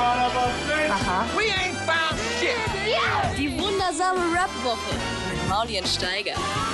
Aha. 0.00 1.26
We 1.36 1.44
ain't 1.52 1.76
found 1.86 2.18
shit. 2.40 2.56
Die 3.36 3.50
wundersame 3.60 4.18
Rap-Woche 4.34 4.94
mit 5.30 5.48
Maulien 5.48 5.84
Steiger. 5.84 6.32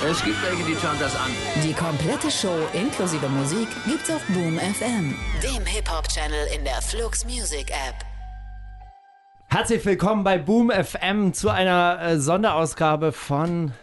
Es 0.09 0.23
gibt 0.23 0.37
welche, 0.43 0.63
die 0.63 0.75
schauen 0.81 0.95
das 0.99 1.13
an. 1.15 1.29
Die 1.63 1.73
komplette 1.73 2.31
Show 2.31 2.55
inklusive 2.73 3.27
Musik 3.27 3.67
gibt's 3.85 4.09
auf 4.09 4.21
Boom 4.29 4.57
FM, 4.57 5.13
dem 5.43 5.65
Hip-Hop-Channel 5.65 6.47
in 6.55 6.63
der 6.63 6.81
Flux 6.81 7.25
Music 7.25 7.69
App. 7.69 7.95
Herzlich 9.49 9.85
willkommen 9.85 10.23
bei 10.23 10.37
Boom 10.37 10.71
FM 10.71 11.33
zu 11.33 11.49
einer 11.49 11.99
äh, 12.01 12.19
Sonderausgabe 12.19 13.11
von. 13.11 13.73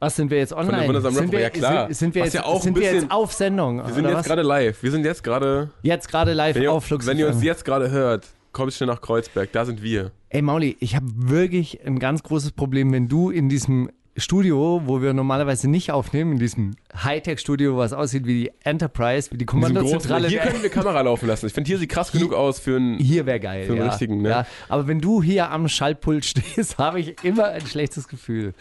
Was 0.00 0.16
sind 0.16 0.30
wir 0.30 0.38
jetzt 0.38 0.52
online? 0.54 0.78
der 0.78 0.86
wundersamen 0.88 1.16
sind, 1.18 1.32
wir, 1.32 1.40
ja, 1.40 1.50
klar. 1.50 1.86
Sind, 1.86 1.94
sind, 1.96 2.14
wir, 2.16 2.24
jetzt, 2.24 2.32
ja 2.34 2.44
auch 2.44 2.62
sind 2.62 2.72
ein 2.72 2.80
wir 2.80 2.82
jetzt 2.84 2.94
bisschen- 2.94 3.10
auf 3.12 3.32
Sendung? 3.32 3.86
Wir 3.86 3.94
sind 3.94 4.08
jetzt 4.08 4.24
gerade 4.24 4.42
live. 4.42 4.82
Wir 4.82 4.90
sind 4.90 5.04
jetzt 5.04 5.22
gerade. 5.22 5.70
Jetzt 5.82 6.08
gerade 6.08 6.32
live 6.32 6.56
Wenn, 6.56 6.62
ihr- 6.64 6.72
auf 6.72 6.84
Flux 6.84 7.06
wenn 7.06 7.18
ihr 7.18 7.28
uns 7.28 7.42
jetzt 7.44 7.64
gerade 7.64 7.90
hört, 7.90 8.26
kommt 8.52 8.72
schnell 8.72 8.88
nach 8.88 9.00
Kreuzberg. 9.00 9.52
Da 9.52 9.64
sind 9.64 9.82
wir. 9.82 10.12
Ey 10.28 10.42
Mauli, 10.42 10.76
ich 10.80 10.96
habe 10.96 11.06
wirklich 11.14 11.84
ein 11.86 11.98
ganz 11.98 12.22
großes 12.22 12.52
Problem, 12.52 12.92
wenn 12.92 13.08
du 13.08 13.30
in 13.30 13.48
diesem 13.48 13.90
Studio, 14.16 14.82
wo 14.84 15.00
wir 15.00 15.12
normalerweise 15.12 15.68
nicht 15.68 15.92
aufnehmen, 15.92 16.32
in 16.32 16.38
diesem 16.38 16.74
Hightech-Studio, 16.94 17.76
was 17.76 17.92
aussieht 17.92 18.26
wie 18.26 18.44
die 18.44 18.52
Enterprise, 18.64 19.30
wie 19.30 19.38
die 19.38 19.46
Kommandozentrale. 19.46 20.28
Hier 20.28 20.40
können 20.40 20.62
wir 20.62 20.70
Kamera 20.70 21.00
laufen 21.00 21.26
lassen. 21.26 21.46
Ich 21.46 21.52
finde, 21.52 21.68
hier 21.68 21.78
sieht 21.78 21.90
krass 21.90 22.12
genug 22.12 22.34
aus 22.34 22.58
für 22.58 22.76
ein. 22.76 22.98
hier 22.98 23.24
wäre 23.26 23.40
geil. 23.40 23.64
Für 23.64 23.74
den 23.74 23.82
ja. 23.82 23.88
richtigen, 23.88 24.22
ne? 24.22 24.28
Ja, 24.28 24.46
aber 24.68 24.86
wenn 24.88 25.00
du 25.00 25.22
hier 25.22 25.50
am 25.50 25.68
Schaltpult 25.68 26.24
stehst, 26.24 26.78
habe 26.78 27.00
ich 27.00 27.24
immer 27.24 27.46
ein 27.46 27.66
schlechtes 27.66 28.08
Gefühl. 28.08 28.54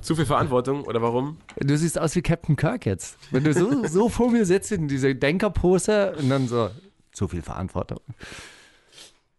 Zu 0.00 0.14
viel 0.16 0.26
Verantwortung 0.26 0.84
oder 0.84 1.02
warum? 1.02 1.38
Du 1.58 1.76
siehst 1.76 1.98
aus 1.98 2.14
wie 2.14 2.22
Captain 2.22 2.56
Kirk 2.56 2.86
jetzt. 2.86 3.18
Wenn 3.30 3.44
du 3.44 3.52
so, 3.52 3.84
so 3.88 4.08
vor 4.08 4.30
mir 4.30 4.46
sitzt 4.46 4.72
in 4.72 4.88
dieser 4.88 5.14
Denkerpose 5.14 6.14
und 6.18 6.28
dann 6.28 6.48
so, 6.48 6.70
zu 7.12 7.28
viel 7.28 7.42
Verantwortung. 7.42 8.00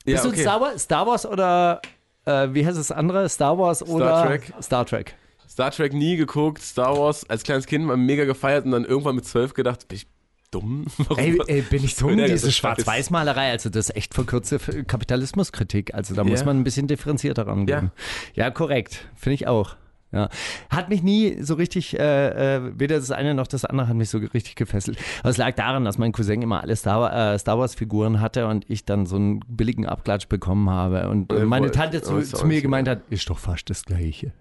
Bist 0.05 0.25
du 0.25 0.33
Star 0.35 0.59
Wars, 0.61 0.83
Star 0.83 1.05
Wars 1.07 1.25
oder 1.25 1.81
äh, 2.25 2.47
wie 2.51 2.65
heißt 2.65 2.77
das 2.77 2.91
andere? 2.91 3.27
Star 3.29 3.57
Wars 3.57 3.81
oder 3.87 4.25
Trek. 4.25 4.53
Star 4.61 4.85
Trek. 4.85 5.15
Star 5.49 5.71
Trek 5.71 5.93
nie 5.93 6.15
geguckt, 6.15 6.61
Star 6.61 6.97
Wars 6.97 7.29
als 7.29 7.43
kleines 7.43 7.65
Kind 7.65 7.85
mal 7.85 7.97
mega 7.97 8.25
gefeiert 8.25 8.65
und 8.65 8.71
dann 8.71 8.85
irgendwann 8.85 9.15
mit 9.15 9.25
zwölf 9.25 9.53
gedacht, 9.53 9.87
bin 9.89 9.97
ich 9.97 10.07
dumm? 10.49 10.85
Warum? 10.97 11.17
Ey, 11.17 11.37
ey, 11.47 11.61
bin 11.61 11.83
ich 11.83 11.95
dumm? 11.95 12.17
Ja, 12.19 12.27
Diese 12.27 12.51
Schwarz-Weiß-Malerei, 12.51 13.51
also 13.51 13.69
das 13.69 13.89
ist 13.89 13.95
echt 13.95 14.13
verkürzte 14.13 14.59
Kapitalismuskritik. 14.85 15.93
Also 15.93 16.13
da 16.15 16.23
muss 16.23 16.39
Ja. 16.41 16.45
man 16.45 16.59
ein 16.59 16.63
bisschen 16.63 16.87
differenzierter 16.87 17.47
rangehen. 17.47 17.91
Ja, 18.33 18.49
korrekt. 18.51 19.07
Finde 19.15 19.35
ich 19.35 19.47
auch. 19.47 19.75
Ja. 20.11 20.29
Hat 20.69 20.89
mich 20.89 21.03
nie 21.03 21.37
so 21.41 21.53
richtig, 21.53 21.97
äh, 21.97 22.55
äh, 22.57 22.71
weder 22.77 22.97
das 22.97 23.11
eine 23.11 23.33
noch 23.33 23.47
das 23.47 23.63
andere 23.65 23.87
hat 23.87 23.95
mich 23.95 24.09
so 24.09 24.17
richtig 24.17 24.55
gefesselt. 24.55 24.97
Aber 25.21 25.29
es 25.29 25.37
lag 25.37 25.55
daran, 25.55 25.85
dass 25.85 25.97
mein 25.97 26.11
Cousin 26.11 26.41
immer 26.41 26.61
alle 26.61 26.75
Star, 26.75 27.33
äh, 27.33 27.39
Star 27.39 27.57
Wars-Figuren 27.57 28.19
hatte 28.19 28.47
und 28.47 28.69
ich 28.69 28.83
dann 28.83 29.05
so 29.05 29.15
einen 29.15 29.39
billigen 29.47 29.85
Abklatsch 29.85 30.27
bekommen 30.27 30.69
habe. 30.69 31.07
Und 31.09 31.31
äh, 31.31 31.41
Äh, 31.41 31.45
meine 31.45 31.71
Tante 31.71 32.01
zu, 32.01 32.21
zu 32.21 32.45
mir 32.45 32.61
gemeint 32.61 32.87
hat, 32.87 33.01
ist 33.09 33.29
doch 33.29 33.39
fast 33.39 33.69
das 33.69 33.85
Gleiche. 33.85 34.33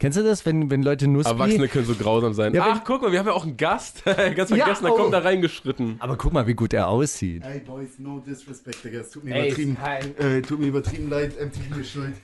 Kennst 0.00 0.16
du 0.18 0.22
das, 0.22 0.46
wenn, 0.46 0.70
wenn 0.70 0.82
Leute 0.82 1.06
Nussbi... 1.06 1.30
Erwachsene 1.30 1.68
können 1.68 1.84
so 1.84 1.94
grausam 1.94 2.32
sein. 2.32 2.54
Ja, 2.54 2.64
Ach, 2.70 2.80
guck 2.84 3.02
mal, 3.02 3.12
wir 3.12 3.18
haben 3.18 3.26
ja 3.26 3.32
auch 3.34 3.44
einen 3.44 3.58
Gast. 3.58 4.02
Ganz 4.34 4.50
Ja, 4.50 4.56
vergessen, 4.56 4.84
der 4.84 4.92
oh. 4.94 4.96
kommt 4.96 5.12
da 5.12 5.18
reingeschritten. 5.18 5.96
Aber 5.98 6.16
guck 6.16 6.32
mal, 6.32 6.46
wie 6.46 6.54
gut 6.54 6.72
er 6.72 6.88
aussieht. 6.88 7.42
Ey, 7.44 7.60
Boys, 7.60 7.98
no 7.98 8.18
disrespect, 8.18 8.82
Digga. 8.82 9.00
Es 9.00 9.10
tut 9.10 9.24
mir 9.24 9.34
Ey, 9.34 9.48
übertrieben. 9.48 9.76
Äh, 10.18 10.40
tut 10.42 10.58
mir 10.58 10.66
übertrieben 10.68 11.10
leid. 11.10 11.34
MTV 11.38 11.80
ist 11.80 11.90
schuld. 11.92 12.14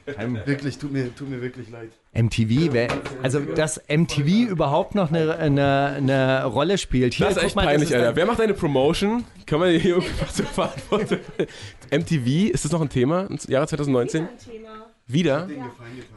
Wirklich, 0.46 0.78
tut 0.78 0.90
mir, 0.90 1.14
tut 1.14 1.28
mir 1.28 1.40
wirklich 1.42 1.68
leid. 1.70 1.90
MTV, 2.14 2.72
wer, 2.72 2.88
also 3.22 3.40
dass 3.40 3.78
MTV 3.88 4.48
überhaupt 4.48 4.94
noch 4.94 5.10
eine, 5.12 5.36
eine, 5.36 5.92
eine 5.98 6.44
Rolle 6.46 6.78
spielt. 6.78 7.12
Hier, 7.12 7.26
Das 7.26 7.36
ist 7.36 7.42
echt 7.42 7.56
mal, 7.56 7.66
peinlich, 7.66 7.90
ist 7.90 7.94
Alter. 7.94 8.08
ein- 8.08 8.16
Wer 8.16 8.24
macht 8.24 8.40
eine 8.40 8.54
Promotion? 8.54 9.24
Kann 9.44 9.60
man 9.60 9.68
hier 9.78 9.96
irgendwas 9.96 10.34
zur 10.34 10.46
Verantwortung? 10.46 11.18
MTV, 11.90 12.50
ist 12.54 12.64
das 12.64 12.72
noch 12.72 12.80
ein 12.80 12.88
Thema 12.88 13.26
im 13.28 13.38
Jahre 13.48 13.66
2019? 13.66 14.28
Wieder? 15.08 15.46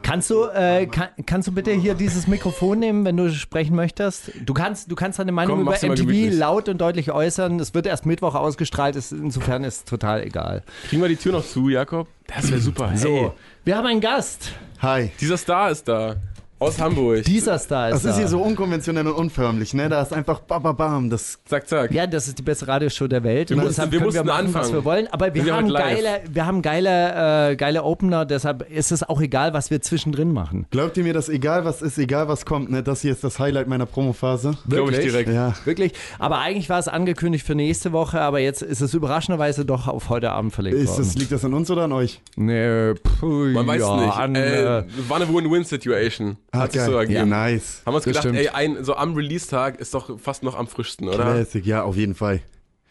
Kannst 0.02 0.30
du, 0.30 0.46
äh, 0.46 0.86
kann, 0.86 1.10
kannst 1.24 1.46
du 1.46 1.52
bitte 1.52 1.70
hier 1.70 1.94
dieses 1.94 2.26
Mikrofon 2.26 2.80
nehmen, 2.80 3.04
wenn 3.04 3.16
du 3.16 3.30
sprechen 3.32 3.76
möchtest? 3.76 4.32
Du 4.44 4.52
kannst, 4.52 4.90
du 4.90 4.96
kannst 4.96 5.20
deine 5.20 5.30
Meinung 5.30 5.64
Komm, 5.64 5.72
über 5.72 5.94
MTV 5.94 6.36
laut 6.36 6.68
und 6.68 6.80
deutlich 6.80 7.12
äußern. 7.12 7.60
Es 7.60 7.72
wird 7.72 7.86
erst 7.86 8.04
Mittwoch 8.04 8.34
ausgestrahlt, 8.34 8.96
ist, 8.96 9.12
insofern 9.12 9.62
ist 9.62 9.76
es 9.76 9.84
total 9.84 10.24
egal. 10.24 10.64
Kriegen 10.88 11.02
wir 11.02 11.08
die 11.08 11.14
Tür 11.14 11.30
noch 11.32 11.46
zu, 11.46 11.68
Jakob? 11.68 12.08
Das 12.26 12.50
wäre 12.50 12.60
super. 12.60 12.90
So, 12.96 13.08
Hey, 13.08 13.30
wir 13.64 13.76
haben 13.76 13.86
einen 13.86 14.00
Gast. 14.00 14.52
Hi. 14.80 15.12
dieser 15.20 15.36
Star 15.36 15.70
ist 15.70 15.86
da. 15.86 16.16
Aus 16.60 16.78
Hamburg. 16.78 17.24
Dieser 17.24 17.58
Star 17.58 17.88
ist 17.88 17.94
Das 17.94 18.04
ist 18.04 18.10
da. 18.12 18.18
hier 18.18 18.28
so 18.28 18.40
unkonventionell 18.42 19.06
und 19.06 19.14
unförmlich, 19.14 19.72
ne? 19.72 19.88
Da 19.88 20.02
ist 20.02 20.12
einfach 20.12 20.40
bam, 20.40 20.62
bam, 20.62 20.76
bam. 20.76 21.10
Das 21.10 21.38
Zack, 21.46 21.66
zack. 21.66 21.90
Ja, 21.90 22.06
das 22.06 22.28
ist 22.28 22.38
die 22.38 22.42
beste 22.42 22.68
Radioshow 22.68 23.08
der 23.08 23.24
Welt. 23.24 23.48
Wir 23.48 23.56
und 23.56 23.62
mussten- 23.64 23.76
deshalb 23.76 23.92
wir 23.92 23.98
können 24.00 24.12
wir 24.12 24.20
mussten 24.22 24.26
machen, 24.28 24.46
was 24.54 24.56
anfangen. 24.66 24.74
wir 24.74 24.84
wollen. 24.84 25.08
Aber 25.10 25.34
wir 25.34 25.44
Wir 25.46 25.56
haben 25.56 25.68
geile, 25.72 26.20
wir 26.30 26.46
haben 26.46 26.60
geile, 26.60 27.50
äh, 27.52 27.56
geile 27.56 27.82
Opener. 27.84 28.26
Deshalb 28.26 28.70
ist 28.70 28.92
es 28.92 29.02
auch 29.02 29.20
egal, 29.22 29.54
was 29.54 29.70
wir 29.70 29.80
zwischendrin 29.80 30.32
machen. 30.34 30.66
Glaubt 30.70 30.96
ihr 30.98 31.04
mir, 31.04 31.14
dass 31.14 31.30
egal 31.30 31.64
was 31.64 31.80
ist, 31.80 31.96
egal 31.96 32.28
was 32.28 32.44
kommt, 32.44 32.70
ne? 32.70 32.82
Das 32.82 33.00
hier 33.00 33.12
ist 33.12 33.24
das 33.24 33.38
Highlight 33.38 33.66
meiner 33.66 33.86
Promophase. 33.86 34.58
Glaube 34.68 34.90
ich 34.90 34.98
Wirklich? 34.98 35.12
direkt. 35.12 35.30
Ja. 35.30 35.54
Wirklich. 35.64 35.92
Aber 36.18 36.38
eigentlich 36.40 36.68
war 36.68 36.78
es 36.78 36.88
angekündigt 36.88 37.46
für 37.46 37.54
nächste 37.54 37.92
Woche, 37.92 38.20
aber 38.20 38.38
jetzt 38.40 38.60
ist 38.60 38.82
es 38.82 38.92
überraschenderweise 38.92 39.64
doch 39.64 39.88
auf 39.88 40.10
heute 40.10 40.30
Abend 40.30 40.52
verlegt 40.52 40.76
Ist 40.76 40.90
worden. 40.90 41.04
das, 41.04 41.14
liegt 41.16 41.32
das 41.32 41.42
an 41.42 41.54
uns 41.54 41.70
oder 41.70 41.84
an 41.84 41.92
euch? 41.92 42.20
nee, 42.36 42.92
puh, 42.94 43.46
Man 43.46 43.66
weiß 43.66 43.80
ja, 43.80 43.94
es 43.96 44.02
nicht. 44.06 44.16
An, 44.16 44.34
äh, 44.34 44.78
äh, 44.80 44.84
war 45.08 45.16
eine 45.16 45.32
Win-Win-Situation. 45.32 46.36
Hat 46.52 46.72
sich 46.72 46.82
so 46.82 46.92
ja, 46.92 47.00
ergeben. 47.00 47.28
nice. 47.28 47.82
Haben 47.86 47.92
wir 47.92 47.96
uns 47.96 48.04
gedacht, 48.04 48.24
ey, 48.26 48.48
ein, 48.48 48.82
so 48.84 48.94
am 48.96 49.14
Release-Tag 49.14 49.78
ist 49.80 49.94
doch 49.94 50.18
fast 50.18 50.42
noch 50.42 50.56
am 50.58 50.66
frischsten, 50.66 51.08
oder? 51.08 51.18
Classic, 51.18 51.64
ja, 51.64 51.82
auf 51.84 51.96
jeden 51.96 52.14
Fall. 52.14 52.40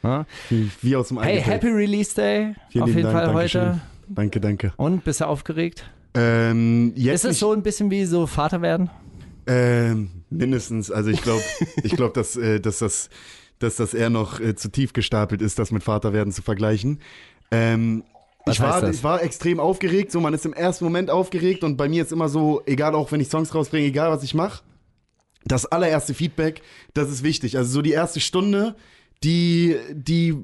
ja. 0.04 0.26
Wie, 0.50 0.72
wie 0.82 0.96
aus 0.96 1.10
dem 1.10 1.22
Hey, 1.22 1.42
Happy 1.42 1.68
Release 1.68 2.16
Day. 2.16 2.56
Vielen 2.70 2.84
auf 2.84 2.90
jeden 2.90 3.04
Dank, 3.04 3.14
Fall 3.18 3.26
Dankeschön. 3.34 3.62
heute. 3.68 3.82
Danke, 4.08 4.40
danke. 4.40 4.74
Und 4.78 5.04
bist 5.04 5.22
du 5.22 5.26
aufgeregt? 5.28 5.84
Ähm, 6.14 6.94
jetzt 6.96 7.26
Ist 7.26 7.32
es 7.32 7.40
so 7.40 7.52
ein 7.52 7.62
bisschen 7.62 7.92
wie 7.92 8.06
so 8.06 8.26
Vater 8.28 8.62
werden? 8.62 8.90
Ähm, 9.46 10.10
mindestens. 10.30 10.90
Also 10.92 11.10
ich 11.10 11.22
glaube, 11.22 11.44
ich 11.84 11.96
glaube, 11.96 12.14
dass, 12.14 12.36
äh, 12.36 12.60
dass 12.60 12.80
das, 12.80 13.10
dass 13.60 13.76
das 13.76 13.94
eher 13.94 14.10
noch 14.10 14.40
äh, 14.40 14.56
zu 14.56 14.70
tief 14.72 14.94
gestapelt 14.94 15.42
ist, 15.42 15.60
das 15.60 15.72
mit 15.72 15.84
Vaterwerden 15.84 16.32
zu 16.32 16.42
vergleichen. 16.42 17.02
Ähm, 17.52 18.04
Was 18.46 18.56
ich, 18.56 18.62
war, 18.62 18.90
ich 18.90 19.04
war 19.04 19.22
extrem 19.22 19.60
aufgeregt. 19.60 20.12
So, 20.12 20.20
man 20.22 20.34
ist 20.34 20.46
im 20.46 20.54
ersten 20.54 20.86
Moment 20.86 21.10
aufgeregt 21.10 21.64
und 21.64 21.78
bei 21.78 21.90
mir 21.90 22.04
ist 22.04 22.12
immer 22.12 22.30
so, 22.30 22.62
egal 22.66 22.96
auch 22.96 23.12
wenn 23.12 23.20
ich 23.20 23.30
Songs 23.30 23.54
rausbringe, 23.54 23.86
egal 23.86 24.10
was 24.12 24.24
ich 24.24 24.34
mache, 24.34 24.64
das 25.46 25.66
allererste 25.66 26.14
Feedback, 26.14 26.62
das 26.94 27.10
ist 27.10 27.24
wichtig. 27.24 27.58
Also 27.58 27.72
so 27.72 27.82
die 27.82 27.92
erste 27.92 28.20
Stunde, 28.20 28.76
die, 29.24 29.76
die 29.92 30.36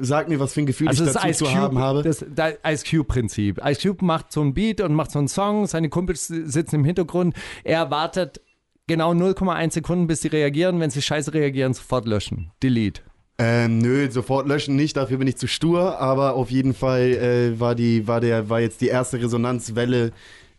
sagt 0.00 0.28
mir, 0.28 0.40
was 0.40 0.52
für 0.52 0.60
ein 0.60 0.66
Gefühl 0.66 0.88
Also 0.88 1.04
ich 1.04 1.12
das 1.12 1.22
dazu 1.22 1.28
Ice 1.28 1.44
zu 1.44 1.54
haben 1.54 1.78
habe. 1.78 2.02
Cube, 2.02 2.08
das, 2.08 2.24
das 2.62 2.84
Ice 2.84 2.84
Cube 2.88 3.04
Prinzip. 3.04 3.60
Ice 3.64 3.80
Cube 3.80 4.04
macht 4.04 4.32
so 4.32 4.42
ein 4.42 4.52
Beat 4.52 4.80
und 4.80 4.94
macht 4.94 5.10
so 5.10 5.18
einen 5.18 5.28
Song, 5.28 5.66
seine 5.66 5.88
Kumpels 5.88 6.26
sitzen 6.26 6.76
im 6.76 6.84
Hintergrund, 6.84 7.34
er 7.64 7.90
wartet 7.90 8.42
genau 8.86 9.12
0,1 9.12 9.72
Sekunden, 9.72 10.06
bis 10.06 10.22
sie 10.22 10.28
reagieren, 10.28 10.80
wenn 10.80 10.90
sie 10.90 11.02
scheiße 11.02 11.32
reagieren, 11.32 11.74
sofort 11.74 12.06
löschen. 12.06 12.50
Delete. 12.62 13.02
Ähm, 13.40 13.78
nö, 13.78 14.10
sofort 14.10 14.48
löschen 14.48 14.74
nicht, 14.74 14.96
dafür 14.96 15.18
bin 15.18 15.28
ich 15.28 15.36
zu 15.36 15.46
stur, 15.46 16.00
aber 16.00 16.34
auf 16.34 16.50
jeden 16.50 16.74
Fall 16.74 17.12
äh, 17.12 17.60
war 17.60 17.76
die, 17.76 18.08
war 18.08 18.20
der, 18.20 18.48
war 18.48 18.60
jetzt 18.60 18.80
die 18.80 18.88
erste 18.88 19.20
Resonanzwelle, 19.22 20.10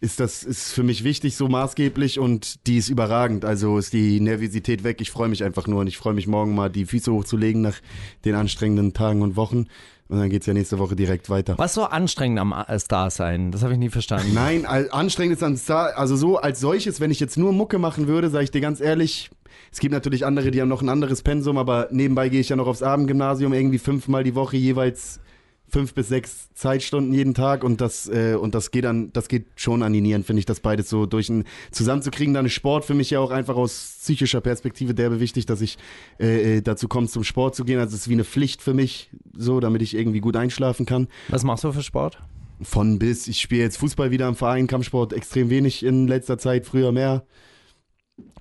ist 0.02 0.22
das, 0.22 0.44
ist 0.44 0.72
für 0.72 0.84
mich 0.84 1.04
wichtig, 1.04 1.36
so 1.36 1.50
maßgeblich 1.50 2.20
und 2.20 2.66
die 2.68 2.78
ist 2.78 2.88
überragend. 2.88 3.44
Also 3.44 3.78
ist 3.78 3.92
die 3.92 4.22
Nervosität 4.22 4.86
weg. 4.86 5.02
Ich 5.02 5.12
freue 5.12 5.28
mich 5.28 5.44
einfach 5.44 5.68
nur 5.68 5.82
und 5.82 5.88
ich 5.88 5.98
freue 5.98 6.14
mich 6.14 6.26
morgen 6.26 6.56
mal 6.56 6.70
die 6.70 6.86
Füße 6.86 7.12
hochzulegen 7.12 7.62
nach 7.62 7.82
den 8.24 8.36
anstrengenden 8.36 8.94
Tagen 8.94 9.22
und 9.22 9.36
Wochen. 9.36 9.68
Und 10.10 10.18
dann 10.18 10.30
geht's 10.30 10.48
ja 10.48 10.56
nächste 10.56 10.80
Woche 10.80 10.96
direkt 10.96 11.30
weiter. 11.30 11.54
Was 11.58 11.76
so 11.76 11.84
anstrengend 11.84 12.40
am 12.40 12.52
äh, 12.52 12.80
Star 12.80 13.12
sein? 13.12 13.52
Das 13.52 13.62
habe 13.62 13.74
ich 13.74 13.80
nie 13.80 13.90
verstanden. 13.90 14.34
Nein, 14.34 14.66
anstrengend 14.66 15.38
ist 15.38 15.44
an 15.44 15.56
Star, 15.56 15.98
also 15.98 16.16
so 16.16 16.38
als 16.38 16.60
solches, 16.60 17.00
wenn 17.00 17.12
ich 17.12 17.20
jetzt 17.20 17.38
nur 17.38 17.54
Mucke 17.54 17.78
machen 17.78 18.08
würde, 18.08 18.30
sage 18.30 18.46
ich 18.46 18.52
dir 18.52 18.62
ganz 18.62 18.82
ehrlich, 18.82 19.30
es 19.72 19.80
gibt 19.80 19.94
natürlich 19.94 20.26
andere, 20.26 20.50
die 20.50 20.62
haben 20.62 20.68
noch 20.68 20.82
ein 20.82 20.90
anderes 20.90 21.22
Pensum, 21.22 21.60
aber 21.60 21.90
nebenbei 21.92 22.30
gehe 22.30 22.40
ich 22.40 22.50
ja 22.50 22.56
noch 22.56 22.66
aufs 22.66 22.82
Abendgymnasium, 22.82 23.54
irgendwie 23.54 23.78
fünfmal 23.78 24.24
die 24.24 24.34
Woche 24.34 24.58
jeweils 24.58 25.20
fünf 25.70 25.94
bis 25.94 26.10
sechs 26.10 26.54
Zeitstunden 26.54 27.14
jeden 27.14 27.34
Tag 27.34 27.64
und 27.64 27.82
das 27.82 28.08
äh, 28.08 28.36
und 28.36 28.56
das 28.56 28.72
geht 28.72 28.84
dann, 28.84 29.12
das 29.14 29.28
geht 29.28 29.46
schon 29.56 29.84
an 29.84 29.94
die 29.94 30.02
Nieren, 30.02 30.24
finde 30.24 30.40
ich, 30.40 30.46
das 30.46 30.60
beides 30.60 30.90
so 30.90 31.06
durch 31.06 31.30
ein 31.30 31.46
zusammenzukriegen. 31.72 32.34
Dann 32.34 32.46
ist 32.46 32.54
Sport 32.54 32.86
für 32.86 32.94
mich 32.94 33.10
ja 33.10 33.20
auch 33.20 33.32
einfach 33.32 33.56
aus 33.56 33.98
psychischer 34.02 34.42
Perspektive 34.42 34.94
derbe 34.94 35.20
wichtig, 35.20 35.46
dass 35.46 35.62
ich 35.62 35.78
äh, 36.20 36.58
äh, 36.58 36.62
dazu 36.62 36.88
komme, 36.88 37.08
zum 37.08 37.24
Sport 37.24 37.56
zu 37.56 37.66
gehen. 37.66 37.80
Also 37.80 37.96
es 37.96 38.02
ist 38.02 38.10
wie 38.10 38.14
eine 38.14 38.26
Pflicht 38.26 38.62
für 38.62 38.74
mich, 38.74 39.10
so, 39.36 39.60
damit 39.60 39.82
ich 39.82 39.96
irgendwie 39.96 40.20
gut 40.20 40.36
einschlafen 40.36 40.86
kann. 40.86 41.08
Was 41.30 41.44
machst 41.44 41.64
du 41.64 41.72
für 41.72 41.84
Sport? 41.84 42.20
Von 42.62 43.00
bis. 43.00 43.28
Ich 43.28 43.40
spiele 43.40 43.62
jetzt 43.62 43.78
Fußball 43.78 44.12
wieder 44.12 44.28
im 44.28 44.36
Verein, 44.36 44.68
Kampfsport 44.68 45.14
extrem 45.14 45.50
wenig 45.50 45.84
in 45.84 46.08
letzter 46.08 46.38
Zeit, 46.38 46.66
früher 46.66 46.92
mehr. 46.92 47.24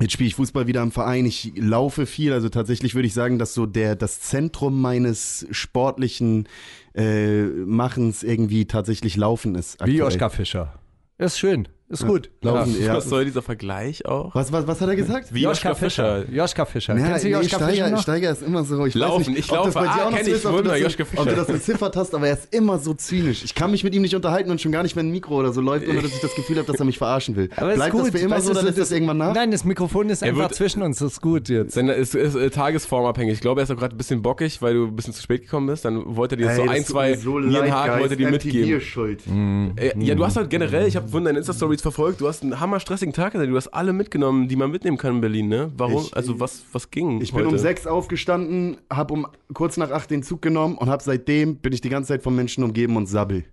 Jetzt 0.00 0.12
spiele 0.12 0.28
ich 0.28 0.34
Fußball 0.34 0.66
wieder 0.66 0.82
im 0.82 0.92
Verein. 0.92 1.26
Ich 1.26 1.52
laufe 1.56 2.06
viel. 2.06 2.32
Also 2.32 2.48
tatsächlich 2.48 2.94
würde 2.94 3.08
ich 3.08 3.14
sagen, 3.14 3.38
dass 3.38 3.54
so 3.54 3.66
der 3.66 3.96
das 3.96 4.20
Zentrum 4.20 4.80
meines 4.80 5.46
sportlichen 5.50 6.48
äh, 6.94 7.42
Machens 7.42 8.22
irgendwie 8.22 8.66
tatsächlich 8.66 9.16
Laufen 9.16 9.54
ist. 9.54 9.74
Wie 9.74 9.82
aktuell. 9.82 9.98
Joschka 9.98 10.28
Fischer. 10.28 10.78
Ist 11.18 11.38
schön. 11.38 11.68
Ist 11.88 12.06
gut. 12.06 12.30
Laufen, 12.42 12.76
ja. 12.82 12.96
Was 12.96 13.08
soll 13.08 13.24
dieser 13.24 13.40
Vergleich 13.42 14.04
auch? 14.06 14.34
Was, 14.34 14.52
was, 14.52 14.66
was 14.66 14.80
hat 14.80 14.88
er 14.88 14.96
gesagt? 14.96 15.32
Wie 15.32 15.42
Joschka 15.42 15.74
Fischer. 15.74 16.28
Joschka 16.30 16.64
Fischer. 16.66 16.96
Ja, 16.96 17.06
Kennst 17.08 17.24
du 17.24 17.28
nee, 17.28 17.34
Joschka 17.34 17.58
Fischer 17.58 17.64
Steiger, 17.72 17.90
noch? 17.90 18.02
Steiger 18.02 18.30
ist 18.30 18.42
immer 18.42 18.64
so. 18.64 18.84
Ich 18.86 18.94
Laufen, 18.94 19.20
weiß 19.20 19.28
nicht, 19.28 19.38
ich 19.38 19.50
ob 19.52 19.64
das 19.64 19.74
laufe. 19.74 19.86
bei 19.86 19.94
dir 19.94 20.02
Ah, 20.02 20.06
auch 20.06 20.10
noch 20.10 20.16
kenn 20.18 20.24
so 20.26 20.30
ich, 20.32 20.36
ist, 20.36 20.46
ob 20.46 20.56
du, 20.58 20.62
das, 20.64 20.80
Joschka 20.80 21.02
ob 21.04 21.10
du 21.10 21.22
Fischer. 21.22 21.36
das 21.36 21.46
beziffert 21.46 21.96
hast, 21.96 22.14
aber 22.14 22.26
er 22.28 22.34
ist 22.34 22.54
immer 22.54 22.78
so 22.78 22.94
zynisch. 22.94 23.42
Ich 23.44 23.54
kann 23.54 23.70
mich 23.70 23.84
mit 23.84 23.94
ihm 23.94 24.02
nicht 24.02 24.14
unterhalten 24.14 24.50
und 24.50 24.60
schon 24.60 24.70
gar 24.72 24.82
nicht, 24.82 24.96
wenn 24.96 25.08
ein 25.08 25.12
Mikro 25.12 25.36
oder 25.38 25.52
so 25.52 25.60
läuft, 25.60 25.88
ohne 25.88 26.02
dass 26.02 26.12
ich 26.12 26.20
das 26.20 26.34
Gefühl 26.34 26.58
habe, 26.58 26.66
dass 26.66 26.78
er 26.78 26.84
mich 26.84 26.98
verarschen 26.98 27.36
will. 27.36 27.48
Aber 27.56 27.72
Bleibt 27.74 27.88
ist 27.94 28.00
gut. 28.00 28.00
das 28.12 28.20
für 28.20 28.26
immer 28.26 28.36
Weißt 28.36 28.46
so, 28.46 28.52
dann 28.54 28.66
ist 28.66 28.78
das 28.78 28.92
irgendwann 28.92 29.16
nach? 29.18 29.34
Nein, 29.34 29.50
das 29.50 29.64
Mikrofon 29.64 30.10
ist 30.10 30.22
Er 30.22 30.28
einfach 30.28 30.50
zwischen 30.52 30.82
uns. 30.82 30.98
Das 30.98 31.12
ist 31.12 31.20
gut 31.22 31.48
jetzt. 31.48 31.72
Seine 31.74 31.94
ist, 31.94 32.14
ist 32.14 32.34
äh, 32.34 32.50
tagesformabhängig. 32.50 33.34
Ich 33.34 33.40
glaube, 33.40 33.60
er 33.60 33.64
ist 33.64 33.70
auch 33.70 33.76
gerade 33.76 33.94
ein 33.94 33.98
bisschen 33.98 34.20
bockig, 34.22 34.60
weil 34.60 34.74
du 34.74 34.84
ein 34.86 34.94
bisschen 34.96 35.14
zu 35.14 35.22
spät 35.22 35.42
gekommen 35.42 35.66
bist. 35.68 35.84
Dann 35.86 36.16
wollte 36.16 36.34
er 36.34 36.38
dir 36.38 36.54
so 36.54 36.62
ein, 36.68 36.84
zwei 36.84 37.12
Nierenhaken 37.16 38.00
wollte 38.00 38.16
dir 38.16 38.30
mitgeben. 38.30 38.76
ist 38.78 38.84
schuld. 38.84 39.22
Äh, 39.26 39.92
ja, 39.98 40.14
du 40.14 40.24
hast 40.24 40.36
halt 40.36 40.50
generell, 40.50 40.86
ich 40.86 40.96
habe 40.96 41.08
von 41.08 41.24
deinen 41.24 41.36
Insta-Stories 41.36 41.77
verfolgt, 41.82 42.20
du 42.20 42.28
hast 42.28 42.42
einen 42.42 42.60
hammer 42.60 42.80
stressigen 42.80 43.12
Tag 43.12 43.32
gehabt. 43.32 43.48
Du 43.50 43.56
hast 43.56 43.68
alle 43.68 43.92
mitgenommen, 43.92 44.48
die 44.48 44.56
man 44.56 44.70
mitnehmen 44.70 44.96
kann 44.98 45.16
in 45.16 45.20
Berlin, 45.20 45.48
ne? 45.48 45.70
Warum? 45.76 46.02
Ich- 46.02 46.16
also 46.16 46.38
was, 46.40 46.62
was 46.72 46.90
ging 46.90 47.20
Ich 47.20 47.32
bin 47.32 47.40
heute? 47.44 47.48
um 47.54 47.58
sechs 47.58 47.86
aufgestanden, 47.86 48.76
habe 48.92 49.14
um 49.14 49.26
kurz 49.54 49.76
nach 49.76 49.90
acht 49.90 50.10
den 50.10 50.22
Zug 50.22 50.42
genommen 50.42 50.76
und 50.76 50.88
habe 50.88 51.02
seitdem 51.02 51.56
bin 51.56 51.72
ich 51.72 51.80
die 51.80 51.88
ganze 51.88 52.08
Zeit 52.08 52.22
von 52.22 52.34
Menschen 52.34 52.64
umgeben 52.64 52.96
und 52.96 53.06
sabbel. 53.06 53.44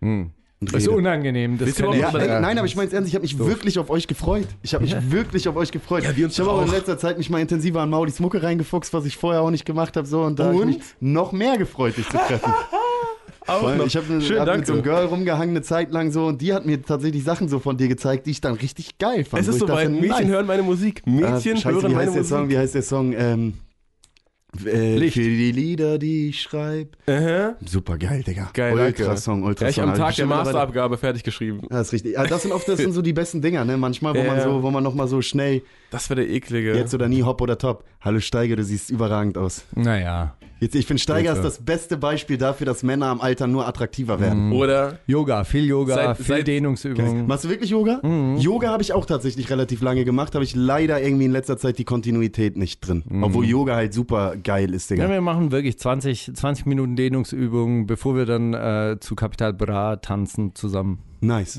Und 0.00 0.32
Das 0.60 0.82
ist 0.82 0.88
unangenehm. 0.88 1.58
Das 1.58 1.74
kann 1.74 1.92
Ja, 1.98 2.10
ey, 2.16 2.40
nein, 2.40 2.56
aber 2.56 2.66
ich 2.66 2.76
meine 2.76 2.86
es 2.88 2.94
ernst, 2.94 3.08
ich 3.08 3.14
habe 3.14 3.22
mich 3.22 3.36
wirklich 3.38 3.78
auf 3.80 3.90
euch 3.90 4.06
gefreut. 4.06 4.46
Ich 4.62 4.74
habe 4.74 4.84
mich 4.84 4.94
wirklich 5.10 5.48
auf 5.48 5.56
euch 5.56 5.72
gefreut. 5.72 6.04
Ja, 6.04 6.16
wir 6.16 6.24
uns 6.26 6.34
ich 6.34 6.40
habe 6.40 6.50
auch 6.52 6.64
in 6.64 6.70
letzter 6.70 6.98
Zeit 6.98 7.18
mich 7.18 7.30
mal 7.30 7.40
intensiver 7.40 7.80
an 7.80 7.90
Maulis 7.90 8.20
Mucke 8.20 8.42
reingefuchst, 8.42 8.92
was 8.94 9.04
ich 9.04 9.16
vorher 9.16 9.42
auch 9.42 9.50
nicht 9.50 9.64
gemacht 9.64 9.96
habe. 9.96 10.06
So, 10.06 10.22
und 10.22 10.38
da 10.38 10.44
habe 10.44 10.54
ich 10.54 10.60
Und? 10.60 10.66
mich 10.68 10.80
noch 11.00 11.32
mehr 11.32 11.58
gefreut, 11.58 11.96
dich 11.96 12.08
zu 12.08 12.16
treffen. 12.16 12.52
Auch 13.52 13.76
noch. 13.76 13.86
ich 13.86 13.96
habe 13.96 14.20
Schön, 14.20 14.40
hab 14.40 14.56
mit 14.56 14.66
so 14.66 14.72
einem 14.74 14.82
Girl 14.82 15.04
rumgehangen 15.06 15.50
eine 15.50 15.62
Zeit 15.62 15.92
lang 15.92 16.10
so 16.10 16.26
und 16.26 16.40
die 16.42 16.52
hat 16.54 16.66
mir 16.66 16.82
tatsächlich 16.82 17.24
Sachen 17.24 17.48
so 17.48 17.58
von 17.58 17.76
dir 17.76 17.88
gezeigt, 17.88 18.26
die 18.26 18.30
ich 18.32 18.40
dann 18.40 18.54
richtig 18.54 18.98
geil 18.98 19.24
fand. 19.24 19.42
es 19.42 19.48
ist 19.48 19.54
ich 19.56 19.60
soweit, 19.60 19.86
dachte, 19.86 19.90
Mädchen 19.90 20.08
nice. 20.08 20.26
hören 20.26 20.46
meine 20.46 20.62
Musik. 20.62 21.02
Ah, 21.06 21.10
Mädchen 21.10 21.56
Scheiße, 21.56 21.68
hören 21.82 21.90
wie 21.90 21.94
meine 21.94 21.98
heißt 21.98 22.14
der 22.14 22.22
Musik. 22.22 22.36
Song? 22.36 22.48
Wie 22.48 22.58
heißt 22.58 22.74
der 22.74 22.82
Song? 22.82 23.12
Ähm, 23.16 23.54
äh, 24.66 24.96
Licht. 24.96 25.14
Für 25.14 25.20
die 25.22 25.50
Lieder, 25.50 25.98
die 25.98 26.28
ich 26.28 26.42
schreibe. 26.42 26.90
Aha. 27.06 27.54
Super 27.64 27.96
geil, 27.96 28.22
Digga. 28.22 28.50
Geil, 28.52 28.74
ultra 28.74 29.04
danke. 29.04 29.16
Song, 29.20 29.42
ultra 29.44 29.64
Ja, 29.64 29.68
ich 29.70 29.76
Song. 29.76 29.88
am 29.88 29.94
Tag 29.96 30.14
der 30.14 30.26
Masterabgabe 30.26 30.98
fertig 30.98 31.22
geschrieben. 31.24 31.60
Ja, 31.62 31.78
das 31.78 31.86
ist 31.86 31.92
richtig. 31.94 32.12
Ja, 32.14 32.24
das 32.24 32.42
sind 32.42 32.52
oft 32.52 32.68
das 32.68 32.76
sind 32.78 32.92
so 32.92 33.00
die 33.00 33.14
besten 33.14 33.40
Dinger, 33.40 33.64
ne? 33.64 33.78
Manchmal, 33.78 34.12
wo 34.14 34.18
Ja, 34.18 34.24
man 34.26 34.42
so, 34.42 34.62
wo 34.62 34.70
man 34.70 34.82
noch 34.84 34.94
mal 34.94 35.08
so 35.08 35.22
schnell 35.22 35.62
Das 35.90 36.10
wäre 36.10 36.20
der 36.20 36.28
eklige. 36.30 36.74
jetzt 36.76 36.92
oder 36.92 37.08
nie 37.08 37.22
Hop 37.22 37.40
oder 37.40 37.56
Top. 37.56 37.84
Hallo 38.02 38.20
Steiger, 38.20 38.56
du 38.56 38.62
siehst 38.64 38.90
überragend 38.90 39.38
aus. 39.38 39.64
Naja. 39.74 40.36
Jetzt, 40.62 40.76
ich 40.76 40.86
finde 40.86 41.02
Steiger 41.02 41.32
ist 41.32 41.42
das 41.42 41.58
beste 41.58 41.96
Beispiel 41.96 42.36
dafür, 42.38 42.66
dass 42.66 42.84
Männer 42.84 43.06
am 43.06 43.20
Alter 43.20 43.48
nur 43.48 43.66
attraktiver 43.66 44.20
werden. 44.20 44.52
Oder 44.52 45.00
Yoga, 45.08 45.42
viel 45.42 45.64
Yoga, 45.64 45.94
Seit- 45.94 46.16
viel 46.18 46.26
seit- 46.36 46.46
Dehnungsübungen. 46.46 47.26
Machst 47.26 47.44
du 47.44 47.48
wirklich 47.48 47.70
Yoga? 47.70 48.00
Yoga 48.38 48.68
habe 48.68 48.80
ich 48.80 48.92
auch 48.92 49.04
tatsächlich 49.04 49.50
relativ 49.50 49.82
lange 49.82 50.04
gemacht, 50.04 50.34
habe 50.36 50.44
ich 50.44 50.54
leider 50.54 51.02
irgendwie 51.02 51.24
in 51.24 51.32
letzter 51.32 51.58
Zeit 51.58 51.78
die 51.78 51.84
Kontinuität 51.84 52.56
nicht 52.56 52.86
drin. 52.86 53.02
Obwohl 53.22 53.44
Yoga 53.44 53.74
halt 53.74 53.92
super 53.92 54.36
geil 54.36 54.72
ist, 54.72 54.88
Digga. 54.88 55.02
Ja, 55.02 55.10
wir 55.10 55.20
machen 55.20 55.50
wirklich 55.50 55.78
20, 55.80 56.30
20 56.32 56.64
Minuten 56.66 56.94
Dehnungsübungen, 56.94 57.86
bevor 57.86 58.14
wir 58.14 58.24
dann 58.26 58.54
äh, 58.54 58.98
zu 59.00 59.16
Capital 59.16 59.52
Bra 59.52 59.96
tanzen 59.96 60.54
zusammen. 60.54 61.00
Nice. 61.20 61.58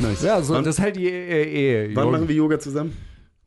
nice. 0.00 0.22
Ja, 0.22 0.40
so, 0.42 0.54
wann, 0.54 0.62
das 0.64 0.76
ist 0.76 0.80
halt 0.80 0.94
die 0.94 1.06
äh, 1.08 1.42
Ehe. 1.88 1.96
wann 1.96 2.04
Yoga. 2.04 2.16
machen 2.18 2.28
wir 2.28 2.36
Yoga 2.36 2.58
zusammen? 2.60 2.96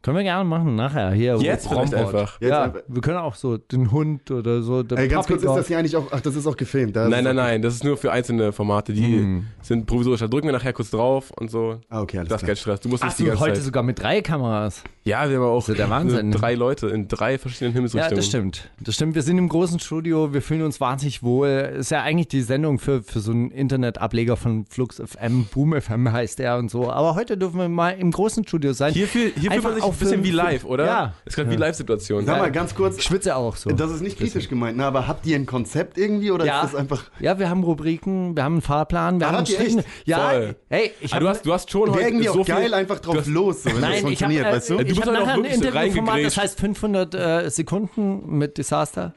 Können 0.03 0.17
wir 0.17 0.23
gerne 0.23 0.45
machen, 0.45 0.75
nachher. 0.75 1.11
Hier, 1.11 1.35
Jetzt 1.37 1.67
vielleicht 1.67 1.93
einfach. 1.93 2.39
Jetzt 2.39 2.49
ja, 2.49 2.63
einfach. 2.63 2.79
wir 2.87 3.01
können 3.01 3.17
auch 3.17 3.35
so 3.35 3.57
den 3.57 3.91
Hund 3.91 4.29
oder 4.31 4.61
so. 4.61 4.79
Ey, 4.95 5.07
ganz 5.07 5.25
Puppy 5.27 5.33
kurz, 5.33 5.41
ist 5.41 5.47
Dog. 5.47 5.57
das 5.57 5.67
hier 5.67 5.77
eigentlich 5.79 5.95
auch, 5.97 6.07
ach, 6.11 6.21
das 6.21 6.35
ist 6.35 6.47
auch 6.47 6.55
gefilmt. 6.55 6.95
Nein, 6.95 7.23
nein, 7.23 7.35
nein, 7.35 7.61
das 7.61 7.73
ist 7.73 7.83
nur 7.83 7.97
für 7.97 8.11
einzelne 8.11 8.51
Formate, 8.53 8.93
die 8.93 9.41
sind 9.61 9.85
provisorisch. 9.85 10.19
Da 10.21 10.27
drücken 10.27 10.47
wir 10.47 10.53
nachher 10.53 10.71
kurz 10.73 10.91
drauf 10.91 11.31
und 11.37 11.51
so. 11.51 11.79
Ah, 11.89 12.01
okay, 12.01 12.19
alles 12.19 12.29
Das 12.29 12.41
ist 12.41 12.47
kein 12.47 12.55
Stress. 12.55 12.79
Du 12.79 12.89
musst 12.89 13.03
Ach 13.03 13.07
nicht 13.07 13.19
die 13.19 13.23
so, 13.23 13.29
ganze 13.29 13.43
heute 13.43 13.53
Zeit. 13.55 13.63
sogar 13.63 13.83
mit 13.83 13.99
drei 14.01 14.21
Kameras. 14.21 14.83
Ja, 15.03 15.29
wir 15.29 15.37
haben 15.37 15.45
auch 15.45 15.67
ja 15.67 15.73
der 15.73 15.89
Wahnsinn. 15.89 16.31
drei 16.31 16.53
Leute 16.55 16.87
in 16.87 17.07
drei 17.07 17.37
verschiedenen 17.37 17.71
Ja, 17.71 17.75
Himmelsrichtungen. 17.77 18.15
das 18.17 18.25
stimmt. 18.27 18.69
Das 18.81 18.95
stimmt. 18.95 19.15
Wir 19.15 19.21
sind 19.23 19.37
im 19.37 19.49
großen 19.49 19.79
Studio, 19.79 20.33
wir 20.33 20.41
fühlen 20.41 20.61
uns 20.63 20.79
wahnsinnig 20.79 21.23
wohl. 21.23 21.47
Ist 21.79 21.91
ja 21.91 22.01
eigentlich 22.03 22.27
die 22.27 22.41
Sendung 22.41 22.77
für, 22.79 23.01
für 23.01 23.19
so 23.21 23.31
einen 23.31 23.51
Internetableger 23.51 24.35
von 24.37 24.65
Flux 24.65 25.01
FM, 25.05 25.45
Boom 25.53 25.79
FM 25.81 26.11
heißt 26.11 26.39
der 26.39 26.57
und 26.57 26.69
so. 26.69 26.91
Aber 26.91 27.15
heute 27.15 27.37
dürfen 27.37 27.57
wir 27.59 27.69
mal 27.69 27.91
im 27.91 28.11
großen 28.11 28.45
Studio 28.45 28.73
sein. 28.73 28.93
Hier, 28.93 29.07
fühl, 29.07 29.31
hier 29.33 29.33
fühlt 29.33 29.51
Einfach 29.53 29.69
man 29.69 29.75
sich 29.75 29.83
auch 29.87 29.93
ein 29.93 29.97
bisschen 29.99 30.23
wie 30.23 30.31
live, 30.31 30.63
oder? 30.65 30.85
Ja. 30.85 31.13
Ist 31.25 31.35
gerade 31.35 31.49
wie 31.49 31.55
Live-Situation. 31.55 32.25
Sag 32.25 32.37
mal 32.39 32.51
ganz 32.51 32.75
kurz, 32.75 32.97
Ich 32.97 33.03
schwitze 33.03 33.35
auch 33.35 33.55
so. 33.55 33.69
das 33.71 33.91
ist 33.91 34.01
nicht 34.01 34.17
kritisch 34.17 34.49
gemeint, 34.49 34.77
ne, 34.77 34.85
aber 34.85 35.07
habt 35.07 35.25
ihr 35.25 35.35
ein 35.35 35.45
Konzept 35.45 35.97
irgendwie 35.97 36.31
oder 36.31 36.45
Ja. 36.45 36.61
ist 36.63 36.73
das 36.73 36.79
einfach. 36.79 37.03
ja, 37.19 37.39
wir 37.39 37.49
haben 37.49 37.63
Rubriken, 37.63 38.35
wir 38.35 38.43
haben 38.43 38.53
einen 38.53 38.61
Fahrplan, 38.61 39.19
wir 39.19 39.27
Ah, 39.27 39.31
haben 39.33 39.45
echt? 39.45 39.83
Ja, 40.05 40.29
Voll. 40.29 40.55
hey, 40.69 40.91
ich 41.01 41.11
Ah, 41.11 41.15
hab, 41.15 41.21
du, 41.21 41.29
hast, 41.29 41.45
du 41.45 41.53
hast 41.53 41.71
schon 41.71 41.89
heute 41.91 42.01
irgendwie 42.01 42.27
so 42.27 42.41
auch 42.41 42.45
geil, 42.45 42.73
einfach 42.73 42.99
drauf 42.99 43.17
hast- 43.17 43.27
los, 43.27 43.63
so, 43.63 43.69
wenn 43.69 43.75
das 43.75 43.81
Nein, 43.81 43.91
ich 43.91 43.97
habe 43.97 44.07
funktioniert, 44.07 44.45
äh, 44.45 44.51
weißt 44.51 44.69
du? 44.69 44.73
Du 44.75 44.81
ich 44.81 44.87
bist 44.89 45.01
hab 45.01 45.07
heute 45.07 45.17
auch 45.21 45.25
nachher 45.27 45.37
ein 45.39 45.45
Interviewformat, 45.45 46.23
das 46.25 46.37
heißt 46.37 46.59
500 46.59 47.15
äh, 47.15 47.49
Sekunden 47.49 48.37
mit 48.37 48.57
Desaster. 48.57 49.13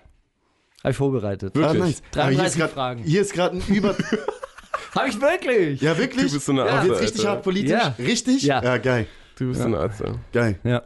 Habe 0.82 0.92
ich 0.92 0.96
vorbereitet. 0.96 1.54
Wirklich? 1.54 1.82
Ah, 1.82 1.84
nice. 1.86 2.02
Aber 2.14 2.22
hier 2.30 2.44
ist 2.44 2.54
33 2.56 2.58
grad- 2.60 2.70
Fragen. 2.70 3.02
Hier 3.04 3.20
ist 3.20 3.32
gerade 3.34 3.56
ein 3.56 3.62
Über. 3.74 3.94
Habe 4.94 5.08
ich 5.08 5.20
wirklich? 5.20 5.80
Ja, 5.82 5.96
wirklich? 5.98 6.26
Du 6.28 6.32
bist 6.32 6.46
so 6.46 6.52
eine 6.52 6.66
ja, 6.66 6.72
Arze, 6.74 6.88
jetzt 6.88 7.00
richtig 7.02 7.20
Alter. 7.20 7.30
hart 7.32 7.42
politisch? 7.44 7.70
Ja. 7.70 7.94
Richtig? 7.98 8.42
Ja. 8.42 8.62
Ja, 8.64 8.76
geil. 8.78 9.06
Du 9.40 9.48
bist 9.48 9.62
so 9.62 9.68
ein 9.68 9.74
Arzt. 9.74 10.00
ja. 10.00 10.14
Geil. 10.34 10.56
Ja. 10.64 10.82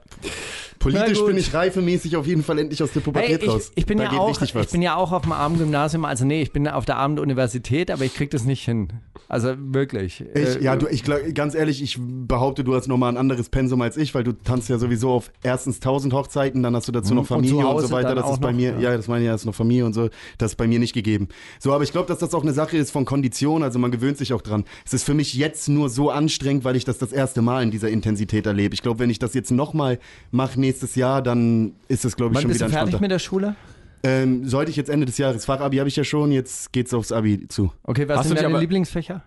Politisch 0.92 1.24
bin 1.24 1.36
ich 1.36 1.54
reifemäßig 1.54 2.16
auf 2.16 2.26
jeden 2.26 2.42
Fall 2.42 2.58
endlich 2.58 2.82
aus 2.82 2.92
der 2.92 3.02
Hey, 3.02 3.04
Pubertät 3.04 3.42
ich, 3.42 3.48
raus. 3.48 3.72
ich, 3.74 3.86
bin 3.86 3.98
da 3.98 4.04
ja 4.04 4.10
auch, 4.12 4.40
ich 4.40 4.52
bin 4.52 4.82
ja 4.82 4.96
auch 4.96 5.12
auf 5.12 5.22
dem 5.22 5.32
Abendgymnasium, 5.32 6.04
also 6.04 6.24
nee, 6.24 6.42
ich 6.42 6.52
bin 6.52 6.68
auf 6.68 6.84
der 6.84 6.96
Abenduniversität, 6.96 7.90
aber 7.90 8.04
ich 8.04 8.14
krieg 8.14 8.30
das 8.30 8.44
nicht 8.44 8.64
hin. 8.64 8.88
Also 9.28 9.54
wirklich. 9.58 10.20
Ich, 10.34 10.56
Äh, 10.56 10.62
ja, 10.62 10.76
du, 10.76 10.86
ich 10.86 11.02
glaub, 11.02 11.18
ganz 11.34 11.54
ehrlich, 11.54 11.82
ich 11.82 11.98
behaupte, 12.00 12.62
du 12.62 12.74
hast 12.74 12.88
nochmal 12.88 13.10
ein 13.10 13.16
anderes 13.16 13.48
Pensum 13.48 13.80
als 13.80 13.96
ich, 13.96 14.14
weil 14.14 14.22
du 14.22 14.32
tanzt 14.32 14.68
ja 14.68 14.78
sowieso 14.78 15.10
auf 15.10 15.32
erstens 15.42 15.76
1000 15.76 16.12
Hochzeiten, 16.12 16.62
dann 16.62 16.76
hast 16.76 16.88
du 16.88 16.92
dazu 16.92 17.14
noch 17.14 17.22
Und 17.22 17.28
zu 17.28 17.34
Familie 17.34 17.56
und, 17.58 17.64
Hause 17.64 17.86
so 17.88 17.92
weiter. 17.94 18.14
Das 18.14 18.30
ist 18.30 18.40
bei 18.40 18.50
noch, 18.52 18.58
mir, 18.58 18.74
ja. 18.74 18.90
ja, 18.90 18.96
das 18.96 19.08
meine 19.08 19.24
ich 19.24 19.26
ja, 19.28 19.34
ist 19.34 19.46
noch 19.46 19.54
Familie 19.54 19.86
und 19.86 19.94
so. 19.94 20.08
Das 20.38 20.52
ist 20.52 20.56
bei 20.56 20.66
mir 20.66 20.78
nicht 20.78 20.92
gegeben. 20.92 21.28
So, 21.58 21.72
aber 21.72 21.84
ich 21.84 21.92
glaube, 21.92 22.06
dass 22.08 22.18
das 22.18 22.34
auch 22.34 22.42
eine 22.42 22.52
Sache 22.52 22.76
ist 22.76 22.90
von 22.90 23.04
Kondition, 23.04 23.62
also 23.62 23.78
man 23.78 23.90
gewöhnt 23.90 24.18
sich 24.18 24.32
auch 24.32 24.42
dran. 24.42 24.64
Es 24.84 24.92
ist 24.92 25.04
für 25.04 25.14
mich 25.14 25.34
jetzt 25.34 25.68
nur 25.68 25.88
so 25.88 26.10
anstrengend, 26.10 26.64
weil 26.64 26.76
ich 26.76 26.84
das 26.84 26.98
das 26.98 27.12
erste 27.12 27.42
Mal 27.42 27.62
in 27.62 27.70
dieser 27.70 27.88
Intensität 27.88 28.46
erlebe. 28.46 28.74
Ich 28.74 28.82
glaube, 28.82 28.98
wenn 28.98 29.10
ich 29.10 29.18
das 29.18 29.34
jetzt 29.34 29.50
nochmal 29.50 29.98
mache 30.30 30.60
nächstes 30.74 30.96
Jahr, 30.96 31.22
dann 31.22 31.72
ist 31.86 32.04
es, 32.04 32.16
glaube 32.16 32.32
ich, 32.32 32.36
Wann 32.36 32.42
schon 32.42 32.48
bist 32.48 32.60
wieder 32.60 32.68
du 32.68 32.74
fertig 32.76 33.00
mit 33.00 33.10
der 33.10 33.18
Schule? 33.20 33.54
Ähm, 34.02 34.46
sollte 34.46 34.70
ich 34.70 34.76
jetzt 34.76 34.90
Ende 34.90 35.06
des 35.06 35.16
Jahres, 35.18 35.44
Fachabi 35.44 35.78
habe 35.78 35.88
ich 35.88 35.96
ja 35.96 36.02
schon, 36.04 36.32
jetzt 36.32 36.72
geht's 36.72 36.92
aufs 36.92 37.12
Abi 37.12 37.46
zu. 37.48 37.72
Okay, 37.84 38.06
was 38.08 38.18
Hast 38.18 38.26
sind 38.28 38.36
deine 38.38 38.48
aber- 38.48 38.60
Lieblingsfächer? 38.60 39.22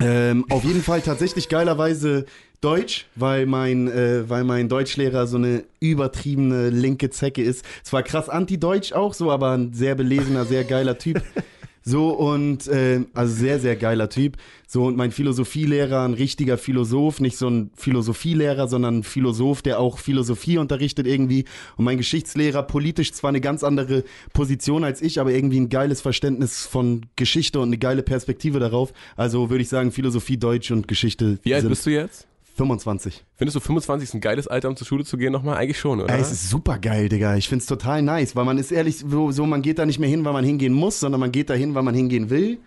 Ähm, 0.00 0.44
auf 0.50 0.64
jeden 0.64 0.82
Fall 0.82 1.00
tatsächlich 1.00 1.48
geilerweise 1.48 2.26
Deutsch, 2.60 3.06
weil 3.14 3.46
mein, 3.46 3.88
äh, 3.88 4.28
weil 4.28 4.44
mein 4.44 4.68
Deutschlehrer 4.68 5.26
so 5.26 5.36
eine 5.36 5.64
übertriebene 5.80 6.68
linke 6.70 7.10
Zecke 7.10 7.42
ist. 7.42 7.64
Zwar 7.82 8.02
krass 8.02 8.28
anti-deutsch 8.28 8.92
auch 8.92 9.14
so, 9.14 9.30
aber 9.30 9.52
ein 9.52 9.72
sehr 9.72 9.94
belesener, 9.94 10.44
sehr 10.44 10.64
geiler 10.64 10.98
Typ. 10.98 11.22
So 11.86 12.10
und 12.10 12.66
äh, 12.66 13.04
also 13.12 13.34
sehr, 13.34 13.60
sehr 13.60 13.76
geiler 13.76 14.08
Typ. 14.08 14.38
So 14.66 14.86
und 14.86 14.96
mein 14.96 15.12
Philosophielehrer, 15.12 16.02
ein 16.02 16.14
richtiger 16.14 16.56
Philosoph, 16.56 17.20
nicht 17.20 17.36
so 17.36 17.48
ein 17.48 17.70
Philosophielehrer, 17.76 18.68
sondern 18.68 19.00
ein 19.00 19.02
Philosoph, 19.02 19.60
der 19.60 19.78
auch 19.78 19.98
Philosophie 19.98 20.56
unterrichtet 20.56 21.06
irgendwie. 21.06 21.44
Und 21.76 21.84
mein 21.84 21.98
Geschichtslehrer, 21.98 22.62
politisch 22.62 23.12
zwar 23.12 23.28
eine 23.28 23.42
ganz 23.42 23.62
andere 23.62 24.02
Position 24.32 24.82
als 24.82 25.02
ich, 25.02 25.20
aber 25.20 25.32
irgendwie 25.32 25.60
ein 25.60 25.68
geiles 25.68 26.00
Verständnis 26.00 26.64
von 26.64 27.02
Geschichte 27.16 27.60
und 27.60 27.68
eine 27.68 27.78
geile 27.78 28.02
Perspektive 28.02 28.60
darauf. 28.60 28.94
Also 29.16 29.50
würde 29.50 29.62
ich 29.62 29.68
sagen, 29.68 29.92
Philosophie, 29.92 30.38
Deutsch 30.38 30.70
und 30.70 30.88
Geschichte. 30.88 31.38
Wie 31.42 31.54
alt 31.54 31.68
bist 31.68 31.84
du 31.84 31.90
jetzt? 31.90 32.26
25. 32.56 33.24
Findest 33.36 33.56
du 33.56 33.60
25 33.60 34.08
ist 34.08 34.14
ein 34.14 34.20
geiles 34.20 34.46
Alter, 34.46 34.68
um 34.68 34.76
zur 34.76 34.86
Schule 34.86 35.04
zu 35.04 35.16
gehen 35.16 35.32
nochmal? 35.32 35.56
Eigentlich 35.56 35.78
schon, 35.78 36.00
oder? 36.00 36.14
Ey, 36.14 36.20
es 36.20 36.30
ist 36.30 36.50
super 36.50 36.78
geil, 36.78 37.08
Digga. 37.08 37.36
Ich 37.36 37.48
find's 37.48 37.66
total 37.66 38.02
nice, 38.02 38.36
weil 38.36 38.44
man 38.44 38.58
ist 38.58 38.70
ehrlich, 38.70 38.98
so, 38.98 39.32
so 39.32 39.44
man 39.46 39.62
geht 39.62 39.78
da 39.78 39.86
nicht 39.86 39.98
mehr 39.98 40.08
hin, 40.08 40.24
weil 40.24 40.32
man 40.32 40.44
hingehen 40.44 40.72
muss, 40.72 41.00
sondern 41.00 41.20
man 41.20 41.32
geht 41.32 41.50
da 41.50 41.54
hin, 41.54 41.74
weil 41.74 41.82
man 41.82 41.94
hingehen 41.94 42.30
will. 42.30 42.58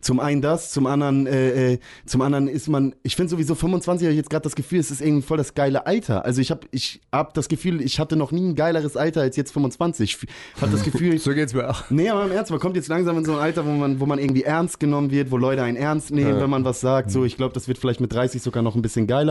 Zum 0.00 0.20
einen 0.20 0.42
das, 0.42 0.70
zum 0.72 0.86
anderen, 0.86 1.26
äh, 1.26 1.72
äh, 1.72 1.78
zum 2.04 2.20
anderen 2.20 2.48
ist 2.48 2.68
man, 2.68 2.94
ich 3.02 3.16
finde 3.16 3.30
sowieso 3.30 3.54
25 3.54 4.06
habe 4.06 4.12
ich 4.12 4.18
jetzt 4.18 4.30
gerade 4.30 4.42
das 4.42 4.54
Gefühl, 4.54 4.80
es 4.80 4.90
ist 4.90 5.00
irgendwie 5.00 5.22
voll 5.22 5.38
das 5.38 5.54
geile 5.54 5.86
Alter. 5.86 6.24
Also 6.24 6.40
ich 6.40 6.50
habe 6.50 6.66
ich 6.70 7.00
hab 7.12 7.32
das 7.34 7.48
Gefühl, 7.48 7.80
ich 7.80 7.98
hatte 7.98 8.16
noch 8.16 8.32
nie 8.32 8.50
ein 8.50 8.54
geileres 8.54 8.96
Alter 8.96 9.22
als 9.22 9.36
jetzt 9.36 9.52
25. 9.52 10.18
Ich 10.22 10.62
habe 10.62 10.72
das 10.72 10.82
Gefühl, 10.82 11.18
So 11.30 11.32
geht's 11.34 11.54
mir 11.54 11.68
auch. 11.70 11.84
Nee, 11.90 12.08
aber 12.08 12.24
im 12.24 12.32
Ernst, 12.32 12.50
man 12.50 12.60
kommt 12.60 12.76
jetzt 12.76 12.88
langsam 12.88 13.16
in 13.18 13.24
so 13.24 13.32
ein 13.32 13.38
Alter, 13.38 13.64
wo 13.64 13.70
man, 13.70 14.00
wo 14.00 14.06
man 14.06 14.18
irgendwie 14.18 14.42
ernst 14.42 14.80
genommen 14.80 15.10
wird, 15.10 15.30
wo 15.30 15.36
Leute 15.36 15.62
einen 15.62 15.76
ernst 15.76 16.10
nehmen, 16.10 16.40
wenn 16.40 16.50
man 16.50 16.64
was 16.64 16.80
sagt. 16.80 17.10
So, 17.10 17.24
ich 17.24 17.36
glaube, 17.36 17.54
das 17.54 17.68
wird 17.68 17.78
vielleicht 17.78 18.00
mit 18.00 18.12
30 18.12 18.42
sogar 18.42 18.62
noch 18.62 18.74
ein 18.74 18.82
bisschen 18.82 19.06
geiler. 19.06 19.29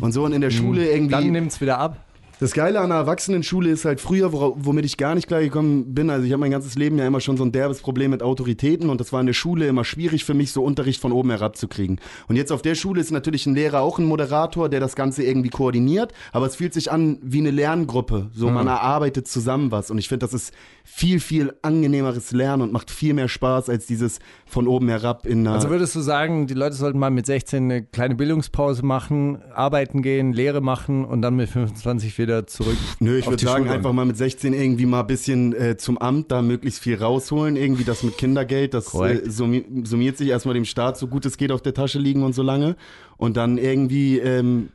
Und 0.00 0.12
so 0.12 0.24
und 0.24 0.32
in 0.32 0.40
der 0.40 0.50
Schule 0.50 0.90
irgendwie. 0.90 1.10
Dann 1.12 1.30
nimmt's 1.30 1.60
wieder 1.60 1.78
ab. 1.78 1.96
Das 2.40 2.52
Geile 2.52 2.78
an 2.78 2.90
der 2.90 2.98
Erwachsenenschule 2.98 3.68
ist 3.68 3.84
halt 3.84 4.00
früher, 4.00 4.32
womit 4.32 4.84
ich 4.84 4.96
gar 4.96 5.16
nicht 5.16 5.26
klargekommen 5.26 5.92
bin. 5.92 6.08
Also 6.08 6.24
ich 6.24 6.30
habe 6.30 6.38
mein 6.38 6.52
ganzes 6.52 6.76
Leben 6.76 6.96
ja 6.96 7.04
immer 7.04 7.20
schon 7.20 7.36
so 7.36 7.42
ein 7.42 7.50
derbes 7.50 7.80
Problem 7.80 8.12
mit 8.12 8.22
Autoritäten 8.22 8.90
und 8.90 9.00
das 9.00 9.12
war 9.12 9.18
in 9.18 9.26
der 9.26 9.32
Schule 9.32 9.66
immer 9.66 9.84
schwierig 9.84 10.24
für 10.24 10.34
mich, 10.34 10.52
so 10.52 10.62
Unterricht 10.62 11.00
von 11.00 11.10
oben 11.10 11.30
herab 11.30 11.56
zu 11.56 11.66
kriegen. 11.66 11.98
Und 12.28 12.36
jetzt 12.36 12.52
auf 12.52 12.62
der 12.62 12.76
Schule 12.76 13.00
ist 13.00 13.10
natürlich 13.10 13.46
ein 13.46 13.56
Lehrer 13.56 13.80
auch 13.80 13.98
ein 13.98 14.04
Moderator, 14.04 14.68
der 14.68 14.78
das 14.78 14.94
Ganze 14.94 15.24
irgendwie 15.24 15.48
koordiniert, 15.48 16.12
aber 16.30 16.46
es 16.46 16.54
fühlt 16.54 16.74
sich 16.74 16.92
an 16.92 17.18
wie 17.22 17.40
eine 17.40 17.50
Lerngruppe. 17.50 18.30
So 18.32 18.50
man 18.50 18.68
erarbeitet 18.68 19.26
zusammen 19.26 19.72
was 19.72 19.90
und 19.90 19.98
ich 19.98 20.08
finde, 20.08 20.24
das 20.24 20.32
ist 20.32 20.54
viel, 20.84 21.18
viel 21.18 21.54
angenehmeres 21.62 22.30
Lernen 22.30 22.62
und 22.62 22.72
macht 22.72 22.92
viel 22.92 23.14
mehr 23.14 23.28
Spaß 23.28 23.68
als 23.68 23.86
dieses 23.86 24.20
von 24.46 24.68
oben 24.68 24.88
herab 24.88 25.26
in 25.26 25.40
einer... 25.40 25.56
Also 25.56 25.70
würdest 25.70 25.96
du 25.96 26.00
sagen, 26.00 26.46
die 26.46 26.54
Leute 26.54 26.76
sollten 26.76 27.00
mal 27.00 27.10
mit 27.10 27.26
16 27.26 27.64
eine 27.64 27.82
kleine 27.82 28.14
Bildungspause 28.14 28.86
machen, 28.86 29.42
arbeiten 29.52 30.02
gehen, 30.02 30.32
Lehre 30.32 30.60
machen 30.60 31.04
und 31.04 31.20
dann 31.20 31.34
mit 31.34 31.50
25 31.50 32.16
wieder 32.16 32.27
zurück? 32.46 32.76
Nö, 33.00 33.18
ich 33.18 33.26
würde 33.26 33.44
sagen, 33.44 33.68
einfach 33.68 33.92
mal 33.92 34.04
mit 34.04 34.16
16 34.16 34.52
irgendwie 34.52 34.86
mal 34.86 35.00
ein 35.00 35.06
bisschen 35.06 35.54
äh, 35.54 35.76
zum 35.76 35.98
Amt, 35.98 36.30
da 36.30 36.42
möglichst 36.42 36.80
viel 36.80 36.96
rausholen. 36.96 37.56
Irgendwie 37.56 37.84
das 37.84 38.02
mit 38.02 38.16
Kindergeld, 38.18 38.74
das 38.74 38.94
äh, 38.94 39.28
summi 39.28 39.64
summiert 39.84 40.16
sich 40.16 40.28
erstmal 40.28 40.54
dem 40.54 40.64
Staat, 40.64 40.98
so 40.98 41.06
gut 41.06 41.26
es 41.26 41.36
geht, 41.36 41.52
auf 41.52 41.62
der 41.62 41.74
Tasche 41.74 41.98
liegen 41.98 42.22
und 42.22 42.34
so 42.34 42.42
lange. 42.42 42.76
Und 43.16 43.36
dann 43.36 43.58
irgendwie, 43.58 44.18
ähm, 44.18 44.70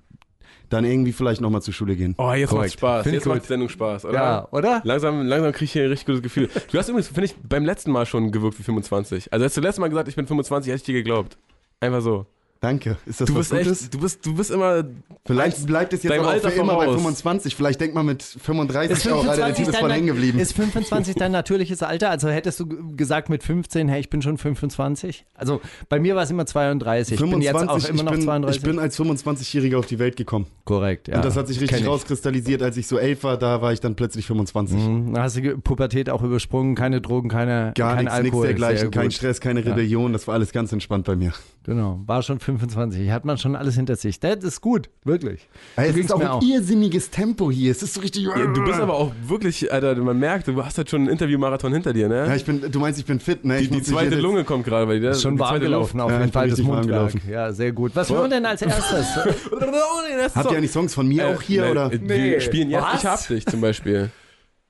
dann 0.70 0.86
irgendwie 0.86 1.12
vielleicht 1.12 1.42
nochmal 1.42 1.62
zur 1.62 1.74
Schule 1.74 1.96
gehen. 1.96 2.16
Oh, 2.18 2.34
jetzt 2.34 2.50
Korrekt. 2.50 2.72
macht 2.72 2.80
Spaß. 2.80 3.04
Find 3.04 3.16
ich 3.16 3.20
Jetzt 3.20 3.28
macht 3.28 3.44
die 3.44 3.48
Sendung 3.48 3.70
Spaß, 3.70 4.06
oder? 4.06 4.14
Ja, 4.14 4.48
oder? 4.52 4.82
Langsam, 4.84 5.26
langsam 5.26 5.52
kriege 5.52 5.66
ich 5.66 5.72
hier 5.74 5.84
ein 5.84 5.90
richtig 5.90 6.08
gutes 6.08 6.22
Gefühl. 6.22 6.50
Du 6.72 6.78
hast 6.78 6.90
übrigens, 6.90 7.08
finde 7.08 7.26
ich, 7.26 7.36
beim 7.48 7.66
letzten 7.66 7.92
Mal 7.92 8.06
schon 8.06 8.32
gewirkt 8.32 8.60
wie 8.60 8.64
25. 8.64 9.32
Also 9.32 9.46
hast 9.46 9.56
du 9.56 9.62
letztes 9.62 9.80
Mal 9.80 9.90
gesagt, 9.90 10.08
ich 10.08 10.16
bin 10.16 10.28
25, 10.28 10.72
hätte 10.72 10.78
ich 10.78 10.84
dir 10.84 10.94
geglaubt. 10.94 11.38
Einfach 11.80 12.02
so. 12.02 12.26
Danke. 12.64 12.96
Ist 13.06 13.20
das 13.20 13.28
Du 13.28 13.36
was 13.36 13.50
bist 13.50 13.52
Gutes? 13.52 13.82
echt, 13.84 13.94
du 13.94 14.00
bist, 14.00 14.26
du 14.26 14.34
bist 14.36 14.50
immer. 14.50 14.86
Vielleicht 15.26 15.66
bleibt 15.68 15.92
es 15.92 16.02
jetzt 16.04 16.14
aber 16.18 16.28
auch 16.28 16.32
Alter 16.32 16.50
für 16.50 16.62
immer 16.62 16.76
bei 16.78 16.86
voraus. 16.86 16.96
25. 16.96 17.56
Vielleicht 17.58 17.82
denkt 17.82 17.94
man 17.94 18.06
mit 18.06 18.24
35 18.24 19.12
auch, 19.12 19.28
Alter, 19.28 19.48
der 19.48 19.56
Typ 19.56 19.68
ist 19.68 19.78
voll 19.78 19.92
hängen 19.92 20.08
geblieben. 20.08 20.40
ist 20.40 20.54
25 20.54 21.16
dein 21.16 21.32
natürliches 21.34 21.84
Alter? 21.84 22.10
Also 22.10 22.30
hättest 22.30 22.62
du 22.62 22.96
gesagt 22.96 23.28
mit 23.28 23.44
15, 23.44 23.90
hey, 23.90 24.00
ich 24.00 24.10
bin 24.10 24.22
schon 24.22 24.38
25? 24.38 25.26
Also 25.34 25.60
bei 25.90 26.00
mir 26.00 26.16
war 26.16 26.24
es 26.24 26.32
immer 26.32 26.46
32. 26.46 27.16
Ich 27.16 27.30
bin 27.30 27.42
jetzt 27.42 27.54
auch 27.56 27.62
immer 27.62 28.00
ich, 28.00 28.04
noch 28.04 28.12
bin, 28.14 28.22
32. 28.22 28.58
ich 28.58 28.64
bin 28.70 28.80
als 28.80 28.98
25-Jähriger 28.98 29.78
auf 29.78 29.86
die 29.86 30.00
Welt 30.00 30.16
gekommen. 30.16 30.48
korrekt, 30.64 31.10
ja. 31.10 31.18
Und 31.18 31.26
das 31.26 31.36
hat 31.36 31.50
sich 31.50 31.60
richtig 31.60 31.86
rauskristallisiert, 31.86 32.62
als 32.62 32.78
ich 32.78 32.88
so 32.88 32.98
elf 32.98 33.24
war, 33.26 33.36
da 33.38 33.62
war 33.62 33.74
ich 33.74 33.82
dann 33.82 33.96
plötzlich 33.96 34.26
25. 34.26 34.78
Mhm, 34.78 35.14
Da 35.16 35.24
hast 35.24 35.36
du 35.36 35.58
Pubertät 35.58 36.10
auch 36.10 36.24
übersprungen, 36.24 36.76
keine 36.76 37.02
Drogen, 37.02 37.28
keine, 37.28 37.74
Gar 37.76 37.96
kein 37.96 38.06
nichts, 38.06 38.14
nichts 38.20 38.26
Alkohol. 38.28 38.46
dergleichen, 38.48 38.78
Sehr 38.80 39.02
kein. 39.02 39.12
Stress, 39.12 39.42
keine 39.42 39.66
Rebellion, 39.66 40.14
das 40.14 40.28
war 40.28 40.36
alles 40.36 40.54
ganz 40.54 40.72
entspannt 40.72 41.06
bei 41.06 41.18
mir. 41.18 41.34
Genau, 41.66 42.02
war 42.06 42.22
schon 42.24 42.42
25. 42.42 43.10
Hat 43.10 43.24
man 43.24 43.38
schon 43.38 43.56
alles 43.56 43.76
hinter 43.76 43.96
sich. 43.96 44.20
Das 44.20 44.44
ist 44.44 44.60
gut, 44.60 44.90
wirklich. 45.06 45.48
So 45.78 45.82
es 45.84 45.96
ist 45.96 46.12
auch 46.12 46.42
ein 46.42 46.46
irrsinniges 46.46 47.10
Tempo 47.10 47.50
hier. 47.52 47.72
Es 47.72 47.82
ist 47.82 47.94
so 47.94 48.02
richtig. 48.02 48.24
Ja, 48.24 48.48
du 48.48 48.64
bist 48.66 48.82
aber 48.82 48.96
auch 48.96 49.14
wirklich, 49.26 49.72
Alter, 49.72 49.96
man 49.96 50.20
merkt, 50.20 50.50
du 50.50 50.62
hast 50.66 50.78
halt 50.78 50.90
schon 50.90 51.02
einen 51.04 51.10
Interviewmarathon 51.10 51.72
hinter 51.72 51.94
dir, 51.94 52.10
ne? 52.10 52.28
Ja, 52.28 52.36
ich 52.36 52.44
bin, 52.44 52.70
du 52.70 52.80
meinst, 52.82 53.00
ich 53.00 53.06
bin 53.06 53.22
fit, 53.22 53.46
ne? 53.46 53.60
die 53.60 53.64
Ich 53.64 53.70
die 53.70 53.82
zweite 53.82 54.16
Lunge 54.20 54.44
kommt 54.44 54.66
gerade 54.66 54.88
bei 54.88 55.00
dir. 55.00 55.12
Ist 55.12 55.22
schon 55.22 55.40
warm 55.40 55.62
gelaufen, 55.62 56.02
auf 56.02 56.12
Ja, 56.12 56.20
jeden 56.20 56.34
Fall 56.34 56.50
das 56.50 56.60
Mundwerk. 56.60 56.86
gelaufen. 56.86 57.22
Ja, 57.30 57.54
sehr 57.54 57.72
gut. 57.72 57.96
Was 57.96 58.10
hören 58.10 58.24
wir 58.24 58.30
denn 58.30 58.46
als 58.46 58.62
erstes? 58.62 59.16
Habt 60.36 60.52
ihr 60.52 60.58
eigentlich 60.58 60.72
Songs 60.72 60.94
von 60.94 61.08
mir 61.08 61.30
auch 61.30 61.42
hier, 61.42 61.64
Äh, 61.66 61.72
oder? 61.72 61.92
Wir 61.92 62.00
Nee. 62.00 62.40
spielen 62.42 62.70
jetzt 62.72 62.84
Was? 62.84 63.00
Ich 63.02 63.06
hab 63.06 63.28
dich 63.28 63.46
zum 63.46 63.62
Beispiel. 63.62 64.10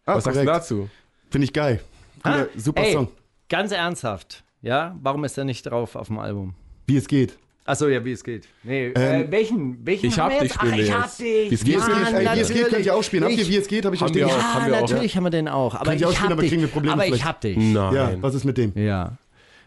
Ah, 0.05 0.15
Was 0.17 0.25
sagst 0.25 0.39
du 0.39 0.45
korrekt. 0.45 0.61
dazu? 0.61 0.89
Finde 1.31 1.45
ich 1.45 1.53
geil. 1.53 1.79
Guter, 2.23 2.35
Ah, 2.53 2.59
super 2.59 2.83
ey, 2.83 2.93
Song. 2.93 3.07
Ganz 3.49 3.71
ernsthaft, 3.71 4.43
ja? 4.61 4.95
Warum 5.01 5.23
ist 5.23 5.37
er 5.39 5.43
nicht 5.43 5.63
drauf 5.63 5.95
auf 5.95 6.07
dem 6.07 6.19
Album? 6.19 6.53
Wie 6.87 6.97
es 6.97 7.07
geht. 7.07 7.37
Achso, 7.65 7.87
ja, 7.87 8.03
wie 8.03 8.11
es 8.11 8.23
geht. 8.25 8.45
Nee, 8.63 8.87
äh, 8.87 9.21
Ähm, 9.21 9.31
welchen? 9.31 9.85
Welchen 9.85 10.07
Ich 10.07 10.19
haben 10.19 10.33
hab 10.33 10.41
dich? 10.41 10.51
Ach, 10.57 10.65
ich 10.75 10.91
hab 10.93 11.17
dich. 11.17 11.49
Wie 11.49 11.53
es 11.55 11.63
geht, 11.63 11.75
wie 11.77 12.39
es 12.41 12.49
geht, 12.51 12.67
könnt 12.69 12.85
ihr 12.85 12.93
auch 12.95 13.03
spielen. 13.03 13.23
Habt 13.23 13.33
ihr 13.33 13.39
Ich- 13.41 13.49
Wie 13.49 13.55
es 13.57 13.67
geht, 13.69 13.85
habe 13.85 13.95
ich 13.95 14.03
auch. 14.03 14.13
Ja, 14.13 14.27
haben 14.27 14.65
wir 14.67 14.75
auch. 14.77 14.81
natürlich 14.81 15.15
haben 15.15 15.23
wir 15.23 15.29
den 15.29 15.47
auch. 15.47 15.75
Aber 15.75 15.85
Könnt 15.91 16.01
ihr 16.01 16.07
auch 16.07 16.11
ich 16.11 16.17
spielen, 16.17 16.29
hab 16.29 16.33
aber 16.33 16.41
dich. 16.41 16.51
kriegen 16.51 16.61
wir 16.63 16.69
Probleme 16.69 16.93
aber 16.93 17.03
ich 17.03 17.07
vielleicht. 17.11 17.25
hab 17.25 17.39
dich. 17.39 17.55
Nein. 17.57 17.93
Ja, 17.95 18.11
was 18.19 18.35
ist 18.35 18.43
mit 18.43 18.57
dem? 18.57 18.73
Ja. 18.75 19.17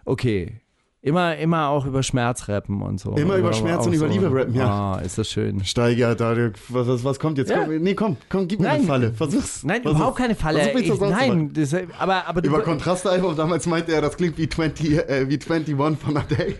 Okay. 0.04 0.61
Immer, 1.00 1.37
immer 1.37 1.68
auch 1.68 1.87
über 1.87 2.02
Schmerz 2.02 2.49
rappen 2.49 2.82
und 2.82 2.99
so. 2.99 3.12
Immer 3.14 3.37
über 3.37 3.52
Schmerz 3.52 3.82
auch 3.82 3.87
und 3.87 3.92
über 3.94 4.08
Liebe 4.08 4.26
rappen, 4.30 4.54
ja. 4.56 4.96
Ah, 4.96 5.00
ist 5.04 5.16
das 5.18 5.30
schön. 5.30 5.64
Steiger, 5.64 6.16
da, 6.16 6.37
was, 6.68 6.88
was, 6.88 7.04
was 7.04 7.18
kommt 7.20 7.38
jetzt? 7.38 7.49
Ja. 7.50 7.62
Komm, 7.64 7.76
nee, 7.78 7.94
komm, 7.94 8.16
komm, 8.28 8.49
gib 8.49 8.58
mir 8.58 8.66
Nein. 8.66 8.78
eine 8.78 8.87
Falle. 8.87 9.12
Versuch's. 9.14 9.62
Nein, 9.62 9.82
Versuch's. 9.82 10.00
überhaupt 10.00 10.18
keine 10.18 10.35
Falle. 10.35 10.58
Versuch 10.61 10.75
mich 10.75 10.88
Ich, 10.90 11.00
nein, 11.00 11.50
das, 11.54 11.75
aber, 11.99 12.26
aber 12.26 12.42
Über 12.44 12.61
Kontrastalbum, 12.61 13.37
damals 13.37 13.66
meinte 13.66 13.92
er, 13.92 14.00
das 14.02 14.16
klingt 14.16 14.37
wie 14.37 14.49
20, 14.49 14.99
äh, 15.08 15.26
wie 15.28 15.38
21 15.38 15.76
von 15.76 16.16
Adele. 16.16 16.56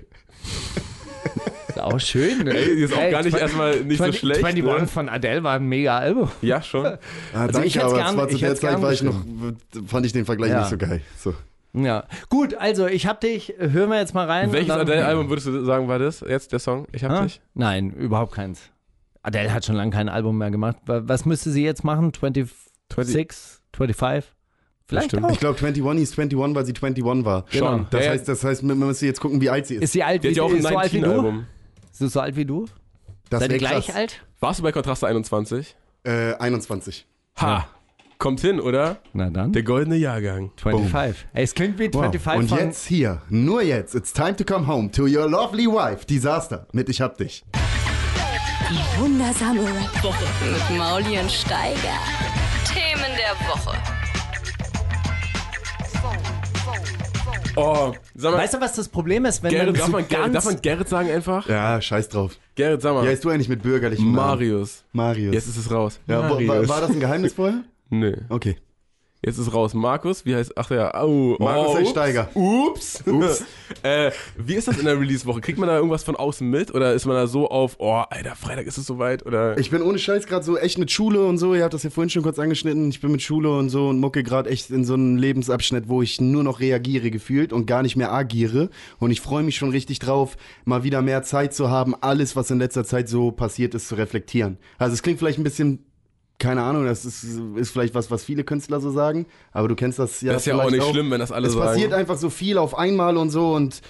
Ist 1.69 1.81
auch 1.81 1.99
schön. 2.01 2.47
Ey, 2.47 2.77
die 2.77 2.83
ist 2.83 2.95
auch 2.95 3.11
gar 3.11 3.23
nicht 3.23 3.37
erstmal 3.37 3.81
nicht 3.81 3.99
so 3.99 4.05
20 4.05 4.21
schlecht. 4.21 4.45
21 4.45 4.81
Ne? 4.83 4.87
von 4.89 5.09
Adele 5.09 5.43
war 5.43 5.55
ein 5.57 5.67
mega 5.67 5.99
Album. 5.99 6.31
Ja, 6.43 6.63
schon. 6.63 6.85
Ah, 6.87 6.99
Also 7.33 7.53
danke, 7.53 7.67
ich 7.69 7.75
hätt's 7.77 7.85
aber 7.85 7.97
gern- 7.97 8.07
es 8.11 8.17
war 8.17 8.29
zu 8.29 8.35
ich 8.35 8.41
der 8.41 8.55
Zeit, 8.55 8.71
gern 8.71 8.83
war 8.83 8.93
ich 8.93 9.03
noch, 9.03 9.15
fand 9.87 10.07
ich 10.07 10.13
den 10.13 10.25
Vergleich 10.25 10.51
Ja. 10.51 10.61
nicht 10.61 10.71
so 10.71 10.77
geil. 10.79 11.01
So. 11.19 11.35
Ja. 11.75 12.05
Gut, 12.31 12.55
also 12.55 12.87
ich 12.87 13.07
hab 13.07 13.21
dich, 13.21 13.53
hören 13.59 13.91
wir 13.91 13.99
jetzt 13.99 14.15
mal 14.15 14.27
rein. 14.27 14.51
Welches 14.53 14.71
Adele-Album 14.75 15.29
würdest 15.29 15.47
du 15.47 15.65
sagen, 15.65 15.89
war 15.89 15.99
das 15.99 16.21
jetzt 16.27 16.53
der 16.53 16.59
Song? 16.59 16.87
Ich 16.93 17.05
hab 17.05 17.11
Ah? 17.13 17.23
dich. 17.25 17.41
Nein, 17.55 17.91
überhaupt 17.91 18.33
keins. 18.33 18.61
Adele 19.23 19.53
hat 19.53 19.65
schon 19.67 19.75
lange 19.75 19.91
kein 19.91 20.09
Album 20.09 20.39
mehr 20.39 20.51
gemacht. 20.51 20.77
Wa- 20.87 21.03
Was 21.05 21.27
müsste 21.27 21.51
sie 21.51 21.65
jetzt 21.65 21.85
machen? 21.85 22.13
26? 22.15 23.61
25? 23.75 24.33
Vielleicht 24.89 25.15
auch. 25.17 25.31
Ich 25.31 25.41
glaube, 25.41 25.59
21 25.59 26.03
ist 26.03 26.19
21, 26.19 26.55
weil 26.55 26.65
sie 26.67 26.73
21 26.75 27.25
war. 27.25 27.45
Schon. 27.51 27.87
Das 27.91 28.05
Ja, 28.05 28.11
heißt, 28.13 28.29
das 28.29 28.45
heißt, 28.45 28.63
man 28.63 28.79
müsste 28.79 29.07
jetzt 29.07 29.21
gucken, 29.21 29.41
wie 29.41 29.51
alt 29.51 29.67
sie 29.67 29.77
ist. 29.77 29.83
Ist 29.83 29.93
sie 29.93 30.03
alt 30.05 30.23
wie, 30.23 30.29
ist 30.29 30.37
so 30.37 30.45
alt 30.47 30.93
wie 30.93 31.01
du? 31.01 31.07
19-Album. 31.09 31.47
Ist 31.93 31.99
sie 31.99 32.09
so 32.09 32.21
alt 32.21 32.37
wie 32.37 32.45
du? 32.45 32.67
Das 33.31 33.41
Seid 33.41 33.53
ihr 33.53 33.59
gleich 33.59 33.87
krass. 33.87 33.97
alt? 33.97 34.23
Warst 34.41 34.59
du 34.61 34.63
bei 34.63 34.71
Kontraste 34.73 35.07
21? 35.09 35.75
Äh, 36.05 36.35
21. 36.35 37.07
Ha! 37.41 37.67
Kommt 38.19 38.41
hin, 38.41 38.61
oder? 38.61 38.99
Na 39.13 39.29
dann. 39.29 39.53
Der 39.53 39.63
goldene 39.63 39.97
Jahrgang. 39.97 40.51
25. 40.57 41.27
Ey, 41.35 41.43
es 41.45 41.55
klingt 41.55 41.79
wie 41.79 41.93
Wow. 41.93 42.05
25 42.13 42.39
Und 42.41 42.49
von... 42.49 42.59
jetzt 42.59 42.87
hier, 42.87 43.21
nur 43.29 43.63
jetzt, 43.63 43.95
it's 43.95 44.13
time 44.13 44.37
to 44.37 44.45
come 44.45 44.67
home 44.67 44.91
to 44.91 45.03
your 45.03 45.29
lovely 45.29 45.67
wife, 45.67 46.07
Disaster, 46.07 46.67
mit 46.73 46.89
Ich 46.89 47.01
hab 47.03 47.19
dich. 47.19 47.45
Die 48.71 49.01
wundersame 49.01 49.61
Rap-Woche 49.61 50.25
mit 50.51 50.79
Mauli 50.79 51.19
und 51.19 51.31
Steiger. 51.31 51.99
Themen 52.73 53.13
der 53.19 53.35
Woche. 53.49 53.77
Oh, 57.57 57.95
sag 58.15 58.33
mal, 58.33 58.39
Weißt 58.39 58.55
du, 58.55 58.61
was 58.61 58.75
das 58.75 58.89
Problem 58.89 59.25
ist, 59.25 59.43
wenn 59.43 59.51
Gerrit, 59.51 59.67
man 59.67 59.75
darf, 59.75 59.87
so 59.87 59.93
man, 59.93 60.09
Gerrit, 60.09 60.25
ganz... 60.25 60.35
darf 60.35 60.45
man 60.45 60.63
Gerrit 60.63 60.89
sagen 60.89 61.11
einfach? 61.11 61.49
Ja, 61.49 61.81
scheiß 61.81 62.09
drauf. 62.11 62.39
Gerrit, 62.55 62.83
sag 62.83 62.95
mal. 62.95 63.05
Wie 63.05 63.09
heißt 63.09 63.25
du 63.25 63.31
eigentlich 63.31 63.49
mit 63.49 63.63
bürgerlichen 63.63 64.13
Namen? 64.13 64.17
Marius. 64.17 64.85
Marius. 64.93 65.35
Jetzt 65.35 65.49
ist 65.49 65.57
es 65.57 65.71
raus. 65.71 65.99
ja, 66.07 66.21
war, 66.21 66.41
Marius. 66.41 66.69
war 66.69 66.81
das 66.81 66.91
ein 66.91 67.01
Geheimnis 67.01 67.33
vorher? 67.33 67.65
Nö. 67.91 68.17
Okay. 68.29 68.57
Jetzt 69.25 69.39
ist 69.39 69.53
raus. 69.53 69.75
Markus, 69.75 70.25
wie 70.25 70.35
heißt. 70.35 70.53
Ach 70.57 70.71
ja, 70.71 70.95
au. 70.95 71.37
Markus 71.39 71.75
oh, 71.75 71.81
ups. 71.81 71.91
Steiger. 71.91 72.29
Ups. 72.35 73.03
Ups. 73.07 73.45
äh, 73.83 74.11
wie 74.37 74.55
ist 74.55 74.69
das 74.69 74.79
in 74.79 74.85
der 74.85 75.01
Release-Woche? 75.01 75.41
Kriegt 75.41 75.59
man 75.59 75.69
da 75.69 75.77
irgendwas 75.77 76.05
von 76.05 76.17
außen 76.17 76.49
mit? 76.49 76.75
Oder 76.75 76.93
ist 76.93 77.07
man 77.07 77.17
da 77.17 77.27
so 77.27 77.49
auf, 77.49 77.77
oh, 77.79 78.03
Alter, 78.11 78.37
Freitag 78.37 78.67
ist 78.67 78.79
es 78.79 78.87
soweit? 78.87 79.25
Oder. 79.25 79.59
Ich 79.59 79.71
bin 79.71 79.83
ohne 79.83 79.99
Scheiß 79.99 80.27
gerade 80.27 80.45
so 80.45 80.59
echt 80.59 80.79
mit 80.79 80.91
Schule 80.91 81.25
und 81.25 81.39
so. 81.39 81.55
Ihr 81.55 81.65
habt 81.65 81.75
das 81.75 81.83
ja 81.83 81.91
vorhin 81.91 82.11
schon 82.11 82.23
kurz 82.23 82.39
angeschnitten. 82.39 82.91
Ich 82.91 83.01
bin 83.01 83.11
mit 83.11 83.23
Schule 83.23 83.51
und 83.51 83.71
so 83.71 83.89
und 83.89 83.99
mucke 84.01 84.23
gerade 84.23 84.51
echt 84.51 84.71
in 84.71 84.85
so 84.85 84.95
einen 84.95 85.17
Lebensabschnitt, 85.19 85.89
wo 85.89 86.03
ich 86.03 86.21
nur 86.21 86.45
noch 86.45 86.61
reagiere 86.61 87.11
gefühlt 87.11 87.53
und 87.53 87.67
gar 87.67 87.83
nicht 87.83 87.97
mehr 87.97 88.13
agiere. 88.13 88.71
Und 88.99 89.11
ich 89.11 89.21
freue 89.21 89.43
mich 89.43 89.57
schon 89.57 89.71
richtig 89.71 89.99
drauf, 89.99 90.37
mal 90.65 90.85
wieder 90.85 91.03
mehr 91.03 91.23
Zeit 91.23 91.55
zu 91.55 91.71
haben, 91.71 91.95
alles, 92.01 92.37
was 92.37 92.51
in 92.51 92.59
letzter 92.59 92.85
Zeit 92.85 93.09
so 93.09 93.31
passiert 93.31 93.75
ist, 93.75 93.89
zu 93.89 93.95
reflektieren. 93.95 94.59
Also 94.79 94.95
es 94.95 95.03
klingt 95.03 95.19
vielleicht 95.19 95.39
ein 95.39 95.45
bisschen. 95.45 95.85
Keine 96.39 96.63
Ahnung, 96.63 96.85
das 96.85 97.05
ist, 97.05 97.25
ist 97.57 97.71
vielleicht 97.71 97.95
was, 97.95 98.11
was 98.11 98.23
viele 98.23 98.45
Künstler 98.45 98.81
so 98.81 98.91
sagen, 98.91 99.27
aber 99.53 99.69
du 99.69 99.75
kennst 99.75 99.99
das 99.99 100.21
ja. 100.21 100.35
das 100.35 100.43
ist 100.43 100.47
ja 100.47 100.57
auch 100.57 100.71
nicht 100.71 100.87
schlimm, 100.87 101.11
wenn 101.11 101.21
das 101.21 101.33
alle 101.33 101.49
es 101.49 101.55
sagen. 101.55 101.67
passiert 101.67 101.93
einfach 101.95 102.19
so 102.19 102.29
viel 102.29 102.59
auf 102.59 102.77
einmal 102.77 103.17
und 103.17 103.31
so 103.31 103.53
und 103.53 103.81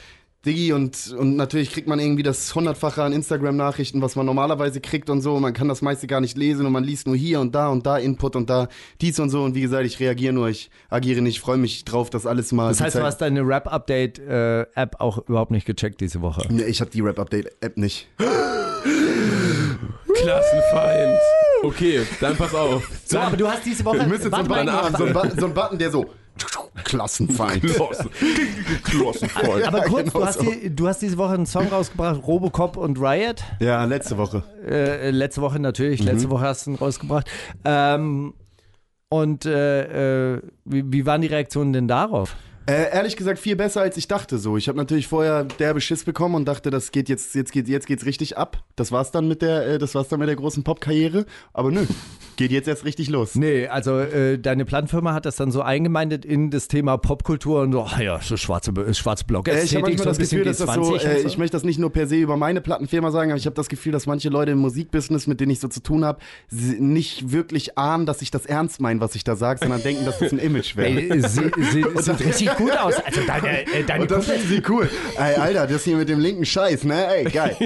Diggi 0.47 0.73
und, 0.73 1.12
und 1.19 1.37
natürlich 1.37 1.73
kriegt 1.73 1.88
man 1.88 1.99
irgendwie 1.99 2.23
das 2.23 2.55
hundertfache 2.55 3.03
an 3.03 3.12
Instagram-Nachrichten, 3.12 4.00
was 4.00 4.15
man 4.15 4.25
normalerweise 4.25 4.81
kriegt 4.81 5.11
und 5.11 5.21
so. 5.21 5.35
Und 5.35 5.43
man 5.43 5.53
kann 5.53 5.67
das 5.69 5.83
meiste 5.83 6.07
gar 6.07 6.21
nicht 6.21 6.38
lesen 6.38 6.65
und 6.65 6.73
man 6.73 6.85
liest 6.85 7.09
nur 7.09 7.17
hier 7.17 7.41
und 7.41 7.55
da 7.55 7.69
und 7.69 7.85
da 7.85 7.99
Input 7.99 8.37
und 8.37 8.49
da 8.49 8.69
dies 9.00 9.19
und 9.19 9.29
so. 9.31 9.43
Und 9.43 9.57
wie 9.57 9.61
gesagt, 9.61 9.85
ich 9.85 9.99
reagiere 9.99 10.33
nur, 10.33 10.49
ich 10.49 10.71
agiere 10.88 11.21
nicht, 11.21 11.41
freue 11.41 11.57
mich 11.59 11.85
drauf, 11.85 12.11
dass 12.11 12.26
alles 12.26 12.53
mal. 12.53 12.69
Das 12.69 12.81
heißt, 12.81 12.97
du 12.97 13.03
hast 13.03 13.19
deine 13.19 13.41
Rap-Update-App 13.41 15.00
auch 15.00 15.19
überhaupt 15.29 15.50
nicht 15.50 15.67
gecheckt 15.67 16.00
diese 16.00 16.23
Woche. 16.23 16.47
Nee, 16.49 16.62
ich 16.65 16.81
habe 16.81 16.91
die 16.93 17.00
Rap-Update-App 17.00 17.76
nicht. 17.76 18.09
Klassenfeind. 20.15 21.19
Okay, 21.66 22.00
dann 22.20 22.37
pass 22.37 22.54
auf. 22.54 22.88
So, 23.04 23.18
aber 23.18 23.37
du 23.37 23.49
hast 23.49 23.64
diese 23.64 23.85
Woche... 23.85 23.99
Ich 23.99 24.06
müsste 24.06 24.30
so 24.30 24.37
einen 24.37 24.49
Button 24.49 24.73
haben, 24.73 24.96
so 24.96 25.04
einen, 25.04 25.12
Button, 25.12 25.38
so 25.38 25.46
einen 25.46 25.54
Button, 25.54 25.78
der 25.78 25.90
so. 25.90 26.06
Klassenfeind. 26.85 27.62
Klassen. 27.62 28.11
Klassenfeind. 28.85 29.66
aber 29.66 29.80
kurz, 29.82 30.12
genau 30.12 30.20
du, 30.20 30.26
hast 30.26 30.38
so. 30.38 30.50
die, 30.50 30.75
du 30.76 30.87
hast 30.87 31.00
diese 31.02 31.16
Woche 31.18 31.35
einen 31.35 31.46
Song 31.46 31.66
rausgebracht, 31.68 32.26
Robocop 32.26 32.76
und 32.76 32.99
Riot. 33.00 33.42
Ja, 33.61 33.85
letzte 33.85 34.18
Woche. 34.18 34.42
Äh, 34.68 35.11
letzte 35.11 35.40
Woche 35.40 35.58
natürlich, 35.58 36.00
Mhm. 36.00 36.06
letzte 36.06 36.30
Woche 36.30 36.44
hast 36.44 36.66
du 36.66 36.73
ihn 36.73 36.76
rausgebracht. 36.76 37.28
Ähm, 37.64 38.35
und 39.08 39.46
äh, 39.46 40.35
äh, 40.35 40.42
wie, 40.64 40.85
wie 40.92 41.06
waren 41.06 41.23
die 41.23 41.28
Reaktionen 41.28 41.73
denn 41.73 41.88
darauf? 41.88 42.37
Äh, 42.66 42.92
ehrlich 42.92 43.16
gesagt 43.16 43.38
viel 43.38 43.54
besser 43.54 43.80
als 43.80 43.96
ich 43.96 44.08
dachte 44.08 44.38
so. 44.38 44.56
Ich 44.56 44.66
habe 44.68 44.76
natürlich 44.76 45.06
vorher 45.06 45.44
derbe 45.44 45.80
Schiss 45.80 46.04
bekommen 46.04 46.35
und 46.35 46.46
dachte, 46.46 46.70
das 46.70 46.90
geht 46.90 47.08
jetzt 47.08 47.35
jetzt 47.37 47.52
geht 47.52 47.68
jetzt 47.68 47.87
geht's 47.87 48.04
richtig 48.04 48.37
ab. 48.37 48.64
Das 48.75 48.90
war's 48.90 49.12
dann 49.12 49.28
mit 49.28 49.40
der 49.40 49.66
äh, 49.66 49.78
das 49.78 49.94
war's 49.94 50.08
dann 50.08 50.18
mit 50.18 50.28
der 50.28 50.37
großen 50.37 50.64
Popkarriere, 50.64 51.26
aber 51.52 51.70
nö. 51.70 51.87
geht 52.37 52.50
jetzt 52.50 52.66
erst 52.66 52.85
richtig 52.85 53.08
los. 53.08 53.37
Nee, 53.37 53.68
also 53.68 53.99
äh, 53.99 54.38
deine 54.38 54.64
Plattenfirma 54.64 55.12
hat 55.12 55.26
das 55.26 55.37
dann 55.37 55.52
so 55.52 55.62
eingemeindet 55.62 56.25
in 56.25 56.50
das 56.50 56.66
Thema 56.66 56.96
Popkultur 56.96 57.62
und 57.62 57.73
so, 57.73 57.82
ah 57.82 58.00
ja, 58.00 58.20
so 58.20 58.37
schwarze, 58.37 58.73
schwarze 58.94 59.25
Block. 59.25 59.46
Äh, 59.46 59.62
ich 59.62 59.75
habe 59.75 59.82
manchmal 59.82 60.06
das 60.06 60.18
Gefühl, 60.18 60.44
dass 60.44 60.58
das 60.58 60.75
so, 60.75 60.96
äh, 60.96 61.23
ich 61.23 61.38
möchte 61.38 61.56
das 61.56 61.62
nicht 61.62 61.78
nur 61.78 61.90
per 61.90 62.08
se 62.08 62.16
über 62.16 62.37
meine 62.37 62.61
Plattenfirma 62.61 63.12
sagen, 63.12 63.30
aber 63.30 63.38
ich 63.38 63.46
habe 63.46 63.56
das 63.56 63.68
Gefühl, 63.68 63.92
dass 63.92 64.06
manche 64.06 64.28
Leute 64.28 64.50
im 64.52 64.58
Musikbusiness, 64.58 65.28
mit 65.28 65.40
denen 65.40 65.52
ich 65.52 65.61
so 65.61 65.68
zu 65.68 65.80
tun 65.80 66.04
habe, 66.04 66.18
nicht 66.50 67.30
wirklich 67.30 67.78
ahnen, 67.78 68.06
dass 68.06 68.23
ich 68.23 68.32
das 68.32 68.44
ernst 68.44 68.80
meine, 68.80 69.00
was 69.00 69.14
ich 69.14 69.23
da 69.23 69.37
sage, 69.37 69.61
sondern 69.61 69.82
denken, 69.82 70.04
dass 70.04 70.18
das 70.18 70.32
ein 70.32 70.38
Image 70.38 70.76
wäre. 70.76 71.20
Sie, 71.28 71.50
sie, 71.70 71.85
sieht 72.02 72.20
richtig 72.26 72.55
gut 72.56 72.72
aus. 72.76 72.94
Also 73.04 73.20
deine, 73.26 73.62
äh, 73.72 73.84
deine 73.86 74.02
Und 74.02 74.10
das 74.10 74.26
finden 74.26 74.48
sie 74.48 74.62
cool. 74.68 74.88
Ey, 75.18 75.34
Alter, 75.36 75.66
das 75.66 75.84
hier 75.84 75.96
mit 75.96 76.08
dem 76.08 76.18
linken 76.20 76.44
Scheiß, 76.44 76.84
ne? 76.84 77.06
Ey, 77.16 77.25
geil. 77.25 77.56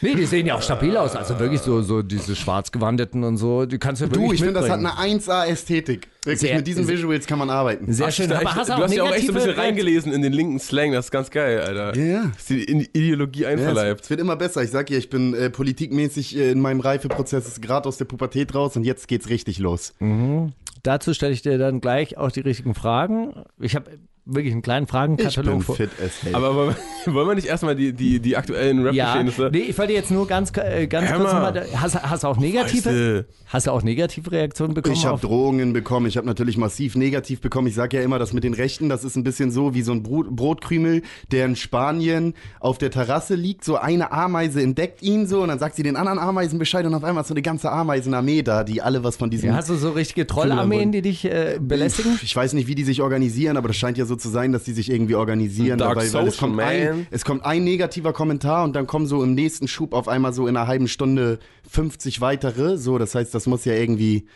Nee, 0.00 0.14
die 0.14 0.26
sehen 0.26 0.46
ja 0.46 0.54
auch 0.54 0.62
stabil 0.62 0.96
aus. 0.96 1.16
Also 1.16 1.40
wirklich 1.40 1.60
so, 1.60 1.82
so 1.82 2.02
diese 2.02 2.36
schwarzgewandeten 2.36 3.24
und 3.24 3.36
so. 3.36 3.66
Die 3.66 3.78
kannst 3.78 4.00
du 4.00 4.04
wirklich 4.06 4.28
Du, 4.28 4.32
ich 4.32 4.40
finde, 4.40 4.60
das 4.60 4.70
hat 4.70 4.78
eine 4.78 4.92
1A-Ästhetik. 4.96 6.06
Wirklich, 6.22 6.38
Sehr- 6.40 6.54
mit 6.56 6.68
diesen 6.68 6.86
Visuals 6.86 7.26
kann 7.26 7.40
man 7.40 7.50
arbeiten. 7.50 7.92
Sehr 7.92 8.06
Ach, 8.06 8.12
schön. 8.12 8.30
Aber 8.30 8.42
ich- 8.42 8.54
hast 8.54 8.68
du 8.68 8.74
auch 8.74 8.78
hast 8.78 8.94
ja 8.94 9.02
auch 9.02 9.10
echt 9.12 9.26
so 9.26 9.32
ein 9.32 9.34
bisschen 9.34 9.54
reingelesen 9.58 10.12
in 10.12 10.22
den 10.22 10.32
linken 10.32 10.60
Slang, 10.60 10.92
das 10.92 11.06
ist 11.06 11.10
ganz 11.10 11.30
geil, 11.30 11.60
Alter. 11.62 11.96
Ja. 11.98 12.30
Ist 12.38 12.48
die 12.48 12.62
Ideologie 12.92 13.40
Ja, 13.40 13.48
es, 13.50 13.58
einverleibt. 13.58 14.02
es 14.04 14.10
wird 14.10 14.20
immer 14.20 14.36
besser. 14.36 14.62
Ich 14.62 14.70
sag 14.70 14.88
ja, 14.88 14.98
ich 14.98 15.10
bin 15.10 15.34
äh, 15.34 15.50
politikmäßig 15.50 16.36
äh, 16.36 16.52
in 16.52 16.60
meinem 16.60 16.78
Reifeprozess 16.78 17.60
gerade 17.60 17.88
aus 17.88 17.96
der 17.98 18.04
Pubertät 18.04 18.54
raus 18.54 18.76
und 18.76 18.84
jetzt 18.84 19.08
geht's 19.08 19.28
richtig 19.28 19.58
los. 19.58 19.94
Dazu 20.82 21.14
stelle 21.14 21.32
ich 21.32 21.42
dir 21.42 21.58
dann 21.58 21.80
gleich 21.80 22.16
auch 22.16 22.30
die 22.30 22.40
richtigen 22.40 22.74
Fragen. 22.74 23.44
Ich 23.58 23.74
habe 23.74 23.98
wirklich 24.28 24.52
einen 24.52 24.62
kleinen 24.62 24.84
Ich 24.84 24.90
Fragenkatalog 24.90 25.54
bin 25.54 25.62
vor. 25.62 25.74
fit 25.76 25.90
as 26.04 26.22
hell. 26.22 26.34
Aber 26.34 26.54
wollen 26.54 26.76
wir, 27.04 27.14
wollen 27.14 27.28
wir 27.28 27.34
nicht 27.34 27.48
erstmal 27.48 27.74
die, 27.74 27.92
die, 27.92 28.20
die 28.20 28.36
aktuellen 28.36 28.92
Ja, 28.94 29.12
Rap-Geschehnisse? 29.14 29.50
nee, 29.52 29.58
ich 29.70 29.78
wollte 29.78 29.92
jetzt 29.94 30.10
nur 30.10 30.26
ganz, 30.26 30.52
äh, 30.56 30.86
ganz 30.86 31.10
kurz 31.12 31.32
mal. 31.32 31.66
hast, 31.74 32.02
hast 32.02 32.22
du 32.24 32.28
auch 32.28 32.36
negative, 32.36 33.26
hast 33.46 33.66
du 33.66 33.70
auch 33.70 33.82
negative 33.82 34.30
Reaktionen 34.30 34.74
bekommen? 34.74 34.94
Ich 34.94 35.06
habe 35.06 35.20
Drohungen 35.20 35.72
bekommen, 35.72 36.06
ich 36.06 36.16
habe 36.16 36.26
natürlich 36.26 36.56
massiv 36.58 36.94
negativ 36.94 37.40
bekommen. 37.40 37.66
Ich 37.68 37.74
sage 37.74 37.96
ja 37.96 38.02
immer, 38.02 38.18
das 38.18 38.32
mit 38.32 38.44
den 38.44 38.54
Rechten, 38.54 38.88
das 38.88 39.02
ist 39.04 39.16
ein 39.16 39.24
bisschen 39.24 39.50
so 39.50 39.74
wie 39.74 39.82
so 39.82 39.92
ein 39.92 40.02
Brot, 40.02 40.28
Brotkrümel, 40.30 41.02
der 41.32 41.46
in 41.46 41.56
Spanien 41.56 42.34
auf 42.60 42.78
der 42.78 42.90
Terrasse 42.90 43.34
liegt. 43.34 43.64
So 43.64 43.76
eine 43.76 44.12
Ameise 44.12 44.60
entdeckt 44.62 45.02
ihn 45.02 45.26
so 45.26 45.42
und 45.42 45.48
dann 45.48 45.58
sagt 45.58 45.76
sie 45.76 45.82
den 45.82 45.96
anderen 45.96 46.18
Ameisen 46.18 46.58
Bescheid 46.58 46.84
und 46.84 46.94
auf 46.94 47.04
einmal 47.04 47.22
ist 47.22 47.28
so 47.28 47.34
eine 47.34 47.42
ganze 47.42 47.70
Ameisenarmee 47.72 48.42
da, 48.42 48.64
die 48.64 48.82
alle 48.82 49.02
was 49.04 49.16
von 49.16 49.30
diesem... 49.30 49.48
ja, 49.50 49.56
hast 49.56 49.70
du 49.70 49.74
so 49.76 49.90
richtige 49.92 50.26
Trollarmeen, 50.26 50.92
die 50.92 51.00
dich 51.02 51.24
äh, 51.24 51.58
belästigen? 51.60 52.18
Ich 52.22 52.36
weiß 52.36 52.52
nicht, 52.52 52.66
wie 52.68 52.74
die 52.74 52.84
sich 52.84 53.00
organisieren, 53.00 53.56
aber 53.56 53.68
das 53.68 53.76
scheint 53.78 53.96
ja 53.96 54.04
so 54.04 54.17
zu 54.18 54.28
sein, 54.28 54.52
dass 54.52 54.64
die 54.64 54.72
sich 54.72 54.90
irgendwie 54.90 55.14
organisieren. 55.14 55.78
Dark 55.78 55.96
weil, 55.96 56.12
weil 56.12 56.26
es, 56.28 56.38
kommt 56.38 56.60
ein, 56.60 57.06
es 57.10 57.24
kommt 57.24 57.44
ein 57.44 57.64
negativer 57.64 58.12
Kommentar 58.12 58.64
und 58.64 58.74
dann 58.74 58.86
kommen 58.86 59.06
so 59.06 59.22
im 59.22 59.34
nächsten 59.34 59.68
Schub 59.68 59.92
auf 59.92 60.08
einmal 60.08 60.32
so 60.32 60.46
in 60.46 60.56
einer 60.56 60.66
halben 60.66 60.88
Stunde 60.88 61.38
50 61.70 62.20
weitere. 62.20 62.76
So, 62.78 62.98
das 62.98 63.14
heißt, 63.14 63.34
das 63.34 63.46
muss 63.46 63.64
ja 63.64 63.74
irgendwie, 63.74 64.26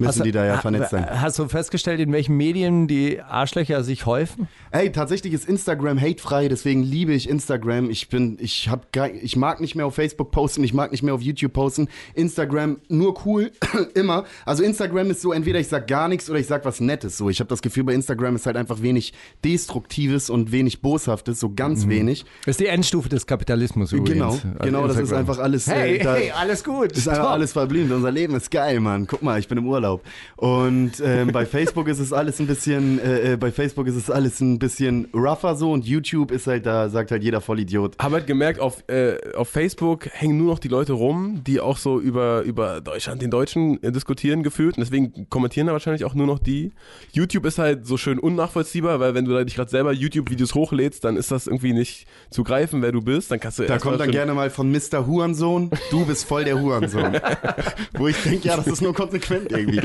müssen 0.00 0.24
die 0.24 0.32
da 0.32 0.44
ja 0.44 0.58
vernetzt 0.58 0.90
sein. 0.90 1.06
Hast 1.20 1.38
du 1.38 1.46
festgestellt, 1.48 2.00
in 2.00 2.12
welchen 2.12 2.36
Medien 2.36 2.88
die 2.88 3.20
Arschlöcher 3.20 3.84
sich 3.84 4.06
häufen? 4.06 4.48
Ey, 4.72 4.90
tatsächlich 4.92 5.32
ist 5.32 5.48
Instagram 5.48 6.00
hatefrei, 6.00 6.48
deswegen 6.48 6.82
liebe 6.82 7.12
ich 7.12 7.28
Instagram. 7.28 7.90
Ich 7.90 8.08
bin, 8.08 8.36
ich 8.40 8.68
hab, 8.68 8.86
ich 9.22 9.36
mag 9.36 9.60
nicht 9.60 9.74
mehr 9.74 9.86
auf 9.86 9.94
Facebook 9.94 10.30
posten, 10.30 10.64
ich 10.64 10.74
mag 10.74 10.90
nicht 10.92 11.02
mehr 11.02 11.14
auf 11.14 11.22
YouTube 11.22 11.52
posten. 11.52 11.88
Instagram 12.14 12.78
nur 12.88 13.26
cool, 13.26 13.50
immer. 13.94 14.24
Also 14.46 14.62
Instagram 14.62 15.10
ist 15.10 15.22
so, 15.22 15.32
entweder 15.32 15.58
ich 15.60 15.68
sag 15.68 15.86
gar 15.86 16.08
nichts 16.08 16.28
oder 16.30 16.38
ich 16.38 16.46
sag 16.46 16.64
was 16.64 16.80
Nettes. 16.80 17.16
So, 17.18 17.28
ich 17.30 17.40
habe 17.40 17.48
das 17.48 17.62
Gefühl, 17.62 17.84
bei 17.84 17.94
Instagram 17.94 18.36
ist 18.36 18.46
halt 18.46 18.56
einfach 18.56 18.80
wenig 18.82 19.12
Destruktives 19.44 20.30
und 20.30 20.52
wenig 20.52 20.80
Boshaftes, 20.80 21.40
so 21.40 21.52
ganz 21.54 21.88
wenig. 21.88 22.24
Das 22.46 22.52
ist 22.54 22.60
die 22.60 22.66
Endstufe 22.66 23.08
des 23.08 23.26
Kapitalismus 23.26 23.92
übrigens. 23.92 24.10
Genau, 24.12 24.30
Also 24.30 24.42
genau, 24.62 24.82
das 24.86 24.96
ist 24.96 25.00
Instagram. 25.02 25.28
einfach 25.28 25.42
alles. 25.42 25.66
Hey, 25.66 25.96
äh, 25.96 26.02
da, 26.04 26.14
hey, 26.14 26.30
alles 26.30 26.64
gut. 26.64 26.92
Das 26.92 26.98
ist 26.98 27.08
einfach 27.08 27.24
Top. 27.24 27.32
alles 27.32 27.52
verblieben. 27.52 27.92
Unser 27.92 28.10
Leben 28.12 28.34
ist 28.36 28.50
geil, 28.50 28.80
Mann. 28.80 29.06
Guck 29.06 29.22
mal, 29.22 29.38
ich 29.38 29.48
bin 29.48 29.58
im 29.58 29.66
Urlaub. 29.66 29.89
Und 30.36 30.92
ähm, 31.04 31.32
bei 31.32 31.46
Facebook 31.46 31.88
ist 31.88 31.98
es 31.98 32.12
alles 32.12 32.38
ein 32.40 32.46
bisschen, 32.46 32.98
äh, 32.98 33.32
äh, 33.32 33.36
bei 33.36 33.50
Facebook 33.50 33.86
ist 33.86 33.96
es 33.96 34.10
alles 34.10 34.40
ein 34.40 34.58
bisschen 34.58 35.08
rougher 35.14 35.56
so 35.56 35.72
und 35.72 35.86
YouTube 35.86 36.30
ist 36.30 36.46
halt, 36.46 36.66
da 36.66 36.88
sagt 36.88 37.10
halt 37.10 37.22
jeder 37.22 37.40
Vollidiot. 37.40 37.96
Habe 37.98 38.16
halt 38.16 38.26
gemerkt, 38.26 38.60
auf, 38.60 38.84
äh, 38.88 39.16
auf 39.34 39.48
Facebook 39.48 40.08
hängen 40.12 40.38
nur 40.38 40.48
noch 40.48 40.58
die 40.58 40.68
Leute 40.68 40.92
rum, 40.92 41.42
die 41.46 41.60
auch 41.60 41.76
so 41.76 42.00
über, 42.00 42.42
über 42.42 42.80
Deutschland, 42.80 43.22
den 43.22 43.30
Deutschen 43.30 43.82
äh, 43.82 43.92
diskutieren 43.92 44.42
gefühlt. 44.42 44.76
Und 44.76 44.84
deswegen 44.84 45.28
kommentieren 45.28 45.66
da 45.66 45.72
wahrscheinlich 45.72 46.04
auch 46.04 46.14
nur 46.14 46.26
noch 46.26 46.38
die. 46.38 46.72
YouTube 47.12 47.46
ist 47.46 47.58
halt 47.58 47.86
so 47.86 47.96
schön 47.96 48.18
unnachvollziehbar, 48.18 49.00
weil 49.00 49.14
wenn 49.14 49.24
du 49.24 49.32
da 49.32 49.44
dich 49.44 49.54
gerade 49.54 49.70
selber 49.70 49.92
YouTube-Videos 49.92 50.54
hochlädst, 50.54 51.04
dann 51.04 51.16
ist 51.16 51.30
das 51.30 51.46
irgendwie 51.46 51.72
nicht 51.72 52.06
zu 52.30 52.44
greifen, 52.44 52.82
wer 52.82 52.92
du 52.92 53.00
bist. 53.00 53.30
Dann 53.30 53.40
kannst 53.40 53.58
du 53.58 53.64
Da 53.64 53.78
kommt 53.78 54.00
dann 54.00 54.10
gerne 54.10 54.34
mal 54.34 54.50
von 54.50 54.70
Mr. 54.70 55.06
Hurensohn, 55.06 55.70
du 55.90 56.06
bist 56.06 56.24
voll 56.24 56.44
der 56.44 56.60
Hurensohn. 56.60 57.18
Wo 57.94 58.08
ich 58.08 58.16
denke, 58.22 58.48
ja, 58.48 58.56
das 58.56 58.66
ist 58.66 58.82
nur 58.82 58.94
konsequent 58.94 59.50
irgendwie. 59.50 59.79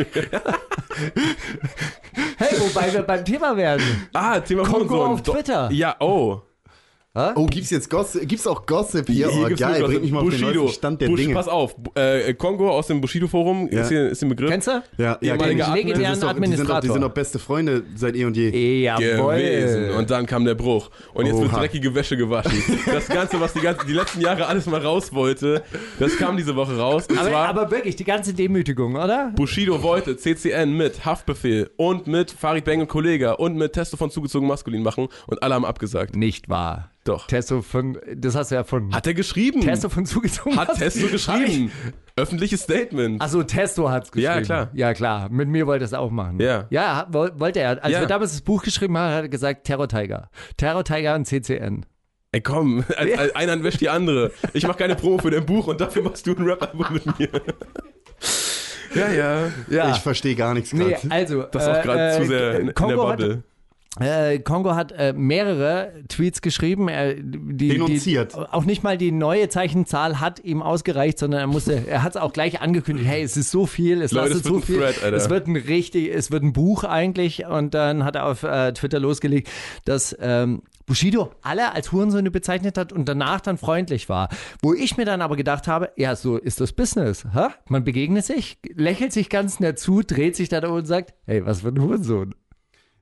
Hey, 2.38 2.60
wobei 2.60 2.94
wir 2.94 3.02
beim 3.04 3.24
Thema 3.26 3.56
werden. 3.58 4.08
Ah, 4.14 4.40
Thema 4.40 4.64
Kongo 4.64 5.06
auf 5.06 5.22
Twitter. 5.22 5.70
Ja, 5.72 5.96
oh. 6.00 6.42
Oh, 7.36 7.46
gibt's 7.46 7.70
jetzt 7.70 7.90
Gossip? 7.90 8.28
Gibt's 8.28 8.46
auch 8.46 8.66
Gossip 8.66 9.08
hier? 9.08 9.30
Hier 9.32 9.46
oh, 9.46 9.56
geil, 9.56 9.80
nur 9.80 9.88
bring 9.88 10.02
mich 10.02 10.12
mal 10.12 10.20
auf 10.20 10.30
den 10.30 10.42
Bushido. 10.42 10.62
neuesten 10.64 10.78
Stand 10.78 11.02
der 11.02 11.08
Bush, 11.08 11.22
Dinge. 11.22 11.34
Pass 11.34 11.48
auf, 11.48 11.76
äh, 11.96 12.34
Kongo 12.34 12.70
aus 12.70 12.88
dem 12.88 13.00
Bushido-Forum 13.00 13.70
Ja. 13.72 13.82
ist, 13.82 13.90
hier, 13.90 14.10
ist 14.10 14.22
ein 14.22 14.30
Begriff. 14.30 14.50
Kennst 14.50 14.68
du? 14.68 14.84
Ja, 14.98 15.18
ja, 15.22 15.38
kenn 15.38 15.58
ich. 15.58 15.68
legendären 15.68 15.74
doch- 15.74 15.74
die 15.74 15.96
sind, 15.96 16.20
doch, 16.20 16.20
die 16.20 16.26
Administrator. 16.36 16.92
sind 16.94 17.02
doch 17.02 17.10
beste 17.14 17.40
Freunde 17.40 17.84
seit 17.96 18.16
eh 18.18 18.26
und 18.26 18.36
je. 18.36 18.52
gewesen. 18.52 19.92
Und 19.92 20.10
dann 20.12 20.26
kam 20.26 20.44
der 20.46 20.56
Bruch. 20.56 20.90
Und 21.14 21.26
jetzt 21.26 21.40
wird 21.40 21.52
Oha. 21.52 21.60
dreckige 21.60 21.96
Wäsche 21.96 22.18
gewaschen. 22.18 22.62
Das 22.86 23.08
Ganze, 23.08 23.40
was 23.40 23.54
die, 23.54 23.62
ganze, 23.62 23.86
die 23.86 23.94
letzten 23.94 24.20
Jahre 24.22 24.48
alles 24.48 24.66
mal 24.66 24.82
raus 24.82 25.14
wollte, 25.14 25.64
das 26.00 26.18
kam 26.18 26.36
diese 26.38 26.56
Woche 26.56 26.78
raus. 26.78 27.08
Und 27.10 27.18
Aber, 27.18 27.30
zwar, 27.30 27.48
aber 27.48 27.72
wirklich, 27.72 27.96
die 27.96 28.04
ganze 28.04 28.34
Demütigung, 28.34 28.96
oder? 28.96 29.32
Bushido 29.36 29.82
wollte 29.82 30.18
CCN 30.18 30.76
mit 30.76 31.06
Haftbefehl 31.06 31.70
und 31.78 32.08
mit 32.08 32.32
Farid 32.32 32.66
Bang 32.66 32.82
und 32.82 32.88
Kollega 32.88 33.34
und 33.34 33.56
mit 33.56 33.74
Testo 33.74 33.96
von 33.98 34.10
zugezogen 34.12 34.48
maskulin 34.48 34.84
machen 34.84 35.08
und 35.28 35.42
alle 35.44 35.56
haben 35.56 35.66
abgesagt. 35.66 36.16
Nicht 36.16 36.50
wahr. 36.50 36.92
Doch. 37.06 37.28
Testo 37.28 37.62
von, 37.62 37.98
das 38.16 38.36
hast 38.36 38.52
du 38.52 38.56
ja 38.56 38.64
von. 38.66 38.94
Hat 38.94 39.08
er 39.08 39.14
geschrieben? 39.14 39.62
Testo 39.62 39.88
von 39.90 40.06
zugezogen. 40.06 40.58
Hat 40.58 40.76
Testo 40.78 41.08
geschrieben. 41.08 41.72
Öffentliches 42.18 42.62
Statement. 42.64 43.22
Also 43.22 43.44
Testo 43.44 43.90
hat's 43.90 44.12
geschrieben. 44.12 44.34
Ja, 44.34 44.42
klar. 44.42 44.70
Ja, 44.74 44.94
klar. 44.94 45.30
Mit 45.30 45.48
mir 45.48 45.68
wollte 45.68 45.84
er 45.84 45.88
es 45.88 45.94
auch 45.94 46.10
machen. 46.12 46.40
Ja. 46.40 46.66
Ja, 46.72 47.08
wollte 47.12 47.60
er. 47.60 47.84
Als 47.84 47.94
Ja. 47.94 48.00
wir 48.02 48.08
damals 48.08 48.32
das 48.32 48.42
Buch 48.42 48.64
geschrieben 48.64 48.98
haben, 48.98 49.14
hat 49.14 49.22
er 49.24 49.30
gesagt, 49.30 49.66
Terror 49.66 49.88
Tiger. 49.88 50.30
Terror 50.58 50.84
Tiger 50.84 51.16
und 51.16 51.26
CCN. 51.26 51.86
Ey 52.32 52.42
komm, 52.42 52.84
als, 52.98 53.18
als 53.18 53.36
eine 53.36 53.52
Hand 53.54 53.64
wäscht 53.64 53.80
die 53.82 53.88
andere. 53.90 54.32
Ich 54.54 54.68
mach 54.68 54.76
keine 54.76 54.96
Promo 54.96 55.20
für 55.20 55.30
dein 55.32 55.46
Buch 55.46 55.68
und 55.68 55.80
dafür 55.80 56.02
machst 56.04 56.26
du 56.28 56.36
ein 56.36 56.44
Rap-Album 56.44 56.86
mit 56.92 57.20
mir. 57.20 57.30
Ja, 58.96 59.10
ja. 59.12 59.52
Ja. 59.70 59.92
Ich 59.92 59.98
verstehe 59.98 60.36
gar 60.36 60.54
nichts 60.54 60.74
Nee, 60.74 60.92
gerade. 60.92 61.12
also. 61.12 61.44
Das 61.44 61.64
ist 61.64 61.70
auch 61.70 61.82
gerade 61.84 62.10
äh, 62.16 62.22
zu 62.22 62.28
sehr 62.28 62.52
in, 62.56 62.60
in 62.62 62.66
der 62.68 62.74
Kongo 62.74 63.08
hat, 63.10 63.18
Bubble. 63.20 63.44
Äh, 64.00 64.40
Kongo 64.40 64.76
hat 64.76 64.92
äh, 64.92 65.14
mehrere 65.14 65.94
Tweets 66.10 66.42
geschrieben. 66.42 66.90
Er, 66.90 67.14
die, 67.14 67.70
Denunziert. 67.70 68.34
Die, 68.34 68.38
auch 68.38 68.66
nicht 68.66 68.84
mal 68.84 68.98
die 68.98 69.12
neue 69.12 69.48
Zeichenzahl 69.48 70.20
hat 70.20 70.44
ihm 70.44 70.62
ausgereicht, 70.62 71.18
sondern 71.18 71.40
er 71.40 71.48
musste, 71.48 71.88
er 71.88 72.04
hat 72.04 72.16
es 72.16 72.22
auch 72.22 72.34
gleich 72.34 72.62
angekündigt, 72.62 73.08
hey, 73.08 73.24
es 73.24 73.38
ist 73.38 73.52
so 73.52 73.66
viel, 73.66 74.02
es 74.02 74.12
Leute, 74.12 74.34
lastet 74.34 74.46
so 74.46 74.60
viel. 74.60 74.80
Thread, 74.80 75.14
es 75.14 75.30
wird 75.30 75.48
ein 75.48 75.56
richtig, 75.56 76.14
es 76.14 76.30
wird 76.30 76.44
ein 76.44 76.52
Buch 76.52 76.84
eigentlich 76.84 77.46
und 77.46 77.74
dann 77.74 78.04
hat 78.04 78.16
er 78.16 78.26
auf 78.26 78.44
äh, 78.44 78.74
Twitter 78.74 79.00
losgelegt, 79.00 79.50
dass 79.86 80.16
ähm, 80.20 80.64
Bushido 80.86 81.32
alle 81.42 81.74
als 81.74 81.92
Hurensöhne 81.92 82.32
bezeichnet 82.32 82.78
hat 82.78 82.94
und 82.94 83.08
danach 83.08 83.42
dann 83.42 83.58
freundlich 83.58 84.10
war. 84.10 84.30
Wo 84.62 84.74
ich 84.74 84.98
mir 84.98 85.06
dann 85.06 85.22
aber 85.22 85.36
gedacht 85.36 85.68
habe, 85.68 85.92
ja, 85.96 86.16
so 86.16 86.38
ist 86.38 86.62
das 86.62 86.74
Business. 86.74 87.26
Hä? 87.34 87.48
Man 87.70 87.84
begegnet 87.84 88.26
sich, 88.26 88.60
lächelt 88.76 89.14
sich 89.14 89.30
ganz 89.30 89.60
nett 89.60 89.80
zu, 89.80 90.02
dreht 90.02 90.36
sich 90.36 90.50
dann 90.50 90.66
um 90.66 90.74
und 90.74 90.86
sagt, 90.86 91.14
hey, 91.26 91.46
was 91.46 91.62
für 91.62 91.70
ein 91.70 91.82
Hurensohn. 91.82 92.36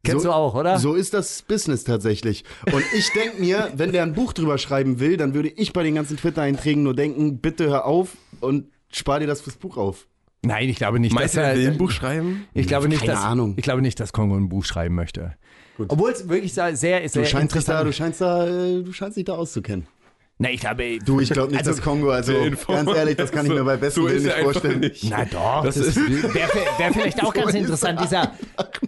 Kennst 0.05 0.23
so, 0.23 0.29
du 0.29 0.35
auch, 0.35 0.53
oder? 0.53 0.79
So 0.79 0.95
ist 0.95 1.13
das 1.13 1.43
Business 1.43 1.85
tatsächlich. 1.85 2.43
Und 2.71 2.83
ich 2.93 3.09
denke 3.13 3.39
mir, 3.39 3.71
wenn 3.75 3.93
der 3.93 4.03
ein 4.03 4.13
Buch 4.13 4.33
drüber 4.33 4.57
schreiben 4.57 4.99
will, 4.99 5.15
dann 5.15 5.33
würde 5.33 5.47
ich 5.49 5.71
bei 5.71 5.83
den 5.83 5.95
ganzen 5.95 6.17
Twitter-Einträgen 6.17 6.83
nur 6.83 6.93
denken, 6.93 7.39
bitte 7.39 7.67
hör 7.67 7.85
auf 7.85 8.09
und 8.41 8.65
spar 8.91 9.19
dir 9.19 9.27
das 9.27 9.41
fürs 9.41 9.55
Buch 9.55 9.77
auf. 9.77 10.07
Nein, 10.45 10.67
ich 10.67 10.75
glaube 10.75 10.99
nicht. 10.99 11.13
Meinst 11.13 11.35
du, 11.35 11.39
dass 11.39 11.49
er 11.51 11.55
will 11.55 11.67
ein 11.71 11.77
Buch 11.77 11.91
schreiben? 11.91 12.45
Ich 12.53 12.67
glaube 12.67 12.89
nicht, 12.89 12.99
Keine 12.99 13.13
dass, 13.13 13.23
Ahnung. 13.23 13.53
Ich 13.55 13.63
glaube 13.63 13.81
nicht, 13.81 13.97
dass 14.01 14.11
Kongo 14.11 14.35
ein 14.35 14.49
Buch 14.49 14.65
schreiben 14.65 14.93
möchte. 14.93 15.35
Obwohl 15.77 16.11
es 16.11 16.27
wirklich 16.27 16.53
sehr, 16.53 16.75
sehr, 16.75 17.01
Du 17.01 17.09
sehr 17.09 17.25
scheinst, 17.25 17.55
da, 17.55 17.59
interessant 17.59 17.87
du, 17.87 17.93
scheinst 17.93 18.21
da, 18.21 18.47
äh, 18.47 18.83
du 18.83 18.91
scheinst 18.91 19.17
dich 19.17 19.25
da 19.25 19.33
auszukennen. 19.33 19.87
Na, 20.39 20.49
ich 20.49 20.59
glaube, 20.61 20.97
Du, 21.05 21.19
ich 21.19 21.29
glaube 21.29 21.49
nicht, 21.51 21.59
Also, 21.59 21.71
dass 21.71 21.81
Kongo, 21.81 22.09
also 22.09 22.33
ganz 22.67 22.89
ehrlich, 22.95 23.15
das 23.17 23.31
kann 23.31 23.45
ich 23.45 23.51
mir 23.51 23.63
bei 23.63 23.77
besten 23.77 24.01
so 24.01 24.07
Willen 24.07 24.23
nicht 24.23 24.35
er 24.35 24.43
vorstellen. 24.43 24.79
Nicht. 24.79 25.03
Na 25.09 25.25
doch, 25.25 25.63
Das 25.63 25.75
das, 25.75 25.87
ist- 25.87 25.95
wäre 26.33 26.49
wär 26.77 26.91
vielleicht 26.93 27.23
auch 27.23 27.33
ganz 27.33 27.51
So 27.51 27.57
interessant. 27.57 27.99
er 27.99 28.03
Dieser, 28.05 28.31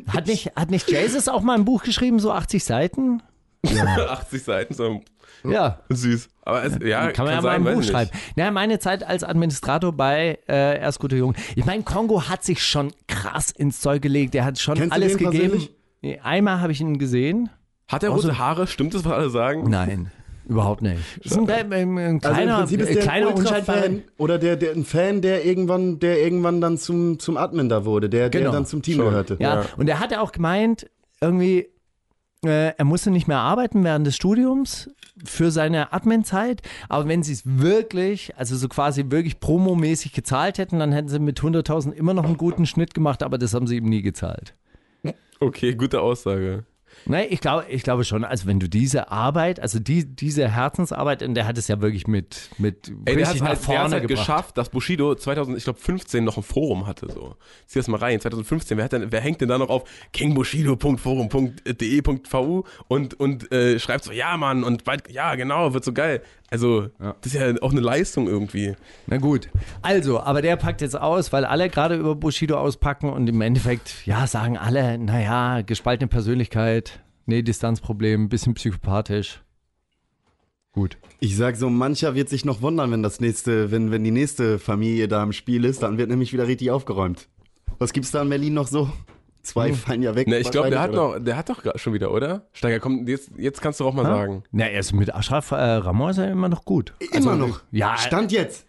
hat 0.08 0.28
nicht, 0.28 0.52
hat 0.56 0.72
nicht 0.72 0.90
Jesus 0.90 1.28
auch 1.28 1.42
mal 1.42 1.54
ein 1.56 1.64
Buch 1.66 1.84
geschrieben, 1.84 2.20
so 2.20 2.32
80 2.32 2.64
Seiten? 2.64 3.22
80 3.64 4.44
Seiten, 4.44 4.74
so 4.74 5.02
Ja. 5.44 5.80
süß. 5.90 6.30
Aber 6.42 6.64
es, 6.64 6.78
ja, 6.84 7.12
Kann 7.12 7.26
man 7.26 7.36
ja 7.36 7.42
sein, 7.42 7.64
mal 7.64 7.72
ein 7.72 7.78
Buch 7.78 7.84
schreiben. 7.84 8.12
Na, 8.36 8.52
meine 8.52 8.80
Zeit 8.80 9.04
als 9.04 9.24
Administrator 9.24 9.92
bei 9.94 10.40
äh, 10.48 10.80
Erst 10.80 11.00
gute 11.00 11.16
Jungen. 11.16 11.36
Ich 11.56 11.66
meine, 11.66 11.84
Kongo 11.84 12.28
hat 12.28 12.44
sich 12.44 12.64
schon 12.64 12.92
krass 13.08 13.52
ins 13.52 13.80
Zeug 13.82 14.02
gelegt. 14.02 14.34
Der 14.34 14.46
hat 14.46 14.60
schon 14.60 14.76
Kennst 14.76 14.92
du 14.92 14.96
alles 14.96 15.18
den 15.18 15.32
gegeben. 15.32 15.68
Einmal 16.24 16.60
habe 16.62 16.72
ich 16.72 16.82
ihn 16.82 16.98
gesehen. 17.00 17.50
Hat 17.88 18.04
er 18.04 18.10
rote 18.10 18.38
Haare? 18.38 18.68
Stimmt 18.68 18.94
das, 18.94 19.06
was 19.06 19.12
alle 19.14 19.30
sagen? 19.30 19.70
Nein, 19.70 20.12
überhaupt 20.48 20.82
nicht. 20.82 21.00
Das 21.24 21.32
ist 21.34 21.38
ein, 21.38 21.50
ein, 21.50 21.74
ein 21.74 21.98
Also 21.98 22.12
im 22.12 22.20
kleiner, 22.20 22.58
Prinzip 22.60 22.82
ist 22.82 22.94
der 22.96 23.02
kleiner. 23.02 23.36
Ultra-Fan 23.36 24.04
oder 24.18 24.38
der, 24.38 24.56
der 24.56 24.72
ein 24.72 24.86
Fan, 24.86 25.22
der 25.22 25.46
irgendwann, 25.46 26.00
der 26.00 26.22
irgendwann 26.22 26.62
dann 26.62 26.78
zum, 26.78 27.20
zum 27.20 27.38
Admin 27.38 27.70
da 27.70 27.86
wurde, 27.86 28.10
der, 28.10 28.30
Genau. 28.30 28.46
der 28.46 28.52
dann 28.54 28.66
zum 28.66 28.82
Team 28.82 28.96
Schon. 28.98 29.06
gehörte. 29.06 29.38
Ja, 29.40 29.62
Ja. 29.62 29.66
und 29.78 29.88
er 29.88 30.00
hatte 30.00 30.22
auch 30.22 30.32
gemeint, 30.32 30.88
irgendwie, 31.22 31.68
äh, 32.46 32.74
er 32.78 32.86
musste 32.86 33.10
nicht 33.12 33.28
mehr 33.28 33.40
arbeiten 33.40 33.84
während 33.84 34.06
des 34.06 34.16
Studiums 34.16 34.90
für 35.24 35.50
seine 35.50 35.94
Admin-Zeit, 35.94 36.62
aber 36.90 37.08
wenn 37.08 37.24
sie 37.24 37.34
es 37.34 37.42
wirklich, 37.46 38.36
also 38.38 38.56
so 38.56 38.68
quasi 38.68 39.06
wirklich 39.10 39.40
promomäßig 39.40 40.12
gezahlt 40.14 40.58
hätten, 40.58 40.78
dann 40.80 40.92
hätten 40.92 41.08
sie 41.08 41.20
mit 41.20 41.40
100.000 41.40 41.92
immer 41.94 42.14
noch 42.14 42.26
einen 42.26 42.38
guten 42.38 42.66
Schnitt 42.66 42.94
gemacht, 42.94 43.24
aber 43.24 43.38
das 43.38 43.54
haben 43.54 43.66
sie 43.66 43.78
ihm 43.78 43.86
nie 43.86 44.02
gezahlt. 44.02 44.54
Okay, 45.40 45.74
gute 45.76 46.02
Aussage. 46.02 46.64
Nein, 47.08 47.28
ich 47.30 47.40
glaube, 47.40 47.66
ich 47.70 47.84
glaube 47.84 48.04
schon, 48.04 48.24
also 48.24 48.48
wenn 48.48 48.60
du 48.60 48.68
diese 48.68 49.12
Arbeit, 49.12 49.60
also 49.60 49.78
die, 49.80 50.06
diese 50.06 50.50
Herzensarbeit, 50.50 51.22
und 51.22 51.36
der 51.36 51.46
hat 51.46 51.56
es 51.58 51.68
ja 51.68 51.82
wirklich 51.82 52.08
mit, 52.08 52.50
mit 52.58 52.92
Ey, 53.06 53.16
der 53.16 53.28
hat 53.28 53.36
richtig 53.36 53.42
halt, 53.42 53.42
nach 53.42 53.50
der 53.50 53.58
vorne 53.58 53.96
halt 53.96 54.08
gebracht. 54.08 54.28
geschafft, 54.28 54.58
dass 54.58 54.70
Bushido 54.70 55.14
2000, 55.16 55.58
ich 55.58 55.66
glaube 55.66 55.80
15 55.80 56.24
noch 56.24 56.38
ein 56.38 56.44
Forum 56.44 56.88
hatte. 56.88 57.12
So. 57.12 57.36
Zieh 57.68 57.80
das 57.80 57.88
mal 57.88 57.98
rein. 57.98 58.20
2015, 58.20 58.78
wer, 58.78 58.86
hat 58.86 58.94
denn, 58.94 59.12
wer 59.12 59.22
hängt 59.22 59.42
denn 59.42 59.50
da 59.50 59.58
noch 59.58 59.70
auf 59.70 59.84
kingbushido.forum.de.vu 60.14 62.64
und, 62.88 63.20
und 63.20 63.52
äh, 63.52 63.80
schreibt 63.80 64.04
so, 64.06 64.12
ja 64.12 64.38
Mann, 64.38 64.64
und 64.64 64.84
bald, 64.84 65.12
ja 65.12 65.36
genau, 65.36 65.74
wird 65.74 65.84
so 65.84 65.94
geil. 65.94 66.22
Also, 66.52 66.90
das 67.00 67.34
ist 67.34 67.34
ja 67.34 67.54
auch 67.62 67.72
eine 67.72 67.82
Leistung 67.82 68.28
irgendwie. 68.28 68.76
Na 69.08 69.18
gut. 69.18 69.50
Also, 69.82 70.20
aber 70.20 70.42
der 70.42 70.56
packt 70.58 70.82
jetzt 70.82 70.96
aus, 70.96 71.34
weil 71.34 71.44
alle 71.44 71.70
gerade 71.70 71.96
über 71.96 72.16
Bushido 72.16 72.58
auspacken 72.58 73.10
und 73.10 73.28
im 73.28 73.42
Endeffekt, 73.42 74.06
ja, 74.06 74.28
sagen 74.28 74.58
alle, 74.58 74.98
naja, 74.98 75.62
gespaltene 75.62 76.08
Persönlichkeit, 76.08 77.04
nee, 77.26 77.42
Distanzproblem, 77.42 78.30
bisschen 78.30 78.54
psychopathisch. 78.54 79.42
Gut. 80.72 80.98
Ich 81.20 81.38
sag 81.38 81.56
so, 81.56 81.70
mancher 81.70 82.16
wird 82.16 82.30
sich 82.30 82.46
noch 82.46 82.62
wundern, 82.62 82.92
wenn 82.92 83.02
das 83.02 83.22
nächste, 83.22 83.72
wenn, 83.72 83.92
wenn 83.92 84.04
die 84.04 84.12
nächste 84.12 84.60
Familie 84.60 85.08
da 85.08 85.24
im 85.24 85.32
Spiel 85.32 85.64
ist, 85.64 85.84
dann 85.84 85.98
wird 85.98 86.10
nämlich 86.10 86.34
wieder 86.34 86.48
richtig 86.48 86.70
aufgeräumt. 86.70 87.30
Was 87.80 87.94
gibt's 87.94 88.12
da 88.12 88.22
in 88.22 88.30
Berlin 88.30 88.54
noch 88.54 88.68
so? 88.68 88.92
Zwei 89.46 89.74
fallen 89.74 90.02
ja 90.02 90.16
weg. 90.16 90.28
Ne, 90.28 90.40
ich 90.40 90.52
glaube, 90.52 90.70
der 90.70 90.82
hat 90.82 90.92
wahrscheinlich, 90.94 91.20
noch, 91.20 91.26
der 91.26 91.38
hat 91.38 91.50
doch 91.50 91.62
schon 91.80 91.94
wieder, 91.94 92.12
oder? 92.12 92.48
Steiger, 92.54 92.80
komm, 92.80 93.08
jetzt, 93.08 93.30
jetzt 93.38 93.62
kannst 93.62 93.80
du 93.80 93.86
auch 93.88 93.94
mal 93.94 94.04
sagen. 94.06 94.44
Na, 94.52 94.66
er 94.68 94.80
ist 94.80 94.94
mit 94.94 95.14
Ashraf 95.14 95.52
äh, 95.52 95.56
Ramon 95.56 96.10
ist 96.12 96.18
er 96.18 96.30
immer 96.32 96.50
noch 96.50 96.66
gut. 96.66 96.94
oder? 97.00 97.18
Immer 97.18 97.36
noch. 97.36 97.62
Ja, 97.72 97.98
Stand 97.98 98.32
jetzt. 98.32 98.66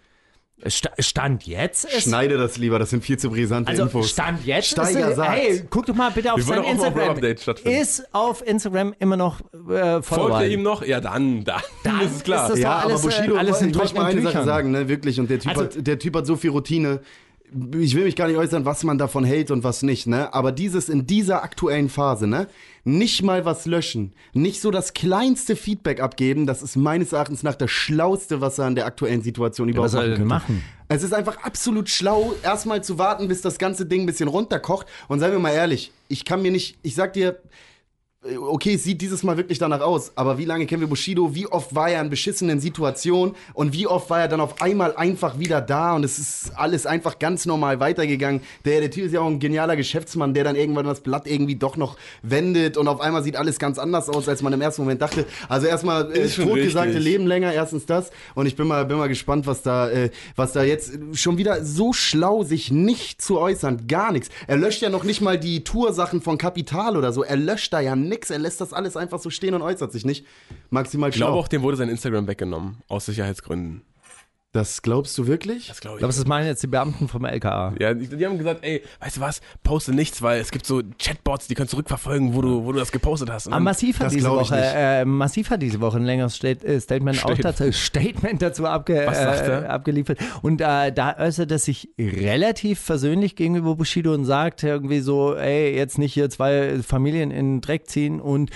Sta- 0.69 0.93
Stand 0.99 1.47
jetzt 1.47 1.85
ist. 1.85 2.05
Schneide 2.05 2.39
das 2.39 2.57
lieber, 2.57 2.79
das 2.79 2.89
sind 2.89 3.05
viel 3.05 3.19
zu 3.19 3.29
brisante 3.29 3.69
Also 3.71 3.83
Infos. 3.83 4.09
Stand 4.11 4.47
jetzt 4.47 4.69
Steiger 4.71 5.11
ist, 5.11 5.17
sagt. 5.17 5.31
hey, 5.39 5.63
guck 5.69 5.85
doch 5.85 5.95
mal 5.95 6.11
bitte 6.11 6.33
auf 6.33 6.41
sein 6.43 6.65
Instagram. 6.65 7.19
Ist 7.65 8.09
auf 8.15 8.47
Instagram 8.47 8.95
immer 8.99 9.19
noch 9.19 9.41
äh, 9.69 10.01
Folgt 10.01 10.41
ihr 10.41 10.49
ihm 10.49 10.63
noch? 10.63 10.83
Ja, 10.83 11.01
dann, 11.03 11.45
dann, 11.45 11.61
Dann 11.85 12.01
ist 12.01 12.17
es 12.17 12.23
klar. 12.23 12.45
ist 12.47 12.53
das- 12.53 12.59
ja, 12.61 12.79
alles, 12.79 13.01
aber 13.05 13.11
Bushido, 13.15 13.35
äh, 13.35 13.39
alles 13.39 13.61
in 13.61 13.69
ich 13.71 13.77
möchte 13.77 13.97
mal 13.97 14.07
eine 14.07 14.23
Sache 14.23 14.45
sagen, 14.45 14.71
ne, 14.71 14.89
wirklich. 14.89 15.21
Und 15.21 15.29
der 15.29 15.41
Typ, 15.41 15.51
Also- 15.51 15.65
hat, 15.79 15.87
der 15.87 15.99
Typ 15.99 16.17
hat 16.17 16.27
so 16.27 16.37
viel 16.37 16.51
Routine. 16.51 17.01
Ich 17.81 17.95
will 17.95 18.05
mich 18.05 18.17
gar 18.17 18.29
nicht 18.29 18.37
äußern, 18.37 18.65
was 18.65 18.85
man 18.85 18.99
davon 18.99 19.25
hält 19.25 19.51
und 19.51 19.65
was 19.65 19.83
nicht, 19.83 20.07
ne? 20.07 20.33
Aber 20.35 20.53
dieses 20.53 20.89
in 20.89 21.07
dieser 21.07 21.43
aktuellen 21.43 21.89
Phase, 21.89 22.27
ne? 22.27 22.49
Nicht 22.85 23.23
mal 23.23 23.45
was 23.45 23.67
löschen, 23.67 24.13
nicht 24.33 24.61
so 24.61 24.71
das 24.71 24.95
kleinste 24.95 25.57
Feedback 25.57 26.01
abgeben, 26.01 26.47
das 26.47 26.63
ist 26.63 26.77
meines 26.77 27.13
Erachtens 27.13 27.43
nach 27.43 27.57
das 27.57 27.71
Schlauste, 27.71 28.41
was 28.41 28.59
er 28.59 28.67
an 28.67 28.77
der 28.77 28.87
aktuellen 28.87 29.23
Situation 29.23 29.69
überhaupt 29.69 29.87
was 29.87 29.93
soll 29.93 30.11
er 30.11 30.17
denn 30.17 30.27
machen 30.27 30.37
machen? 30.47 30.63
Es 30.89 31.03
ist 31.03 31.13
einfach 31.13 31.39
absolut 31.43 31.89
schlau, 31.89 32.35
erstmal 32.43 32.83
zu 32.85 32.99
warten, 32.99 33.29
bis 33.29 33.41
das 33.41 33.59
ganze 33.59 33.87
Ding 33.87 34.03
ein 34.03 34.07
bisschen 34.07 34.29
runterkocht. 34.29 34.87
Und 35.09 35.21
seien 35.21 35.33
wir 35.33 35.39
mal 35.39 35.51
ehrlich, 35.51 35.93
ich 36.09 36.25
kann 36.25 36.43
mir 36.43 36.53
nicht, 36.53 36.79
ich 36.83 36.95
sag 36.95 37.13
dir, 37.13 37.41
okay, 38.49 38.75
es 38.75 38.85
sieht 38.85 39.01
dieses 39.01 39.23
Mal 39.23 39.37
wirklich 39.37 39.59
danach 39.59 39.81
aus, 39.81 40.13
aber 40.15 40.39
wie 40.39 40.45
lange 40.45 40.67
kennen 40.67 40.81
wir 40.81 40.89
Bushido? 40.89 41.35
Wie 41.35 41.47
oft 41.47 41.75
war 41.75 41.91
er 41.91 42.01
in 42.01 42.11
beschissenen 42.11 42.61
Situationen 42.61 43.35
und 43.55 43.73
wie 43.73 43.87
oft 43.87 44.11
war 44.11 44.21
er 44.21 44.29
dann 44.29 44.41
auf 44.41 44.61
einmal 44.61 44.97
einfach 44.97 45.39
wieder 45.39 45.61
da 45.61 45.95
und 45.95 46.05
es 46.05 46.19
ist 46.19 46.53
alles 46.57 46.87
einfach 46.87 47.19
ganz 47.19 47.47
normal 47.47 47.81
weitergegangen. 47.81 48.41
Der, 48.65 48.81
der 48.81 48.91
Typ 48.91 49.07
ist 49.07 49.13
ja 49.13 49.21
auch 49.21 49.27
ein 49.27 49.39
genialer 49.39 49.77
Geschäftsmann, 49.77 50.35
der 50.35 50.45
dann 50.45 50.57
irgendwann 50.57 50.87
das 50.87 51.01
Blatt 51.01 51.27
irgendwie 51.27 51.57
doch 51.57 51.77
noch 51.77 51.97
wendet 52.23 52.77
und 52.77 52.89
auf 52.89 53.01
einmal 53.01 53.23
sieht 53.23 53.37
alles 53.37 53.59
ganz 53.59 53.79
anders 53.79 54.09
aus, 54.09 54.29
als 54.29 54.43
man 54.43 54.53
im 54.53 54.61
ersten 54.61 54.83
Moment 54.83 55.03
dachte. 55.03 55.27
Also 55.49 55.67
erstmal 55.67 56.11
äh, 56.13 56.29
totgesagte. 56.29 56.99
Leben 56.99 57.27
länger, 57.27 57.53
erstens 57.53 57.87
das 57.87 58.11
und 58.35 58.47
ich 58.47 58.57
bin 58.57 58.67
mal, 58.67 58.85
bin 58.85 58.99
mal 58.99 59.09
gespannt, 59.09 59.47
was 59.47 59.63
da, 59.63 59.89
äh, 59.91 60.11
was 60.35 60.53
da 60.53 60.63
jetzt 60.63 60.93
schon 61.13 61.39
wieder 61.39 61.65
so 61.65 61.93
schlau 61.93 62.43
sich 62.43 62.71
nicht 62.71 63.23
zu 63.23 63.39
äußern, 63.39 63.87
gar 63.87 64.13
nichts. 64.13 64.29
Er 64.47 64.57
löscht 64.57 64.83
ja 64.83 64.91
noch 64.91 65.05
nicht 65.05 65.21
mal 65.21 65.39
die 65.39 65.65
Toursachen 65.65 66.21
von 66.21 66.39
Kapital 66.39 66.97
oder 66.97 67.13
so, 67.13 67.23
er 67.23 67.37
löscht 67.37 67.73
da 67.73 67.81
ja 67.81 67.95
nix, 68.17 68.31
er 68.31 68.39
lässt 68.39 68.61
das 68.61 68.73
alles 68.73 68.97
einfach 68.97 69.19
so 69.19 69.31
stehen 69.31 69.55
und 69.55 69.63
äußert 69.63 69.93
sich 69.93 70.05
nicht. 70.05 70.27
Maximal 70.71 71.11
Ich 71.11 71.17
glaube 71.17 71.33
schlau. 71.33 71.39
auch, 71.41 71.49
dem 71.49 71.63
wurde 71.63 71.77
sein 71.77 71.89
Instagram 71.89 72.27
weggenommen. 72.27 72.79
Aus 72.89 73.07
Sicherheitsgründen. 73.07 73.83
Das 74.57 74.81
glaubst 74.81 75.19
du 75.19 75.27
wirklich? 75.27 75.69
Das 75.69 75.81
glaube 75.81 75.97
Ich 75.97 75.99
glaube, 76.01 76.15
das 76.15 76.27
meinen 76.27 76.47
jetzt 76.47 76.63
die 76.63 76.67
Beamten 76.67 77.09
vom 77.09 77.27
LKA. 77.27 77.75
Ja, 77.79 77.93
die, 77.93 78.07
die 78.09 78.25
haben 78.25 78.39
gesagt, 78.39 78.61
ey, 78.63 78.83
weißt 79.01 79.19
du 79.19 79.21
was, 79.21 79.43
poste 79.63 79.93
nichts, 79.93 80.23
weil 80.23 80.41
es 80.41 80.51
gibt 80.51 80.65
so 80.65 80.81
Chatbots, 80.99 81.47
die 81.47 81.55
können 81.55 81.69
zurückverfolgen, 81.69 82.35
wo 82.35 82.41
du, 82.41 82.65
wo 82.65 82.73
du 82.73 82.79
das 82.79 82.91
gepostet 82.91 83.31
hast. 83.31 83.47
Und 83.49 83.53
Aber 83.53 83.59
dann- 83.59 83.65
Massiv 83.65 84.01
hat, 84.01 84.13
diese 84.13 84.31
Woche, 84.31 84.55
nicht. 84.55 84.65
äh, 84.75 85.05
Massiv 85.05 85.51
hat 85.51 85.61
diese 85.61 85.81
Woche 85.81 85.99
ein 85.99 86.05
längeres 86.05 86.43
äh, 86.43 86.81
Statement, 86.81 87.23
auch 87.25 87.37
dazu, 87.37 87.71
Statement 87.73 88.41
dazu 88.41 88.65
abge, 88.67 88.95
äh, 89.03 89.05
er? 89.05 89.71
abgeliefert. 89.71 90.19
Und 90.41 90.63
äh, 90.63 90.91
da 90.91 91.17
äußert 91.19 91.51
er 91.51 91.59
sich 91.59 91.91
relativ 91.99 92.81
versöhnlich 92.81 93.37
gegenüber 93.37 93.75
Bushido 93.77 94.15
und 94.15 94.25
sagt 94.25 94.63
irgendwie 94.63 95.01
so, 95.01 95.35
ey, 95.35 95.77
jetzt 95.77 95.99
nicht 95.99 96.15
hier 96.15 96.31
zwei 96.31 96.79
Familien 96.83 97.31
in 97.31 97.57
den 97.57 97.61
Dreck 97.61 97.89
ziehen. 97.91 98.21
Und 98.23 98.51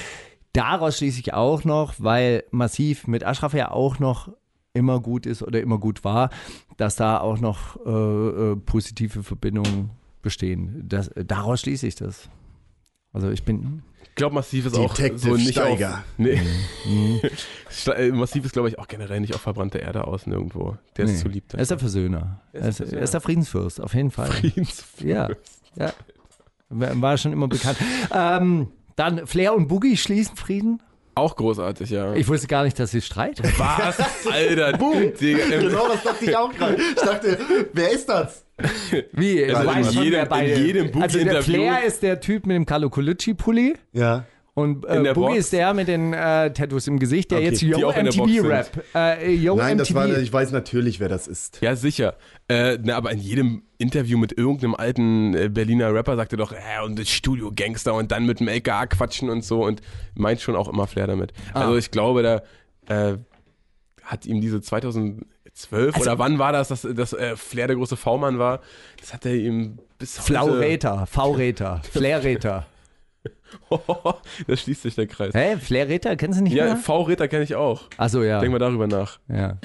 daraus 0.55 0.97
schließe 0.97 1.21
ich 1.21 1.35
auch 1.35 1.65
noch, 1.65 1.95
weil 1.99 2.45
Massiv 2.51 3.07
mit 3.07 3.25
Ashraf 3.25 3.53
ja 3.55 3.71
auch 3.71 3.99
noch 3.99 4.31
immer 4.73 5.01
gut 5.01 5.27
ist 5.27 5.43
oder 5.43 5.61
immer 5.61 5.79
gut 5.79 6.05
war, 6.05 6.31
dass 6.77 6.97
da 6.97 7.19
auch 7.21 7.39
noch 7.41 7.77
äh, 7.85 7.91
äh, 8.53 8.57
positive 8.57 9.23
Verbindungen 9.23 9.91
bestehen. 10.23 10.85
Das, 10.89 11.11
daraus 11.15 11.61
schließe 11.61 11.87
ich 11.87 11.95
das. 11.97 12.29
Also 13.13 13.31
ich 13.31 13.43
bin 13.43 13.83
Ich 14.05 14.15
glaube, 14.15 14.37
Massiv 14.37 14.67
ist 14.67 14.77
auch 14.77 14.95
Detective 14.95 15.19
so 15.31 15.35
nicht 15.35 15.53
Steiger. 15.53 15.95
auf... 15.95 16.05
Nee. 16.19 16.41
Ste- 17.69 17.97
äh, 17.97 18.13
Massiv 18.13 18.45
ist, 18.45 18.53
glaube 18.53 18.69
ich, 18.69 18.79
auch 18.79 18.87
generell 18.87 19.21
nicht 19.21 19.35
auf 19.35 19.41
verbrannte 19.41 19.79
Erde 19.79 20.07
aus 20.07 20.27
nirgendwo. 20.27 20.77
Der 20.97 21.07
ist 21.07 21.13
Nee. 21.13 21.17
zu 21.19 21.29
lieb. 21.29 21.45
Er 21.53 21.61
ist 21.61 21.71
der 21.73 21.79
Versöhner. 21.81 22.41
Er 22.53 22.69
ist, 22.69 22.81
er 22.81 23.01
ist 23.03 23.15
der 23.15 23.21
Friedensfürst, 23.21 23.81
auf 23.81 23.95
jeden 23.95 24.11
Fall. 24.13 24.31
Friedensfürst. 24.31 25.03
Ja, 25.03 25.31
ja. 25.77 25.93
War 26.69 27.01
war 27.03 27.17
schon 27.19 27.33
immer 27.33 27.49
bekannt. 27.49 27.79
Ähm, 28.15 28.69
dann 28.95 29.27
Flair 29.27 29.55
und 29.55 29.67
Boogie 29.67 29.97
schließen 29.97 30.37
Frieden. 30.37 30.81
Auch 31.15 31.37
großartig, 31.37 31.91
ja. 31.91 32.15
Ich 32.15 32.29
wusste 32.29 32.47
gar 32.47 32.65
nicht, 32.65 32.79
dass 32.79 32.93
sie 32.93 33.01
streiten. 33.01 33.43
Was? 33.59 33.99
Alter. 34.33 34.77
Boom. 34.79 35.13
Digga, 35.21 35.41
Genau, 35.59 35.89
das 35.89 36.03
dachte 36.03 36.25
ich 36.25 36.37
auch 36.37 36.53
gerade. 36.53 36.77
Ich 36.77 36.95
dachte, 37.03 37.39
wer 37.73 37.91
ist 37.93 38.09
das? 38.09 38.45
Wie? 39.13 39.45
Also 39.45 39.71
in 39.71 39.85
schon, 39.85 40.03
jedem- 40.05 40.13
wer 40.19 40.27
beide- 40.27 40.51
in 40.53 40.67
jedem 40.67 41.03
Also 41.03 41.19
der 41.23 41.43
Flair 41.43 41.83
ist 41.85 42.03
der 42.03 42.21
Typ 42.21 42.47
mit 42.47 42.55
dem 42.57 42.67
Carlo 42.67 42.89
Colucci-Pulli. 42.91 43.75
Ja. 43.93 44.25
Und 44.55 44.85
äh, 44.85 45.03
der 45.03 45.15
Boogie 45.15 45.39
ist 45.39 45.53
der 45.53 45.73
mit 45.75 45.89
den 45.89 46.13
äh, 46.13 46.53
Tattoos 46.53 46.87
im 46.87 46.99
Gesicht, 46.99 47.31
der 47.31 47.39
Okay, 47.39 47.47
jetzt 47.49 47.63
Yo 47.63 47.89
auch 47.89 47.97
in 47.97 48.05
der 48.05 48.13
Box 48.13 48.31
MTV 48.31 48.43
sind. 48.43 48.47
Rap. 48.51 48.85
Äh, 48.95 49.33
Yo 49.35 49.55
Nein, 49.57 49.79
das 49.79 49.91
MTV. 49.91 49.97
war, 49.97 50.19
ich 50.19 50.33
weiß 50.33 50.51
natürlich, 50.53 51.01
wer 51.01 51.09
das 51.09 51.29
ist. 51.29 51.59
Ja, 51.63 51.77
sicher. 51.77 52.17
Äh, 52.49 52.77
na, 52.83 52.97
aber 52.97 53.13
in 53.13 53.21
jedem 53.21 53.63
Interview 53.81 54.19
mit 54.19 54.37
irgendeinem 54.37 54.75
alten 54.75 55.35
äh, 55.35 55.49
Berliner 55.49 55.93
Rapper 55.95 56.17
sagt 56.17 56.33
er 56.33 56.37
doch, 56.39 56.53
äh, 56.53 56.85
und 56.85 56.99
das 56.99 57.09
Studio-Gangster 57.09 57.95
und 57.95 58.13
dann 58.13 58.27
mit 58.27 58.41
dem 58.41 58.49
LKA 58.49 58.87
quatschen 58.87 59.31
und 59.31 59.45
so 59.45 59.65
und 59.65 59.81
meint 60.15 60.41
schon 60.41 60.55
auch 60.57 60.69
immer 60.69 60.87
Flair 60.87 61.07
damit. 61.07 61.33
Ah. 61.55 61.63
Also 61.63 61.77
ich 61.77 61.91
glaube, 61.91 62.23
da 62.23 62.43
äh, 63.13 63.17
hat 64.05 64.27
ihm 64.27 64.41
diese 64.41 64.61
2012 64.61 65.25
Also- 65.95 66.01
oder 66.03 66.19
wann 66.19 66.39
war 66.39 66.53
das, 66.53 66.69
dass, 66.69 66.83
dass 66.83 67.13
äh, 67.13 67.37
Flair 67.37 67.67
der 67.69 67.77
große 67.77 67.97
V-Mann 67.97 68.39
war, 68.39 68.61
das 69.01 69.13
hat 69.15 69.25
er 69.27 69.35
ihm 69.35 69.79
bis. 69.99 70.19
Flauräter, 70.19 71.07
V-Räter, 71.07 71.81
Flair-Räter. 71.91 72.67
da 74.47 74.57
schließt 74.57 74.83
sich 74.83 74.95
der 74.95 75.07
Kreis. 75.07 75.35
Hä? 75.35 75.57
Flair-Räter? 75.57 76.17
Kennst 76.17 76.39
du 76.39 76.45
nicht 76.45 76.55
Ja, 76.55 76.65
mehr? 76.67 76.77
V-Räter 76.77 77.29
kenne 77.29 77.45
ich 77.45 77.55
auch. 77.55 77.83
Achso, 77.97 78.23
ja. 78.23 78.41
Denk 78.41 78.53
mal 78.53 78.59
darüber 78.59 78.87
nach. 78.87 79.19
ja. 79.29 79.59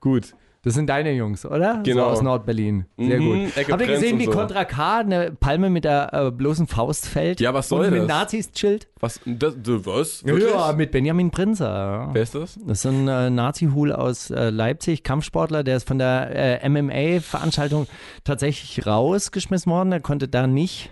Gut. 0.00 0.34
Das 0.62 0.74
sind 0.74 0.88
deine 0.88 1.12
Jungs, 1.12 1.46
oder? 1.46 1.80
Genau. 1.84 2.02
So 2.04 2.10
aus 2.10 2.22
Nordberlin. 2.22 2.84
Sehr 2.98 3.18
Mhm, 3.18 3.44
gut. 3.46 3.56
Habt 3.70 3.80
ihr 3.80 3.86
gesehen, 3.86 4.18
wie 4.18 4.26
so. 4.26 4.30
Contra 4.30 4.66
K 4.66 4.98
eine 4.98 5.30
Palme 5.32 5.70
mit 5.70 5.84
der 5.84 6.12
äh, 6.12 6.30
bloßen 6.30 6.66
Faust 6.66 7.06
fällt? 7.08 7.40
Ja, 7.40 7.54
was 7.54 7.70
soll 7.70 7.86
und 7.86 7.92
mit 7.92 8.00
das? 8.02 8.08
Nazis 8.08 8.52
chillt? 8.52 8.86
Was? 9.00 9.20
Das, 9.24 9.54
du, 9.62 9.86
was? 9.86 10.22
Wirklich? 10.22 10.50
Ja, 10.50 10.72
mit 10.74 10.90
Benjamin 10.90 11.30
Prinzer. 11.30 12.10
Wer 12.12 12.22
ist 12.22 12.34
das? 12.34 12.58
Das 12.66 12.84
ist 12.84 12.86
ein 12.86 13.08
äh, 13.08 13.30
Nazi-Hul 13.30 13.90
aus 13.90 14.28
äh, 14.30 14.50
Leipzig, 14.50 15.02
Kampfsportler, 15.02 15.64
der 15.64 15.78
ist 15.78 15.88
von 15.88 15.98
der 15.98 16.62
äh, 16.62 16.68
MMA-Veranstaltung 16.68 17.86
tatsächlich 18.24 18.86
rausgeschmissen 18.86 19.72
worden. 19.72 19.92
Er 19.92 20.00
konnte 20.00 20.28
da 20.28 20.46
nicht, 20.46 20.90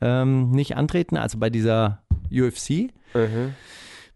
ähm, 0.00 0.50
nicht 0.52 0.76
antreten, 0.76 1.16
also 1.16 1.38
bei 1.38 1.50
dieser 1.50 2.02
UFC. 2.30 2.92
Mhm. 3.14 3.54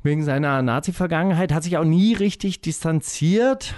Wegen 0.05 0.23
seiner 0.23 0.63
Nazi-Vergangenheit, 0.63 1.53
hat 1.53 1.65
sich 1.65 1.77
auch 1.77 1.85
nie 1.85 2.15
richtig 2.15 2.61
distanziert. 2.61 3.75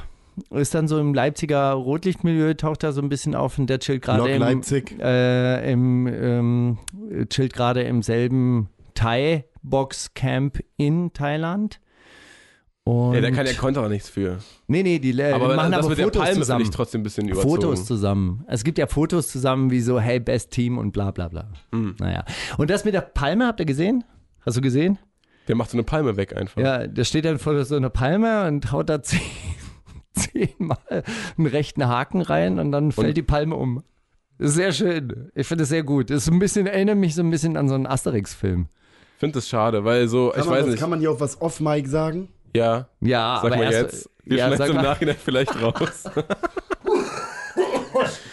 Ist 0.51 0.75
dann 0.75 0.88
so 0.88 0.99
im 0.99 1.14
Leipziger 1.14 1.73
Rotlichtmilieu, 1.73 2.55
taucht 2.55 2.83
da 2.83 2.92
so 2.92 3.01
ein 3.01 3.09
bisschen 3.09 3.35
auf 3.35 3.59
und 3.59 3.68
der 3.70 3.79
chillt 3.79 4.03
gerade 4.03 4.29
im, 4.31 4.40
Leipzig. 4.40 4.97
äh, 5.01 5.70
im 5.73 6.07
ähm, 6.09 6.79
chillt 7.29 7.53
gerade 7.53 7.83
im 7.83 8.03
selben 8.03 8.68
Thai-Box-Camp 8.94 10.59
in 10.77 11.12
Thailand. 11.12 11.81
Und 12.87 13.14
Ja, 13.14 13.20
da 13.23 13.31
kann 13.31 13.47
der 13.47 13.55
Konter 13.55 13.83
auch 13.83 13.88
nichts 13.88 14.11
für. 14.11 14.38
nee, 14.66 14.83
nee, 14.83 14.99
die 14.99 15.12
Aber 15.23 15.57
machen 15.57 15.73
das 15.73 15.81
aber 15.81 15.88
mit 15.90 15.99
der 15.99 16.05
Fotos 16.05 16.18
Palme 16.20 16.33
finde 16.33 16.40
zusammen. 16.44 16.64
ich 16.64 16.70
trotzdem 16.70 17.01
ein 17.01 17.05
bisschen 17.05 17.29
überzogen. 17.29 17.49
Fotos 17.62 17.87
zusammen. 17.87 18.44
Es 18.47 18.62
gibt 18.62 18.77
ja 18.77 18.87
Fotos 18.87 19.29
zusammen 19.29 19.70
wie 19.70 19.81
so, 19.81 19.99
hey, 20.01 20.20
Best 20.20 20.51
Team 20.51 20.77
und 20.77 20.92
bla 20.92 21.11
bla 21.11 21.29
bla. 21.29 21.49
Hm. 21.73 21.97
Naja. 21.99 22.25
Und 22.59 22.68
das 22.68 22.85
mit 22.85 22.92
der 22.92 23.01
Palme, 23.01 23.47
habt 23.47 23.61
ihr 23.61 23.66
gesehen? 23.66 24.05
Hast 24.44 24.59
du 24.59 24.61
gesehen? 24.61 24.99
Der 25.49 25.57
macht 25.57 25.70
so 25.70 25.77
eine 25.77 25.85
Palme 25.85 26.16
weg 26.18 26.37
einfach. 26.37 26.61
Ja, 26.61 26.87
der 26.87 27.05
steht 27.05 27.25
dann 27.25 27.38
vor 27.38 27.64
so 27.64 27.77
einer 27.77 27.88
Palme 27.90 28.47
und 28.49 28.70
haut 28.70 28.90
da 28.90 29.03
zehn, 29.03 29.20
zehnmal 30.14 30.79
einen 31.37 31.46
rechten 31.46 31.87
Haken 31.87 32.20
rein 32.22 32.59
und 32.59 32.72
dann 32.72 32.92
fällt 32.92 33.09
Und- 33.09 33.16
die 33.16 33.22
Palme 33.22 33.55
um. 33.57 33.83
Sehr 34.38 34.72
schön. 34.72 35.31
Ich 35.37 35.46
finde 35.46 35.62
es 35.62 35.68
sehr 35.70 35.85
gut. 35.85 36.11
Ist 36.11 36.29
ein 36.29 36.40
bisschen, 36.40 36.66
erinnert 36.66 36.96
mich 36.98 37.14
so 37.14 37.22
ein 37.22 37.31
bisschen 37.31 37.57
an 37.57 37.68
so 37.68 37.74
einen 37.77 37.87
Asterix-Film. 37.87 38.66
Ich 39.14 39.20
finde 39.20 39.35
das 39.35 39.48
schade, 39.48 39.85
weil 39.85 40.09
so, 40.09 40.31
Kann 40.31 40.40
ich 40.40 40.46
man, 40.46 40.55
weiß 40.57 40.61
das, 40.64 40.70
nicht. 40.72 40.81
kann 40.81 40.90
man 40.90 40.98
hier 40.98 41.12
auch 41.12 41.20
was 41.20 41.40
off-Mic 41.40 41.87
sagen? 41.88 42.29
ja, 42.55 42.88
Ja, 43.00 43.38
sag 43.40 43.53
aber 43.53 43.57
mal 43.64 43.72
erst, 43.72 43.92
jetzt. 43.92 44.11
Wir 44.24 44.38
ja, 44.38 44.46
schneiden 44.48 44.62
es 44.64 44.70
im. 44.70 44.77
Nachhinein 44.83 45.16
vielleicht 45.24 45.62
raus. 45.62 46.05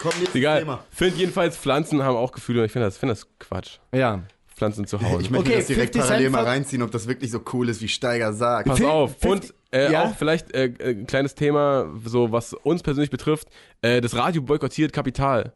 Komm, 0.00 0.12
jetzt 0.20 0.34
Egal. 0.34 0.60
Thema. 0.60 0.84
Finde 0.90 1.18
jedenfalls, 1.18 1.56
Pflanzen 1.56 2.02
haben 2.02 2.16
auch 2.16 2.32
Gefühle 2.32 2.60
und 2.60 2.66
ich 2.66 2.72
finde 2.72 2.86
das, 2.88 2.98
find 2.98 3.10
das 3.12 3.26
Quatsch. 3.38 3.78
Ja. 3.94 4.22
Pflanzen 4.54 4.86
zu 4.86 5.00
hauen. 5.00 5.20
Ich 5.20 5.30
möchte 5.30 5.48
Okay, 5.50 5.58
das 5.58 5.66
direkt 5.68 5.94
50 5.94 6.00
parallel 6.08 6.30
mal 6.30 6.44
reinziehen, 6.44 6.82
ob 6.82 6.90
das 6.90 7.06
wirklich 7.06 7.30
so 7.30 7.40
cool 7.52 7.68
ist, 7.68 7.80
wie 7.80 7.88
Steiger 7.88 8.32
sagt. 8.32 8.68
Pass 8.68 8.82
auf. 8.82 9.24
Und 9.24 9.54
äh, 9.72 9.92
Ja? 9.92 10.04
auch 10.04 10.14
vielleicht 10.14 10.54
äh, 10.54 10.66
äh, 10.66 10.90
ein 10.90 11.06
kleines 11.06 11.34
Thema, 11.34 11.90
so 12.04 12.32
was 12.32 12.52
uns 12.54 12.82
persönlich 12.82 13.10
betrifft. 13.10 13.48
Äh, 13.80 14.00
das 14.00 14.14
Radio 14.16 14.42
boykottiert 14.42 14.92
Kapital. 14.92 15.52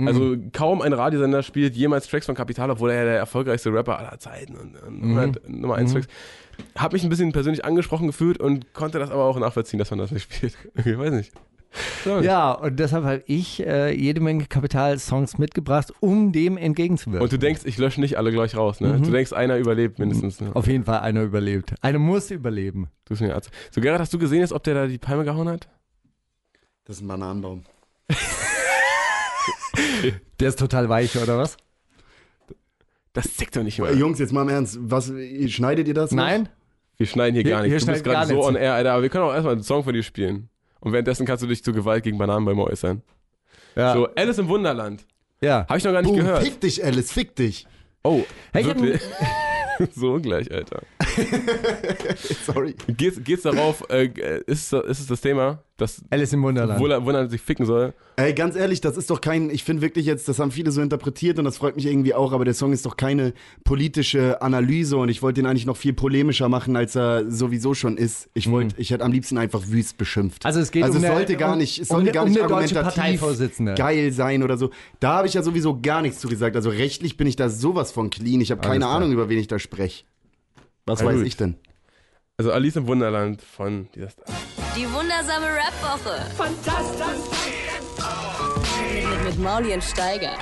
Also 0.00 0.36
kaum 0.52 0.80
ein 0.80 0.92
Radiosender 0.92 1.42
spielt 1.42 1.74
jemals 1.74 2.06
Tracks 2.06 2.26
von 2.26 2.36
Kapital, 2.36 2.70
obwohl 2.70 2.90
er 2.90 2.98
ja 2.98 3.04
der 3.04 3.16
erfolgreichste 3.18 3.72
Rapper 3.72 3.98
aller 3.98 4.16
Zeiten 4.20 4.54
und, 4.54 4.76
und 4.80 5.00
Nummer, 5.02 5.32
Nummer 5.48 5.74
1 5.74 5.92
Tracks. 5.92 6.06
Hab 6.76 6.92
mich 6.92 7.02
ein 7.02 7.08
bisschen 7.08 7.32
persönlich 7.32 7.64
angesprochen 7.64 8.06
gefühlt 8.06 8.38
und 8.38 8.72
konnte 8.74 9.00
das 9.00 9.10
aber 9.10 9.24
auch 9.24 9.36
nachvollziehen, 9.40 9.80
dass 9.80 9.90
man 9.90 9.98
das 9.98 10.12
nicht 10.12 10.32
spielt. 10.32 10.56
Ich 10.86 10.96
weiß 10.96 11.12
nicht. 11.12 11.32
So. 12.02 12.20
Ja, 12.20 12.52
und 12.52 12.78
deshalb 12.80 13.04
habe 13.04 13.22
ich 13.26 13.64
äh, 13.64 13.94
jede 13.94 14.20
Menge 14.20 14.46
Kapital-Songs 14.46 15.36
mitgebracht, 15.38 15.92
um 16.00 16.32
dem 16.32 16.56
entgegenzuwirken. 16.56 17.22
Und 17.22 17.30
du 17.32 17.38
denkst, 17.38 17.62
ich 17.66 17.76
lösche 17.78 18.00
nicht 18.00 18.16
alle 18.16 18.32
gleich 18.32 18.56
raus, 18.56 18.80
ne? 18.80 18.98
Du 19.00 19.10
denkst, 19.10 19.32
einer 19.34 19.58
überlebt 19.58 19.98
mindestens. 19.98 20.40
Ne? 20.40 20.50
Auf 20.54 20.66
jeden 20.66 20.84
Fall 20.84 21.00
einer 21.00 21.22
überlebt. 21.22 21.74
Einer 21.82 21.98
muss 21.98 22.30
überleben. 22.30 22.88
Du 23.04 23.10
bist 23.10 23.20
mir 23.20 23.34
Arzt. 23.34 23.50
So, 23.70 23.80
Gerhard, 23.82 24.00
hast 24.00 24.12
du 24.14 24.18
gesehen, 24.18 24.40
jetzt, 24.40 24.52
ob 24.52 24.64
der 24.64 24.74
da 24.74 24.86
die 24.86 24.98
Palme 24.98 25.24
gehauen 25.24 25.48
hat? 25.48 25.68
Das 26.84 26.96
ist 26.96 27.02
ein 27.02 27.08
Bananenbaum. 27.08 27.64
Der 30.40 30.48
ist 30.48 30.58
total 30.58 30.88
weich, 30.88 31.16
oder 31.20 31.38
was? 31.38 31.56
Das 33.12 33.34
zickt 33.36 33.56
doch 33.56 33.62
nicht 33.62 33.78
Äh, 33.78 33.82
mehr. 33.82 33.94
Jungs, 33.94 34.18
jetzt 34.18 34.32
mal 34.32 34.42
im 34.42 34.48
Ernst. 34.48 34.78
Was, 34.80 35.12
schneidet 35.48 35.88
ihr 35.88 35.94
das? 35.94 36.12
noch? 36.12 36.22
Nein? 36.22 36.48
Wir 36.96 37.06
schneiden 37.06 37.34
hier 37.34 37.42
Hier- 37.42 37.50
gar 37.52 37.62
nicht. 37.62 37.70
hier 37.70 37.78
du 37.80 37.86
bist 37.86 38.04
gerade 38.04 38.28
so 38.28 38.44
on 38.44 38.54
air, 38.56 38.74
Alter. 38.74 38.92
Aber 38.92 39.02
wir 39.02 39.08
können 39.08 39.24
auch 39.24 39.32
erstmal 39.32 39.54
einen 39.54 39.62
Song 39.62 39.84
von 39.84 39.92
dir 39.94 40.02
spielen. 40.02 40.48
Und 40.80 40.92
währenddessen 40.92 41.26
kannst 41.26 41.42
du 41.42 41.46
dich 41.46 41.62
zu 41.64 41.72
Gewalt 41.72 42.04
gegen 42.04 42.18
Bananenbäume 42.18 42.64
äußern. 42.64 43.02
Ja. 43.76 43.92
So, 43.94 44.08
Alice 44.14 44.38
im 44.38 44.48
Wunderland. 44.48 45.04
ja. 45.40 45.66
Habe 45.68 45.78
ich 45.78 45.84
noch 45.84 45.92
gar 45.92 46.02
nicht 46.02 46.10
Boom, 46.10 46.18
gehört. 46.20 46.42
fick 46.42 46.60
dich, 46.60 46.84
Alice, 46.84 47.12
fick 47.12 47.34
dich. 47.36 47.66
Oh, 48.04 48.22
Hey, 48.52 48.64
wirklich? 48.64 49.00
so 49.94 50.12
ungleich, 50.12 50.50
Alter. 50.52 50.82
Sorry. 52.46 52.74
Geht's, 52.96 53.20
geht's 53.22 53.42
darauf, 53.42 53.84
äh, 53.90 54.08
ist, 54.46 54.72
ist 54.72 55.00
es 55.00 55.06
das 55.06 55.20
Thema, 55.20 55.62
dass 55.76 56.02
Alice 56.10 56.32
im 56.32 56.42
Wunderland. 56.42 56.80
Wunderland. 56.80 57.06
Wunderland 57.06 57.30
sich 57.30 57.40
ficken 57.40 57.66
soll? 57.66 57.94
Ey, 58.16 58.32
ganz 58.34 58.56
ehrlich, 58.56 58.80
das 58.80 58.96
ist 58.96 59.10
doch 59.10 59.20
kein, 59.20 59.48
ich 59.50 59.62
finde 59.62 59.80
wirklich 59.82 60.04
jetzt, 60.06 60.28
das 60.28 60.40
haben 60.40 60.50
viele 60.50 60.72
so 60.72 60.80
interpretiert 60.82 61.38
und 61.38 61.44
das 61.44 61.56
freut 61.58 61.76
mich 61.76 61.86
irgendwie 61.86 62.14
auch, 62.14 62.32
aber 62.32 62.44
der 62.44 62.54
Song 62.54 62.72
ist 62.72 62.84
doch 62.84 62.96
keine 62.96 63.32
politische 63.62 64.42
Analyse 64.42 64.96
und 64.96 65.08
ich 65.08 65.22
wollte 65.22 65.40
ihn 65.40 65.46
eigentlich 65.46 65.66
noch 65.66 65.76
viel 65.76 65.92
polemischer 65.92 66.48
machen, 66.48 66.74
als 66.74 66.96
er 66.96 67.30
sowieso 67.30 67.74
schon 67.74 67.96
ist. 67.96 68.28
Ich 68.34 68.50
wollte, 68.50 68.74
ich 68.78 68.90
hätte 68.90 69.04
am 69.04 69.12
liebsten 69.12 69.38
einfach 69.38 69.62
wüst 69.68 69.98
beschimpft. 69.98 70.44
Also 70.46 70.58
es 70.58 70.72
geht 70.72 70.82
also 70.82 70.98
um 70.98 71.04
es 71.04 71.08
eine- 71.10 71.16
sollte 71.18 71.36
gar 71.36 71.52
um- 71.52 71.58
nicht, 71.58 71.78
es 71.78 71.90
um 71.90 71.96
sollte 71.96 72.10
eine- 72.10 72.12
gar 72.12 72.22
um 72.24 72.28
nicht 72.30 72.38
eine 72.40 72.48
deutsche 72.48 72.76
argumentativ 72.78 73.20
Parteivorsitzende. 73.20 73.74
geil 73.74 74.12
sein 74.12 74.42
oder 74.42 74.56
so. 74.58 74.70
Da 74.98 75.14
habe 75.18 75.28
ich 75.28 75.34
ja 75.34 75.42
sowieso 75.42 75.80
gar 75.80 76.02
nichts 76.02 76.18
zu 76.18 76.26
gesagt. 76.28 76.56
Also 76.56 76.70
rechtlich 76.70 77.16
bin 77.16 77.28
ich 77.28 77.36
da 77.36 77.48
sowas 77.48 77.92
von 77.92 78.10
clean. 78.10 78.40
Ich 78.40 78.50
habe 78.50 78.60
keine 78.62 78.78
klar. 78.80 78.96
Ahnung, 78.96 79.12
über 79.12 79.28
wen 79.28 79.38
ich 79.38 79.46
da 79.46 79.60
spreche. 79.60 80.04
Was 80.88 81.00
Na 81.00 81.08
weiß 81.08 81.16
gut. 81.18 81.26
ich 81.26 81.36
denn? 81.36 81.54
Also 82.38 82.50
Alice 82.50 82.76
im 82.76 82.86
Wunderland 82.86 83.42
von 83.42 83.90
dieser 83.94 84.08
Star. 84.08 84.24
Die 84.74 84.90
wundersame 84.90 85.44
Rap-Woche. 85.44 86.30
Fantastisch. 86.34 87.52
Mit, 88.94 89.24
mit 89.24 89.38
Mauli 89.38 89.74
und 89.74 89.84
Steiger. 89.84 90.32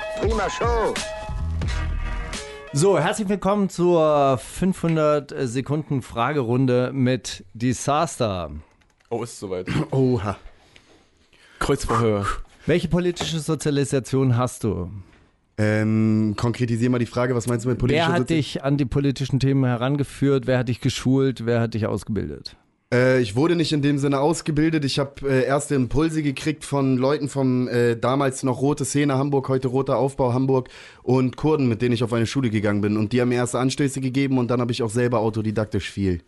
So, 2.72 2.96
herzlich 2.96 3.28
willkommen 3.28 3.68
zur 3.70 4.38
500 4.38 5.35
Sekunden 5.48 6.00
Fragerunde 6.00 6.92
mit 6.92 7.44
Disaster. 7.54 8.52
Oh, 9.11 9.24
ist 9.24 9.32
es 9.32 9.40
soweit. 9.40 9.66
Oha. 9.90 10.37
Kreuzverhör. 11.59 12.24
Welche 12.66 12.87
politische 12.87 13.40
Sozialisation 13.40 14.37
hast 14.37 14.62
du? 14.62 14.92
Ähm, 15.58 16.34
konkretisier 16.36 16.90
mal 16.90 16.98
die 16.98 17.06
Frage, 17.06 17.34
was 17.34 17.46
meinst 17.46 17.64
du 17.64 17.70
mit 17.70 17.78
politischer 17.78 18.08
Wer 18.08 18.14
hat 18.14 18.22
Sozi- 18.22 18.34
dich 18.34 18.62
an 18.64 18.76
die 18.76 18.84
politischen 18.84 19.40
Themen 19.40 19.64
herangeführt? 19.64 20.46
Wer 20.46 20.58
hat 20.58 20.68
dich 20.68 20.80
geschult? 20.80 21.46
Wer 21.46 21.60
hat 21.60 21.72
dich 21.74 21.86
ausgebildet? 21.86 22.56
Äh, 22.92 23.20
ich 23.20 23.34
wurde 23.36 23.56
nicht 23.56 23.72
in 23.72 23.82
dem 23.82 23.98
Sinne 23.98 24.20
ausgebildet. 24.20 24.84
Ich 24.84 24.98
habe 24.98 25.28
äh, 25.28 25.44
erste 25.44 25.74
Impulse 25.74 26.22
gekriegt 26.22 26.64
von 26.64 26.98
Leuten 26.98 27.28
vom 27.28 27.68
äh, 27.68 27.96
damals 27.96 28.42
noch 28.42 28.60
Rote 28.60 28.84
Szene 28.84 29.14
Hamburg, 29.16 29.48
heute 29.48 29.68
Roter 29.68 29.96
Aufbau 29.96 30.34
Hamburg 30.34 30.68
und 31.02 31.36
Kurden, 31.36 31.68
mit 31.68 31.80
denen 31.82 31.94
ich 31.94 32.04
auf 32.04 32.12
eine 32.12 32.26
Schule 32.26 32.50
gegangen 32.50 32.82
bin. 32.82 32.96
Und 32.96 33.12
die 33.12 33.20
haben 33.20 33.30
mir 33.30 33.36
erste 33.36 33.58
Anstöße 33.58 34.00
gegeben 34.00 34.38
und 34.38 34.48
dann 34.50 34.60
habe 34.60 34.72
ich 34.72 34.82
auch 34.82 34.90
selber 34.90 35.20
autodidaktisch 35.20 35.90
viel 35.90 36.20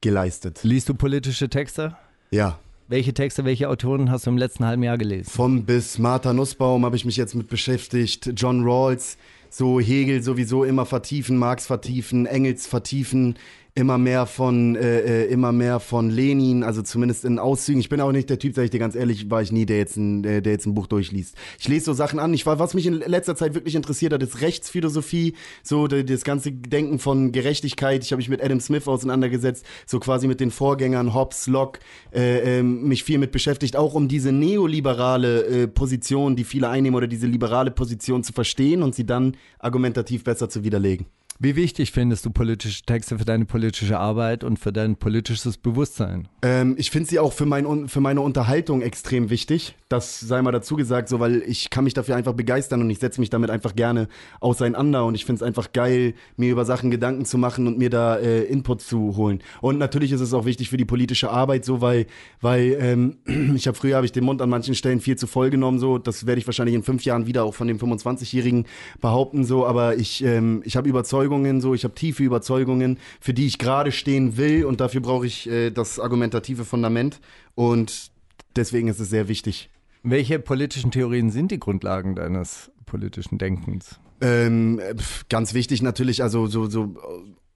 geleistet. 0.00 0.60
Liest 0.64 0.88
du 0.88 0.94
politische 0.94 1.48
Texte? 1.48 1.96
Ja. 2.30 2.58
Welche 2.86 3.14
Texte, 3.14 3.46
welche 3.46 3.70
Autoren 3.70 4.10
hast 4.10 4.26
du 4.26 4.30
im 4.30 4.36
letzten 4.36 4.66
halben 4.66 4.82
Jahr 4.82 4.98
gelesen? 4.98 5.30
Vom 5.30 5.64
bis 5.64 5.98
Martha 5.98 6.34
Nussbaum 6.34 6.84
habe 6.84 6.96
ich 6.96 7.06
mich 7.06 7.16
jetzt 7.16 7.34
mit 7.34 7.48
beschäftigt. 7.48 8.32
John 8.36 8.62
Rawls, 8.62 9.16
so 9.48 9.80
Hegel 9.80 10.22
sowieso 10.22 10.64
immer 10.64 10.84
vertiefen, 10.84 11.38
Marx 11.38 11.66
vertiefen, 11.66 12.26
Engels 12.26 12.66
vertiefen, 12.66 13.36
immer 13.76 13.98
mehr 13.98 14.26
von 14.26 14.76
äh, 14.76 15.00
äh, 15.00 15.32
immer 15.32 15.50
mehr 15.50 15.80
von 15.80 16.08
Lenin, 16.08 16.62
also 16.62 16.80
zumindest 16.82 17.24
in 17.24 17.40
Auszügen. 17.40 17.80
Ich 17.80 17.88
bin 17.88 18.00
auch 18.00 18.12
nicht 18.12 18.30
der 18.30 18.38
Typ, 18.38 18.54
sag 18.54 18.64
ich 18.64 18.70
dir 18.70 18.78
ganz 18.78 18.94
ehrlich, 18.94 19.30
war 19.30 19.42
ich 19.42 19.50
nie, 19.50 19.66
der 19.66 19.78
jetzt 19.78 19.96
ein, 19.96 20.22
der, 20.22 20.42
jetzt 20.44 20.66
ein 20.66 20.74
Buch 20.74 20.86
durchliest. 20.86 21.34
Ich 21.58 21.66
lese 21.66 21.86
so 21.86 21.92
Sachen 21.92 22.20
an. 22.20 22.32
Ich 22.34 22.46
war, 22.46 22.60
was 22.60 22.74
mich 22.74 22.86
in 22.86 22.94
letzter 22.94 23.34
Zeit 23.34 23.54
wirklich 23.54 23.74
interessiert 23.74 24.12
hat, 24.12 24.22
ist 24.22 24.40
Rechtsphilosophie, 24.40 25.34
so 25.64 25.88
das 25.88 26.22
ganze 26.22 26.52
Denken 26.52 27.00
von 27.00 27.32
Gerechtigkeit. 27.32 28.04
Ich 28.04 28.12
habe 28.12 28.18
mich 28.18 28.28
mit 28.28 28.42
Adam 28.44 28.60
Smith 28.60 28.86
auseinandergesetzt, 28.86 29.66
so 29.86 29.98
quasi 29.98 30.28
mit 30.28 30.38
den 30.38 30.52
Vorgängern 30.52 31.12
Hobbes, 31.12 31.48
Locke, 31.48 31.80
äh, 32.14 32.60
ähm, 32.60 32.86
mich 32.86 33.02
viel 33.02 33.18
mit 33.18 33.32
beschäftigt, 33.32 33.74
auch 33.74 33.94
um 33.94 34.06
diese 34.06 34.30
neoliberale 34.30 35.46
äh, 35.46 35.66
Position, 35.66 36.36
die 36.36 36.44
viele 36.44 36.68
einnehmen 36.68 36.96
oder 36.96 37.08
diese 37.08 37.26
liberale 37.26 37.72
Position 37.72 38.22
zu 38.22 38.32
verstehen 38.32 38.84
und 38.84 38.94
sie 38.94 39.04
dann 39.04 39.36
argumentativ 39.58 40.22
besser 40.22 40.48
zu 40.48 40.62
widerlegen. 40.62 41.06
Wie 41.40 41.56
wichtig 41.56 41.90
findest 41.90 42.24
du 42.24 42.30
politische 42.30 42.82
Texte 42.82 43.18
für 43.18 43.24
deine 43.24 43.44
politische 43.44 43.98
Arbeit 43.98 44.44
und 44.44 44.58
für 44.58 44.72
dein 44.72 44.96
politisches 44.96 45.58
Bewusstsein? 45.58 46.28
Ähm, 46.42 46.76
ich 46.78 46.90
finde 46.90 47.08
sie 47.08 47.18
auch 47.18 47.32
für, 47.32 47.44
mein, 47.44 47.88
für 47.88 48.00
meine 48.00 48.20
Unterhaltung 48.20 48.82
extrem 48.82 49.30
wichtig. 49.30 49.74
Das 49.88 50.20
sei 50.20 50.42
mal 50.42 50.52
dazu 50.52 50.76
gesagt, 50.76 51.08
so, 51.08 51.18
weil 51.18 51.42
ich 51.42 51.70
kann 51.70 51.84
mich 51.84 51.94
dafür 51.94 52.14
einfach 52.14 52.34
begeistern 52.34 52.80
und 52.80 52.90
ich 52.90 53.00
setze 53.00 53.20
mich 53.20 53.30
damit 53.30 53.50
einfach 53.50 53.74
gerne 53.74 54.08
auseinander 54.40 55.04
und 55.04 55.16
ich 55.16 55.24
finde 55.24 55.40
es 55.40 55.42
einfach 55.42 55.72
geil, 55.72 56.14
mir 56.36 56.52
über 56.52 56.64
Sachen 56.64 56.90
Gedanken 56.90 57.24
zu 57.24 57.36
machen 57.36 57.66
und 57.66 57.78
mir 57.78 57.90
da 57.90 58.16
äh, 58.16 58.44
Input 58.44 58.80
zu 58.82 59.16
holen. 59.16 59.42
Und 59.60 59.78
natürlich 59.78 60.12
ist 60.12 60.20
es 60.20 60.34
auch 60.34 60.44
wichtig 60.44 60.70
für 60.70 60.76
die 60.76 60.84
politische 60.84 61.30
Arbeit, 61.30 61.64
so, 61.64 61.80
weil, 61.80 62.06
weil 62.40 62.76
ähm, 62.80 63.16
ich 63.56 63.66
habe 63.66 63.76
früher 63.76 63.96
habe 63.96 64.06
ich 64.06 64.12
den 64.12 64.24
Mund 64.24 64.40
an 64.40 64.50
manchen 64.50 64.74
Stellen 64.74 65.00
viel 65.00 65.16
zu 65.16 65.26
voll 65.26 65.50
genommen, 65.50 65.80
so, 65.80 65.98
das 65.98 66.26
werde 66.26 66.38
ich 66.38 66.46
wahrscheinlich 66.46 66.76
in 66.76 66.84
fünf 66.84 67.04
Jahren 67.04 67.26
wieder 67.26 67.44
auch 67.44 67.54
von 67.54 67.66
dem 67.66 67.78
25-Jährigen 67.78 68.66
behaupten, 69.00 69.44
so, 69.44 69.66
aber 69.66 69.96
ich, 69.96 70.22
ähm, 70.24 70.62
ich 70.64 70.76
habe 70.76 70.88
Überzeugungen, 71.24 71.60
so, 71.60 71.74
ich 71.74 71.84
habe 71.84 71.94
tiefe 71.94 72.22
Überzeugungen, 72.22 72.98
für 73.20 73.32
die 73.32 73.46
ich 73.46 73.58
gerade 73.58 73.92
stehen 73.92 74.36
will 74.36 74.64
und 74.64 74.80
dafür 74.80 75.00
brauche 75.00 75.26
ich 75.26 75.48
äh, 75.48 75.70
das 75.70 75.98
argumentative 75.98 76.64
Fundament 76.64 77.20
und 77.54 78.10
deswegen 78.56 78.88
ist 78.88 79.00
es 79.00 79.08
sehr 79.08 79.28
wichtig. 79.28 79.70
Welche 80.02 80.38
politischen 80.38 80.90
Theorien 80.90 81.30
sind 81.30 81.50
die 81.50 81.58
Grundlagen 81.58 82.14
deines 82.14 82.70
politischen 82.84 83.38
Denkens? 83.38 83.98
Ähm, 84.20 84.78
äh, 84.78 84.94
ganz 85.30 85.54
wichtig 85.54 85.80
natürlich, 85.80 86.22
also 86.22 86.46
so, 86.46 86.68
so 86.68 86.94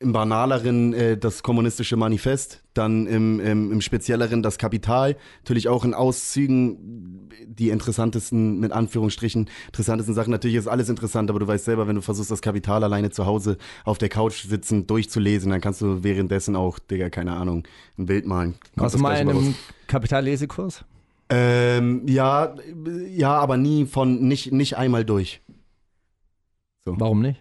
im 0.01 0.13
banaleren 0.13 0.95
äh, 0.95 1.19
das 1.19 1.43
kommunistische 1.43 1.97
Manifest, 1.97 2.63
dann 2.73 3.07
im, 3.07 3.41
im, 3.41 3.73
im 3.73 3.81
spezielleren 3.81 4.43
das 4.43 4.57
Kapital, 4.57 5.17
natürlich 5.43 5.69
auch 5.69 5.85
in 5.85 5.93
Auszügen 5.93 6.88
die 7.59 7.71
interessantesten, 7.71 8.61
mit 8.61 8.73
Anführungsstrichen, 8.73 9.49
interessantesten 9.67 10.15
Sachen. 10.15 10.31
Natürlich 10.31 10.57
ist 10.57 10.69
alles 10.69 10.89
interessant, 10.89 11.31
aber 11.31 11.39
du 11.39 11.47
weißt 11.47 11.65
selber, 11.65 11.89
wenn 11.89 11.97
du 11.97 12.03
versuchst, 12.03 12.31
das 12.31 12.43
Kapital 12.43 12.85
alleine 12.85 13.11
zu 13.11 13.27
Hause 13.27 13.59
auf 13.85 13.99
der 13.99 14.09
Couch 14.09 14.45
sitzen, 14.45 14.87
durchzulesen, 14.87 15.51
dann 15.51 15.61
kannst 15.61 15.81
du 15.81 16.03
währenddessen 16.03 16.57
auch, 16.57 16.79
Digga, 16.79 17.11
keine 17.11 17.35
Ahnung, 17.35 17.65
ein 17.99 18.07
Bild 18.07 18.27
malen. 18.27 18.53
Kommt 18.53 18.77
Warst 18.77 18.95
du 18.95 18.99
mal 18.99 19.21
in 19.21 19.29
einem 19.29 19.55
Kapitallesekurs? 19.87 20.85
Ähm, 21.31 22.03
ja, 22.07 22.55
ja, 23.11 23.35
aber 23.35 23.57
nie 23.57 23.87
von, 23.87 24.27
nicht, 24.27 24.53
nicht 24.53 24.77
einmal 24.77 25.05
durch. 25.05 25.43
Warum 26.85 27.21
nicht? 27.21 27.41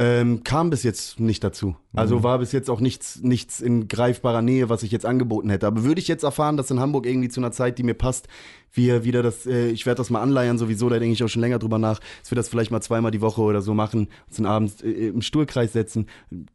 Ähm, 0.00 0.42
kam 0.42 0.70
bis 0.70 0.82
jetzt 0.82 1.20
nicht 1.20 1.44
dazu. 1.44 1.76
Also 1.94 2.24
war 2.24 2.40
bis 2.40 2.50
jetzt 2.50 2.68
auch 2.68 2.80
nichts, 2.80 3.20
nichts 3.22 3.60
in 3.60 3.86
greifbarer 3.86 4.42
Nähe, 4.42 4.68
was 4.68 4.82
ich 4.82 4.90
jetzt 4.90 5.06
angeboten 5.06 5.50
hätte. 5.50 5.68
Aber 5.68 5.84
würde 5.84 6.00
ich 6.00 6.08
jetzt 6.08 6.24
erfahren, 6.24 6.56
dass 6.56 6.70
in 6.72 6.80
Hamburg 6.80 7.06
irgendwie 7.06 7.28
zu 7.28 7.38
einer 7.40 7.52
Zeit, 7.52 7.78
die 7.78 7.84
mir 7.84 7.94
passt, 7.94 8.26
wir 8.72 9.04
wieder 9.04 9.22
das, 9.22 9.46
äh, 9.46 9.68
ich 9.68 9.86
werde 9.86 9.98
das 9.98 10.10
mal 10.10 10.20
anleiern 10.20 10.58
sowieso, 10.58 10.88
da 10.88 10.98
denke 10.98 11.12
ich 11.12 11.22
auch 11.22 11.28
schon 11.28 11.42
länger 11.42 11.60
drüber 11.60 11.78
nach, 11.78 12.00
dass 12.20 12.32
wir 12.32 12.36
das 12.36 12.48
vielleicht 12.48 12.72
mal 12.72 12.80
zweimal 12.80 13.12
die 13.12 13.20
Woche 13.20 13.40
oder 13.42 13.62
so 13.62 13.72
machen, 13.72 14.08
uns 14.26 14.36
den 14.36 14.46
Abend 14.46 14.82
äh, 14.82 15.08
im 15.08 15.22
Stuhlkreis 15.22 15.72
setzen, 15.72 16.08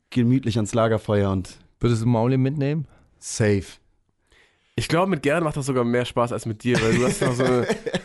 gemütlich 0.10 0.58
ans 0.58 0.74
Lagerfeuer 0.74 1.32
und 1.32 1.58
Würdest 1.80 2.02
du 2.02 2.08
Mauli 2.08 2.38
mitnehmen? 2.38 2.88
safe. 3.20 3.64
Ich 4.76 4.88
glaube, 4.88 5.10
mit 5.10 5.24
Gerd 5.24 5.44
macht 5.44 5.58
das 5.58 5.66
sogar 5.66 5.84
mehr 5.84 6.06
Spaß 6.06 6.32
als 6.32 6.46
mit 6.46 6.64
dir, 6.64 6.82
weil 6.82 6.96
du 6.96 7.06
hast 7.06 7.22
noch 7.22 7.34
so 7.34 7.44
eine. 7.44 7.68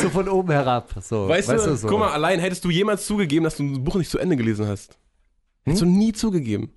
So 0.00 0.08
von 0.10 0.28
oben 0.28 0.50
herab. 0.50 0.94
So, 1.00 1.28
Weißt, 1.28 1.48
du, 1.50 1.76
so. 1.76 1.88
guck 1.88 1.98
mal, 1.98 2.10
allein 2.12 2.40
hättest 2.40 2.64
du 2.64 2.70
jemals 2.70 3.06
zugegeben, 3.06 3.44
dass 3.44 3.56
du 3.56 3.62
ein 3.64 3.84
Buch 3.84 3.96
nicht 3.96 4.10
zu 4.10 4.18
Ende 4.18 4.36
gelesen 4.36 4.66
hast. 4.66 4.98
Hättest 5.64 5.82
du 5.82 5.86
nie 5.86 6.12
zugegeben. 6.12 6.70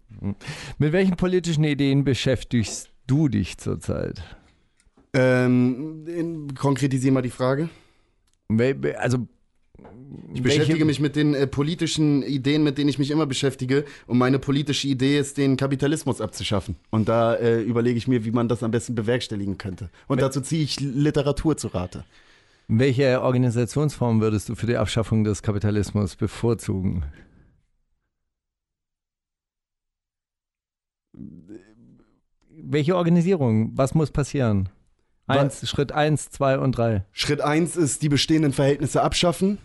Mit 0.77 0.93
welchen 0.93 1.15
politischen 1.15 1.63
Ideen 1.63 2.03
beschäftigst 2.03 2.89
du 3.07 3.27
dich 3.27 3.57
zurzeit? 3.57 4.21
Ähm, 5.13 6.05
in, 6.07 6.55
konkretisier 6.55 7.11
mal 7.11 7.21
die 7.21 7.29
Frage. 7.29 7.69
Wel- 8.49 8.93
Also, 8.95 9.27
Ich 10.33 10.41
beschäftige 10.43 10.85
mich 10.85 10.99
mit 10.99 11.15
den 11.15 11.33
äh, 11.33 11.47
politischen 11.47 12.21
Ideen, 12.21 12.63
mit 12.63 12.77
denen 12.77 12.89
ich 12.89 12.99
mich 12.99 13.11
immer 13.11 13.25
beschäftige. 13.25 13.85
Und 14.07 14.17
meine 14.17 14.39
politische 14.39 14.87
Idee 14.87 15.17
ist, 15.17 15.37
den 15.37 15.57
Kapitalismus 15.57 16.21
abzuschaffen. 16.21 16.75
Und 16.91 17.07
da 17.09 17.33
äh, 17.35 17.61
überlege 17.61 17.97
ich 17.97 18.07
mir, 18.07 18.23
wie 18.25 18.31
man 18.31 18.47
das 18.47 18.61
am 18.61 18.71
besten 18.71 18.93
bewerkstelligen 18.93 19.57
könnte. 19.57 19.89
Und 20.07 20.21
dazu 20.21 20.41
ziehe 20.41 20.63
ich 20.63 20.79
Literatur 20.79 21.57
zu 21.57 21.67
Rate. 21.69 22.03
Welche 22.67 23.21
Organisationsform 23.21 24.21
würdest 24.21 24.49
du 24.49 24.55
für 24.55 24.65
die 24.65 24.77
Abschaffung 24.77 25.23
des 25.23 25.43
Kapitalismus 25.43 26.15
bevorzugen? 26.15 27.03
Welche 32.49 32.95
Organisierung? 32.95 33.71
Was 33.75 33.93
muss 33.93 34.11
passieren? 34.11 34.69
Eins, 35.27 35.67
Schritt 35.67 35.91
eins, 35.91 36.29
zwei 36.29 36.57
und 36.57 36.77
drei. 36.77 37.05
Schritt 37.11 37.41
eins 37.41 37.75
ist, 37.75 38.01
die 38.01 38.09
bestehenden 38.09 38.53
Verhältnisse 38.53 39.01
abschaffen. 39.01 39.57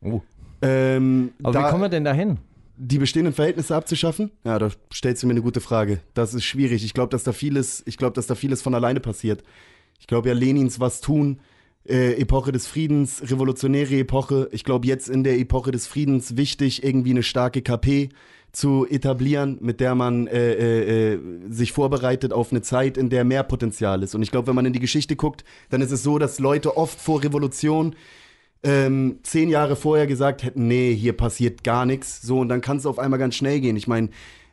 Oh. 0.00 0.20
Ähm, 0.62 1.32
Aber 1.42 1.52
da, 1.52 1.66
wie 1.66 1.70
kommen 1.70 1.82
wir 1.82 1.88
denn 1.88 2.04
dahin? 2.04 2.38
die 2.76 2.98
bestehenden 2.98 3.34
Verhältnisse 3.34 3.76
abzuschaffen? 3.76 4.30
Ja, 4.44 4.58
da 4.58 4.70
stellst 4.92 5.22
du 5.22 5.26
mir 5.26 5.32
eine 5.32 5.42
gute 5.42 5.60
Frage. 5.60 6.00
Das 6.14 6.34
ist 6.34 6.44
schwierig. 6.44 6.84
Ich 6.84 6.94
glaube, 6.94 7.10
dass 7.10 7.22
da 7.22 7.32
vieles, 7.32 7.82
ich 7.86 7.96
glaube, 7.96 8.14
dass 8.14 8.26
da 8.26 8.34
vieles 8.34 8.62
von 8.62 8.74
alleine 8.74 8.98
passiert. 9.00 9.44
Ich 10.00 10.06
glaube 10.06 10.28
ja, 10.28 10.34
Lenins 10.34 10.80
was 10.80 11.00
tun, 11.00 11.40
äh, 11.88 12.14
Epoche 12.20 12.52
des 12.52 12.66
Friedens, 12.66 13.22
revolutionäre 13.30 13.96
Epoche. 13.96 14.48
Ich 14.52 14.64
glaube, 14.64 14.86
jetzt 14.86 15.08
in 15.08 15.24
der 15.24 15.38
Epoche 15.38 15.72
des 15.72 15.86
Friedens 15.86 16.36
wichtig, 16.36 16.84
irgendwie 16.84 17.10
eine 17.10 17.22
starke 17.22 17.62
KP 17.62 18.10
zu 18.52 18.86
etablieren, 18.88 19.58
mit 19.60 19.80
der 19.80 19.94
man 19.94 20.26
äh, 20.26 20.52
äh, 20.52 21.14
äh, 21.14 21.18
sich 21.48 21.72
vorbereitet 21.72 22.32
auf 22.32 22.52
eine 22.52 22.60
Zeit, 22.60 22.98
in 22.98 23.08
der 23.08 23.24
mehr 23.24 23.42
Potenzial 23.42 24.02
ist. 24.02 24.14
Und 24.14 24.22
ich 24.22 24.30
glaube, 24.30 24.48
wenn 24.48 24.54
man 24.54 24.66
in 24.66 24.74
die 24.74 24.80
Geschichte 24.80 25.16
guckt, 25.16 25.42
dann 25.70 25.80
ist 25.80 25.90
es 25.90 26.02
so, 26.02 26.18
dass 26.18 26.38
Leute 26.38 26.76
oft 26.76 27.00
vor 27.00 27.22
Revolution 27.24 27.96
ähm, 28.62 29.18
zehn 29.22 29.48
Jahre 29.48 29.74
vorher 29.74 30.06
gesagt 30.06 30.44
hätten, 30.44 30.68
nee, 30.68 30.94
hier 30.94 31.14
passiert 31.14 31.64
gar 31.64 31.86
nichts. 31.86 32.20
So, 32.22 32.40
und 32.40 32.48
dann 32.48 32.60
kann 32.60 32.76
es 32.76 32.86
auf 32.86 32.98
einmal 32.98 33.18
ganz 33.18 33.34
schnell 33.34 33.60
gehen. 33.60 33.76
Ich 33.76 33.88
meine, 33.88 34.10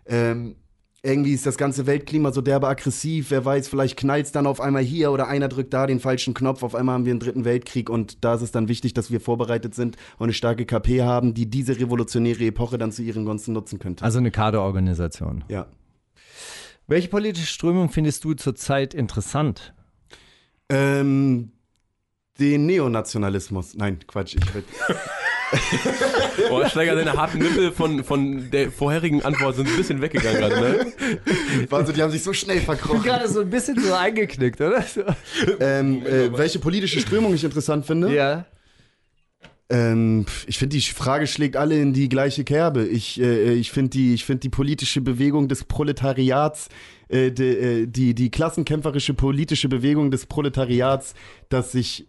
ähm, 0.07 0.55
irgendwie 1.01 1.33
ist 1.33 1.45
das 1.45 1.57
ganze 1.57 1.87
Weltklima 1.87 2.31
so 2.31 2.41
derbe 2.41 2.67
aggressiv. 2.67 3.31
Wer 3.31 3.45
weiß, 3.45 3.67
vielleicht 3.69 3.97
knallt 3.97 4.25
es 4.25 4.31
dann 4.31 4.45
auf 4.47 4.59
einmal 4.59 4.83
hier 4.83 5.11
oder 5.11 5.27
einer 5.27 5.47
drückt 5.47 5.73
da 5.73 5.87
den 5.87 5.99
falschen 5.99 6.33
Knopf. 6.33 6.63
Auf 6.63 6.75
einmal 6.75 6.95
haben 6.95 7.05
wir 7.05 7.11
einen 7.11 7.19
dritten 7.19 7.45
Weltkrieg 7.45 7.89
und 7.89 8.23
da 8.23 8.35
ist 8.35 8.41
es 8.41 8.51
dann 8.51 8.67
wichtig, 8.67 8.93
dass 8.93 9.09
wir 9.11 9.21
vorbereitet 9.21 9.75
sind 9.75 9.95
und 10.17 10.25
eine 10.25 10.33
starke 10.33 10.65
KP 10.65 11.01
haben, 11.03 11.33
die 11.33 11.49
diese 11.49 11.79
revolutionäre 11.79 12.45
Epoche 12.45 12.77
dann 12.77 12.91
zu 12.91 13.01
ihren 13.01 13.25
Gunsten 13.25 13.53
nutzen 13.53 13.79
könnte. 13.79 14.03
Also 14.03 14.19
eine 14.19 14.31
Kaderorganisation. 14.31 15.43
ja. 15.47 15.67
Welche 16.87 17.07
politische 17.07 17.45
Strömung 17.45 17.89
findest 17.89 18.23
du 18.23 18.33
zurzeit 18.33 18.95
interessant? 18.95 19.75
Ähm, 20.69 21.51
den 22.39 22.65
Neonationalismus. 22.65 23.75
Nein, 23.75 23.99
Quatsch. 24.07 24.35
Ich 24.35 24.53
würd, 24.55 24.65
Boah, 26.49 26.69
Steiger, 26.69 26.95
deine 26.95 27.13
harten 27.13 27.39
Nippel 27.39 27.71
von, 27.71 28.03
von 28.03 28.49
der 28.51 28.71
vorherigen 28.71 29.23
Antwort 29.23 29.55
sind 29.55 29.67
ein 29.67 29.75
bisschen 29.75 30.01
weggegangen 30.01 30.39
gerade, 30.39 30.59
ne? 30.59 30.93
Wahnsinn, 31.69 31.95
die 31.95 32.03
haben 32.03 32.11
sich 32.11 32.23
so 32.23 32.33
schnell 32.33 32.61
verkrochen. 32.61 33.03
Gerade 33.03 33.27
so 33.27 33.41
ein 33.41 33.49
bisschen 33.49 33.79
so 33.79 33.93
eingeknickt, 33.93 34.61
oder? 34.61 34.83
Ähm, 35.59 36.05
äh, 36.05 36.37
welche 36.37 36.59
politische 36.59 36.99
Strömung 36.99 37.33
ich 37.33 37.43
interessant 37.43 37.85
finde? 37.85 38.13
Ja. 38.13 38.45
Ähm, 39.69 40.25
ich 40.47 40.57
finde, 40.57 40.77
die 40.77 40.81
Frage 40.81 41.27
schlägt 41.27 41.55
alle 41.55 41.79
in 41.79 41.93
die 41.93 42.09
gleiche 42.09 42.43
Kerbe. 42.43 42.87
Ich, 42.87 43.21
äh, 43.21 43.53
ich 43.53 43.71
finde 43.71 43.91
die, 43.91 44.13
ich 44.13 44.25
find 44.25 44.43
die 44.43 44.49
politische 44.49 45.01
Bewegung 45.01 45.47
des 45.47 45.63
Proletariats, 45.63 46.69
äh, 47.07 47.31
de, 47.31 47.83
äh, 47.83 47.87
die, 47.87 48.15
die 48.15 48.31
klassenkämpferische 48.31 49.13
politische 49.13 49.69
Bewegung 49.69 50.09
des 50.09 50.25
Proletariats, 50.25 51.13
dass 51.49 51.71
sich. 51.71 52.07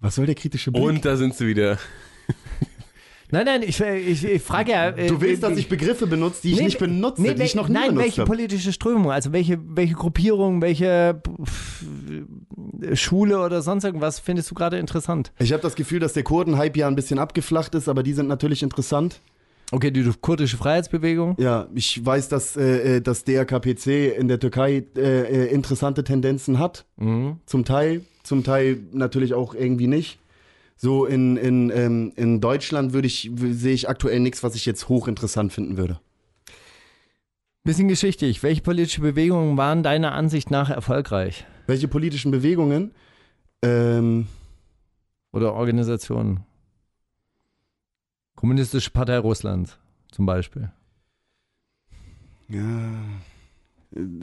Was 0.00 0.16
soll 0.16 0.26
der 0.26 0.34
kritische 0.34 0.70
Blick? 0.70 0.82
Und 0.82 1.04
da 1.04 1.16
sind 1.16 1.34
sie 1.34 1.46
wieder. 1.46 1.78
Nein, 3.30 3.44
nein, 3.44 3.62
ich, 3.62 3.80
ich, 3.80 4.24
ich 4.24 4.42
frage 4.42 4.72
ja. 4.72 4.88
äh, 4.88 5.06
du 5.06 5.20
willst, 5.20 5.42
dass 5.42 5.56
ich 5.58 5.68
Begriffe 5.68 6.06
benutze, 6.06 6.40
die 6.42 6.52
ich 6.52 6.58
Nee, 6.58 6.64
nicht 6.64 6.78
benutze, 6.78 7.20
nee, 7.20 7.34
die 7.34 7.42
ich 7.42 7.54
noch 7.54 7.68
nie 7.68 7.74
Nein, 7.74 7.88
benutzt 7.88 8.04
welche 8.04 8.20
habe. 8.22 8.30
politische 8.30 8.72
Strömung? 8.72 9.10
Also 9.10 9.32
welche, 9.32 9.58
welche 9.62 9.94
Gruppierung, 9.94 10.62
welche 10.62 11.20
Schule 12.94 13.40
oder 13.40 13.62
sonst 13.62 13.84
irgendwas 13.84 14.18
findest 14.18 14.50
du 14.50 14.54
gerade 14.54 14.78
interessant? 14.78 15.32
Ich 15.38 15.52
habe 15.52 15.62
das 15.62 15.74
Gefühl, 15.74 16.00
dass 16.00 16.12
der 16.12 16.22
Kurden-Hype 16.22 16.76
ja 16.76 16.86
ein 16.88 16.96
bisschen 16.96 17.18
abgeflacht 17.18 17.74
ist, 17.74 17.88
aber 17.88 18.02
die 18.02 18.12
sind 18.12 18.28
natürlich 18.28 18.62
interessant. 18.62 19.20
Okay, 19.70 19.90
die 19.90 20.10
kurdische 20.22 20.56
Freiheitsbewegung. 20.56 21.36
Ja, 21.38 21.68
ich 21.74 22.04
weiß, 22.04 22.30
dass 22.30 22.56
äh, 22.56 22.96
äh, 22.96 23.00
das 23.02 23.24
DRKPC 23.24 24.16
in 24.18 24.28
der 24.28 24.40
Türkei 24.40 24.84
äh, 24.96 25.00
äh, 25.00 25.52
interessante 25.52 26.04
Tendenzen 26.04 26.58
hat. 26.58 26.86
Mhm. 26.96 27.36
Zum 27.44 27.66
Teil, 27.66 28.00
zum 28.22 28.44
Teil 28.44 28.78
natürlich 28.92 29.34
auch 29.34 29.54
irgendwie 29.54 29.86
nicht. 29.86 30.18
So 30.80 31.06
in, 31.06 31.36
in, 31.36 31.70
ähm, 31.70 32.12
in 32.14 32.40
Deutschland 32.40 32.92
würde 32.92 33.08
ich, 33.08 33.30
sehe 33.34 33.74
ich 33.74 33.88
aktuell 33.88 34.20
nichts, 34.20 34.44
was 34.44 34.54
ich 34.54 34.64
jetzt 34.64 34.88
hochinteressant 34.88 35.52
finden 35.52 35.76
würde. 35.76 36.00
Bisschen 37.64 37.88
geschichtlich. 37.88 38.44
Welche 38.44 38.62
politische 38.62 39.00
Bewegungen 39.00 39.56
waren 39.56 39.82
deiner 39.82 40.12
Ansicht 40.12 40.52
nach 40.52 40.70
erfolgreich? 40.70 41.44
Welche 41.66 41.88
politischen 41.88 42.30
Bewegungen? 42.30 42.92
Ähm, 43.62 44.28
Oder 45.32 45.52
Organisationen? 45.54 46.44
Kommunistische 48.36 48.90
Partei 48.90 49.18
Russlands 49.18 49.76
zum 50.12 50.26
Beispiel. 50.26 50.70
ja, 52.48 52.92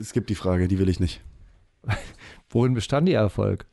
es 0.00 0.14
gibt 0.14 0.30
die 0.30 0.34
Frage, 0.34 0.68
die 0.68 0.78
will 0.78 0.88
ich 0.88 1.00
nicht. 1.00 1.20
Worin 2.48 2.72
bestand 2.72 3.10
ihr 3.10 3.18
Erfolg? 3.18 3.66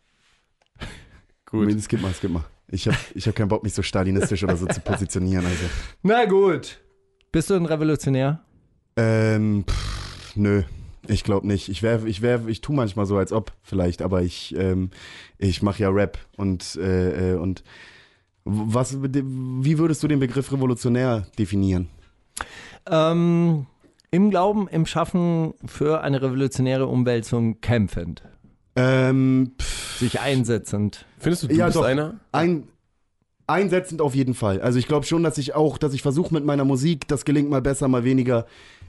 Gut. 1.45 1.81
Skip 1.81 2.01
mal, 2.01 2.13
skip 2.13 2.29
mal. 2.29 2.43
Ich 2.73 2.87
habe 2.87 2.97
ich 3.13 3.27
hab 3.27 3.35
keinen 3.35 3.49
Bock, 3.49 3.63
mich 3.63 3.73
so 3.73 3.83
stalinistisch 3.83 4.43
oder 4.43 4.57
so 4.57 4.65
zu 4.65 4.81
positionieren. 4.81 5.45
Also. 5.45 5.65
Na 6.01 6.25
gut. 6.25 6.79
Bist 7.31 7.49
du 7.49 7.53
ein 7.53 7.65
Revolutionär? 7.65 8.41
Ähm, 8.95 9.63
pff, 9.67 10.35
nö. 10.35 10.63
Ich 11.07 11.23
glaube 11.23 11.45
nicht. 11.47 11.69
Ich 11.69 11.83
werf, 11.83 12.05
ich 12.05 12.21
werf, 12.21 12.47
ich 12.47 12.61
tu 12.61 12.73
manchmal 12.73 13.05
so, 13.05 13.17
als 13.17 13.31
ob 13.31 13.51
vielleicht, 13.61 14.01
aber 14.01 14.21
ich, 14.21 14.55
ähm, 14.57 14.89
ich 15.37 15.61
mache 15.61 15.83
ja 15.83 15.89
Rap 15.89 16.17
und 16.37 16.75
äh, 16.77 17.33
äh, 17.33 17.35
und 17.35 17.63
was, 18.45 18.97
wie 19.01 19.77
würdest 19.77 20.03
du 20.03 20.07
den 20.07 20.19
Begriff 20.19 20.51
revolutionär 20.51 21.27
definieren? 21.37 21.89
Ähm, 22.89 23.67
Im 24.11 24.29
Glauben, 24.29 24.67
im 24.67 24.85
Schaffen 24.85 25.53
für 25.65 26.01
eine 26.01 26.21
revolutionäre 26.21 26.87
Umwälzung 26.87 27.61
kämpfend. 27.61 28.23
Ähm, 28.75 29.53
pff, 29.59 29.72
Sich 29.99 30.19
einsetzend. 30.19 31.05
Findest 31.19 31.43
du, 31.43 31.47
du 31.47 31.55
Ja, 31.55 31.65
bist 31.65 31.77
doch. 31.77 31.83
einer? 31.83 32.19
ein, 32.31 32.67
einsetzend 33.47 34.01
auf 34.01 34.15
jeden 34.15 34.33
Fall. 34.33 34.61
Also 34.61 34.79
ich 34.79 34.87
glaube 34.87 35.05
schon, 35.05 35.23
dass 35.23 35.37
ich 35.37 35.53
auch, 35.55 35.77
dass 35.77 35.93
ich 35.93 36.01
versuche 36.01 36.33
mit 36.33 36.45
meiner 36.45 36.65
Musik, 36.65 37.07
das 37.07 37.25
gelingt 37.25 37.49
mal 37.49 37.61
besser, 37.61 37.87
mal 37.87 38.03
weniger, 38.03 38.45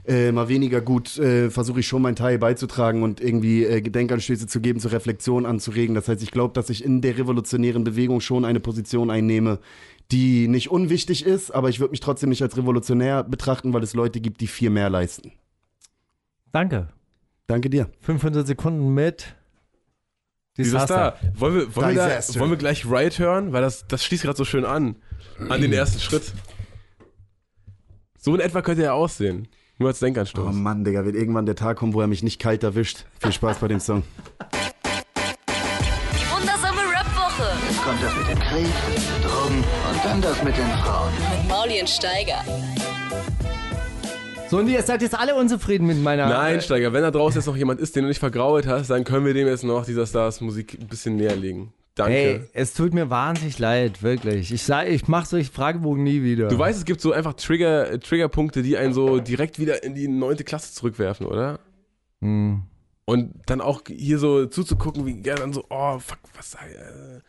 äh, 0.07 0.31
mal 0.31 0.47
weniger 0.49 0.81
gut, 0.81 1.17
äh, 1.17 1.49
versuche 1.49 1.79
ich 1.81 1.87
schon 1.87 2.01
meinen 2.01 2.15
Teil 2.15 2.37
beizutragen 2.37 3.03
und 3.03 3.19
irgendwie 3.21 3.63
äh, 3.65 3.81
Gedenkanstöße 3.81 4.47
zu 4.47 4.61
geben, 4.61 4.79
zur 4.79 4.91
Reflexion 4.91 5.45
anzuregen. 5.45 5.95
Das 5.95 6.07
heißt, 6.07 6.21
ich 6.23 6.31
glaube, 6.31 6.53
dass 6.53 6.69
ich 6.69 6.83
in 6.83 7.01
der 7.01 7.17
revolutionären 7.17 7.83
Bewegung 7.83 8.21
schon 8.21 8.45
eine 8.45 8.59
Position 8.59 9.09
einnehme, 9.09 9.59
die 10.11 10.47
nicht 10.47 10.69
unwichtig 10.69 11.25
ist, 11.25 11.51
aber 11.51 11.69
ich 11.69 11.79
würde 11.79 11.91
mich 11.91 11.99
trotzdem 11.99 12.29
nicht 12.29 12.43
als 12.43 12.55
revolutionär 12.57 13.23
betrachten, 13.23 13.73
weil 13.73 13.81
es 13.83 13.93
Leute 13.95 14.21
gibt, 14.21 14.39
die 14.41 14.47
viel 14.47 14.69
mehr 14.69 14.89
leisten. 14.89 15.31
Danke. 16.51 16.87
Danke 17.47 17.69
dir. 17.69 17.89
500 18.01 18.45
Sekunden 18.47 18.93
mit 18.93 19.35
Dieser 20.57 20.79
Star. 20.81 21.17
Wollen 21.35 21.55
wir, 21.55 21.75
wollen, 21.75 21.89
wir 21.89 21.95
da, 21.95 22.07
Disaster. 22.07 22.39
wollen 22.39 22.49
wir 22.51 22.57
gleich 22.57 22.85
Riot 22.85 23.19
hören? 23.19 23.51
Weil 23.53 23.61
das, 23.61 23.85
das 23.87 24.03
schließt 24.05 24.23
gerade 24.23 24.37
so 24.37 24.45
schön 24.45 24.63
an. 24.65 24.95
An 25.49 25.59
den 25.61 25.73
ersten 25.73 25.99
Schritt. 25.99 26.31
So 28.17 28.33
in 28.33 28.39
etwa 28.41 28.61
könnte 28.61 28.83
er 28.83 28.93
aussehen. 28.93 29.47
Nur 29.77 29.89
als 29.89 30.01
Oh 30.01 30.05
Denkanstoß. 30.05 30.55
Mann, 30.55 30.85
Digga, 30.85 31.03
wird 31.03 31.15
irgendwann 31.15 31.45
der 31.45 31.55
Tag 31.55 31.77
kommen, 31.77 31.93
wo 31.93 31.99
er 32.01 32.07
mich 32.07 32.23
nicht 32.23 32.39
kalt 32.39 32.63
erwischt. 32.63 33.05
Viel 33.21 33.33
Spaß 33.33 33.57
bei 33.57 33.67
dem 33.67 33.81
Song. 33.81 34.03
Die 36.13 36.31
wundersame 36.31 36.79
Rap-Woche 36.79 37.51
Jetzt 37.69 37.83
kommt 37.83 38.01
das 38.01 38.15
mit 38.15 38.27
dem 38.29 38.39
Krieg, 38.39 38.67
Drogen 39.21 39.57
und 39.57 40.05
dann 40.05 40.21
das 40.21 40.41
mit 40.43 40.55
den 40.57 40.67
Frauen. 40.81 41.11
mit 41.41 41.49
Mauli 41.49 41.81
und 41.81 41.89
Steiger. 41.89 42.41
So, 44.55 44.61
und 44.61 44.69
ihr 44.69 44.81
seid 44.83 45.01
jetzt 45.01 45.19
alle 45.19 45.35
unzufrieden 45.35 45.85
mit 45.85 46.01
meiner. 46.01 46.27
Nein, 46.29 46.61
Steiger, 46.61 46.93
wenn 46.93 47.01
da 47.01 47.11
draußen 47.11 47.39
jetzt 47.39 47.47
noch 47.47 47.57
jemand 47.57 47.81
ist, 47.81 47.93
den 47.95 48.03
du 48.03 48.07
nicht 48.07 48.19
vergrault 48.19 48.65
hast, 48.65 48.89
dann 48.89 49.03
können 49.03 49.25
wir 49.25 49.33
dem 49.33 49.47
jetzt 49.47 49.65
noch 49.65 49.85
dieser 49.85 50.07
Stars 50.07 50.39
Musik 50.39 50.77
ein 50.79 50.87
bisschen 50.87 51.17
näher 51.17 51.35
legen. 51.35 51.73
Danke. 51.93 52.13
Ey, 52.13 52.41
es 52.53 52.73
tut 52.73 52.93
mir 52.93 53.09
wahnsinnig 53.09 53.59
leid, 53.59 54.01
wirklich. 54.01 54.53
Ich 54.53 54.63
sag, 54.63 54.87
ich 54.87 55.09
mach 55.09 55.25
solche 55.25 55.51
Fragebogen 55.51 56.03
nie 56.03 56.23
wieder. 56.23 56.47
Du 56.47 56.57
weißt, 56.57 56.79
es 56.79 56.85
gibt 56.85 57.01
so 57.01 57.11
einfach 57.11 57.33
Trigger, 57.33 57.91
äh, 57.91 57.99
Triggerpunkte, 57.99 58.63
die 58.63 58.77
einen 58.77 58.93
so 58.93 59.19
direkt 59.19 59.59
wieder 59.59 59.83
in 59.83 59.93
die 59.93 60.07
neunte 60.07 60.45
Klasse 60.45 60.73
zurückwerfen, 60.73 61.25
oder? 61.25 61.59
Hm. 62.21 62.63
Und 63.03 63.33
dann 63.47 63.59
auch 63.59 63.81
hier 63.87 64.19
so 64.19 64.45
zuzugucken, 64.45 65.05
wie 65.05 65.21
er 65.23 65.35
dann 65.35 65.51
so, 65.51 65.65
oh, 65.69 65.99
fuck, 65.99 66.19
was, 66.35 66.55
äh, 66.55 67.19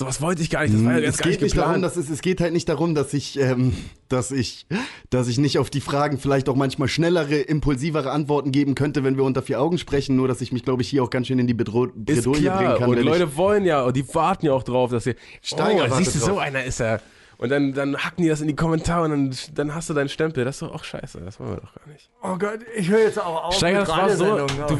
sowas 0.00 0.22
wollte 0.22 0.40
ich 0.42 0.48
gar 0.48 0.62
nicht, 0.62 0.74
das 0.74 0.82
war 0.84 0.92
ja 0.94 0.98
jetzt 0.98 1.16
es 1.16 1.18
gar 1.18 1.30
geht 1.30 1.42
nicht 1.42 1.56
darum, 1.56 1.82
dass 1.82 1.96
es, 1.96 2.08
es 2.08 2.22
geht 2.22 2.40
halt 2.40 2.54
nicht 2.54 2.68
darum, 2.70 2.94
dass 2.94 3.12
ich, 3.12 3.38
ähm, 3.38 3.76
dass 4.08 4.30
ich, 4.30 4.66
dass 5.10 5.28
ich 5.28 5.36
nicht 5.36 5.58
auf 5.58 5.68
die 5.68 5.82
Fragen 5.82 6.18
vielleicht 6.18 6.48
auch 6.48 6.56
manchmal 6.56 6.88
schnellere, 6.88 7.36
impulsivere 7.36 8.10
Antworten 8.10 8.50
geben 8.50 8.74
könnte, 8.74 9.04
wenn 9.04 9.18
wir 9.18 9.24
unter 9.24 9.42
vier 9.42 9.60
Augen 9.60 9.76
sprechen. 9.76 10.16
Nur, 10.16 10.26
dass 10.26 10.40
ich 10.40 10.52
mich, 10.52 10.64
glaube 10.64 10.80
ich, 10.80 10.88
hier 10.88 11.02
auch 11.04 11.10
ganz 11.10 11.26
schön 11.26 11.38
in 11.38 11.46
die 11.46 11.54
Bedro 11.54 11.84
ist 11.84 11.92
Bredouille 11.94 12.50
bringen 12.50 12.78
kann. 12.78 12.88
und 12.88 13.02
Leute 13.02 13.36
wollen 13.36 13.66
ja, 13.66 13.82
und 13.82 13.94
die 13.94 14.14
warten 14.14 14.46
ja 14.46 14.52
auch 14.54 14.62
drauf, 14.62 14.90
dass 14.90 15.04
sie, 15.04 15.16
Steiger 15.42 15.86
oh, 15.90 15.94
siehst 15.94 16.14
du, 16.14 16.18
so 16.18 16.26
drauf. 16.28 16.38
einer 16.38 16.64
ist 16.64 16.80
er. 16.80 17.02
Und 17.36 17.50
dann, 17.50 17.72
dann 17.74 17.96
hacken 17.98 18.22
die 18.22 18.28
das 18.28 18.40
in 18.40 18.48
die 18.48 18.56
Kommentare 18.56 19.04
und 19.04 19.10
dann, 19.10 19.36
dann 19.54 19.74
hast 19.74 19.90
du 19.90 19.94
deinen 19.94 20.08
Stempel. 20.08 20.44
Das 20.46 20.56
ist 20.56 20.62
doch 20.62 20.74
auch 20.74 20.84
scheiße, 20.84 21.20
das 21.24 21.38
wollen 21.40 21.50
wir 21.50 21.56
doch 21.56 21.74
gar 21.74 21.92
nicht. 21.92 22.08
Oh 22.22 22.36
Gott, 22.38 22.60
ich 22.74 22.88
höre 22.88 23.00
jetzt 23.00 23.18
auch 23.18 23.44
auf. 23.44 23.54
Steiger, 23.54 23.80
das 23.80 23.88
war 23.88 24.16
so- 24.16 24.46
du- 24.66 24.78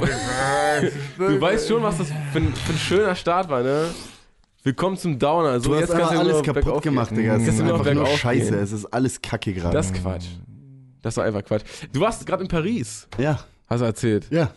Du 1.19 1.41
weißt 1.41 1.69
schon, 1.69 1.83
was 1.83 1.99
das 1.99 2.09
für 2.09 2.41
für 2.41 2.73
ein 2.73 2.79
schöner 2.79 3.15
Start 3.15 3.49
war, 3.51 3.63
ne? 3.63 3.87
Willkommen 4.63 4.97
zum 4.99 5.19
Downer. 5.19 5.59
So, 5.61 5.71
du 5.71 5.75
hast 5.77 5.81
jetzt 5.83 5.91
kannst 5.93 6.11
einfach 6.11 6.25
du 6.25 6.31
alles 6.31 6.43
kaputt 6.43 6.83
gemacht, 6.83 7.09
gehen. 7.11 7.19
Digga. 7.19 7.37
Es 7.37 7.49
ist 7.49 7.61
einfach 7.63 7.95
nur 7.95 8.07
scheiße. 8.07 8.55
Es 8.57 8.73
ist 8.73 8.85
alles 8.87 9.21
Kacke 9.23 9.55
gerade. 9.55 9.75
Das 9.75 9.87
ist 9.87 9.95
Quatsch. 9.95 10.27
Das 11.01 11.17
war 11.17 11.25
einfach 11.25 11.43
Quatsch. 11.43 11.63
Du 11.93 12.01
warst 12.01 12.27
gerade 12.27 12.43
in 12.43 12.49
Paris, 12.49 13.09
ja, 13.19 13.41
hast 13.67 13.81
du 13.81 13.85
erzählt. 13.87 14.27
ja. 14.31 14.51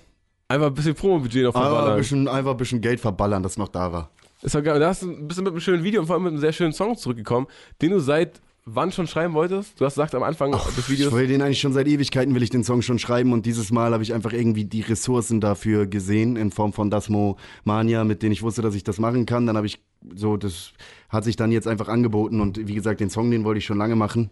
Einfach 0.49 0.67
ein 0.67 0.73
bisschen 0.73 0.93
Promo-Budget 0.93 1.43
noch 1.45 1.55
Aber 1.55 1.65
ein 1.65 1.71
verballern. 1.73 1.97
bisschen, 1.97 2.27
einfach 2.27 2.51
ein 2.51 2.57
bisschen 2.57 2.81
Geld 2.81 2.99
verballern, 2.99 3.41
das 3.41 3.57
noch 3.57 3.69
da 3.69 3.91
war. 3.91 4.11
Ist 4.41 4.53
doch 4.53 4.61
geil. 4.61 4.77
Da 4.79 4.89
hast 4.89 5.01
du 5.01 5.09
ein 5.09 5.27
bisschen 5.27 5.45
mit 5.45 5.53
einem 5.53 5.61
schönen 5.61 5.83
Video 5.83 6.01
und 6.01 6.05
vor 6.07 6.15
allem 6.15 6.23
mit 6.23 6.31
einem 6.33 6.41
sehr 6.41 6.51
schönen 6.51 6.73
Song 6.73 6.95
zurückgekommen, 6.97 7.47
den 7.81 7.91
du 7.91 7.99
seit 7.99 8.41
wann 8.65 8.91
schon 8.91 9.07
schreiben 9.07 9.33
wolltest? 9.33 9.79
Du 9.79 9.85
hast 9.85 9.95
gesagt 9.95 10.15
am 10.15 10.23
Anfang 10.23 10.51
des 10.51 10.77
Ich 10.77 10.89
Videos. 10.89 11.13
will 11.13 11.27
den 11.27 11.41
eigentlich 11.41 11.59
schon 11.59 11.73
seit 11.73 11.87
Ewigkeiten, 11.87 12.33
will 12.35 12.43
ich 12.43 12.49
den 12.49 12.63
Song 12.63 12.81
schon 12.81 12.99
schreiben 12.99 13.33
und 13.33 13.45
dieses 13.45 13.71
Mal 13.71 13.93
habe 13.93 14.03
ich 14.03 14.13
einfach 14.13 14.33
irgendwie 14.33 14.65
die 14.65 14.81
Ressourcen 14.81 15.41
dafür 15.41 15.85
gesehen 15.87 16.35
in 16.35 16.51
Form 16.51 16.73
von 16.73 16.89
Dasmo 16.89 17.37
Mania, 17.63 18.03
mit 18.03 18.23
denen 18.23 18.31
ich 18.31 18.43
wusste, 18.43 18.61
dass 18.61 18.75
ich 18.75 18.83
das 18.83 18.99
machen 18.99 19.25
kann. 19.25 19.45
Dann 19.47 19.57
habe 19.57 19.67
ich 19.67 19.79
so, 20.15 20.37
das 20.37 20.73
hat 21.09 21.23
sich 21.23 21.35
dann 21.35 21.51
jetzt 21.51 21.67
einfach 21.67 21.87
angeboten 21.87 22.41
und 22.41 22.67
wie 22.67 22.75
gesagt, 22.75 22.99
den 22.99 23.09
Song, 23.09 23.31
den 23.31 23.43
wollte 23.43 23.59
ich 23.59 23.65
schon 23.65 23.77
lange 23.77 23.95
machen 23.95 24.29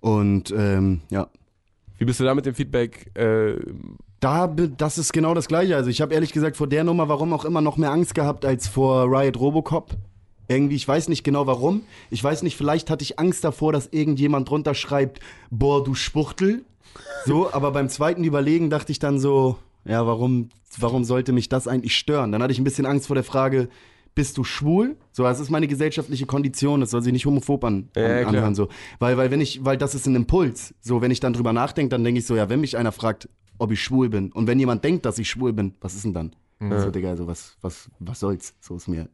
und 0.00 0.52
ähm, 0.56 1.00
ja. 1.10 1.28
Wie 1.98 2.04
bist 2.04 2.18
du 2.20 2.24
da 2.24 2.34
mit 2.34 2.46
dem 2.46 2.54
Feedback? 2.54 3.10
Äh, 3.16 3.54
Da, 4.18 4.46
das 4.46 4.98
ist 4.98 5.12
genau 5.12 5.34
das 5.34 5.48
Gleiche. 5.48 5.74
Also 5.76 5.90
ich 5.90 6.00
habe 6.00 6.14
ehrlich 6.14 6.32
gesagt 6.32 6.56
vor 6.56 6.66
der 6.68 6.84
Nummer, 6.84 7.08
warum 7.08 7.32
auch 7.32 7.44
immer, 7.44 7.60
noch 7.60 7.76
mehr 7.76 7.90
Angst 7.90 8.14
gehabt 8.14 8.44
als 8.44 8.68
vor 8.68 9.06
Riot 9.06 9.36
Robocop. 9.38 9.96
Irgendwie, 10.56 10.76
ich 10.76 10.86
weiß 10.86 11.08
nicht 11.08 11.24
genau 11.24 11.46
warum. 11.46 11.82
Ich 12.10 12.22
weiß 12.22 12.42
nicht, 12.42 12.56
vielleicht 12.56 12.90
hatte 12.90 13.02
ich 13.02 13.18
Angst 13.18 13.44
davor, 13.44 13.72
dass 13.72 13.88
irgendjemand 13.90 14.48
drunter 14.48 14.74
schreibt, 14.74 15.20
boah, 15.50 15.82
du 15.82 15.94
Spuchtel. 15.94 16.64
So, 17.24 17.52
aber 17.52 17.70
beim 17.72 17.88
zweiten 17.88 18.24
Überlegen 18.24 18.70
dachte 18.70 18.92
ich 18.92 18.98
dann 18.98 19.18
so, 19.18 19.56
ja, 19.84 20.06
warum, 20.06 20.50
warum 20.78 21.04
sollte 21.04 21.32
mich 21.32 21.48
das 21.48 21.66
eigentlich 21.66 21.96
stören? 21.96 22.32
Dann 22.32 22.42
hatte 22.42 22.52
ich 22.52 22.58
ein 22.58 22.64
bisschen 22.64 22.86
Angst 22.86 23.06
vor 23.06 23.14
der 23.14 23.24
Frage, 23.24 23.68
bist 24.14 24.36
du 24.36 24.44
schwul? 24.44 24.96
So, 25.12 25.22
das 25.22 25.40
ist 25.40 25.50
meine 25.50 25.68
gesellschaftliche 25.68 26.26
Kondition, 26.26 26.80
das 26.80 26.90
soll 26.90 27.02
sich 27.02 27.12
nicht 27.12 27.24
homophob 27.24 27.64
an, 27.64 27.88
an, 27.94 28.02
Ja, 28.02 28.26
anhören. 28.26 28.54
So. 28.54 28.68
Weil, 28.98 29.16
weil, 29.16 29.30
wenn 29.30 29.40
ich, 29.40 29.64
weil 29.64 29.78
das 29.78 29.94
ist 29.94 30.06
ein 30.06 30.14
Impuls. 30.14 30.74
So, 30.80 31.00
wenn 31.00 31.10
ich 31.10 31.20
dann 31.20 31.32
drüber 31.32 31.52
nachdenke, 31.52 31.90
dann 31.90 32.04
denke 32.04 32.20
ich 32.20 32.26
so, 32.26 32.36
ja, 32.36 32.48
wenn 32.48 32.60
mich 32.60 32.76
einer 32.76 32.92
fragt, 32.92 33.28
ob 33.58 33.72
ich 33.72 33.82
schwul 33.82 34.08
bin, 34.08 34.32
und 34.32 34.46
wenn 34.46 34.58
jemand 34.58 34.84
denkt, 34.84 35.06
dass 35.06 35.18
ich 35.18 35.30
schwul 35.30 35.52
bin, 35.52 35.74
was 35.80 35.94
ist 35.94 36.04
denn 36.04 36.12
dann? 36.12 36.36
So, 36.70 36.90
Digga, 36.90 37.10
also 37.10 37.26
was, 37.26 37.56
was, 37.60 37.90
was 37.98 38.20
soll's? 38.20 38.54
So 38.60 38.76
ist 38.76 38.86
mir, 38.86 39.08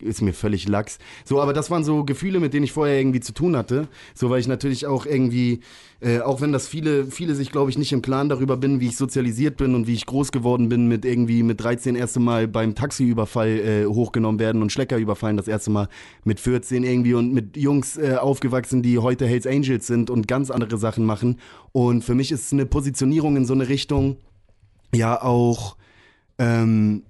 ist 0.00 0.20
mir 0.20 0.32
völlig 0.32 0.66
lax. 0.66 0.98
So, 1.24 1.40
aber 1.40 1.52
das 1.52 1.70
waren 1.70 1.84
so 1.84 2.04
Gefühle, 2.04 2.40
mit 2.40 2.54
denen 2.54 2.64
ich 2.64 2.72
vorher 2.72 2.98
irgendwie 2.98 3.20
zu 3.20 3.32
tun 3.32 3.56
hatte. 3.56 3.86
So, 4.14 4.30
weil 4.30 4.40
ich 4.40 4.48
natürlich 4.48 4.86
auch 4.86 5.06
irgendwie, 5.06 5.60
äh, 6.00 6.20
auch 6.20 6.40
wenn 6.40 6.50
das 6.50 6.66
viele, 6.66 7.06
viele 7.06 7.36
sich, 7.36 7.52
glaube 7.52 7.70
ich, 7.70 7.78
nicht 7.78 7.92
im 7.92 8.02
Klaren 8.02 8.28
darüber 8.28 8.56
bin, 8.56 8.80
wie 8.80 8.88
ich 8.88 8.96
sozialisiert 8.96 9.56
bin 9.56 9.76
und 9.76 9.86
wie 9.86 9.94
ich 9.94 10.06
groß 10.06 10.32
geworden 10.32 10.68
bin, 10.68 10.88
mit 10.88 11.04
irgendwie 11.04 11.44
mit 11.44 11.60
13 11.60 11.94
erste 11.94 12.18
Mal 12.18 12.48
beim 12.48 12.74
Taxiüberfall 12.74 13.48
äh, 13.48 13.86
hochgenommen 13.86 14.40
werden 14.40 14.60
und 14.60 14.72
Schlecker 14.72 14.96
überfallen, 14.96 15.36
das 15.36 15.46
erste 15.46 15.70
Mal 15.70 15.88
mit 16.24 16.40
14 16.40 16.82
irgendwie 16.82 17.14
und 17.14 17.32
mit 17.32 17.56
Jungs 17.56 17.96
äh, 17.96 18.16
aufgewachsen, 18.16 18.82
die 18.82 18.98
heute 18.98 19.26
Hells 19.26 19.46
Angels 19.46 19.86
sind 19.86 20.10
und 20.10 20.26
ganz 20.26 20.50
andere 20.50 20.78
Sachen 20.78 21.04
machen. 21.04 21.38
Und 21.70 22.02
für 22.02 22.16
mich 22.16 22.32
ist 22.32 22.52
eine 22.52 22.66
Positionierung 22.66 23.36
in 23.36 23.44
so 23.44 23.54
eine 23.54 23.68
Richtung 23.68 24.16
ja 24.92 25.22
auch 25.22 25.76
ähm, 26.38 27.02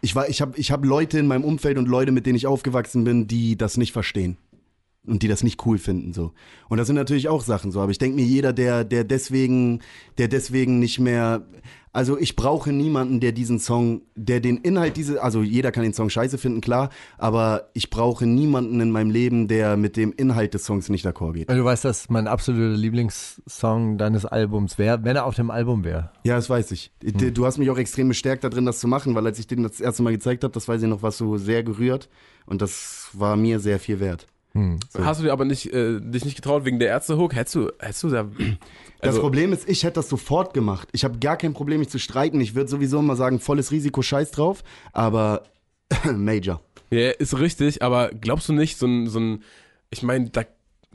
ich 0.00 0.14
war, 0.14 0.28
ich 0.28 0.40
habe 0.40 0.56
ich 0.56 0.70
hab 0.70 0.84
Leute 0.84 1.18
in 1.18 1.26
meinem 1.26 1.44
Umfeld 1.44 1.78
und 1.78 1.88
Leute, 1.88 2.12
mit 2.12 2.26
denen 2.26 2.36
ich 2.36 2.46
aufgewachsen 2.46 3.04
bin, 3.04 3.26
die 3.26 3.56
das 3.56 3.76
nicht 3.76 3.92
verstehen 3.92 4.36
und 5.06 5.22
die 5.22 5.28
das 5.28 5.42
nicht 5.42 5.64
cool 5.66 5.78
finden 5.78 6.12
so. 6.12 6.32
Und 6.68 6.78
das 6.78 6.86
sind 6.86 6.96
natürlich 6.96 7.28
auch 7.28 7.42
Sachen 7.42 7.72
so, 7.72 7.80
aber 7.80 7.90
ich 7.90 7.98
denke 7.98 8.16
mir 8.16 8.24
jeder, 8.24 8.52
der 8.52 8.84
der 8.84 9.04
deswegen 9.04 9.80
der 10.18 10.28
deswegen 10.28 10.78
nicht 10.78 11.00
mehr 11.00 11.46
also 11.98 12.16
ich 12.16 12.36
brauche 12.36 12.72
niemanden, 12.72 13.18
der 13.18 13.32
diesen 13.32 13.58
Song, 13.58 14.02
der 14.14 14.38
den 14.38 14.58
Inhalt 14.58 14.96
diese 14.96 15.20
also 15.20 15.42
jeder 15.42 15.72
kann 15.72 15.82
den 15.82 15.92
Song 15.94 16.10
scheiße 16.10 16.38
finden, 16.38 16.60
klar, 16.60 16.90
aber 17.18 17.70
ich 17.74 17.90
brauche 17.90 18.24
niemanden 18.24 18.80
in 18.80 18.92
meinem 18.92 19.10
Leben, 19.10 19.48
der 19.48 19.76
mit 19.76 19.96
dem 19.96 20.12
Inhalt 20.16 20.54
des 20.54 20.64
Songs 20.64 20.88
nicht 20.90 21.04
d'accord 21.04 21.32
geht. 21.32 21.50
Du 21.50 21.64
weißt, 21.64 21.84
dass 21.84 22.08
mein 22.08 22.28
absoluter 22.28 22.76
Lieblingssong 22.76 23.98
deines 23.98 24.24
Albums 24.24 24.78
wäre, 24.78 25.02
wenn 25.02 25.16
er 25.16 25.26
auf 25.26 25.34
dem 25.34 25.50
Album 25.50 25.82
wäre. 25.82 26.10
Ja, 26.24 26.36
das 26.36 26.48
weiß 26.48 26.70
ich. 26.70 26.92
D- 27.02 27.32
Du 27.32 27.44
hast 27.46 27.58
mich 27.58 27.68
auch 27.70 27.78
extrem 27.78 28.08
bestärkt 28.08 28.44
darin, 28.44 28.64
das 28.64 28.78
zu 28.78 28.86
machen, 28.88 29.14
weil 29.16 29.26
als 29.26 29.38
ich 29.40 29.46
den 29.48 29.64
das 29.64 29.80
erste 29.80 30.02
Mal 30.04 30.12
gezeigt 30.12 30.44
habe, 30.44 30.54
das 30.54 30.68
weiß 30.68 30.80
ich 30.82 30.88
noch, 30.88 31.02
was 31.02 31.18
so 31.18 31.36
sehr 31.36 31.62
gerührt 31.64 32.08
und 32.46 32.62
das 32.62 33.08
war 33.12 33.34
mir 33.36 33.58
sehr 33.60 33.78
viel 33.80 33.98
wert. 34.00 34.26
Hast 34.98 35.20
du 35.20 35.24
dir 35.24 35.32
aber 35.32 35.44
nicht, 35.44 35.72
äh, 35.72 36.00
dich 36.00 36.24
nicht 36.24 36.34
getraut 36.36 36.64
wegen 36.64 36.78
der 36.78 36.88
Ärzte-Hook? 36.88 37.34
Hättest 37.34 37.54
du, 37.54 37.70
hättest 37.78 38.02
du 38.02 38.08
da. 38.08 38.24
Das 39.00 39.10
Also- 39.10 39.20
Problem 39.20 39.52
ist, 39.52 39.68
ich 39.68 39.84
hätte 39.84 39.94
das 39.94 40.08
sofort 40.08 40.52
gemacht. 40.54 40.88
Ich 40.92 41.04
habe 41.04 41.18
gar 41.18 41.36
kein 41.36 41.52
Problem, 41.54 41.78
mich 41.80 41.90
zu 41.90 41.98
streiten. 42.00 42.40
Ich 42.40 42.54
würde 42.56 42.68
sowieso 42.68 42.98
immer 42.98 43.14
sagen, 43.14 43.38
volles 43.38 43.70
Risiko, 43.70 44.02
scheiß 44.02 44.32
drauf. 44.32 44.64
Aber 44.92 45.44
Major. 46.12 46.60
Ja, 46.90 47.10
ist 47.10 47.38
richtig, 47.38 47.82
aber 47.82 48.10
glaubst 48.10 48.48
du 48.48 48.52
nicht, 48.52 48.78
so 48.78 48.86
ein, 48.86 49.06
so 49.08 49.20
ein 49.20 49.42
ich 49.90 50.02
meine, 50.02 50.30
da, 50.30 50.42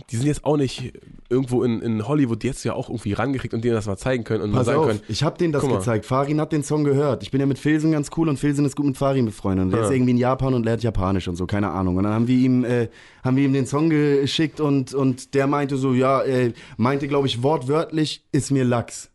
die 0.10 0.16
sind 0.18 0.26
jetzt 0.26 0.44
auch 0.44 0.58
nicht 0.58 0.94
irgendwo 1.30 1.64
in, 1.64 1.80
in 1.82 2.08
Hollywood 2.08 2.44
jetzt 2.44 2.64
ja 2.64 2.74
auch 2.74 2.90
irgendwie 2.90 3.14
rangekriegt 3.14 3.54
und 3.54 3.64
denen 3.64 3.76
das 3.76 3.86
mal 3.86 3.96
zeigen 3.96 4.24
können 4.24 4.42
und 4.44 4.50
mal 4.52 4.58
Pass 4.60 4.66
sagen 4.68 4.80
auf, 4.80 4.88
können. 4.88 5.02
ich 5.08 5.24
habe 5.24 5.38
denen 5.38 5.54
das 5.54 5.64
mal. 5.64 5.78
gezeigt. 5.78 6.06
Farin 6.06 6.42
hat 6.42 6.52
den 6.52 6.64
Song 6.64 6.84
gehört. 6.84 7.22
Ich 7.22 7.30
bin 7.30 7.40
ja 7.40 7.46
mit 7.46 7.60
Filsen 7.60 7.92
ganz 7.92 8.10
cool 8.18 8.28
und 8.28 8.38
Filsen 8.38 8.66
ist 8.66 8.76
gut 8.76 8.88
mit 8.88 8.98
Farin 8.98 9.26
befreundet. 9.26 9.66
Und 9.66 9.72
der 9.72 9.82
Ja. 9.82 9.86
ist 9.88 9.92
irgendwie 9.94 10.12
in 10.12 10.18
Japan 10.18 10.56
und 10.56 10.64
lernt 10.66 10.82
Japanisch 10.84 11.28
und 11.28 11.36
so, 11.36 11.46
keine 11.46 11.70
Ahnung. 11.70 11.98
Und 11.98 12.04
dann 12.06 12.14
haben 12.14 12.28
wir 12.28 12.38
ihm, 12.38 12.66
äh, 12.66 12.90
haben 13.24 13.38
wir 13.38 13.46
ihm 13.46 13.54
den 13.54 13.68
Song 13.68 13.90
geschickt 13.92 14.60
und, 14.60 14.94
und 14.96 15.36
der 15.36 15.46
meinte 15.46 15.78
so, 15.78 15.94
ja, 15.94 16.22
äh, 16.24 16.54
meinte, 16.78 17.08
glaube 17.08 17.28
ich, 17.28 17.44
wortwörtlich, 17.44 18.26
ist 18.32 18.50
mir 18.52 18.64
Lachs. 18.66 19.12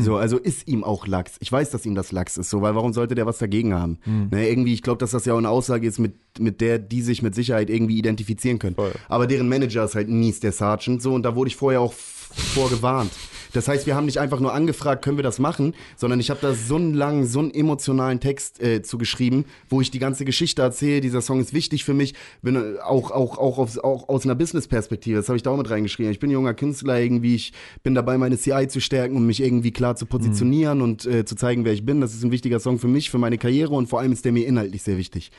So, 0.00 0.16
also 0.16 0.38
ist 0.38 0.68
ihm 0.68 0.84
auch 0.84 1.06
Lachs. 1.06 1.36
Ich 1.40 1.50
weiß, 1.50 1.70
dass 1.70 1.86
ihm 1.86 1.94
das 1.94 2.12
Lachs 2.12 2.36
ist, 2.36 2.50
so, 2.50 2.62
weil 2.62 2.74
warum 2.74 2.92
sollte 2.92 3.14
der 3.14 3.26
was 3.26 3.38
dagegen 3.38 3.74
haben? 3.74 3.98
Ne, 4.30 4.48
irgendwie, 4.48 4.74
ich 4.74 4.82
glaube, 4.82 4.98
dass 4.98 5.12
das 5.12 5.24
ja 5.24 5.34
auch 5.34 5.38
eine 5.38 5.48
Aussage 5.48 5.86
ist, 5.86 5.98
mit, 5.98 6.14
mit 6.38 6.60
der 6.60 6.78
die 6.78 7.02
sich 7.02 7.22
mit 7.22 7.34
Sicherheit 7.34 7.70
irgendwie 7.70 7.98
identifizieren 7.98 8.58
können. 8.58 8.76
Voll. 8.76 8.92
Aber 9.08 9.26
deren 9.26 9.48
Manager 9.48 9.84
ist 9.84 9.94
halt 9.94 10.08
mies, 10.08 10.40
der 10.40 10.52
Sergeant, 10.52 11.02
so, 11.02 11.14
und 11.14 11.22
da 11.22 11.34
wurde 11.34 11.48
ich 11.48 11.56
vorher 11.56 11.80
auch 11.80 11.92
vorgewarnt. 11.92 13.10
Das 13.54 13.68
heißt, 13.68 13.86
wir 13.86 13.94
haben 13.94 14.04
nicht 14.04 14.18
einfach 14.18 14.40
nur 14.40 14.52
angefragt, 14.52 15.04
können 15.04 15.16
wir 15.16 15.22
das 15.22 15.38
machen, 15.38 15.74
sondern 15.96 16.20
ich 16.20 16.28
habe 16.30 16.40
da 16.42 16.54
so 16.54 16.76
einen 16.76 16.92
langen, 16.92 17.26
so 17.26 17.38
einen 17.38 17.52
emotionalen 17.52 18.20
Text 18.20 18.60
äh, 18.60 18.82
zugeschrieben, 18.82 19.44
wo 19.68 19.80
ich 19.80 19.90
die 19.90 20.00
ganze 20.00 20.24
Geschichte 20.24 20.60
erzähle. 20.60 21.00
Dieser 21.00 21.22
Song 21.22 21.40
ist 21.40 21.54
wichtig 21.54 21.84
für 21.84 21.94
mich, 21.94 22.14
bin 22.42 22.56
äh, 22.56 22.80
auch 22.80 23.12
auch 23.12 23.38
auch, 23.38 23.58
aufs, 23.58 23.78
auch 23.78 24.08
aus 24.08 24.24
einer 24.24 24.34
Business-Perspektive. 24.34 25.16
Das 25.16 25.28
habe 25.28 25.36
ich 25.36 25.42
da 25.42 25.50
auch 25.50 25.56
mit 25.56 25.70
reingeschrieben. 25.70 26.10
Ich 26.10 26.18
bin 26.18 26.30
junger 26.30 26.52
Künstler 26.52 27.00
irgendwie, 27.00 27.36
ich 27.36 27.52
bin 27.82 27.94
dabei, 27.94 28.18
meine 28.18 28.36
CI 28.36 28.66
zu 28.68 28.80
stärken 28.80 29.16
und 29.16 29.26
mich 29.26 29.40
irgendwie 29.40 29.70
klar 29.70 29.94
zu 29.96 30.06
positionieren 30.06 30.82
und 30.82 31.06
äh, 31.06 31.24
zu 31.24 31.36
zeigen, 31.36 31.64
wer 31.64 31.72
ich 31.72 31.86
bin. 31.86 32.00
Das 32.00 32.12
ist 32.12 32.24
ein 32.24 32.32
wichtiger 32.32 32.58
Song 32.58 32.78
für 32.78 32.88
mich, 32.88 33.10
für 33.10 33.18
meine 33.18 33.38
Karriere 33.38 33.74
und 33.74 33.88
vor 33.88 34.00
allem 34.00 34.12
ist 34.12 34.24
der 34.24 34.32
mir 34.32 34.46
inhaltlich 34.46 34.82
sehr 34.82 34.98
wichtig. 34.98 35.30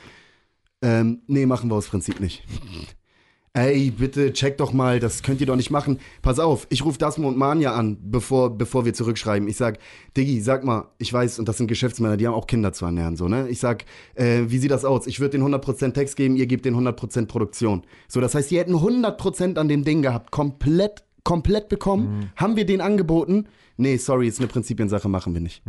Ähm, 0.82 1.22
nee, 1.28 1.46
machen 1.46 1.70
wir 1.70 1.76
aus 1.76 1.88
Prinzip 1.88 2.20
nicht. 2.20 2.44
Ey, 3.58 3.90
bitte 3.90 4.34
check 4.34 4.58
doch 4.58 4.74
mal, 4.74 5.00
das 5.00 5.24
könnt 5.24 5.40
ihr 5.40 5.48
doch 5.48 5.56
nicht 5.56 5.72
machen. 5.72 6.00
Pass 6.22 6.40
auf, 6.40 6.68
ich 6.70 6.84
rufe 6.84 6.98
Dasmo 6.98 7.30
und 7.30 7.38
Manja 7.38 7.74
an, 7.74 7.98
bevor, 8.02 8.50
bevor 8.50 8.84
wir 8.84 8.94
zurückschreiben. 8.94 9.48
Ich 9.48 9.56
sag, 9.56 9.80
Diggi, 10.18 10.42
sag 10.42 10.66
mal, 10.66 10.90
ich 10.98 11.14
weiß, 11.14 11.40
und 11.40 11.48
das 11.48 11.56
sind 11.56 11.68
Geschäftsmänner, 11.68 12.18
die 12.18 12.28
haben 12.28 12.34
auch 12.34 12.48
Kinder 12.48 12.74
zu 12.74 12.84
ernähren, 12.84 13.16
so, 13.16 13.30
ne? 13.30 13.48
Ich 13.48 13.60
sag, 13.62 13.86
äh, 14.16 14.42
wie 14.48 14.58
sieht 14.58 14.72
das 14.72 14.84
aus? 14.84 15.08
Ich 15.08 15.22
würde 15.22 15.38
den 15.38 15.42
100% 15.48 15.94
Text 15.94 16.18
geben, 16.18 16.36
ihr 16.36 16.48
gebt 16.48 16.66
den 16.66 16.76
100% 16.76 17.28
Produktion. 17.28 17.84
So, 18.10 18.20
das 18.20 18.36
heißt, 18.36 18.52
die 18.52 18.58
hätten 18.58 18.76
100% 18.76 19.58
an 19.58 19.70
dem 19.70 19.86
Ding 19.86 20.02
gehabt, 20.02 20.32
komplett, 20.32 21.06
komplett 21.24 21.70
bekommen. 21.70 22.32
Haben 22.36 22.58
wir 22.58 22.66
den 22.66 22.82
angeboten? 22.82 23.48
Nee, 23.78 23.96
sorry, 23.96 24.28
ist 24.28 24.40
eine 24.40 24.50
Prinzipiensache, 24.50 25.08
machen 25.08 25.34
wir 25.34 25.40
nicht. 25.40 25.64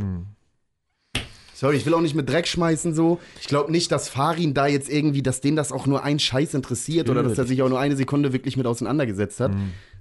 Sorry, 1.57 1.79
ich 1.79 1.87
will 1.87 1.95
auch 1.95 2.03
nicht 2.03 2.15
mit 2.15 2.29
Dreck 2.29 2.47
schmeißen 2.47 2.95
so. 2.95 3.19
Ich 3.41 3.47
glaube 3.47 3.73
nicht, 3.73 3.91
dass 3.91 4.11
Farin 4.11 4.53
da 4.53 4.67
jetzt 4.67 4.91
irgendwie, 4.91 5.23
dass 5.23 5.41
den 5.41 5.57
das 5.57 5.73
auch 5.73 5.87
nur 5.87 6.05
ein 6.05 6.19
Scheiß 6.19 6.53
interessiert 6.53 7.09
oder 7.09 7.23
dass 7.23 7.39
er 7.39 7.47
sich 7.47 7.63
auch 7.63 7.71
nur 7.71 7.81
eine 7.81 7.97
Sekunde 7.97 8.35
wirklich 8.35 8.59
mit 8.59 8.67
auseinandergesetzt 8.67 9.41
hat. 9.41 9.53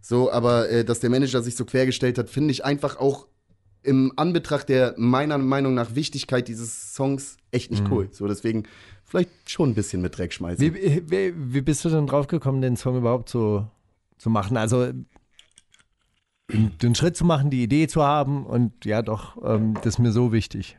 So, 0.02 0.30
aber 0.30 0.70
äh, 0.70 0.84
dass 0.84 1.00
der 1.00 1.10
Manager 1.10 1.42
sich 1.42 1.56
so 1.56 1.64
quergestellt 1.64 2.18
hat, 2.18 2.30
finde 2.30 2.52
ich 2.52 2.66
einfach 2.66 2.98
auch 2.98 3.28
im 3.84 4.12
Anbetracht 4.18 4.68
der 4.68 4.96
meiner 4.98 5.38
Meinung 5.38 5.74
nach 5.76 5.96
Wichtigkeit 5.96 6.50
dieses 6.50 6.94
Songs 6.94 7.38
echt 7.52 7.72
nicht 7.72 7.86
cool. 7.90 8.10
So, 8.12 8.28
deswegen 8.28 8.64
vielleicht 9.06 9.30
schon 9.46 9.70
ein 9.70 9.76
bisschen 9.76 10.02
mit 10.02 10.18
Dreck 10.18 10.34
schmeißen. 10.34 10.62
Wie, 10.62 11.04
wie, 11.10 11.34
wie 11.36 11.62
bist 11.62 11.86
du 11.86 11.90
denn 11.90 12.06
draufgekommen, 12.06 12.62
den 12.62 12.76
Song 12.76 12.98
überhaupt 12.98 13.30
so 13.30 13.66
zu 14.18 14.30
machen? 14.30 14.58
Also 14.58 14.92
den, 16.52 16.78
den 16.82 16.96
Schritt 16.96 17.16
zu 17.16 17.24
machen, 17.24 17.50
die 17.50 17.64
Idee 17.64 17.88
zu 17.88 18.04
haben 18.04 18.46
und 18.46 18.84
ja 18.84 19.02
doch, 19.02 19.38
ähm, 19.42 19.76
das 19.76 19.96
ist 19.96 20.00
mir 20.00 20.12
so 20.12 20.34
wichtig. 20.34 20.78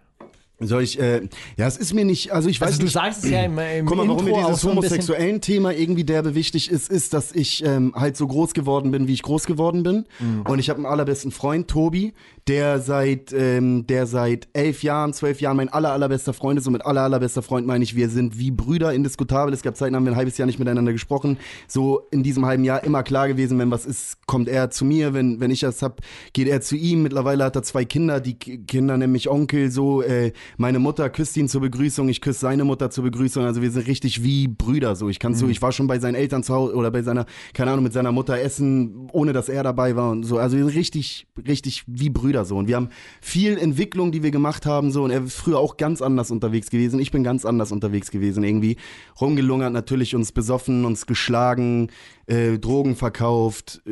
Soll 0.59 0.83
ich, 0.85 0.99
äh, 0.99 1.29
ja, 1.59 1.67
es 1.67 1.77
ist 1.77 1.93
mir 1.93 2.07
nicht, 2.07 2.33
also 2.33 2.49
ich 2.49 2.61
weiß 2.61 2.69
Also 2.69 2.79
du 2.79 2.85
nicht. 2.85 2.95
sagst 2.95 3.25
es 3.25 3.31
ja 3.31 3.43
im, 3.43 3.59
im 3.59 3.85
Guck 3.85 3.99
mal, 3.99 4.09
warum 4.09 4.25
mir 4.25 4.31
Intro 4.31 4.43
auch 4.45 4.47
dieses 4.49 4.63
so 4.63 4.71
homosexuellen 4.71 5.43
Thema 5.43 5.75
irgendwie 5.75 6.05
derbe 6.05 6.35
wichtig 6.35 6.71
ist, 6.71 6.91
ist, 6.91 7.13
dass 7.13 7.33
ich 7.33 7.63
ähm, 7.63 7.93
halt 7.95 8.17
so 8.17 8.27
groß 8.27 8.55
geworden 8.55 8.91
bin, 8.91 9.07
wie 9.07 9.13
ich 9.13 9.23
groß 9.23 9.45
geworden 9.45 9.83
bin. 9.83 10.07
Mhm. 10.19 10.43
Und 10.49 10.59
ich 10.59 10.71
habe 10.71 10.79
einen 10.79 10.87
allerbesten 10.87 11.31
Freund, 11.31 11.69
Tobi, 11.69 12.15
der 12.49 12.81
seit, 12.81 13.33
ähm, 13.33 13.87
der 13.89 14.07
seit 14.07 14.47
elf 14.53 14.83
Jahren, 14.85 15.13
zwölf 15.13 15.41
Jahren 15.41 15.57
mein 15.57 15.69
aller, 15.69 15.93
allerbester 15.93 16.33
Freund 16.33 16.59
ist. 16.59 16.67
Und 16.67 16.75
mit 16.75 16.87
aller, 16.87 17.03
allerbester 17.03 17.43
Freund 17.43 17.67
meine 17.67 17.83
ich, 17.83 17.97
wir 17.97 18.09
sind 18.09 18.39
wie 18.39 18.53
Brüder, 18.53 18.93
indiskutabel. 18.93 19.53
Es 19.53 19.63
gab 19.63 19.77
Zeiten, 19.77 19.97
haben 19.97 20.05
wir 20.05 20.13
ein 20.13 20.17
halbes 20.17 20.39
Jahr 20.39 20.47
nicht 20.47 20.61
miteinander 20.61 20.93
gesprochen. 20.93 21.39
So 21.67 22.07
in 22.13 22.23
diesem 22.23 22.47
halben 22.47 22.65
Jahr 22.65 22.85
immer 22.85 23.03
klar 23.03 23.27
gewesen, 23.27 23.59
wenn 23.59 23.71
was 23.71 23.85
ist, 23.85 24.25
kommt 24.27 24.49
er 24.49 24.71
zu 24.71 24.85
mir. 24.85 25.13
Wenn, 25.13 25.41
wenn 25.41 25.51
ich 25.51 25.61
das 25.61 25.83
hab, 25.83 26.01
geht 26.33 26.47
er 26.47 26.61
zu 26.61 26.77
ihm. 26.77 27.03
Mittlerweile 27.03 27.45
hat 27.45 27.57
er 27.57 27.65
zwei 27.65 27.85
Kinder, 27.85 28.21
die 28.21 28.35
Kinder 28.35 28.97
nennen 28.97 29.13
mich 29.13 29.29
Onkel. 29.29 29.71
So, 29.73 30.03
äh, 30.03 30.33
meine 30.57 30.79
Mutter 30.79 31.11
küsst 31.11 31.37
ihn 31.37 31.49
zur 31.49 31.63
Begrüßung, 31.63 32.09
ich 32.09 32.21
küsse 32.21 32.41
seine 32.41 32.65
Mutter 32.65 32.91
zur 32.91 33.03
Begrüßung. 33.03 33.45
Also 33.45 33.61
wir 33.61 33.73
sind 33.73 33.89
richtig 33.89 34.23
wie 34.23 34.47
Brüder. 34.47 34.95
So, 34.95 35.09
ich 35.09 35.19
kann 35.19 35.35
so, 35.35 35.49
ich 35.49 35.63
war 35.63 35.73
schon 35.73 35.89
bei 35.89 35.99
seinen 35.99 36.15
Eltern 36.15 36.45
zu 36.45 36.55
Hause 36.55 36.75
oder 36.77 36.93
bei 36.93 37.03
seiner, 37.03 37.27
keine 37.55 37.73
Ahnung, 37.73 37.83
mit 37.83 37.93
seiner 37.93 38.13
Mutter 38.13 38.39
essen, 38.39 39.09
ohne 39.13 39.33
dass 39.33 39.49
er 39.49 39.65
dabei 39.65 39.97
war 39.97 40.11
und 40.13 40.23
so. 40.23 40.39
Also 40.39 40.57
wir 40.57 40.65
sind 40.65 40.77
richtig, 40.77 41.27
richtig 41.47 41.83
wie 41.89 42.09
Brüder 42.09 42.36
so. 42.45 42.57
Und 42.57 42.69
wir 42.69 42.77
haben 42.77 42.91
viel 43.21 43.59
Entwicklung, 43.59 44.13
die 44.13 44.23
wir 44.23 44.31
gemacht 44.31 44.67
haben 44.67 44.91
so. 44.91 45.05
Und 45.05 45.11
er 45.11 45.25
ist 45.25 45.37
früher 45.37 45.59
auch 45.59 45.77
ganz 45.77 46.03
anders 46.03 46.31
unterwegs 46.31 46.71
gewesen. 46.71 47.01
Ich 47.01 47.11
bin 47.11 47.25
ganz 47.25 47.45
anders 47.45 47.73
unterwegs 47.73 48.11
gewesen 48.11 48.45
irgendwie. 48.45 48.77
Rumgelungert 49.21 49.73
natürlich, 49.73 50.15
uns 50.15 50.33
besoffen, 50.33 50.85
uns 50.85 51.07
geschlagen, 51.07 51.89
äh, 52.27 52.59
Drogen 52.59 52.97
verkauft, 52.97 53.83
äh, 53.87 53.91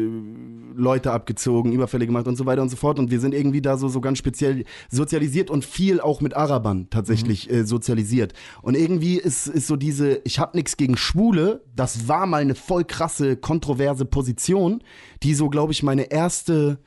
Leute 0.74 1.12
abgezogen, 1.12 1.72
Überfälle 1.72 2.06
gemacht 2.06 2.26
und 2.26 2.36
so 2.36 2.46
weiter 2.46 2.62
und 2.62 2.68
so 2.68 2.76
fort. 2.76 2.98
Und 2.98 3.10
wir 3.10 3.20
sind 3.20 3.34
irgendwie 3.34 3.62
da 3.62 3.76
so, 3.76 3.88
so 3.88 4.00
ganz 4.00 4.18
speziell 4.18 4.64
sozialisiert 4.90 5.50
und 5.50 5.64
viel 5.64 6.00
auch 6.00 6.20
mit 6.20 6.34
Arabern 6.34 6.88
tatsächlich 6.90 7.50
äh, 7.50 7.64
sozialisiert. 7.64 8.32
Und 8.62 8.76
irgendwie 8.76 9.18
ist, 9.18 9.46
ist 9.46 9.66
so 9.66 9.76
diese, 9.76 10.20
ich 10.24 10.38
hab 10.38 10.54
nix 10.54 10.76
gegen 10.76 10.96
Schwule, 10.96 11.62
das 11.76 12.08
war 12.08 12.26
mal 12.26 12.42
eine 12.42 12.54
voll 12.54 12.84
krasse, 12.84 13.36
kontroverse 13.36 14.04
Position, 14.04 14.82
die 15.22 15.34
so, 15.34 15.48
glaube 15.48 15.72
ich, 15.72 15.82
meine 15.82 16.10
erste 16.10 16.78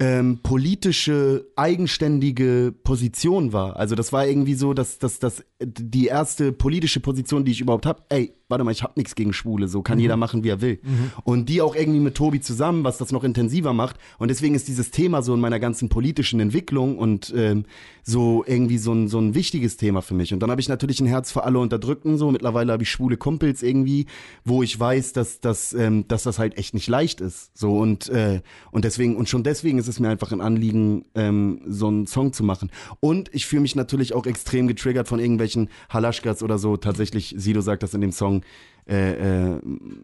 ähm, 0.00 0.40
politische, 0.42 1.46
eigenständige 1.56 2.72
Position 2.84 3.52
war. 3.52 3.76
Also 3.76 3.94
das 3.94 4.12
war 4.12 4.26
irgendwie 4.26 4.54
so, 4.54 4.72
dass, 4.72 4.98
dass, 4.98 5.18
dass 5.18 5.44
die 5.60 6.06
erste 6.06 6.52
politische 6.52 7.00
Position, 7.00 7.44
die 7.44 7.52
ich 7.52 7.60
überhaupt 7.60 7.86
hab, 7.86 8.06
ey, 8.12 8.32
warte 8.48 8.64
mal, 8.64 8.70
ich 8.70 8.82
hab 8.82 8.96
nichts 8.96 9.14
gegen 9.14 9.32
Schwule, 9.32 9.68
so 9.68 9.82
kann 9.82 9.98
jeder 9.98 10.16
machen, 10.16 10.42
wie 10.42 10.48
er 10.48 10.60
will. 10.60 10.78
Und 11.24 11.48
die 11.48 11.60
auch 11.60 11.74
irgendwie 11.74 12.00
mit 12.00 12.14
Tobi 12.14 12.40
zusammen, 12.40 12.84
was 12.84 12.96
das 12.96 13.12
noch 13.12 13.24
intensiver 13.24 13.72
macht. 13.72 13.96
Und 14.18 14.28
deswegen 14.28 14.54
ist 14.54 14.68
dieses 14.68 14.90
Thema 14.90 15.20
so 15.22 15.34
in 15.34 15.40
meiner 15.40 15.60
ganzen 15.60 15.88
politischen 15.88 16.40
Entwicklung 16.40 16.96
und 16.96 17.32
ähm, 17.36 17.64
so 18.02 18.44
irgendwie 18.46 18.78
so 18.78 18.92
ein, 18.92 19.08
so 19.08 19.18
ein 19.18 19.34
wichtiges 19.34 19.76
Thema 19.76 20.00
für 20.00 20.14
mich. 20.14 20.32
Und 20.32 20.40
dann 20.40 20.50
habe 20.50 20.60
ich 20.60 20.68
natürlich 20.68 21.00
ein 21.00 21.06
Herz 21.06 21.30
für 21.30 21.44
alle 21.44 21.58
Unterdrückten, 21.58 22.16
so 22.16 22.30
mittlerweile 22.30 22.72
habe 22.72 22.84
ich 22.84 22.90
schwule 22.90 23.16
Kumpels 23.16 23.62
irgendwie, 23.62 24.06
wo 24.44 24.62
ich 24.62 24.78
weiß, 24.78 25.12
dass, 25.12 25.40
dass, 25.40 25.74
ähm, 25.74 26.08
dass 26.08 26.22
das 26.22 26.38
halt 26.38 26.56
echt 26.56 26.72
nicht 26.72 26.88
leicht 26.88 27.20
ist. 27.20 27.50
So 27.58 27.76
und, 27.76 28.08
äh, 28.08 28.40
und 28.70 28.84
deswegen, 28.84 29.16
und 29.16 29.28
schon 29.28 29.42
deswegen 29.42 29.78
ist 29.78 29.88
es 29.88 30.00
mir 30.00 30.08
einfach 30.08 30.32
ein 30.32 30.40
Anliegen, 30.40 31.04
ähm, 31.14 31.60
so 31.66 31.88
einen 31.88 32.06
Song 32.06 32.32
zu 32.32 32.44
machen. 32.44 32.70
Und 33.00 33.28
ich 33.34 33.44
fühle 33.44 33.62
mich 33.62 33.76
natürlich 33.76 34.14
auch 34.14 34.24
extrem 34.24 34.68
getriggert 34.68 35.06
von 35.06 35.18
irgendwelchen 35.18 35.47
Halaschkas 35.88 36.42
oder 36.42 36.58
so. 36.58 36.76
Tatsächlich, 36.76 37.34
Sido 37.36 37.60
sagt 37.60 37.82
das 37.82 37.94
in 37.94 38.00
dem 38.00 38.12
Song, 38.12 38.42
äh, 38.88 39.54
äh, 39.54 39.60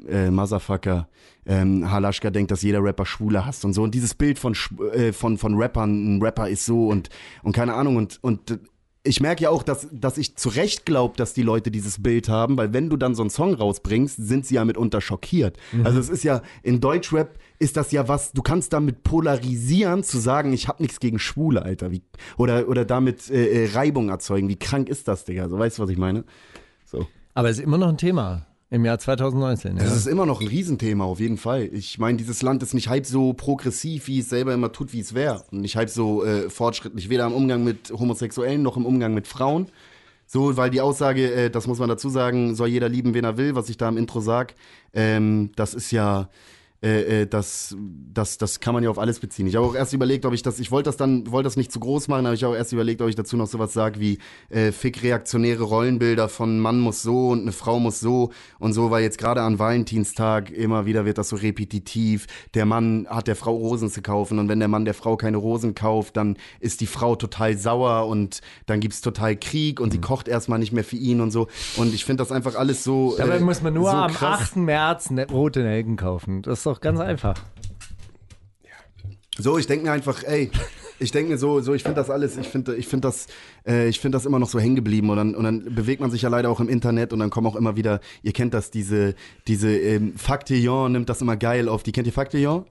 äh, 0.08 0.30
Motherfucker, 0.30 1.08
ähm, 1.46 1.90
Halaschka 1.90 2.30
denkt, 2.30 2.50
dass 2.50 2.62
jeder 2.62 2.82
Rapper 2.82 3.06
Schwule 3.06 3.46
hasst 3.46 3.64
und 3.64 3.72
so. 3.72 3.82
Und 3.82 3.94
dieses 3.94 4.14
Bild 4.14 4.38
von, 4.38 4.54
äh, 4.92 5.12
von, 5.12 5.38
von 5.38 5.54
Rappern, 5.54 6.16
ein 6.16 6.22
Rapper 6.22 6.48
ist 6.48 6.66
so 6.66 6.88
und, 6.88 7.08
und 7.42 7.52
keine 7.52 7.74
Ahnung. 7.74 7.96
Und, 7.96 8.18
und 8.22 8.58
ich 9.06 9.20
merke 9.20 9.44
ja 9.44 9.50
auch, 9.50 9.62
dass, 9.62 9.86
dass 9.92 10.16
ich 10.16 10.36
zu 10.36 10.48
Recht 10.48 10.86
glaube, 10.86 11.16
dass 11.16 11.34
die 11.34 11.42
Leute 11.42 11.70
dieses 11.70 12.02
Bild 12.02 12.30
haben, 12.30 12.56
weil 12.56 12.72
wenn 12.72 12.88
du 12.88 12.96
dann 12.96 13.14
so 13.14 13.22
einen 13.22 13.30
Song 13.30 13.52
rausbringst, 13.52 14.16
sind 14.16 14.46
sie 14.46 14.54
ja 14.54 14.64
mitunter 14.64 15.02
schockiert. 15.02 15.58
Also 15.84 16.00
es 16.00 16.08
ist 16.08 16.24
ja, 16.24 16.40
in 16.62 16.80
Deutschrap 16.80 17.38
ist 17.58 17.76
das 17.76 17.92
ja 17.92 18.08
was, 18.08 18.32
du 18.32 18.40
kannst 18.40 18.72
damit 18.72 19.02
polarisieren, 19.02 20.02
zu 20.02 20.18
sagen, 20.18 20.54
ich 20.54 20.68
hab 20.68 20.80
nichts 20.80 21.00
gegen 21.00 21.18
Schwule, 21.18 21.62
Alter. 21.62 21.90
Wie, 21.90 22.02
oder, 22.38 22.66
oder 22.66 22.86
damit 22.86 23.30
äh, 23.30 23.64
äh, 23.64 23.72
Reibung 23.74 24.08
erzeugen. 24.08 24.48
Wie 24.48 24.56
krank 24.56 24.88
ist 24.88 25.06
das, 25.06 25.26
Digga? 25.26 25.50
So, 25.50 25.58
weißt 25.58 25.78
du, 25.78 25.82
was 25.82 25.90
ich 25.90 25.98
meine? 25.98 26.24
So. 26.86 27.06
Aber 27.34 27.50
es 27.50 27.58
ist 27.58 27.64
immer 27.64 27.78
noch 27.78 27.88
ein 27.88 27.98
Thema 27.98 28.46
im 28.74 28.84
Jahr 28.84 28.98
2019. 28.98 29.76
Ja. 29.76 29.84
Das 29.84 29.96
ist 29.96 30.06
immer 30.06 30.26
noch 30.26 30.40
ein 30.40 30.48
Riesenthema, 30.48 31.04
auf 31.04 31.20
jeden 31.20 31.36
Fall. 31.36 31.68
Ich 31.72 31.98
meine, 31.98 32.18
dieses 32.18 32.42
Land 32.42 32.62
ist 32.64 32.74
nicht 32.74 32.88
halb 32.88 33.06
so 33.06 33.32
progressiv, 33.32 34.08
wie 34.08 34.18
es 34.18 34.28
selber 34.28 34.52
immer 34.52 34.72
tut, 34.72 34.92
wie 34.92 35.00
es 35.00 35.14
wäre. 35.14 35.44
Und 35.52 35.60
nicht 35.60 35.76
halb 35.76 35.88
so 35.88 36.24
äh, 36.24 36.50
fortschrittlich, 36.50 37.08
weder 37.08 37.26
im 37.26 37.32
Umgang 37.32 37.62
mit 37.62 37.92
Homosexuellen 37.92 38.62
noch 38.62 38.76
im 38.76 38.84
Umgang 38.84 39.14
mit 39.14 39.28
Frauen. 39.28 39.68
So, 40.26 40.56
weil 40.56 40.70
die 40.70 40.80
Aussage, 40.80 41.32
äh, 41.32 41.50
das 41.50 41.68
muss 41.68 41.78
man 41.78 41.88
dazu 41.88 42.08
sagen, 42.08 42.56
soll 42.56 42.68
jeder 42.68 42.88
lieben, 42.88 43.14
wen 43.14 43.24
er 43.24 43.36
will, 43.36 43.54
was 43.54 43.68
ich 43.68 43.76
da 43.76 43.88
im 43.88 43.96
Intro 43.96 44.20
sag, 44.20 44.54
ähm, 44.92 45.50
das 45.54 45.74
ist 45.74 45.92
ja, 45.92 46.28
äh, 46.84 47.22
äh, 47.22 47.26
das, 47.26 47.74
das, 48.12 48.36
das 48.36 48.60
kann 48.60 48.74
man 48.74 48.84
ja 48.84 48.90
auf 48.90 48.98
alles 48.98 49.18
beziehen. 49.18 49.46
Ich 49.46 49.56
habe 49.56 49.66
auch 49.66 49.74
erst 49.74 49.94
überlegt, 49.94 50.26
ob 50.26 50.34
ich 50.34 50.42
das, 50.42 50.60
ich 50.60 50.70
wollte 50.70 50.88
das 50.88 50.98
dann, 50.98 51.30
wollte 51.30 51.46
das 51.46 51.56
nicht 51.56 51.72
zu 51.72 51.80
groß 51.80 52.08
machen, 52.08 52.26
aber 52.26 52.34
ich 52.34 52.44
habe 52.44 52.52
auch 52.52 52.58
erst 52.58 52.74
überlegt, 52.74 53.00
ob 53.00 53.08
ich 53.08 53.14
dazu 53.14 53.38
noch 53.38 53.46
sowas 53.46 53.72
sage 53.72 54.00
wie 54.00 54.18
äh, 54.50 54.70
fick 54.70 55.02
reaktionäre 55.02 55.62
Rollenbilder 55.62 56.28
von 56.28 56.60
Mann 56.60 56.80
muss 56.80 57.00
so 57.00 57.30
und 57.30 57.40
eine 57.40 57.52
Frau 57.52 57.78
muss 57.78 58.00
so 58.00 58.32
und 58.58 58.74
so, 58.74 58.90
weil 58.90 59.02
jetzt 59.02 59.16
gerade 59.16 59.40
an 59.40 59.58
Valentinstag 59.58 60.50
immer 60.50 60.84
wieder 60.84 61.06
wird 61.06 61.16
das 61.16 61.30
so 61.30 61.36
repetitiv. 61.36 62.26
Der 62.52 62.66
Mann 62.66 63.06
hat 63.08 63.28
der 63.28 63.36
Frau 63.36 63.54
Rosen 63.54 63.88
zu 63.88 64.02
kaufen 64.02 64.38
und 64.38 64.50
wenn 64.50 64.58
der 64.58 64.68
Mann 64.68 64.84
der 64.84 64.94
Frau 64.94 65.16
keine 65.16 65.38
Rosen 65.38 65.74
kauft, 65.74 66.18
dann 66.18 66.36
ist 66.60 66.82
die 66.82 66.86
Frau 66.86 67.16
total 67.16 67.56
sauer 67.56 68.08
und 68.08 68.42
dann 68.66 68.80
gibt's 68.80 69.00
total 69.00 69.36
Krieg 69.36 69.80
und 69.80 69.90
sie 69.92 70.02
kocht 70.02 70.28
erstmal 70.28 70.58
nicht 70.58 70.72
mehr 70.72 70.84
für 70.84 70.96
ihn 70.96 71.22
und 71.22 71.30
so. 71.30 71.48
Und 71.76 71.94
ich 71.94 72.04
finde 72.04 72.22
das 72.22 72.30
einfach 72.30 72.56
alles 72.56 72.84
so. 72.84 73.14
Dabei 73.16 73.38
äh, 73.38 73.40
muss 73.40 73.62
man 73.62 73.72
nur 73.72 73.90
so 73.90 73.96
am 73.96 74.12
krass. 74.12 74.40
8. 74.50 74.56
März 74.56 75.10
ne, 75.10 75.26
rote 75.30 75.62
Nelken 75.62 75.96
kaufen. 75.96 76.42
Das 76.42 76.58
ist 76.58 76.66
doch 76.66 76.73
ganz 76.80 77.00
einfach. 77.00 77.34
So, 79.36 79.58
ich 79.58 79.66
denke 79.66 79.86
mir 79.86 79.92
einfach, 79.92 80.22
ey, 80.22 80.50
ich 81.00 81.10
denke 81.10 81.32
mir 81.32 81.38
so, 81.38 81.60
so, 81.60 81.74
ich 81.74 81.82
finde 81.82 81.96
das 81.96 82.08
alles, 82.08 82.36
ich 82.36 82.46
finde, 82.46 82.76
ich 82.76 82.86
finde 82.86 83.08
das, 83.08 83.26
äh, 83.66 83.88
ich 83.88 83.98
finde 83.98 84.16
das 84.16 84.26
immer 84.26 84.38
noch 84.38 84.48
so 84.48 84.60
hängen 84.60 84.76
geblieben 84.76 85.10
und 85.10 85.16
dann, 85.16 85.34
und 85.34 85.42
dann 85.44 85.74
bewegt 85.74 86.00
man 86.00 86.10
sich 86.10 86.22
ja 86.22 86.28
leider 86.28 86.50
auch 86.50 86.60
im 86.60 86.68
Internet 86.68 87.12
und 87.12 87.18
dann 87.18 87.30
kommen 87.30 87.46
auch 87.48 87.56
immer 87.56 87.76
wieder, 87.76 88.00
ihr 88.22 88.32
kennt 88.32 88.54
das, 88.54 88.70
diese, 88.70 89.14
diese 89.48 89.76
ähm, 89.76 90.14
Factillon 90.16 90.92
nimmt 90.92 91.08
das 91.08 91.20
immer 91.20 91.36
geil 91.36 91.68
auf. 91.68 91.82
Die 91.82 91.90
kennt 91.90 92.06
ihr 92.06 92.12
Factillon? 92.12 92.64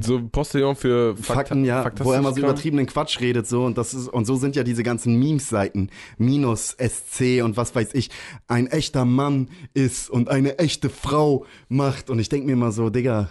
So 0.00 0.20
Postillon 0.26 0.74
für 0.74 1.14
Fakta 1.16 1.34
Fakten, 1.34 1.64
ja, 1.64 1.88
wo 1.98 2.12
er 2.12 2.18
immer 2.18 2.32
so 2.32 2.40
übertriebenen 2.40 2.86
Quatsch 2.86 3.20
redet 3.20 3.46
so 3.46 3.64
und 3.64 3.76
das 3.76 3.92
ist 3.92 4.08
und 4.08 4.24
so 4.24 4.36
sind 4.36 4.56
ja 4.56 4.64
diese 4.64 4.82
ganzen 4.82 5.16
Memes-Seiten 5.16 5.90
minus 6.16 6.74
SC 6.78 7.42
und 7.44 7.58
was 7.58 7.74
weiß 7.74 7.90
ich. 7.92 8.08
Ein 8.48 8.68
echter 8.68 9.04
Mann 9.04 9.48
ist 9.74 10.08
und 10.08 10.30
eine 10.30 10.58
echte 10.58 10.88
Frau 10.88 11.44
macht 11.68 12.08
und 12.08 12.18
ich 12.18 12.30
denke 12.30 12.46
mir 12.46 12.54
immer 12.54 12.72
so, 12.72 12.88
Digga, 12.88 13.28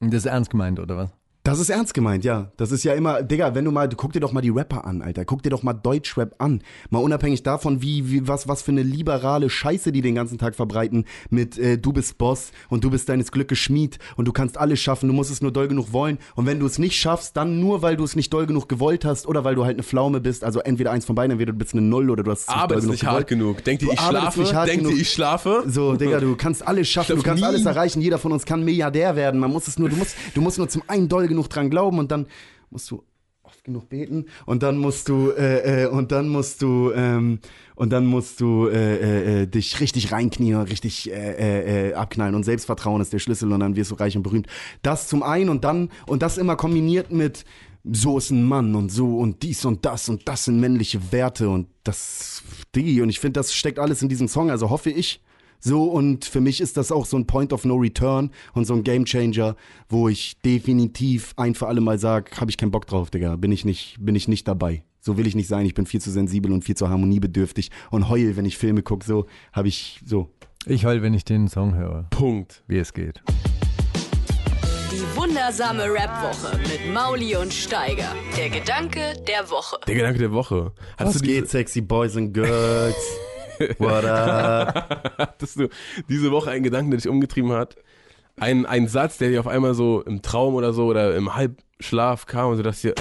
Das 0.00 0.14
ist 0.14 0.26
ernst 0.26 0.50
gemeint, 0.50 0.78
oder 0.78 0.96
was? 0.96 1.17
Das 1.48 1.58
ist 1.60 1.70
ernst 1.70 1.94
gemeint, 1.94 2.26
ja. 2.26 2.52
Das 2.58 2.72
ist 2.72 2.84
ja 2.84 2.92
immer, 2.92 3.22
Digga, 3.22 3.54
wenn 3.54 3.64
du 3.64 3.70
mal, 3.70 3.88
du 3.88 3.96
guck 3.96 4.12
dir 4.12 4.20
doch 4.20 4.32
mal 4.32 4.42
die 4.42 4.50
Rapper 4.50 4.84
an, 4.84 5.00
Alter. 5.00 5.24
Guck 5.24 5.42
dir 5.42 5.48
doch 5.48 5.62
mal 5.62 5.72
Deutschrap 5.72 6.34
an. 6.42 6.60
Mal 6.90 6.98
unabhängig 6.98 7.42
davon, 7.42 7.80
wie, 7.80 8.10
wie 8.10 8.28
was, 8.28 8.48
was 8.48 8.60
für 8.60 8.70
eine 8.70 8.82
liberale 8.82 9.48
Scheiße 9.48 9.90
die 9.90 10.02
den 10.02 10.14
ganzen 10.14 10.36
Tag 10.36 10.54
verbreiten 10.54 11.06
mit 11.30 11.56
äh, 11.56 11.78
du 11.78 11.94
bist 11.94 12.18
Boss 12.18 12.52
und 12.68 12.84
du 12.84 12.90
bist 12.90 13.08
deines 13.08 13.32
Glückes 13.32 13.58
Schmied 13.60 13.98
und 14.16 14.28
du 14.28 14.32
kannst 14.32 14.58
alles 14.58 14.78
schaffen, 14.80 15.08
du 15.08 15.14
musst 15.14 15.30
es 15.30 15.40
nur 15.40 15.50
doll 15.50 15.68
genug 15.68 15.90
wollen. 15.94 16.18
Und 16.34 16.44
wenn 16.44 16.60
du 16.60 16.66
es 16.66 16.78
nicht 16.78 16.96
schaffst, 17.00 17.34
dann 17.38 17.60
nur, 17.60 17.80
weil 17.80 17.96
du 17.96 18.04
es 18.04 18.14
nicht 18.14 18.30
doll 18.30 18.44
genug 18.44 18.68
gewollt 18.68 19.06
hast 19.06 19.26
oder 19.26 19.42
weil 19.42 19.54
du 19.54 19.64
halt 19.64 19.76
eine 19.76 19.84
Pflaume 19.84 20.20
bist. 20.20 20.44
Also 20.44 20.60
entweder 20.60 20.90
eins 20.90 21.06
von 21.06 21.14
beiden, 21.14 21.30
entweder 21.30 21.52
du 21.52 21.58
bist 21.58 21.72
eine 21.72 21.80
Null 21.80 22.10
oder 22.10 22.24
du 22.24 22.30
hast 22.30 22.42
es 22.42 22.48
nicht 22.48 22.56
Aber 22.58 22.74
doll 22.74 22.78
ist 22.78 22.82
genug 22.82 22.92
nicht 22.92 23.04
hart 23.06 23.26
gewollt. 23.26 23.28
genug. 23.28 23.64
Denkt 23.64 23.82
ihr, 23.84 23.92
ich 23.94 23.98
schlafe? 24.00 24.40
nicht 24.40 24.54
hart 24.54 24.68
Denkt 24.68 24.86
ihr, 24.90 24.96
ich 24.98 25.10
schlafe? 25.10 25.64
So, 25.66 25.96
Digga, 25.96 26.20
du 26.20 26.36
kannst 26.36 26.66
alles 26.66 26.88
schaffen, 26.90 27.16
du 27.16 27.22
kannst 27.22 27.40
nie- 27.42 27.48
alles 27.48 27.64
erreichen. 27.64 28.02
Jeder 28.02 28.18
von 28.18 28.32
uns 28.32 28.44
kann 28.44 28.62
Milliardär 28.66 29.16
werden. 29.16 29.40
Man 29.40 29.50
muss 29.50 29.66
es 29.66 29.78
nur, 29.78 29.88
du 29.88 29.96
musst, 29.96 30.14
du 30.34 30.42
musst 30.42 30.58
nur 30.58 30.68
zum 30.68 30.82
einen 30.88 31.08
doll 31.08 31.26
genug 31.26 31.37
dran 31.46 31.70
glauben 31.70 32.00
und 32.00 32.10
dann 32.10 32.26
musst 32.70 32.90
du 32.90 33.04
oft 33.44 33.64
genug 33.64 33.88
beten 33.88 34.26
und 34.44 34.62
dann 34.62 34.76
musst 34.76 35.08
du 35.08 35.30
äh, 35.30 35.84
äh, 35.84 35.86
und 35.86 36.12
dann 36.12 36.28
musst 36.28 36.60
du 36.60 36.92
ähm, 36.92 37.38
und 37.76 37.90
dann 37.90 38.04
musst 38.04 38.40
du 38.40 38.66
äh, 38.66 38.96
äh, 38.96 39.42
äh, 39.42 39.46
dich 39.46 39.80
richtig 39.80 40.12
reinknien 40.12 40.58
und 40.58 40.70
richtig 40.70 41.10
äh, 41.10 41.92
abknallen 41.94 42.34
und 42.34 42.44
Selbstvertrauen 42.44 43.00
ist 43.00 43.12
der 43.12 43.20
Schlüssel 43.20 43.52
und 43.52 43.60
dann 43.60 43.76
wirst 43.76 43.90
du 43.90 43.94
reich 43.94 44.16
und 44.16 44.22
berühmt. 44.22 44.48
Das 44.82 45.08
zum 45.08 45.22
einen 45.22 45.48
und 45.48 45.64
dann 45.64 45.90
und 46.06 46.22
das 46.22 46.36
immer 46.36 46.56
kombiniert 46.56 47.10
mit 47.10 47.44
so 47.90 48.18
ist 48.18 48.30
ein 48.30 48.44
Mann 48.44 48.74
und 48.74 48.90
so 48.90 49.18
und 49.18 49.42
dies 49.42 49.64
und 49.64 49.84
das 49.86 50.08
und 50.08 50.28
das 50.28 50.44
sind 50.44 50.60
männliche 50.60 51.12
Werte 51.12 51.48
und 51.48 51.68
das, 51.84 52.42
Digi, 52.74 53.00
und 53.00 53.08
ich 53.08 53.20
finde, 53.20 53.40
das 53.40 53.54
steckt 53.54 53.78
alles 53.78 54.02
in 54.02 54.08
diesem 54.08 54.28
Song, 54.28 54.50
also 54.50 54.68
hoffe 54.70 54.90
ich. 54.90 55.22
So, 55.60 55.84
und 55.84 56.24
für 56.24 56.40
mich 56.40 56.60
ist 56.60 56.76
das 56.76 56.92
auch 56.92 57.04
so 57.04 57.16
ein 57.16 57.26
Point 57.26 57.52
of 57.52 57.64
No 57.64 57.74
Return 57.76 58.30
und 58.54 58.64
so 58.64 58.74
ein 58.74 58.84
Game 58.84 59.04
Changer, 59.04 59.56
wo 59.88 60.08
ich 60.08 60.38
definitiv 60.44 61.32
ein 61.36 61.54
für 61.54 61.66
alle 61.66 61.80
Mal 61.80 61.98
sage, 61.98 62.30
habe 62.40 62.50
ich 62.50 62.56
keinen 62.56 62.70
Bock 62.70 62.86
drauf, 62.86 63.10
Digga, 63.10 63.34
bin 63.36 63.50
ich 63.50 63.64
nicht, 63.64 63.96
bin 63.98 64.14
ich 64.14 64.28
nicht 64.28 64.46
dabei. 64.46 64.84
So 65.00 65.16
will 65.16 65.26
ich 65.26 65.34
nicht 65.34 65.48
sein, 65.48 65.66
ich 65.66 65.74
bin 65.74 65.86
viel 65.86 66.00
zu 66.00 66.10
sensibel 66.10 66.52
und 66.52 66.64
viel 66.64 66.76
zu 66.76 66.88
harmoniebedürftig 66.88 67.70
und 67.90 68.08
heul, 68.08 68.36
wenn 68.36 68.44
ich 68.44 68.56
Filme 68.56 68.82
gucke, 68.82 69.04
so 69.04 69.26
habe 69.52 69.68
ich 69.68 70.00
so. 70.06 70.28
Ich 70.66 70.84
heul, 70.84 71.02
wenn 71.02 71.14
ich 71.14 71.24
den 71.24 71.48
Song 71.48 71.74
höre, 71.74 72.04
Punkt. 72.10 72.62
wie 72.68 72.78
es 72.78 72.92
geht. 72.92 73.22
Die 74.92 75.16
wundersame 75.16 75.84
Rap-Woche 75.84 76.58
mit 76.58 76.92
Mauli 76.92 77.36
und 77.36 77.52
Steiger. 77.52 78.14
Der 78.36 78.50
Gedanke 78.50 79.14
der 79.26 79.48
Woche. 79.50 79.78
Der 79.86 79.94
Gedanke 79.94 80.18
der 80.18 80.32
Woche. 80.32 80.72
Hattest 80.96 81.16
Was 81.16 81.22
geht, 81.22 81.48
sexy 81.48 81.80
boys 81.80 82.16
and 82.16 82.32
girls? 82.32 82.96
What 83.78 84.04
up? 84.04 85.14
hattest 85.18 85.58
du 85.58 85.68
diese 86.08 86.30
Woche 86.30 86.50
einen 86.50 86.62
Gedanken, 86.62 86.90
der 86.90 86.98
dich 86.98 87.08
umgetrieben 87.08 87.52
hat? 87.52 87.76
Ein, 88.36 88.66
ein 88.66 88.86
Satz, 88.88 89.18
der 89.18 89.30
dir 89.30 89.40
auf 89.40 89.48
einmal 89.48 89.74
so 89.74 90.02
im 90.02 90.22
Traum 90.22 90.54
oder 90.54 90.72
so 90.72 90.86
oder 90.86 91.16
im 91.16 91.34
Halbschlaf 91.34 92.26
kam 92.26 92.50
und 92.50 92.58
du 92.58 92.62
dachtest 92.62 92.84
dir, 92.84 92.94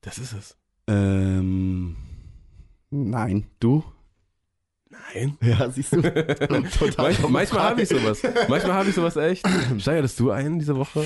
das 0.00 0.18
ist 0.18 0.32
es. 0.32 0.56
ähm, 0.88 1.96
nein, 2.90 3.46
du? 3.60 3.84
Nein. 4.90 5.36
Ja, 5.40 5.70
siehst 5.70 5.92
du? 5.92 6.02
Total 6.78 7.14
manchmal 7.28 7.62
habe 7.62 7.82
ich 7.82 7.88
sowas. 7.88 8.22
Manchmal 8.48 8.74
habe 8.74 8.88
ich 8.88 8.94
sowas 8.94 9.16
echt. 9.16 9.46
Steigerst 9.78 10.18
du 10.20 10.30
einen 10.30 10.58
diese 10.58 10.76
Woche? 10.76 11.04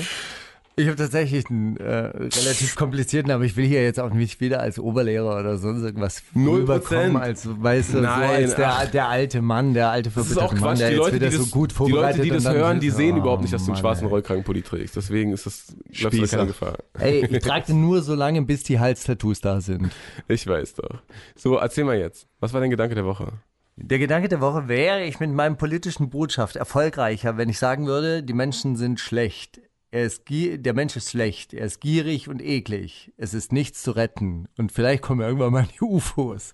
Ich 0.79 0.87
habe 0.87 0.95
tatsächlich 0.95 1.49
einen 1.49 1.75
äh, 1.77 1.85
relativ 1.87 2.75
komplizierten, 2.77 3.31
aber 3.31 3.43
ich 3.43 3.57
will 3.57 3.65
hier 3.65 3.83
jetzt 3.83 3.99
auch 3.99 4.11
nicht 4.13 4.39
wieder 4.39 4.61
als 4.61 4.79
Oberlehrer 4.79 5.37
oder 5.39 5.57
sonst 5.57 5.83
irgendwas 5.83 6.23
Null 6.33 6.61
rüberkommen, 6.61 7.13
Prozent. 7.13 7.17
als, 7.17 7.49
weißt 7.61 7.93
du, 7.95 8.01
Nein, 8.01 8.29
so 8.29 8.33
als 8.35 8.55
der, 8.55 8.85
der 8.87 9.07
alte 9.09 9.41
Mann, 9.41 9.73
der 9.73 9.89
alte 9.89 10.09
Das 10.09 10.27
ist 10.27 10.33
verbitterte 10.33 10.45
auch 10.45 10.61
Mann, 10.61 10.69
Quatsch. 10.75 10.79
der 10.79 10.87
Die 10.89 10.95
jetzt 10.95 11.03
Leute, 11.03 11.15
wieder 11.17 11.29
die 11.29 11.37
das, 11.37 11.45
so 11.45 11.51
gut 11.51 11.71
die, 11.71 11.75
vorbereitet 11.75 12.17
Leute, 12.17 12.21
die 12.37 12.43
das 12.43 12.53
hören, 12.53 12.79
die 12.79 12.89
sehen 12.91 13.15
Oh, 13.15 13.19
überhaupt 13.19 13.41
nicht, 13.41 13.53
dass 13.53 13.61
du 13.63 13.71
einen 13.71 13.73
Mann, 13.73 13.81
schwarzen 13.81 14.03
ey. 14.05 14.09
Rollkragenpulli 14.09 14.61
trägst. 14.61 14.95
Deswegen 14.95 15.33
ist 15.33 15.45
das, 15.45 15.75
Spießer. 15.91 16.37
keine 16.37 16.47
Gefahr. 16.47 16.77
Ey, 16.97 17.25
ich 17.25 17.39
trage 17.43 17.65
den 17.67 17.81
nur 17.81 18.01
so 18.01 18.15
lange, 18.15 18.41
bis 18.43 18.63
die 18.63 18.79
Halstattoos 18.79 19.41
da 19.41 19.59
sind. 19.59 19.91
Ich 20.29 20.47
weiß 20.47 20.75
doch. 20.75 21.01
So, 21.35 21.57
erzähl 21.57 21.83
mal 21.83 21.97
jetzt. 21.97 22.27
Was 22.39 22.53
war 22.53 22.61
dein 22.61 22.69
Gedanke 22.69 22.95
der 22.95 23.03
Woche? 23.05 23.33
Der 23.75 23.99
Gedanke 23.99 24.27
der 24.27 24.41
Woche 24.41 24.67
wäre 24.67 25.03
ich 25.05 25.19
mit 25.19 25.31
meinem 25.31 25.57
politischen 25.57 26.09
Botschaft 26.09 26.55
erfolgreicher, 26.57 27.37
wenn 27.37 27.49
ich 27.49 27.59
sagen 27.59 27.85
würde, 27.85 28.23
die 28.23 28.33
Menschen 28.33 28.75
sind 28.75 28.99
schlecht. 28.99 29.61
Er 29.91 30.03
ist 30.05 30.23
der 30.29 30.73
Mensch 30.73 30.95
ist 30.95 31.09
schlecht, 31.09 31.53
er 31.53 31.65
ist 31.65 31.81
gierig 31.81 32.27
und 32.29 32.41
eklig. 32.43 33.11
Es 33.17 33.33
ist 33.33 33.51
nichts 33.51 33.81
zu 33.81 33.91
retten. 33.91 34.47
Und 34.57 34.71
vielleicht 34.71 35.01
kommen 35.01 35.21
irgendwann 35.21 35.51
mal 35.51 35.67
die 35.73 35.81
UFOs. 35.83 36.53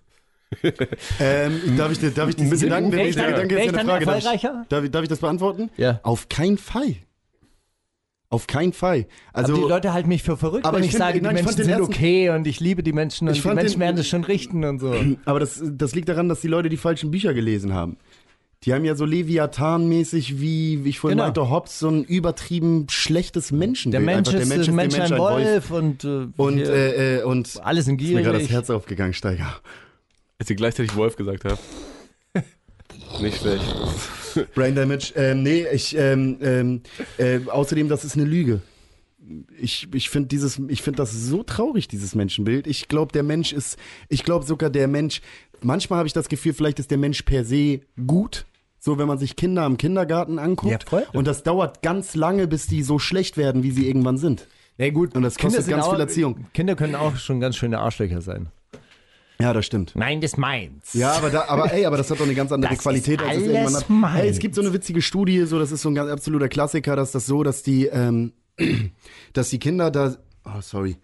Ähm, 1.20 1.76
darf 1.78 1.92
ich, 1.92 2.00
dir- 2.00 2.12
darf 2.12 2.30
ich 2.30 2.36
diesen 2.36 2.50
bisschen 2.50 2.70
Gedanken, 2.70 2.92
der 2.92 3.00
dann- 3.12 3.48
Gedanke 3.48 3.56
ist 3.56 3.66
ich 3.66 3.72
ja 3.74 3.78
eine 3.78 3.90
Frage. 3.90 4.06
Darf 4.06 4.26
ich, 4.26 4.68
darf, 4.70 4.84
ich, 4.86 4.92
darf 4.92 5.04
ich 5.04 5.10
das 5.10 5.20
beantworten? 5.20 5.70
Ja. 5.76 6.00
Auf 6.04 6.30
keinen 6.30 6.58
Fall. 6.58 6.96
Auf 8.30 8.48
keinen 8.48 8.74
Fall. 8.74 9.06
Also, 9.34 9.54
aber 9.54 9.62
die 9.64 9.70
Leute 9.70 9.94
halten 9.94 10.10
mich 10.10 10.24
für 10.24 10.36
verrückt, 10.38 10.66
Aber 10.66 10.78
wenn 10.78 10.84
ich 10.84 10.90
ich, 10.90 10.96
find- 10.96 11.04
sage, 11.04 11.20
die 11.20 11.22
nein, 11.24 11.36
ich 11.38 11.44
Menschen 11.44 11.58
sind 11.64 11.70
ersten- 11.72 11.84
okay 11.86 12.30
und 12.30 12.48
ich 12.48 12.60
liebe 12.60 12.84
die 12.84 12.94
Menschen 12.94 13.28
und 13.28 13.36
Ich 13.36 13.42
die 13.42 13.48
Menschen 13.50 13.72
den- 13.74 13.80
werden 13.82 13.98
es 13.98 14.08
schon 14.08 14.24
richten 14.24 14.64
und 14.64 14.80
so. 14.80 14.94
aber 15.26 15.40
das, 15.40 15.62
das 15.64 15.94
liegt 15.94 16.10
daran, 16.10 16.30
dass 16.30 16.42
die 16.42 16.48
Leute 16.48 16.70
die 16.70 16.78
falschen 16.78 17.12
Bücher 17.12 17.34
gelesen 17.34 17.74
haben. 17.74 17.98
Die 18.66 18.74
haben 18.74 18.84
ja 18.84 18.96
so 18.96 19.06
Leviathan-mäßig, 19.06 20.40
wie, 20.42 20.84
wie 20.84 20.90
ich 20.90 21.00
vorhin 21.00 21.18
Genau. 21.18 21.28
meinte, 21.28 21.50
Hobbes, 21.52 21.78
so 21.78 21.88
ein 21.90 22.04
übertrieben 22.04 22.88
schlechtes 22.90 23.52
Menschenbild. 23.52 24.02
Der 24.02 24.16
Mensch, 24.16 24.30
Einfach, 24.30 24.40
ist, 24.42 24.50
der 24.68 24.74
Mensch, 24.74 25.00
ein 25.00 25.18
Wolf, 25.20 25.70
und, 25.70 26.04
äh, 26.04 26.28
Und, 26.36 26.60
äh, 26.60 27.20
äh, 27.20 27.24
und 27.24 27.60
alle 27.64 27.84
sind 27.84 28.02
ist 28.02 28.10
mir 28.12 28.24
gerade 28.24 28.40
das. 28.40 28.50
Herz 28.50 28.70
aufgegangen, 28.72 29.14
Steiger. 29.14 29.60
Als 30.40 30.50
ihr 30.50 30.56
gleichzeitig 30.56 30.96
Wolf 30.96 31.16
gesagt 31.16 31.46
habt. 31.46 31.60
Nicht 33.22 33.38
schlecht. 33.40 33.64
Brain 34.56 34.74
Damage. 34.76 35.14
Ähm, 35.16 35.44
nee, 35.44 35.66
ich, 35.72 35.96
ähm, 35.96 36.38
ähm, 36.42 36.82
äh, 37.18 37.40
außerdem, 37.48 37.88
das 37.88 38.04
ist 38.04 38.16
eine 38.16 38.26
Lüge. 38.26 38.62
Ich, 39.60 39.88
ich 39.94 40.10
finde 40.10 40.28
dieses, 40.28 40.60
ich 40.68 40.82
finde 40.82 40.98
das 40.98 41.12
so 41.12 41.44
traurig, 41.44 41.88
dieses 41.88 42.16
Menschenbild. 42.16 42.68
Ich 42.68 42.88
glaube, 42.88 43.12
der 43.12 43.24
Mensch 43.24 43.54
ist, 43.54 43.78
ich 44.10 44.24
glaube 44.24 44.46
sogar 44.46 44.70
der 44.70 44.88
Mensch, 44.88 45.22
manchmal 45.62 46.00
habe 46.00 46.08
ich 46.08 46.14
das 46.14 46.30
Gefühl, 46.30 46.54
vielleicht 46.54 46.80
ist 46.80 46.92
der 46.92 46.98
Mensch 46.98 47.22
per 47.22 47.46
se 47.46 47.82
gut. 48.06 48.46
So, 48.86 49.00
wenn 49.00 49.08
man 49.08 49.18
sich 49.18 49.36
Kinder 49.36 49.66
im 49.66 49.78
Kindergarten 49.78 50.38
anguckt. 50.38 50.72
Ja, 50.72 50.78
voll. 50.88 51.08
Und 51.12 51.26
das 51.26 51.42
dauert 51.42 51.82
ganz 51.82 52.14
lange, 52.16 52.46
bis 52.48 52.68
die 52.68 52.84
so 52.84 53.00
schlecht 53.00 53.36
werden, 53.36 53.64
wie 53.64 53.72
sie 53.72 53.88
irgendwann 53.88 54.20
sind. 54.20 54.48
Nee, 54.78 54.92
gut, 54.92 55.16
Und 55.16 55.24
das 55.24 55.38
Kinder 55.38 55.56
kostet 55.56 55.74
ganz 55.74 55.86
auch, 55.88 55.94
viel 55.94 56.02
Erziehung. 56.02 56.46
Kinder 56.54 56.76
können 56.76 56.94
auch 56.94 57.16
schon 57.16 57.40
ganz 57.40 57.56
schöne 57.56 57.80
Arschlöcher 57.80 58.22
sein. 58.22 58.50
Ja, 59.40 59.54
das 59.54 59.66
stimmt. 59.66 59.94
Nein, 59.96 60.22
das 60.22 60.38
meins. 60.38 60.94
Ja, 60.94 61.14
aber 61.14 61.32
da, 61.32 61.46
aber 61.48 61.74
ey, 61.74 61.88
aber 61.88 61.98
das 61.98 62.12
hat 62.12 62.20
doch 62.20 62.26
eine 62.26 62.36
ganz 62.36 62.52
andere 62.52 62.76
Das 62.76 62.84
Qualität, 62.84 63.22
ist 63.22 63.28
als 63.28 63.38
es 63.42 63.48
irgendwann 63.48 63.76
hat. 63.76 63.90
meins. 63.90 64.16
Hey, 64.18 64.30
es 64.30 64.38
gibt 64.38 64.54
so 64.54 64.62
eine 64.62 64.72
witzige 64.72 65.02
Studie, 65.02 65.46
so 65.48 65.58
das 65.58 65.72
ist 65.72 65.82
so 65.82 65.90
ein 65.90 65.96
ganz 65.96 66.12
absoluter 66.12 66.48
Klassiker, 66.48 66.96
dass 66.96 67.12
das 67.12 67.26
so, 67.26 67.42
dass 67.42 67.64
die, 67.64 67.88
ähm, 67.88 68.34
dass 69.34 69.50
die 69.50 69.58
Kinder 69.58 69.90
da, 69.90 70.16
oh 70.46 70.62
sorry, 70.62 70.98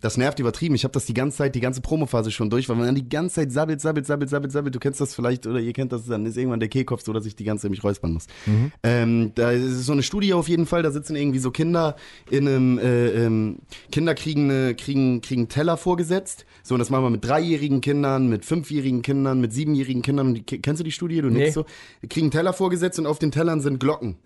das 0.00 0.16
nervt 0.16 0.38
übertrieben. 0.38 0.76
Ich 0.76 0.84
habe 0.84 0.92
das 0.92 1.04
die 1.04 1.14
ganze 1.14 1.38
Zeit, 1.38 1.54
die 1.56 1.60
ganze 1.60 1.80
Promophase 1.80 2.30
schon 2.30 2.48
durch, 2.48 2.68
weil 2.68 2.76
man 2.76 2.86
dann 2.86 2.94
die 2.94 3.08
ganze 3.08 3.36
Zeit 3.36 3.50
sabbelt, 3.52 3.80
sabbelt, 3.80 4.06
sabbelt, 4.06 4.30
sabbelt, 4.30 4.52
sabbelt. 4.52 4.74
Du 4.74 4.78
kennst 4.78 5.00
das 5.00 5.14
vielleicht 5.14 5.46
oder 5.46 5.58
ihr 5.58 5.72
kennt 5.72 5.92
das, 5.92 6.06
dann 6.06 6.26
ist 6.26 6.36
irgendwann 6.36 6.60
der 6.60 6.68
Kehlkopf 6.68 7.02
so, 7.02 7.12
dass 7.12 7.26
ich 7.26 7.34
die 7.34 7.42
ganze 7.42 7.62
Zeit 7.62 7.72
mich 7.72 7.82
räuspern 7.82 8.12
muss. 8.12 8.26
Ähm, 8.84 9.32
da 9.34 9.50
ist 9.50 9.84
so 9.84 9.92
eine 9.92 10.04
Studie 10.04 10.32
auf 10.32 10.48
jeden 10.48 10.66
Fall, 10.66 10.82
da 10.82 10.92
sitzen 10.92 11.16
irgendwie 11.16 11.40
so 11.40 11.50
Kinder 11.50 11.96
in 12.30 12.46
einem, 12.46 12.78
äh, 12.78 13.08
ähm, 13.08 13.58
Kinder 13.90 14.14
kriegen, 14.14 14.50
eine, 14.50 14.74
kriegen, 14.76 15.20
kriegen 15.22 15.48
Teller 15.48 15.76
vorgesetzt. 15.76 16.46
So, 16.62 16.76
und 16.76 16.78
das 16.78 16.90
machen 16.90 17.04
wir 17.04 17.10
mit 17.10 17.24
dreijährigen 17.24 17.80
Kindern, 17.80 18.28
mit 18.28 18.44
fünfjährigen 18.44 19.02
Kindern, 19.02 19.40
mit 19.40 19.52
siebenjährigen 19.52 20.02
Kindern. 20.02 20.28
Und 20.28 20.34
die, 20.34 20.42
kennst 20.60 20.78
du 20.78 20.84
die 20.84 20.92
Studie? 20.92 21.20
Du 21.20 21.30
Nee. 21.30 21.50
so. 21.50 21.64
Die 22.02 22.08
kriegen 22.08 22.30
Teller 22.30 22.52
vorgesetzt 22.52 22.98
und 22.98 23.06
auf 23.06 23.18
den 23.18 23.32
Tellern 23.32 23.60
sind 23.60 23.80
Glocken. 23.80 24.16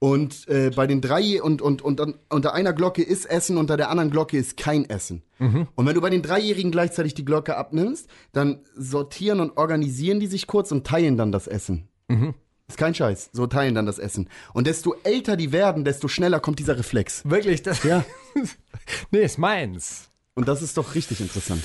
Und 0.00 0.46
äh, 0.48 0.70
bei 0.74 0.86
den 0.86 1.00
drei 1.00 1.42
und, 1.42 1.62
und, 1.62 1.80
und 1.80 1.98
dann 1.98 2.14
unter 2.28 2.52
einer 2.52 2.72
Glocke 2.74 3.02
ist 3.02 3.24
Essen, 3.24 3.56
unter 3.56 3.76
der 3.76 3.88
anderen 3.90 4.10
Glocke 4.10 4.36
ist 4.36 4.56
kein 4.58 4.88
Essen. 4.88 5.22
Und 5.38 5.86
wenn 5.86 5.94
du 5.94 6.00
bei 6.00 6.10
den 6.10 6.22
Dreijährigen 6.22 6.70
gleichzeitig 6.70 7.14
die 7.14 7.24
Glocke 7.24 7.56
abnimmst, 7.56 8.08
dann 8.32 8.60
sortieren 8.76 9.40
und 9.40 9.56
organisieren 9.56 10.20
die 10.20 10.26
sich 10.26 10.46
kurz 10.46 10.72
und 10.72 10.86
teilen 10.86 11.16
dann 11.16 11.32
das 11.32 11.46
Essen. 11.46 11.88
Ist 12.68 12.78
kein 12.78 12.94
Scheiß. 12.94 13.30
So 13.32 13.46
teilen 13.46 13.74
dann 13.74 13.86
das 13.86 13.98
Essen. 13.98 14.28
Und 14.52 14.66
desto 14.66 14.94
älter 15.04 15.36
die 15.36 15.52
werden, 15.52 15.84
desto 15.84 16.08
schneller 16.08 16.40
kommt 16.40 16.58
dieser 16.58 16.78
Reflex. 16.78 17.22
Wirklich, 17.28 17.62
das. 17.62 17.82
Ja. 17.82 18.04
nee, 19.10 19.22
ist 19.24 19.38
meins. 19.38 20.10
Und 20.34 20.48
das 20.48 20.62
ist 20.62 20.76
doch 20.76 20.94
richtig 20.94 21.20
interessant. 21.20 21.62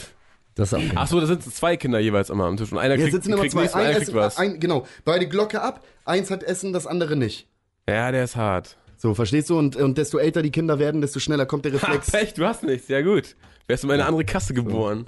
Das 0.56 0.74
auch. 0.74 0.82
Ach 0.96 1.08
so, 1.08 1.20
da 1.20 1.26
sitzen 1.26 1.52
zwei 1.52 1.78
Kinder 1.78 2.00
jeweils 2.00 2.30
immer 2.30 2.46
am 2.46 2.58
Tisch 2.58 2.72
und 2.72 2.78
einer 2.78 2.96
Hier 2.96 3.06
kriegt, 3.06 3.16
sitzen 3.16 3.32
immer 3.34 3.42
kriegt 3.42 3.54
zwei. 3.54 3.62
nichts 3.62 3.76
und 3.76 3.82
Ein 3.82 3.86
einer 3.88 3.96
kriegt 3.96 4.10
Essen, 4.10 4.16
was. 4.16 4.38
ein, 4.38 4.60
genau. 4.60 4.86
Beide 5.06 5.28
Glocke 5.28 5.62
ab. 5.62 5.86
Eins 6.06 6.32
hat 6.32 6.44
Essen, 6.44 6.74
das 6.74 6.86
andere 6.88 7.16
nicht. 7.16 7.48
Ja, 7.90 8.12
der 8.12 8.24
ist 8.24 8.36
hart. 8.36 8.78
So, 8.98 9.14
verstehst 9.14 9.50
du? 9.50 9.58
Und, 9.58 9.76
und 9.76 9.98
desto 9.98 10.18
älter 10.18 10.42
die 10.42 10.52
Kinder 10.52 10.78
werden, 10.78 11.02
desto 11.02 11.20
schneller 11.20 11.46
kommt 11.46 11.66
der 11.66 11.72
Ha, 11.74 11.78
Reflex. 11.78 12.12
Pech, 12.12 12.34
du 12.34 12.46
hast 12.46 12.64
nichts. 12.64 12.88
Ja 12.90 13.02
gut. 13.02 13.36
Wärst 13.68 13.84
du 13.84 13.88
in 13.88 13.94
eine 13.94 14.06
andere 14.06 14.26
Kasse 14.26 14.54
geboren. 14.54 15.06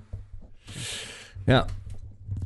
Ja. 1.45 1.67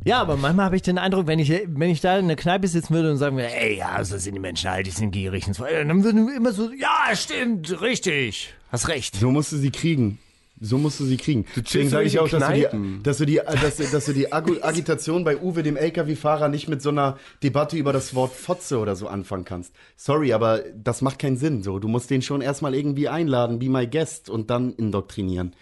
Ja, 0.04 0.22
aber 0.22 0.38
manchmal 0.38 0.66
habe 0.66 0.76
ich 0.76 0.82
den 0.84 0.98
Eindruck, 0.98 1.28
wenn 1.28 1.40
ich, 1.40 1.50
wenn 1.50 1.90
ich 1.90 2.00
da 2.00 2.18
in 2.20 2.28
der 2.28 2.38
Kneipe 2.38 2.68
sitzen 2.68 2.94
würde 2.94 3.12
und 3.12 3.18
sagen 3.18 3.38
würde, 3.38 3.52
ey, 3.52 3.78
ja, 3.78 4.04
so 4.04 4.18
sind 4.18 4.36
die 4.36 4.40
Menschen 4.40 4.70
halt, 4.70 4.86
die 4.86 4.92
sind 4.92 5.12
gierig 5.12 5.48
und 5.48 5.56
so 5.56 5.64
weiter, 5.64 5.84
dann 5.84 6.04
würden 6.04 6.28
wir 6.28 6.36
immer 6.36 6.52
so, 6.52 6.72
ja, 6.72 7.16
stimmt, 7.16 7.82
richtig, 7.82 8.54
hast 8.72 8.88
recht. 8.88 9.16
So 9.16 9.32
musst 9.32 9.52
du 9.52 9.58
sie 9.58 9.72
kriegen. 9.72 10.20
So 10.62 10.78
musst 10.78 11.00
du 11.02 11.06
sie 11.06 11.18
kriegen. 11.18 11.44
Deswegen 11.50 11.66
chillst 11.66 11.92
sage 11.92 12.06
ich 12.08 12.18
auch, 12.20 12.30
dass 12.30 12.48
du, 12.48 12.54
die, 12.54 12.68
dass 13.04 13.18
du 13.18 13.26
die, 13.26 13.42
dass, 13.62 13.76
du- 13.78 13.84
dass 13.92 14.06
du 14.06 14.14
die 14.14 14.32
Agitation 14.64 15.24
bei 15.26 15.38
Uwe, 15.38 15.64
dem 15.64 15.76
LKW-Fahrer, 15.76 16.48
nicht 16.48 16.70
mit 16.70 16.82
so 16.82 16.90
einer 16.90 17.18
Debatte 17.44 17.76
über 17.78 17.92
das 17.92 18.16
Wort 18.16 18.34
Fotze 18.34 18.80
oder 18.80 18.96
so 18.96 19.08
anfangen 19.08 19.44
kannst. 19.44 19.74
Sorry, 19.98 20.32
aber 20.34 20.60
das 20.82 21.02
macht 21.02 21.20
keinen 21.20 21.36
Sinn. 21.38 21.62
So, 21.62 21.80
du 21.80 21.88
musst 21.90 22.10
den 22.10 22.22
schon 22.22 22.42
erstmal 22.42 22.74
irgendwie 22.74 23.10
einladen, 23.10 23.60
be 23.60 23.70
my 23.70 23.86
guest 23.86 24.30
und 24.30 24.50
dann 24.50 24.74
indoktrinieren. 24.74 25.54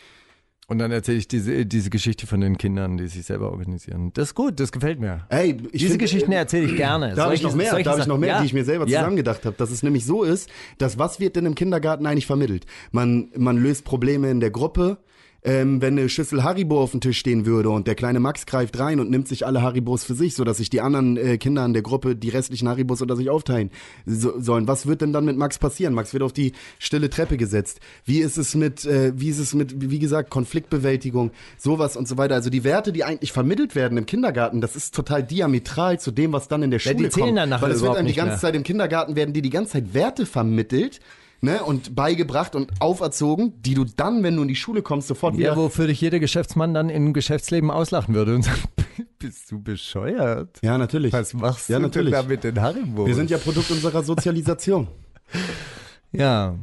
Und 0.68 0.80
dann 0.80 0.92
erzähle 0.92 1.18
ich 1.18 1.28
diese, 1.28 1.66
diese 1.66 1.90
Geschichte 1.90 2.26
von 2.26 2.40
den 2.40 2.58
Kindern, 2.58 2.98
die 2.98 3.08
sich 3.08 3.26
selber 3.26 3.52
organisieren. 3.52 4.12
Das 4.14 4.30
ist 4.30 4.36
gut, 4.36 4.60
das 4.60 4.72
gefällt 4.72 5.00
mir. 5.00 5.26
Ey, 5.30 5.58
ich 5.72 5.82
Diese 5.82 5.90
find, 5.92 6.00
Geschichten 6.00 6.32
äh, 6.32 6.38
erzähle 6.38 6.68
ich 6.68 6.78
gerne. 6.78 7.14
Da 7.16 7.26
habe 7.26 7.36
ich 7.36 7.44
noch 7.44 7.54
mehr, 7.54 7.78
da 7.84 7.92
habe 7.92 8.02
ich 8.02 8.08
noch 8.08 8.18
mehr, 8.18 8.30
ja. 8.30 8.40
die 8.40 8.46
ich 8.46 8.54
mir 8.54 8.64
selber 8.64 8.88
ja. 8.88 9.00
zusammengedacht 9.00 9.46
habe. 9.46 9.56
Dass 9.58 9.72
es 9.72 9.84
nämlich 9.84 10.06
so 10.06 10.24
ist, 10.24 10.50
dass 10.78 10.98
was 10.98 11.20
wird 11.20 11.36
denn 11.36 11.46
im 11.46 11.56
Kindergarten 11.56 12.06
eigentlich 12.06 12.26
vermittelt? 12.26 12.66
Man, 12.92 13.30
man 13.36 13.58
löst 13.58 13.84
Probleme 13.84 14.32
in 14.32 14.40
der 14.40 14.52
Gruppe. 14.52 15.00
Ähm, 15.46 15.82
wenn 15.82 15.98
eine 16.00 16.08
Schüssel 16.08 16.44
Haribo 16.44 16.82
auf 16.82 16.92
dem 16.92 17.02
Tisch 17.02 17.18
stehen 17.20 17.46
würde 17.46 17.70
und 17.70 17.86
der 17.86 17.96
kleine 17.96 18.22
Max 18.22 18.46
greift 18.46 18.80
rein 18.80 19.02
und 19.02 19.10
nimmt 19.10 19.28
sich 19.28 19.46
alle 19.46 19.62
Haribos 19.62 20.06
für 20.06 20.14
sich, 20.14 20.36
sodass 20.36 20.58
sich 20.58 20.70
die 20.70 20.80
anderen 20.80 21.18
äh, 21.18 21.38
Kinder 21.38 21.66
in 21.66 21.74
der 21.74 21.82
Gruppe 21.82 22.16
die 22.16 22.30
restlichen 22.30 22.70
Haribos 22.70 23.02
unter 23.02 23.18
sich 23.18 23.30
aufteilen 23.30 23.70
so, 24.06 24.40
sollen. 24.40 24.68
Was 24.70 24.86
wird 24.88 25.02
denn 25.02 25.12
dann 25.12 25.26
mit 25.26 25.36
Max 25.36 25.58
passieren? 25.58 25.94
Max 25.94 26.14
wird 26.14 26.24
auf 26.24 26.32
die 26.32 26.54
stille 26.80 27.10
Treppe 27.10 27.36
gesetzt. 27.36 27.82
Wie 28.06 28.20
ist 28.20 28.38
es 28.38 28.56
mit, 28.56 28.86
äh, 28.86 29.12
wie 29.16 29.28
ist 29.30 29.40
es 29.40 29.54
mit, 29.54 29.90
wie 29.92 30.00
gesagt, 30.00 30.30
Konfliktbewältigung, 30.30 31.32
sowas 31.58 31.98
und 31.98 32.08
so 32.08 32.18
weiter. 32.18 32.36
Also 32.36 32.50
die 32.50 32.64
Werte, 32.64 32.94
die 32.94 33.04
eigentlich 33.04 33.34
vermittelt 33.34 33.76
werden 33.76 33.98
im 33.98 34.06
Kindergarten, 34.06 34.62
das 34.62 34.76
ist 34.78 34.96
total 34.96 35.24
diametral 35.24 36.00
zu 36.00 36.12
dem, 36.12 36.32
was 36.32 36.48
dann 36.48 36.64
in 36.64 36.72
der 36.72 36.80
Ja, 36.80 36.92
Schule 36.92 37.04
die 37.04 37.10
zählen 37.10 37.26
kommt. 37.28 37.38
dann 37.40 37.50
nachher 37.50 37.64
Weil 37.64 37.72
es 37.72 37.82
wird 37.82 37.98
einem 37.98 38.08
die 38.08 38.14
ganze 38.14 38.30
mehr. 38.32 38.40
Zeit 38.40 38.56
im 38.56 38.64
Kindergarten 38.64 39.16
werden 39.18 39.34
die 39.34 39.42
die 39.42 39.50
ganze 39.50 39.74
Zeit 39.74 39.94
Werte 39.94 40.26
vermittelt, 40.26 41.02
ne, 41.44 41.64
und 41.64 41.96
beigebracht 41.96 42.56
und 42.56 42.72
auferzogen, 42.82 43.54
die 43.62 43.74
du 43.76 43.84
dann, 43.86 44.24
wenn 44.24 44.36
du 44.36 44.42
in 44.42 44.48
die 44.48 44.56
Schule 44.56 44.82
kommst, 44.82 45.08
sofort 45.10 45.38
wieder. 45.38 45.50
Ja, 45.52 45.56
wofür 45.56 45.88
dich 45.88 46.02
jeder 46.02 46.20
Geschäftsmann 46.20 46.74
dann 46.74 46.90
im 46.90 47.14
Geschäftsleben 47.14 47.70
auslachen 47.70 48.16
würde 48.16 48.34
und 48.36 48.44
sagen, 48.44 48.62
bist 49.20 49.52
du 49.52 49.62
bescheuert? 49.62 50.58
ja, 50.64 50.78
natürlich. 50.78 51.14
Was 51.14 51.34
machst 51.34 51.70
Ja, 51.70 51.78
du 51.78 51.84
natürlich. 51.84 52.14
denn 52.14 52.24
da 52.24 52.28
mit 52.28 52.44
den 52.44 52.62
Haribo? 52.62 53.06
Wir 53.06 53.16
sind 53.16 53.30
ja 53.30 53.38
Produkt 53.38 53.70
unserer 53.72 54.02
Sozialisation. 54.04 54.88
ja. 56.12 56.56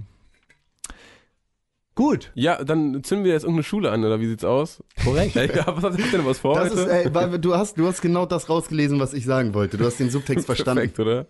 Gut, 1.96 2.30
Ja, 2.34 2.64
dann 2.64 3.02
zünden 3.04 3.26
wir 3.26 3.32
jetzt 3.32 3.42
irgendeine 3.42 3.64
Schule 3.64 3.90
an, 3.90 4.02
oder 4.04 4.20
wie 4.20 4.26
sieht's 4.28 4.44
aus? 4.44 4.82
korrekt. 5.04 5.34
Ja, 5.54 5.66
was 5.66 5.84
hast 5.84 5.98
du 5.98 6.02
denn 6.10 6.24
was 6.24 6.38
vor 6.38 6.54
Das 6.54 6.70
heute? 6.70 6.80
ist, 6.82 6.86
ey, 6.88 7.14
weil 7.14 7.38
du 7.38 7.54
hast, 7.54 7.76
du 7.76 7.86
hast 7.86 8.00
genau 8.00 8.24
das 8.24 8.48
rausgelesen, 8.48 8.98
was 9.00 9.12
ich 9.12 9.26
sagen 9.26 9.52
wollte. 9.52 9.76
Du 9.76 9.84
hast 9.84 9.98
den 10.00 10.08
Subtext 10.08 10.46
verstanden. 10.46 10.90
Perfekt, 10.90 10.98
oder? 11.00 11.26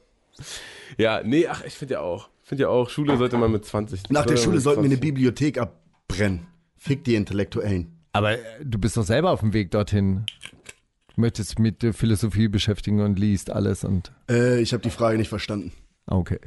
Ja, 0.96 1.22
nee, 1.24 1.48
ach, 1.48 1.64
ich 1.64 1.74
finde 1.74 1.94
ja 1.94 2.01
auch. 2.03 2.28
Ich 2.51 2.57
finde 2.57 2.62
ja 2.64 2.68
auch, 2.68 2.90
Schule 2.90 3.16
sollte 3.16 3.38
man 3.38 3.53
mit 3.53 3.64
20. 3.64 4.11
Nach 4.11 4.26
der 4.26 4.36
Schule 4.36 4.59
sollten 4.59 4.82
wir 4.82 4.86
eine 4.86 4.96
20 4.96 5.01
Bibliothek 5.01 5.59
abbrennen. 5.59 6.48
Fick 6.76 7.05
die 7.05 7.14
Intellektuellen. 7.14 8.01
Aber 8.11 8.32
äh, 8.32 8.38
du 8.64 8.76
bist 8.76 8.96
doch 8.96 9.05
selber 9.05 9.30
auf 9.30 9.38
dem 9.38 9.53
Weg 9.53 9.70
dorthin. 9.70 10.26
Du 11.14 11.20
möchtest 11.20 11.61
mit 11.61 11.84
der 11.84 11.94
Philosophie 11.94 12.48
beschäftigen 12.48 13.03
und 13.03 13.20
liest 13.20 13.51
alles 13.51 13.84
und. 13.84 14.11
Äh, 14.28 14.61
ich 14.61 14.72
habe 14.72 14.82
die 14.82 14.90
Frage 14.90 15.16
nicht 15.16 15.28
verstanden. 15.28 15.70
Okay. 16.07 16.40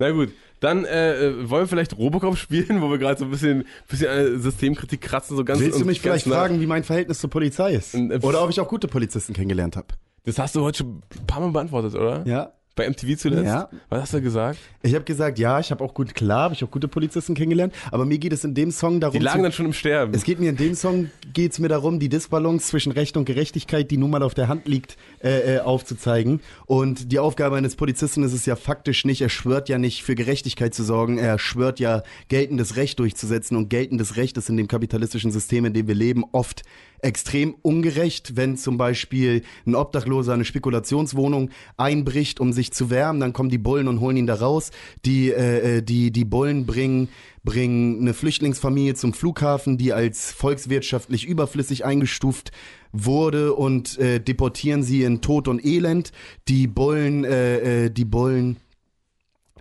Na 0.00 0.10
gut, 0.10 0.32
dann 0.58 0.84
äh, 0.84 1.28
äh, 1.28 1.48
wollen 1.48 1.62
wir 1.62 1.68
vielleicht 1.68 1.96
Robocop 1.96 2.36
spielen, 2.36 2.82
wo 2.82 2.90
wir 2.90 2.98
gerade 2.98 3.20
so 3.20 3.26
ein 3.26 3.30
bisschen, 3.30 3.66
bisschen 3.86 4.08
der 4.08 4.40
Systemkritik 4.40 5.00
kratzen, 5.00 5.36
so 5.36 5.44
ganz 5.44 5.60
Willst 5.60 5.80
du 5.80 5.84
mich 5.84 6.00
vielleicht 6.00 6.26
fragen, 6.26 6.60
wie 6.60 6.66
mein 6.66 6.82
Verhältnis 6.82 7.20
zur 7.20 7.30
Polizei 7.30 7.74
ist? 7.74 7.94
Äh, 7.94 8.18
Oder 8.20 8.42
ob 8.42 8.50
ich 8.50 8.58
auch 8.58 8.66
gute 8.66 8.88
Polizisten 8.88 9.32
kennengelernt 9.32 9.76
habe? 9.76 9.86
Das 10.24 10.40
hast 10.40 10.56
du 10.56 10.62
heute 10.62 10.78
schon 10.78 11.02
ein 11.20 11.26
paar 11.28 11.38
Mal 11.38 11.52
beantwortet, 11.52 11.94
oder? 11.94 12.26
Ja. 12.26 12.52
Bei 12.76 12.88
MTV 12.90 13.16
zuletzt? 13.16 13.44
Ja. 13.46 13.68
Was 13.88 14.02
hast 14.02 14.14
du 14.14 14.20
gesagt? 14.20 14.58
Ich 14.82 14.94
habe 14.94 15.04
gesagt, 15.04 15.38
ja, 15.38 15.60
ich 15.60 15.70
habe 15.70 15.82
auch 15.84 15.94
gut, 15.94 16.12
klar, 16.14 16.44
habe 16.44 16.54
ich 16.54 16.64
auch 16.64 16.70
gute 16.70 16.88
Polizisten 16.88 17.34
kennengelernt, 17.34 17.72
aber 17.92 18.04
mir 18.04 18.18
geht 18.18 18.32
es 18.32 18.42
in 18.42 18.52
dem 18.54 18.72
Song 18.72 18.98
darum, 18.98 19.16
Die 19.16 19.24
lagen 19.24 19.38
zu, 19.38 19.42
dann 19.44 19.52
schon 19.52 19.66
im 19.66 19.72
Sterben. 19.72 20.12
es 20.12 20.24
geht 20.24 20.40
mir 20.40 20.50
in 20.50 20.56
dem 20.56 20.74
Song 20.74 21.10
geht's 21.32 21.60
mir 21.60 21.68
darum, 21.68 22.00
die 22.00 22.08
Disbalance 22.08 22.66
zwischen 22.66 22.90
Recht 22.90 23.16
und 23.16 23.26
Gerechtigkeit, 23.26 23.90
die 23.92 23.96
nun 23.96 24.10
mal 24.10 24.24
auf 24.24 24.34
der 24.34 24.48
Hand 24.48 24.66
liegt, 24.66 24.96
äh, 25.22 25.56
äh, 25.56 25.60
aufzuzeigen. 25.60 26.40
Und 26.66 27.12
die 27.12 27.20
Aufgabe 27.20 27.56
eines 27.56 27.76
Polizisten 27.76 28.24
ist 28.24 28.32
es 28.32 28.44
ja 28.44 28.56
faktisch 28.56 29.04
nicht, 29.04 29.20
er 29.20 29.28
schwört 29.28 29.68
ja 29.68 29.78
nicht 29.78 30.02
für 30.02 30.16
Gerechtigkeit 30.16 30.74
zu 30.74 30.82
sorgen, 30.82 31.16
er 31.16 31.38
schwört 31.38 31.78
ja 31.78 32.02
geltendes 32.28 32.74
Recht 32.74 32.98
durchzusetzen 32.98 33.56
und 33.56 33.70
geltendes 33.70 34.16
Recht 34.16 34.36
ist 34.36 34.48
in 34.48 34.56
dem 34.56 34.66
kapitalistischen 34.66 35.30
System, 35.30 35.64
in 35.64 35.74
dem 35.74 35.86
wir 35.86 35.94
leben, 35.94 36.24
oft 36.32 36.62
extrem 37.04 37.54
ungerecht, 37.62 38.36
wenn 38.36 38.56
zum 38.56 38.78
Beispiel 38.78 39.42
ein 39.66 39.74
Obdachloser 39.74 40.32
eine 40.32 40.44
Spekulationswohnung 40.44 41.50
einbricht, 41.76 42.40
um 42.40 42.52
sich 42.52 42.72
zu 42.72 42.90
wärmen, 42.90 43.20
dann 43.20 43.32
kommen 43.32 43.50
die 43.50 43.58
Bullen 43.58 43.88
und 43.88 44.00
holen 44.00 44.16
ihn 44.16 44.26
da 44.26 44.34
raus. 44.34 44.70
Die, 45.04 45.30
äh, 45.30 45.78
äh, 45.78 45.82
die, 45.82 46.10
die 46.10 46.24
Bullen 46.24 46.66
bringen, 46.66 47.08
bringen 47.44 48.00
eine 48.00 48.14
Flüchtlingsfamilie 48.14 48.94
zum 48.94 49.12
Flughafen, 49.12 49.76
die 49.76 49.92
als 49.92 50.32
volkswirtschaftlich 50.32 51.26
überflüssig 51.26 51.84
eingestuft 51.84 52.52
wurde 52.92 53.54
und 53.54 53.98
äh, 53.98 54.20
deportieren 54.20 54.82
sie 54.82 55.02
in 55.02 55.20
Tod 55.20 55.46
und 55.48 55.64
Elend. 55.64 56.12
Die 56.48 56.66
Bullen, 56.66 57.24
äh, 57.24 57.84
äh, 57.86 57.90
die 57.90 58.04
Bullen 58.04 58.56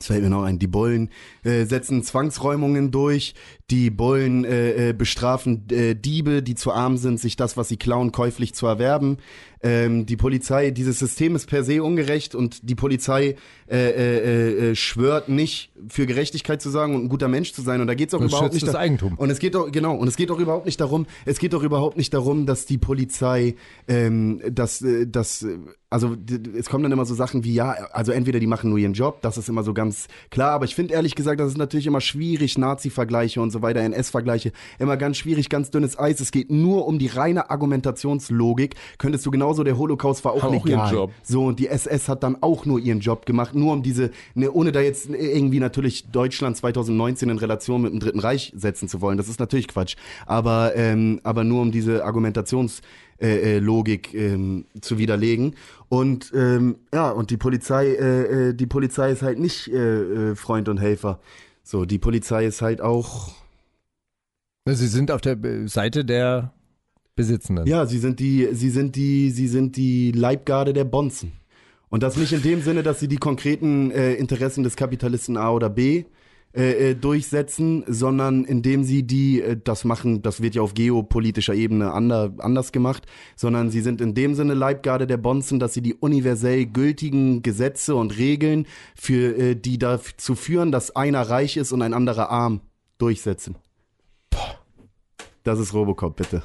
das 0.04 0.08
fällt 0.08 0.24
mir 0.24 0.30
noch 0.30 0.44
ein. 0.44 0.60
Die 0.60 0.68
Bullen 0.68 1.12
äh, 1.44 1.64
setzen 1.64 2.04
Zwangsräumungen 2.04 2.91
durch. 2.91 3.36
Die 3.72 3.89
Bullen 3.89 4.43
äh, 4.45 4.89
äh, 4.89 4.93
bestrafen 4.93 5.64
äh, 5.72 5.95
Diebe, 5.95 6.43
die 6.43 6.55
zu 6.55 6.72
arm 6.72 6.97
sind, 6.97 7.20
sich 7.20 7.36
das, 7.38 7.55
was 7.57 7.70
sie 7.70 7.78
klauen, 7.78 8.11
käuflich 8.11 8.53
zu 8.53 8.68
erwerben. 8.68 9.18
Ähm, 9.66 10.05
die 10.05 10.18
Polizei, 10.18 10.72
dieses 10.72 10.99
System 10.99 11.38
ist 11.38 11.47
per 11.47 11.64
se 11.64 11.82
ungerecht 11.82 12.36
und 12.36 12.70
die 12.70 12.76
Polizei 12.76 13.38
äh, 13.72 13.78
äh, 13.78 14.72
äh, 14.72 14.76
schwört 14.76 15.30
nicht 15.30 15.72
für 15.88 16.05
Gerechtigkeit 16.05 16.61
zu 16.61 16.70
sagen 16.70 16.93
und 16.95 17.05
ein 17.05 17.09
guter 17.09 17.30
Mensch 17.30 17.53
zu 17.53 17.61
sein. 17.61 17.80
Und 17.80 17.88
da 17.88 17.93
geht 17.95 18.09
es 18.09 18.14
auch 18.14 18.20
Das 18.20 18.28
überhaupt 18.34 18.53
nicht 18.53 18.68
das 18.68 18.74
da- 18.74 18.80
Eigentum. 18.80 19.14
Und 19.16 19.30
es 19.30 19.39
geht 19.39 19.55
doch 19.55 19.72
genau. 19.72 19.95
Und 19.95 20.09
es 20.09 20.18
geht 20.18 20.30
doch 20.30 20.39
überhaupt 20.39 20.66
nicht 20.66 20.82
darum. 20.82 21.05
Es 21.24 21.39
geht 21.39 21.53
doch 21.53 21.64
überhaupt 21.64 21.95
nicht 21.95 22.14
darum, 22.14 22.45
dass 22.45 22.66
die 22.66 22.78
Polizei, 22.78 23.55
ähm, 23.88 24.41
dass, 24.51 24.82
äh, 24.82 25.07
dass 25.07 25.43
äh, 25.43 25.57
also 25.89 26.18
es 26.57 26.70
kommen 26.70 26.84
dann 26.84 26.91
immer 26.91 27.05
so 27.05 27.16
Sachen 27.16 27.45
wie 27.45 27.53
ja, 27.53 27.72
also 27.93 28.11
entweder 28.11 28.39
die 28.41 28.47
machen 28.47 28.70
nur 28.72 28.80
ihren 28.80 28.93
Job, 28.93 29.22
das 29.22 29.38
ist 29.38 29.47
immer 29.47 29.64
so 29.64 29.74
ganz 29.74 30.07
klar. 30.30 30.51
Aber 30.51 30.66
ich 30.66 30.76
finde 30.76 30.93
ehrlich 30.93 31.16
gesagt, 31.16 31.39
das 31.39 31.49
ist 31.49 31.57
natürlich 31.57 31.88
immer 31.88 32.01
schwierig, 32.01 32.57
Nazi-Vergleiche 32.57 33.39
und 33.41 33.51
so 33.54 33.62
weiter, 33.62 33.80
NS-Vergleiche, 33.82 34.51
immer 34.80 34.97
ganz 34.97 35.18
schwierig, 35.18 35.49
ganz 35.49 35.72
dünnes 35.72 35.97
Eis. 35.97 36.20
Es 36.20 36.32
geht 36.32 36.51
nur 36.51 36.88
um 36.88 36.99
die 36.99 37.08
reine 37.08 37.49
Argumentationslogik. 37.49 38.76
Könntest 38.97 39.26
du 39.26 39.32
genauso, 39.32 39.64
der 39.64 39.78
Holocaust 39.78 40.26
war 40.26 40.34
auch 40.34 40.43
Haben 40.43 40.58
auch 40.58 40.66
ihren 40.66 40.80
legal. 40.80 40.93
Job. 40.93 41.12
So, 41.24 41.45
und 41.45 41.60
die 41.60 41.68
SS 41.68 42.10
hat 42.10 42.24
dann 42.24 42.38
auch 42.41 42.66
nur 42.66 42.80
ihren 42.80 42.99
Job 42.99 43.26
gemacht, 43.26 43.56
nur 43.56 43.72
um 43.72 43.84
diese, 43.84 44.12
ne, 44.36 44.51
ohne 44.51 44.72
da 44.72 44.82
jetzt 44.82 45.10
irgendwie 45.10 45.60
natürlich 45.60 46.12
Deutschland 46.12 46.58
2019 46.58 47.30
in 47.30 47.38
Relation 47.38 47.82
mit 47.82 47.93
dem 47.93 47.99
Dritten 47.99 48.20
Reich 48.20 48.51
setzen 48.56 48.89
zu 48.89 48.99
wollen. 48.99 49.18
Das 49.18 49.30
ist 49.30 49.39
natürlich 49.39 49.68
Quatsch. 49.68 49.95
Aber, 50.26 50.76
ähm, 50.76 51.22
aber 51.24 51.43
nur 51.43 51.62
um 51.62 51.72
diese 51.72 52.06
Argumentations- 52.06 52.82
äh, 53.24 53.56
äh, 53.56 53.60
Logik 53.60 54.14
ähm, 54.14 54.66
zu 54.82 54.97
widerlegen. 54.97 55.56
Und 55.88 56.32
ähm, 56.36 56.76
ja, 56.93 57.10
und 57.10 57.30
die 57.30 57.38
Polizei, 57.38 57.88
äh, 57.88 58.49
äh, 58.49 58.54
die 58.54 58.66
Polizei 58.66 59.12
ist 59.12 59.22
halt 59.22 59.39
nicht 59.39 59.70
äh, 59.70 60.32
äh, 60.32 60.36
Freund 60.36 60.68
und 60.68 60.78
Helfer. 60.78 61.20
So, 61.64 61.86
die 61.86 61.99
Polizei 61.99 62.45
ist 62.45 62.62
halt 62.62 62.82
auch, 62.82 63.32
Sie 64.66 64.88
sind 64.88 65.11
auf 65.11 65.22
der 65.22 65.43
äh, 65.43 65.68
Seite 65.68 66.05
der 66.05 66.53
Besitzenden. 67.16 67.68
ja, 67.68 67.86
sie 67.86 67.99
sind 67.99 68.20
die, 68.20 68.49
sie 68.53 68.70
sind 68.70 68.95
die, 68.95 69.30
sie 69.30 69.47
sind 69.47 69.78
die 69.78 70.11
Leibgarde 70.11 70.74
der 70.74 70.86
Bonzen. 70.86 71.34
Und 71.89 72.01
das 72.01 72.18
nicht 72.18 72.34
in 72.34 72.41
dem 72.41 72.61
Sinne, 72.64 72.82
dass 72.82 72.99
sie 72.99 73.07
die 73.07 73.18
konkreten 73.18 73.91
äh, 73.91 74.14
Interessen 74.16 74.64
des 74.64 74.76
Kapitalisten 74.76 75.38
A 75.38 75.51
oder 75.51 75.70
B 75.70 76.05
äh, 76.55 76.91
äh, 76.91 76.95
durchsetzen, 76.95 77.84
sondern 77.88 78.45
indem 78.45 78.84
sie 78.84 79.03
die, 79.03 79.41
äh, 79.41 79.57
das 79.64 79.86
machen, 79.86 80.22
das 80.24 80.41
wird 80.41 80.55
ja 80.55 80.64
auf 80.64 80.74
geopolitischer 80.74 81.53
Ebene 81.53 81.91
ander, 81.91 82.34
anders 82.39 82.72
gemacht, 82.72 83.05
sondern 83.36 83.70
sie 83.70 83.82
sind 83.82 84.01
in 84.01 84.16
dem 84.16 84.34
Sinne 84.34 84.53
Leibgarde 84.53 85.05
der 85.05 85.18
Bonzen, 85.18 85.59
dass 85.59 85.74
sie 85.74 85.82
die 85.82 85.93
universell 85.93 86.66
gültigen 86.66 87.43
Gesetze 87.43 87.95
und 87.95 88.18
Regeln 88.18 88.66
für 88.95 89.38
äh, 89.38 89.55
die 89.55 89.78
dazu 89.78 90.34
führen, 90.34 90.72
dass 90.72 90.95
einer 90.95 91.22
reich 91.22 91.57
ist 91.57 91.74
und 91.74 91.82
ein 91.82 91.93
anderer 91.93 92.30
arm 92.30 92.61
durchsetzen. 92.97 93.55
Das 95.44 95.60
ist 95.60 95.74
Robocop, 95.74 96.16
bitte. 96.16 96.41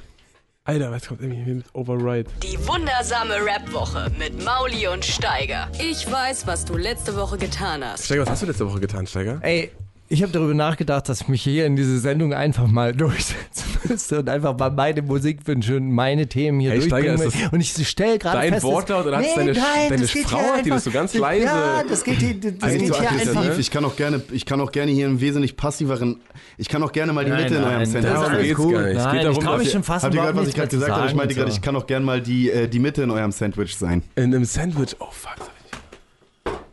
Alter, 0.65 0.91
was 0.91 1.07
kommt 1.07 1.23
irgendwie 1.23 1.55
mit 1.55 1.67
Override? 1.73 2.29
Die 2.43 2.59
wundersame 2.67 3.35
Rap-Woche 3.35 4.11
mit 4.19 4.45
Mauli 4.45 4.89
und 4.89 5.05
Steiger. 5.05 5.71
Ich 5.79 6.11
weiß, 6.11 6.49
was 6.49 6.65
du 6.65 6.77
letzte 6.77 7.15
Woche 7.17 7.39
getan 7.39 7.85
hast. 7.85 8.07
Steiger, 8.07 8.23
was 8.23 8.31
hast 8.31 8.43
du 8.43 8.47
letzte 8.47 8.69
Woche 8.69 8.81
getan, 8.81 9.07
Steiger? 9.07 9.39
Ey, 9.43 9.71
ich 10.11 10.23
habe 10.23 10.33
darüber 10.33 10.55
nachgedacht, 10.55 11.09
dass 11.09 11.21
ich 11.21 11.29
mich 11.29 11.43
hier 11.43 11.67
in 11.67 11.77
diese 11.77 11.99
Sendung 11.99 12.33
einfach 12.33 12.67
mal 12.67 12.93
durchsetzen 12.95 13.65
müsste 13.89 14.21
und 14.21 14.29
einfach 14.31 14.57
mal 14.59 14.71
meine 14.71 15.03
Musikwünsche 15.03 15.77
und 15.77 15.93
meine 15.93 16.27
Themen 16.27 16.61
hier 16.61 16.73
Ey, 16.73 16.83
Steiger, 16.83 17.17
durchbringen 17.17 17.43
will. 17.43 17.49
Und 17.53 17.61
ich 17.61 17.89
stelle 17.89 18.19
gerade 18.19 18.39
dein 18.39 18.53
fest, 18.55 18.65
dass- 18.65 18.71
Wortlaut 18.73 19.07
oder 19.07 19.19
hat's 19.19 19.35
deine- 19.35 19.53
deine 19.53 19.97
das 20.03 20.13
geht 20.13 20.25
Frau, 20.27 20.39
hat 20.39 20.65
die 20.65 20.71
das 20.71 20.85
so 20.85 20.91
ganz 20.91 21.15
leise 21.15 21.45
Ja, 21.45 21.83
das 21.89 22.05
geht 22.05 22.19
hier, 22.19 22.35
das 22.41 22.53
Also 22.63 22.79
geht 22.79 22.89
so 22.89 22.99
hier 23.01 23.09
aggressiv, 23.11 23.29
einfach. 23.37 23.45
ne? 23.45 23.57
Ich 23.61 23.71
kann 23.71 23.85
auch 23.85 23.97
gerne, 23.97 24.23
ich 24.33 24.47
kann 24.47 24.61
auch 24.61 24.73
gerne 24.73 24.93
hier 24.93 25.07
einen 25.07 25.21
wesentlich 25.21 25.57
passiveren, 25.57 26.21
ich 26.57 26.69
kann 26.69 26.83
auch 26.83 26.93
gerne 26.93 27.13
mal 27.13 27.25
die 27.25 27.31
Mitte 27.31 27.55
in 27.57 27.65
eurem 27.65 27.85
Center. 27.85 28.01
das 28.01 28.11
ist 28.11 28.15
Darum 28.15 28.33
alles 28.33 28.43
geht's 28.47 28.57
gut. 28.57 28.73
gar 28.73 28.83
nicht. 28.83 28.97
Es 28.97 29.05
geht 29.05 29.13
Nein, 29.13 29.23
darum, 29.25 29.39
ich 29.39 29.45
traue 29.45 29.55
dass 29.57 29.65
mich 29.65 29.73
schon 29.73 29.83
fast 29.83 30.05
Habt 30.05 30.15
ihr 30.15 30.21
gehört, 30.21 30.37
was 30.37 30.49
ich 30.49 30.55
gerade 30.55 30.69
gesagt 30.69 30.93
habe? 30.93 31.07
Ich 31.09 31.15
meinte 31.15 31.35
gerade, 31.35 31.51
ich 31.51 31.61
kann 31.61 31.77
auch 31.77 31.87
gerne 31.87 32.07
mal 32.07 32.21
die, 32.23 32.51
äh, 32.51 32.69
die 32.69 32.79
Mitte 32.79 33.03
in 33.03 33.11
eurem 33.11 33.33
Sandwich 33.33 33.77
sein. 33.77 34.03
In 34.17 34.35
einem 34.35 34.45
Sandwich. 34.47 34.97
Oh 35.01 35.07
fuck. 35.11 35.35
das 35.37 36.55
hab 36.55 36.65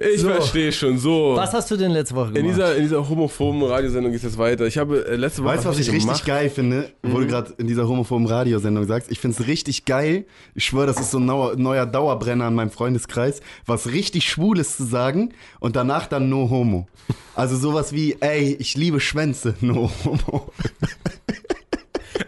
ich. 0.00 0.14
Ich 0.14 0.20
So. 0.20 0.28
verstehe 0.28 0.72
schon 0.72 0.98
so. 0.98 1.34
Was 1.36 1.52
hast 1.52 1.70
du 1.70 1.76
denn 1.76 1.90
letzte 1.92 2.14
Woche 2.14 2.26
gemacht? 2.32 2.38
in 2.40 2.46
dieser, 2.46 2.76
in 2.76 2.82
dieser 2.82 3.08
homophoben 3.08 3.62
Radiosendung 3.62 4.12
geht 4.12 4.18
es 4.18 4.24
jetzt 4.24 4.38
weiter. 4.38 4.66
Ich 4.66 4.78
habe 4.78 5.06
äh, 5.06 5.16
letzte 5.16 5.42
Woche. 5.42 5.54
Weißt 5.54 5.64
du, 5.64 5.68
was 5.70 5.76
hab 5.76 5.82
ich 5.82 5.92
richtig 5.92 6.24
geil 6.24 6.50
finde, 6.50 6.90
wo 7.02 7.18
du 7.18 7.26
gerade 7.26 7.52
in 7.58 7.66
dieser 7.66 7.88
homophoben 7.88 8.26
Radiosendung 8.26 8.86
sagst? 8.86 9.10
Ich 9.10 9.18
finde 9.20 9.36
es 9.40 9.46
richtig 9.46 9.84
geil. 9.84 10.24
Ich 10.54 10.64
schwöre, 10.66 10.86
das 10.86 11.00
ist 11.00 11.10
so 11.10 11.18
ein 11.18 11.26
neuer, 11.26 11.56
neuer 11.56 11.86
Dauerbrenner 11.86 12.48
in 12.48 12.54
meinem 12.54 12.70
Freundeskreis, 12.70 13.40
was 13.66 13.88
richtig 13.88 14.28
Schwules 14.30 14.76
zu 14.76 14.84
sagen 14.84 15.34
und 15.60 15.76
danach 15.76 16.06
dann 16.06 16.28
no 16.28 16.48
homo. 16.50 16.86
Also 17.34 17.56
sowas 17.56 17.92
wie, 17.92 18.16
ey, 18.20 18.56
ich 18.58 18.76
liebe 18.76 19.00
Schwänze, 19.00 19.54
no 19.60 19.90
homo. 20.04 20.52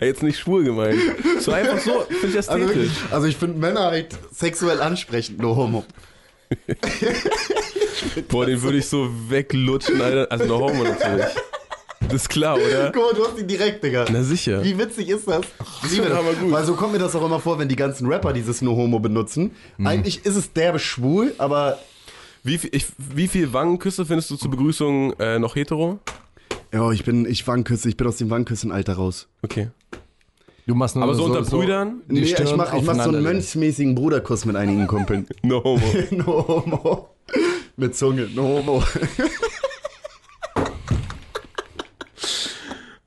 Jetzt 0.00 0.22
nicht 0.22 0.38
schwul 0.38 0.64
gemeint. 0.64 0.98
So 1.40 1.52
einfach 1.52 1.78
so, 1.78 1.90
finde 2.08 2.28
ich 2.28 2.36
Also, 2.36 2.38
ästhetisch. 2.38 2.66
wirklich, 2.68 2.92
also 3.10 3.26
ich 3.26 3.36
finde 3.36 3.58
Männer 3.58 3.82
halt 3.90 4.16
sexuell 4.32 4.80
ansprechend, 4.80 5.38
no 5.40 5.54
homo. 5.56 5.84
Boah, 8.28 8.46
den 8.46 8.60
würde 8.62 8.78
ich 8.78 8.86
so 8.86 9.08
weglutschen, 9.28 10.00
Alter. 10.00 10.30
Also 10.30 10.44
noch 10.46 10.60
Homo 10.60 10.84
natürlich. 10.84 11.26
Das 12.00 12.22
ist 12.22 12.28
klar, 12.28 12.56
oder? 12.56 12.90
Guck 12.92 13.02
mal, 13.02 13.14
du 13.14 13.24
hast 13.26 13.38
ihn 13.38 13.46
direkt, 13.46 13.84
Digga. 13.84 14.04
Na 14.10 14.22
sicher. 14.22 14.64
Wie 14.64 14.76
witzig 14.76 15.08
ist 15.10 15.28
das? 15.28 15.42
Ich 15.84 15.92
liebe 15.92 16.08
das. 16.08 16.18
hammergut. 16.18 16.50
Weil 16.50 16.64
so 16.64 16.74
kommt 16.74 16.92
mir 16.92 16.98
das 16.98 17.14
auch 17.14 17.24
immer 17.24 17.38
vor, 17.38 17.58
wenn 17.58 17.68
die 17.68 17.76
ganzen 17.76 18.06
Rapper 18.08 18.32
dieses 18.32 18.62
No 18.62 18.74
Homo 18.74 18.98
benutzen. 18.98 19.52
Eigentlich 19.84 20.24
ist 20.26 20.34
es 20.36 20.52
derbe 20.52 20.78
schwul, 20.78 21.34
aber 21.38 21.78
Wie 22.42 22.58
viel, 22.58 22.70
ich, 22.72 22.86
wie 22.98 23.28
viel 23.28 23.52
Wangenküsse 23.52 24.06
findest 24.06 24.30
du 24.30 24.36
zur 24.36 24.50
Begrüßung 24.50 25.12
äh, 25.20 25.38
noch 25.38 25.54
hetero? 25.54 25.98
ja, 26.72 26.90
ich 26.92 27.04
bin, 27.04 27.26
ich 27.26 27.46
Wangenküsse, 27.46 27.88
ich 27.88 27.96
bin 27.96 28.06
aus 28.06 28.16
dem 28.16 28.30
Wangenküssen-Alter 28.30 28.94
raus. 28.94 29.28
Okay. 29.42 29.68
Du 30.66 30.74
machst 30.74 30.94
nur 30.94 31.04
Aber 31.04 31.14
so, 31.14 31.24
unter 31.24 31.42
Brüdern? 31.42 32.00
die 32.08 32.20
nee, 32.20 32.20
ich 32.20 32.56
mach, 32.56 32.72
ich 32.74 32.82
mach 32.82 32.94
so 32.94 33.10
einen 33.10 33.22
mönchsmäßigen 33.22 33.94
Bruderkuss 33.94 34.44
mit 34.44 34.56
einigen 34.56 34.86
Kumpeln. 34.86 35.26
No 35.42 35.62
Homo. 35.64 35.82
no 36.10 36.46
Homo. 36.48 37.09
Mit 37.80 37.96
Zunge, 37.96 38.28
no 38.34 38.42
homo. 38.42 38.84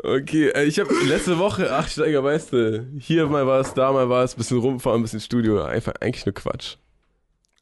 Okay, 0.06 0.50
äh, 0.50 0.64
ich 0.64 0.80
habe 0.80 0.90
letzte 1.08 1.38
Woche, 1.38 1.72
ach 1.72 1.88
Steiger, 1.88 2.24
weißt 2.24 2.54
du, 2.54 2.88
hier 2.98 3.28
mal 3.28 3.46
war 3.46 3.60
es, 3.60 3.76
da 3.76 3.92
mal 3.92 4.10
war 4.10 4.24
es, 4.24 4.34
bisschen 4.34 4.58
rumfahren, 4.58 5.04
bisschen 5.04 5.20
Studio, 5.20 5.64
einfach 5.64 5.94
eigentlich 6.02 6.26
nur 6.26 6.34
Quatsch. 6.34 6.78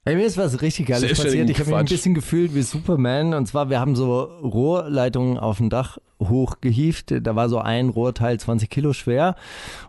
Ey, 0.05 0.15
mir 0.15 0.25
ist 0.25 0.37
was 0.37 0.61
richtig 0.61 0.87
Geiles 0.87 1.21
passiert. 1.21 1.49
Ich 1.49 1.59
habe 1.59 1.69
mich 1.69 1.79
ein 1.79 1.85
bisschen 1.85 2.13
gefühlt 2.13 2.55
wie 2.55 2.61
Superman. 2.61 3.33
Und 3.33 3.45
zwar, 3.45 3.69
wir 3.69 3.81
haben 3.81 3.95
so 3.95 4.21
Rohrleitungen 4.21 5.37
auf 5.37 5.57
dem 5.57 5.69
Dach 5.69 5.97
hochgehieft. 6.19 7.13
Da 7.21 7.35
war 7.35 7.49
so 7.49 7.59
ein 7.59 7.89
Rohrteil 7.89 8.39
20 8.39 8.69
Kilo 8.69 8.93
schwer. 8.93 9.35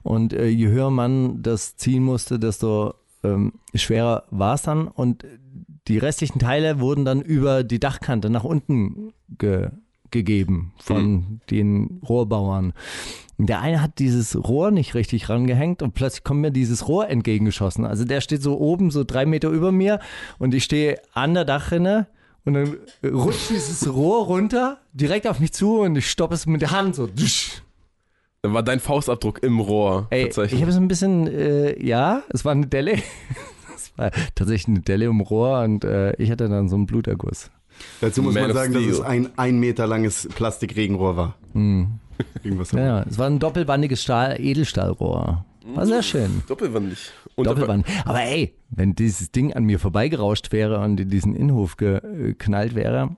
Und 0.02 0.34
äh, 0.34 0.48
je 0.48 0.66
höher 0.68 0.90
man 0.90 1.40
das 1.42 1.76
ziehen 1.76 2.02
musste, 2.02 2.38
desto 2.38 2.94
ähm, 3.24 3.54
schwerer 3.74 4.24
war 4.30 4.56
es 4.56 4.62
dann. 4.62 4.88
Und 4.88 5.24
die 5.88 5.98
restlichen 5.98 6.38
Teile 6.38 6.80
wurden 6.80 7.04
dann 7.04 7.20
über 7.20 7.64
die 7.64 7.80
Dachkante 7.80 8.30
nach 8.30 8.44
unten 8.44 9.12
ge 9.38 9.70
gegeben 10.10 10.74
von 10.76 11.40
den 11.50 12.00
Rohrbauern. 12.06 12.74
Der 13.38 13.60
eine 13.60 13.80
hat 13.80 13.98
dieses 13.98 14.36
Rohr 14.36 14.70
nicht 14.70 14.94
richtig 14.94 15.28
rangehängt 15.28 15.82
und 15.82 15.94
plötzlich 15.94 16.22
kommt 16.22 16.42
mir 16.42 16.50
dieses 16.50 16.86
Rohr 16.86 17.08
entgegengeschossen. 17.08 17.86
Also 17.86 18.04
der 18.04 18.20
steht 18.20 18.42
so 18.42 18.60
oben, 18.60 18.90
so 18.90 19.04
drei 19.04 19.24
Meter 19.24 19.48
über 19.48 19.72
mir 19.72 20.00
und 20.38 20.54
ich 20.54 20.64
stehe 20.64 21.00
an 21.14 21.32
der 21.32 21.46
Dachrinne 21.46 22.08
und 22.44 22.54
dann 22.54 22.76
rutscht 23.02 23.50
dieses 23.50 23.92
Rohr 23.92 24.26
runter, 24.26 24.78
direkt 24.92 25.26
auf 25.26 25.40
mich 25.40 25.52
zu 25.52 25.80
und 25.80 25.96
ich 25.96 26.10
stoppe 26.10 26.34
es 26.34 26.46
mit 26.46 26.60
der 26.60 26.72
Hand 26.72 26.94
so. 26.94 27.06
dusch. 27.06 27.62
Da 28.42 28.52
war 28.52 28.62
dein 28.62 28.80
Faustabdruck 28.80 29.42
im 29.42 29.60
Rohr. 29.60 30.08
Ey, 30.10 30.24
tatsächlich. 30.24 30.54
ich 30.54 30.62
habe 30.62 30.72
so 30.72 30.80
ein 30.80 30.88
bisschen, 30.88 31.26
äh, 31.28 31.80
ja, 31.82 32.22
es 32.28 32.44
war 32.44 32.52
eine 32.52 32.66
Delle. 32.66 32.98
Es 33.90 33.98
war 33.98 34.10
tatsächlich 34.34 34.68
eine 34.68 34.80
Delle 34.80 35.06
im 35.06 35.20
Rohr 35.20 35.62
und 35.62 35.84
äh, 35.84 36.14
ich 36.16 36.30
hatte 36.30 36.48
dann 36.48 36.68
so 36.68 36.76
einen 36.76 36.86
Bluterguss. 36.86 37.50
Dazu 38.00 38.22
muss 38.22 38.34
Man 38.34 38.44
man 38.44 38.52
sagen, 38.54 38.72
dass 38.74 38.82
Steel. 38.82 38.94
es 38.94 39.00
ein 39.00 39.30
ein 39.36 39.58
Meter 39.58 39.86
langes 39.86 40.28
Plastikregenrohr 40.34 41.16
war. 41.16 41.34
Irgendwas 42.42 42.72
Ja, 42.72 42.80
ja, 42.80 43.02
es 43.08 43.18
war 43.18 43.26
ein 43.26 43.38
doppelwandiges 43.38 44.02
Stahl, 44.02 44.36
Edelstahlrohr. 44.40 45.44
War 45.74 45.86
sehr 45.86 46.02
schön. 46.02 46.42
Doppelwandig. 46.48 47.10
Und 47.34 47.46
Doppelband. 47.46 47.86
Aber 48.04 48.20
ey, 48.22 48.54
wenn 48.70 48.94
dieses 48.94 49.32
Ding 49.32 49.54
an 49.54 49.64
mir 49.64 49.78
vorbeigerauscht 49.78 50.52
wäre 50.52 50.80
und 50.80 51.00
in 51.00 51.08
diesen 51.08 51.34
Innenhof 51.34 51.76
geknallt 51.76 52.74
wäre. 52.74 53.16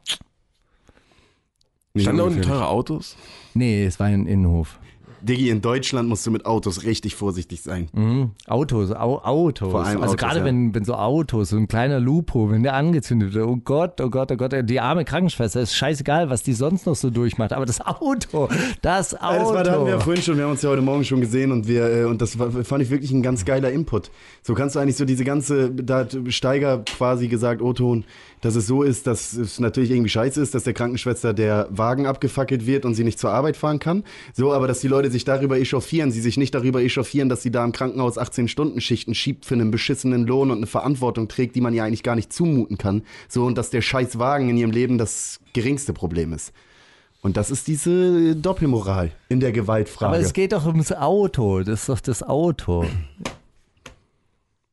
Stand 1.97 2.19
da 2.19 2.25
unten 2.25 2.43
teure 2.43 2.69
Autos? 2.69 3.17
Nee, 3.55 3.85
es 3.85 3.99
war 3.99 4.07
ein 4.07 4.27
Innenhof. 4.27 4.79
Diggi, 5.25 5.49
in 5.49 5.61
Deutschland 5.63 6.09
musst 6.09 6.27
du 6.27 6.31
mit 6.31 6.45
Autos 6.47 6.85
richtig 6.85 7.15
vorsichtig 7.15 7.63
sein. 7.63 7.89
Mhm. 7.93 8.31
Autos, 8.47 8.93
Au 8.93 9.19
Autos. 9.19 9.71
Vor 9.71 9.85
allem 9.85 10.03
also 10.03 10.15
Autos, 10.15 10.17
gerade 10.17 10.41
ja. 10.41 10.45
wenn, 10.45 10.75
wenn 10.75 10.85
so 10.85 10.95
Autos, 10.95 11.51
so 11.51 11.57
ein 11.57 11.67
kleiner 11.67 11.99
Lupo, 12.01 12.51
wenn 12.51 12.63
der 12.63 12.75
angezündet 12.75 13.35
wird, 13.35 13.47
oh 13.47 13.57
Gott, 13.57 14.01
oh 14.01 14.11
Gott, 14.11 14.31
oh 14.31 14.37
Gott, 14.37 14.53
die 14.65 14.81
arme 14.81 15.05
Krankenschwester, 15.05 15.61
ist 15.61 15.75
scheißegal, 15.75 16.31
was 16.31 16.43
die 16.43 16.53
sonst 16.53 16.87
noch 16.87 16.95
so 16.95 17.11
durchmacht. 17.11 17.53
Aber 17.53 17.65
das 17.65 17.81
Auto, 17.81 18.49
das 18.83 19.15
Auto. 19.21 19.39
Das 19.39 19.55
war, 19.55 19.65
da 19.65 19.73
hatten 19.73 19.85
wir 19.87 19.93
ja 19.93 20.01
vorhin 20.01 20.23
schon, 20.23 20.37
wir 20.37 20.45
haben 20.45 20.53
uns 20.53 20.63
ja 20.63 20.71
heute 20.71 20.83
Morgen 20.83 21.05
schon 21.05 21.21
gesehen 21.21 21.53
und 21.53 21.67
wir, 21.67 21.91
äh, 21.91 22.05
und 22.05 22.21
das 22.21 22.39
war, 22.39 22.51
fand 22.51 22.83
ich 22.83 22.91
wirklich 22.91 23.11
ein 23.11 23.23
ganz 23.23 23.45
geiler 23.45 23.71
Input. 23.71 24.11
So 24.43 24.55
kannst 24.55 24.77
du 24.77 24.81
eigentlich 24.81 24.97
so 24.97 25.05
diese 25.05 25.25
ganze, 25.25 25.71
da 25.71 26.01
hat 26.01 26.17
Steiger 26.29 26.83
quasi 26.85 27.29
gesagt, 27.29 27.63
O-Ton, 27.63 28.05
dass 28.45 28.57
es 28.57 28.67
so 28.67 28.83
ist, 28.83 29.07
dass 29.07 29.33
es 29.33 29.59
natürlich 29.59 29.91
irgendwie 29.91 30.11
scheiße 30.11 30.41
ist, 30.41 30.55
dass 30.55 30.65
der 30.65 30.75
Krankenschwester 30.75 31.33
der 31.33 31.67
Wagen 31.71 32.07
abgefackelt 32.07 32.67
wird 32.67 32.85
und 32.85 32.95
sie 32.95 33.03
nicht 33.03 33.19
zur 33.19 33.31
Arbeit 33.31 33.57
fahren 33.57 33.79
kann. 33.79 34.05
So, 34.35 34.53
aber 34.53 34.69
dass 34.69 34.81
die 34.81 34.89
Leute 34.89 35.11
sich 35.11 35.25
darüber 35.25 35.59
echauffieren, 35.59 36.13
sie 36.13 36.21
sich 36.21 36.37
nicht 36.37 36.55
darüber 36.55 36.83
echauffieren, 36.83 37.31
dass 37.31 37.41
sie 37.41 37.51
da 37.51 37.65
im 37.65 37.73
Krankenhaus 37.73 38.19
18-Stunden-Schichten 38.19 39.15
schiebt 39.15 39.47
für 39.47 39.55
einen 39.55 39.71
beschissenen 39.71 40.27
Lohn 40.27 40.51
und 40.51 40.59
eine 40.59 40.67
Verantwortung 40.67 41.27
trägt, 41.27 41.57
die 41.57 41.63
man 41.63 41.73
ja 41.73 41.85
eigentlich 41.85 42.03
gar 42.03 42.17
nicht 42.17 42.35
zumuten 42.35 42.77
kann. 42.77 43.03
So, 43.29 43.47
und 43.47 43.57
dass 43.57 43.71
der 43.71 43.81
scheiß 43.81 44.19
Wagen 44.19 44.51
in 44.51 44.59
ihrem 44.59 44.73
Leben 44.73 44.99
das 44.99 45.41
geringste 45.55 45.95
Problem 45.95 46.35
ist. 46.35 46.53
Und 47.23 47.39
das 47.39 47.51
ist 47.51 47.67
diese 47.67 48.37
Doppelmoral 48.37 49.11
in 49.31 49.41
der 49.41 49.53
Gewaltfrage. 49.53 50.15
Aber 50.15 50.23
es 50.23 50.35
geht 50.35 50.53
doch 50.53 50.67
ums 50.67 50.93
Auto. 50.93 51.63
Das 51.63 51.81
ist 51.81 51.89
doch 51.89 52.01
das 52.01 52.23
Auto. 52.23 52.85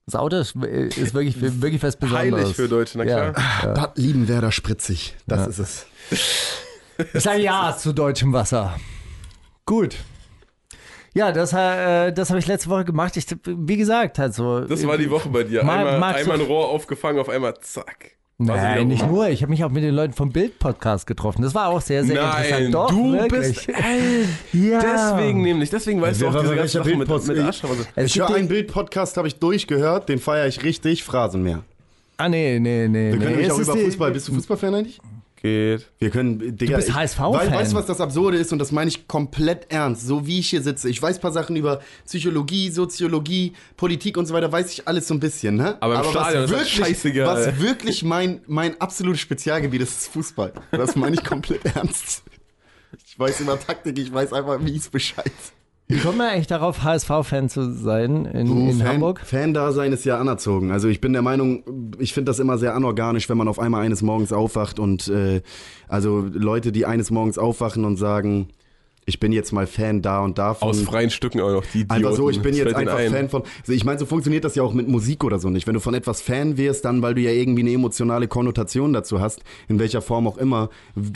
Das 0.06 0.16
Auto 0.16 0.38
ist, 0.38 0.56
ist 0.56 1.14
wirklich, 1.14 1.40
wirklich 1.40 1.82
was 1.84 1.96
Besonderes. 1.96 2.34
Heilig 2.44 2.56
für 2.56 2.68
Deutsche, 2.68 2.98
na 2.98 3.04
Ja. 3.06 3.32
klar. 3.32 3.74
das 3.74 3.90
lieben 3.96 4.28
Werder 4.28 4.52
spritzig. 4.52 5.16
Das 5.28 5.48
ist 5.48 5.60
es. 5.60 5.86
Ich 7.14 7.24
sage 7.24 7.42
ja 7.42 7.76
zu 7.76 7.94
deutschem 7.94 8.32
Wasser. 8.32 8.80
Gut. 9.66 9.96
Ja, 11.16 11.32
das, 11.32 11.52
äh, 11.52 12.12
das 12.12 12.30
habe 12.30 12.38
ich 12.40 12.46
letzte 12.46 12.70
Woche 12.70 12.86
gemacht. 12.86 13.18
Ich, 13.18 13.26
wie 13.46 13.78
gesagt, 13.78 14.20
halt 14.20 14.36
so. 14.36 14.60
Das 14.62 14.86
war 14.86 14.98
die 15.00 15.10
Woche 15.10 15.30
bei 15.30 15.44
dir. 15.44 15.62
Einmal, 15.62 15.88
einmal 15.88 16.40
ein 16.40 16.46
Rohr 16.46 16.70
aufgefangen, 16.70 17.20
auf 17.20 17.28
einmal 17.30 17.56
zack. 17.62 18.12
Nein, 18.46 18.76
wieder 18.76 18.86
nicht 18.86 19.08
nur. 19.08 19.30
Ich 19.30 19.42
habe 19.42 19.50
mich 19.52 19.64
auch 19.64 19.70
mit 19.70 19.84
den 19.84 19.94
Leuten 19.96 20.14
vom 20.14 20.32
Bild-Podcast 20.32 21.08
getroffen. 21.08 21.42
Das 21.42 21.54
war 21.56 21.70
auch 21.70 21.82
sehr, 21.82 22.04
sehr 22.04 22.22
Nein, 22.22 22.44
interessant. 22.44 22.74
Doch, 22.74 22.90
du 22.90 23.14
wirklich. 23.14 23.68
bist. 23.68 23.70
Ey, 23.70 24.70
Ja. 24.70 24.80
Deswegen 24.82 25.42
nämlich, 25.42 25.70
deswegen 25.70 26.02
weißt 26.02 26.20
Wer 26.22 26.30
du 26.32 26.38
auch 26.38 26.42
diese 26.42 26.54
bei 26.54 26.58
ganze 26.60 26.78
welcher 26.80 26.90
Sache 26.90 26.98
mit, 26.98 27.08
mit. 27.08 27.46
Also, 27.46 27.86
Es 27.96 28.06
Ich 28.08 28.14
gibt 28.14 28.30
höre 28.30 28.36
einen 28.36 28.48
Bild-Podcast, 28.48 29.18
habe 29.18 29.28
ich 29.28 29.36
durchgehört, 29.40 30.10
den 30.10 30.20
feiere 30.20 30.48
ich 30.48 30.64
richtig, 30.64 31.04
Phrasenmeer. 31.04 31.64
Ah, 32.18 32.30
nee, 32.30 32.60
nee, 32.60 32.88
nee. 32.88 33.12
Wir 33.14 33.20
können 33.20 33.38
nee. 33.38 33.50
auch 33.50 33.58
über 33.60 33.74
die- 33.74 33.80
Fußball. 33.86 34.12
Bist 34.12 34.28
du 34.28 34.34
Fußballfan 34.34 34.76
eigentlich? 34.76 35.00
Geht. 35.42 35.88
Wir 36.00 36.10
können, 36.10 36.56
Digga, 36.58 36.78
bist 36.78 36.90
ich- 36.90 36.96
HSV-Fan. 36.96 37.34
Weil, 37.34 37.52
weißt 37.52 37.72
du, 37.74 37.76
was 37.76 37.86
das 37.86 38.00
Absurde 38.02 38.38
ist? 38.38 38.52
Und 38.54 38.60
das 38.60 38.72
meine 38.72 38.90
ich 38.90 39.08
komplett 39.08 39.72
ernst. 39.72 40.06
So 40.08 40.26
wie 40.28 40.40
ich 40.40 40.50
hier 40.50 40.62
sitze. 40.62 40.90
Ich 40.90 41.02
weiß 41.02 41.18
ein 41.18 41.22
paar 41.22 41.32
Sachen 41.32 41.56
über 41.56 41.82
Psychologie, 42.06 42.70
Soziologie, 42.70 43.54
Politik 43.78 44.18
und 44.18 44.26
so 44.28 44.34
weiter, 44.34 44.52
weiß 44.52 44.72
ich 44.72 44.88
alles 44.88 45.08
so 45.08 45.14
ein 45.14 45.20
bisschen, 45.20 45.56
ne? 45.56 45.78
Aber 45.82 45.96
im 46.04 46.10
Stadion 46.10 46.44
ist 46.46 46.52
das 46.52 46.60
wirklich, 46.60 46.74
scheißegal. 46.76 47.26
Was 47.28 47.60
wirklich 47.60 48.04
mein, 48.04 48.42
mein 48.48 48.80
absolutes 48.80 49.22
Spezialgebiet 49.22 49.82
ist, 49.82 50.02
ist 50.02 50.08
Fußball. 50.14 50.54
Das 50.72 50.96
meine 50.96 51.16
ich 51.16 51.24
komplett 51.24 51.66
ernst. 51.76 52.24
Ich 53.06 53.18
weiß 53.18 53.40
über 53.42 53.60
Taktik, 53.60 53.98
ich 54.00 54.14
weiß 54.14 54.34
einfach 54.34 54.60
mies 54.60 54.90
Bescheid. 54.90 55.32
Wie 55.92 56.00
kommt 56.00 56.18
man 56.18 56.30
eigentlich 56.30 56.48
darauf, 56.48 56.84
HSV-Fan 56.84 57.50
zu 57.50 57.74
sein 57.74 58.26
in, 58.26 58.70
in 58.70 58.78
Fan, 58.78 58.88
Hamburg? 58.88 59.22
Fan-Dasein 59.24 59.92
ist 59.92 60.06
ja 60.06 60.20
anerzogen. 60.20 60.72
Also 60.72 60.88
ich 60.88 61.02
bin 61.02 61.14
der 61.14 61.22
Meinung, 61.22 61.64
ich 62.00 62.14
finde 62.14 62.30
das 62.30 62.40
immer 62.40 62.58
sehr 62.58 62.76
anorganisch, 62.76 63.30
wenn 63.30 63.38
man 63.38 63.48
auf 63.48 63.60
einmal 63.60 63.84
eines 63.86 64.02
Morgens 64.02 64.32
aufwacht 64.32 64.80
und 64.80 65.08
äh, 65.10 65.42
also 65.88 66.26
Leute, 66.32 66.72
die 66.72 66.86
eines 66.86 67.12
Morgens 67.12 67.38
aufwachen 67.38 67.84
und 67.84 67.98
sagen, 67.98 68.48
ich 69.06 69.20
bin 69.20 69.32
jetzt 69.32 69.52
mal 69.52 69.66
Fan 69.66 70.02
da 70.02 70.22
und 70.22 70.38
davon. 70.38 70.70
Aus 70.70 70.82
freien 70.82 71.10
Stücken 71.10 71.42
auch 71.42 71.52
noch, 71.52 71.66
die 71.66 71.82
Idioten. 71.82 71.92
Einfach 71.92 72.16
so, 72.16 72.30
ich 72.30 72.42
bin 72.42 72.54
jetzt 72.54 72.76
einfach 72.76 72.98
ein. 72.98 73.12
Fan 73.12 73.30
von. 73.30 73.44
Also 73.62 73.74
ich 73.74 73.84
meine, 73.84 74.00
so 74.00 74.06
funktioniert 74.06 74.44
das 74.44 74.56
ja 74.56 74.64
auch 74.64 74.74
mit 74.74 74.88
Musik 74.88 75.24
oder 75.24 75.40
so 75.40 75.50
nicht. 75.50 75.66
Wenn 75.66 75.74
du 75.74 75.80
von 75.80 75.94
etwas 75.94 76.22
Fan 76.22 76.56
wirst, 76.58 76.86
dann, 76.86 77.02
weil 77.02 77.16
du 77.16 77.22
ja 77.22 77.32
irgendwie 77.32 77.62
eine 77.62 77.72
emotionale 77.72 78.28
Konnotation 78.28 78.94
dazu 78.94 79.20
hast, 79.20 79.42
in 79.68 79.80
welcher 79.80 80.02
Form 80.02 80.28
auch 80.28 80.38
immer, 80.38 80.70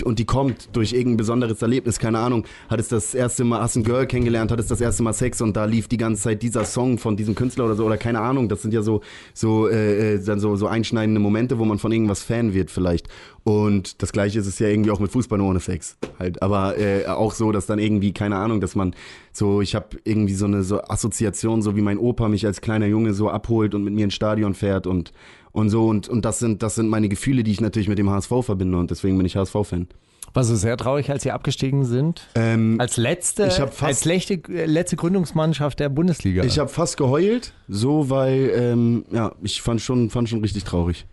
und 0.03 0.17
die 0.17 0.25
kommt 0.25 0.69
durch 0.75 0.93
irgendein 0.93 1.17
besonderes 1.17 1.61
Erlebnis, 1.61 1.99
keine 1.99 2.19
Ahnung, 2.19 2.45
hattest 2.69 2.91
das 2.91 3.13
erste 3.13 3.43
Mal, 3.43 3.61
hast 3.61 3.75
ein 3.75 3.83
Girl 3.83 4.07
kennengelernt, 4.07 4.51
hattest 4.51 4.71
das 4.71 4.81
erste 4.81 5.03
Mal 5.03 5.13
Sex 5.13 5.41
und 5.41 5.55
da 5.55 5.65
lief 5.65 5.88
die 5.88 5.97
ganze 5.97 6.23
Zeit 6.23 6.41
dieser 6.41 6.65
Song 6.65 6.97
von 6.97 7.15
diesem 7.15 7.36
Künstler 7.36 7.65
oder 7.65 7.75
so, 7.75 7.86
oder 7.86 7.97
keine 7.97 8.19
Ahnung, 8.19 8.49
das 8.49 8.63
sind 8.63 8.73
ja 8.73 8.81
so, 8.81 9.01
so, 9.33 9.67
äh, 9.67 10.15
äh, 10.15 10.23
dann 10.23 10.39
so, 10.39 10.55
so 10.55 10.67
einschneidende 10.67 11.21
Momente, 11.21 11.59
wo 11.59 11.65
man 11.65 11.77
von 11.77 11.91
irgendwas 11.91 12.23
Fan 12.23 12.53
wird 12.53 12.71
vielleicht. 12.71 13.07
Und 13.46 14.02
das 14.02 14.12
gleiche 14.12 14.39
ist 14.39 14.48
es 14.48 14.58
ja 14.58 14.68
irgendwie 14.68 14.89
auch 14.89 15.00
mit 15.00 15.12
Fußball 15.12 15.38
nur 15.38 15.48
ohne 15.50 15.60
Sex. 15.60 15.98
Halt. 16.18 16.41
Aber 16.41 16.80
äh, 16.80 17.06
auch 17.06 17.32
so, 17.32 17.52
dass 17.52 17.68
dann 17.68 17.78
irgendwie, 17.78 18.12
keine 18.12 18.38
Ahnung, 18.38 18.60
dass 18.60 18.74
man 18.74 18.96
so, 19.32 19.62
ich 19.62 19.76
habe 19.76 19.98
irgendwie 20.04 20.34
so 20.34 20.46
eine 20.46 20.64
so 20.64 20.82
Assoziation, 20.82 21.62
so 21.62 21.76
wie 21.76 21.82
mein 21.82 22.00
Opa 22.00 22.28
mich 22.28 22.43
als 22.48 22.60
kleiner 22.60 22.88
Junge 22.88 23.14
so 23.14 23.30
abholt 23.30 23.76
und 23.76 23.84
mit 23.84 23.93
mir 23.93 24.06
ins 24.06 24.16
Stadion 24.16 24.56
fährt 24.56 24.88
und, 24.88 25.14
und 25.52 25.70
so. 25.70 25.86
Und, 25.88 26.10
und 26.10 26.26
das 26.26 26.39
sind, 26.39 26.64
das 26.64 26.74
sind 26.74 26.89
meine 26.89 27.08
Gefühle, 27.08 27.43
die 27.43 27.52
ich 27.52 27.62
natürlich 27.62 27.88
mit 27.88 28.00
dem 28.00 28.10
HSV 28.10 28.32
verbinde 28.41 28.80
und 28.80 28.89
deswegen 28.89 29.16
bin 29.16 29.28
ich 29.28 29.36
HSV-Fan. 29.38 29.89
War 30.34 30.43
so 30.43 30.56
sehr 30.56 30.76
traurig, 30.76 31.12
als 31.12 31.22
sie 31.22 31.32
abgestiegen 31.32 31.86
sind. 31.86 32.28
Ähm, 32.34 32.78
Als 32.80 32.98
letzte, 32.98 33.46
Ich 33.46 33.54
fast- 33.54 33.84
als 33.84 34.06
letzte, 34.06 34.34
äh, 34.50 34.66
letzte 34.66 34.96
Gründungsmannschaft 34.96 35.80
der 35.80 35.89
Bundesliga. 35.89 36.43
ich 36.43 36.58
habe 36.58 36.68
fast 36.70 36.98
geheult, 36.98 37.54
so 37.70 38.10
weil, 38.10 38.52
ähm, 38.56 39.06
ja, 39.12 39.34
ich 39.43 39.62
fand 39.62 39.82
schon, 39.82 40.10
fand 40.10 40.28
schon 40.30 40.41
richtig 40.41 40.64
traurig. 40.64 41.06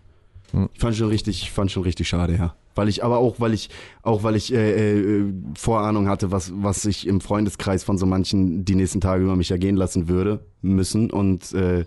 Ich 0.73 0.79
fand 0.79 0.95
schon 0.95 1.07
richtig, 1.09 1.51
fand 1.51 1.71
schon 1.71 1.83
richtig 1.83 2.07
schade, 2.07 2.35
ja. 2.35 2.55
Weil 2.75 2.87
ich, 2.87 3.03
aber 3.03 3.17
auch, 3.17 3.39
weil 3.39 3.53
ich, 3.53 3.69
auch 4.01 4.23
weil 4.23 4.35
ich 4.35 4.53
äh, 4.53 5.19
äh, 5.19 5.33
Vorahnung 5.55 6.07
hatte, 6.07 6.31
was, 6.31 6.51
was 6.55 6.85
ich 6.85 7.07
im 7.07 7.21
Freundeskreis 7.21 7.83
von 7.83 7.97
so 7.97 8.05
manchen 8.05 8.65
die 8.65 8.75
nächsten 8.75 9.01
Tage 9.01 9.23
über 9.23 9.35
mich 9.35 9.51
ergehen 9.51 9.75
lassen 9.75 10.07
würde, 10.07 10.39
müssen 10.61 11.11
und, 11.11 11.53
äh, 11.53 11.85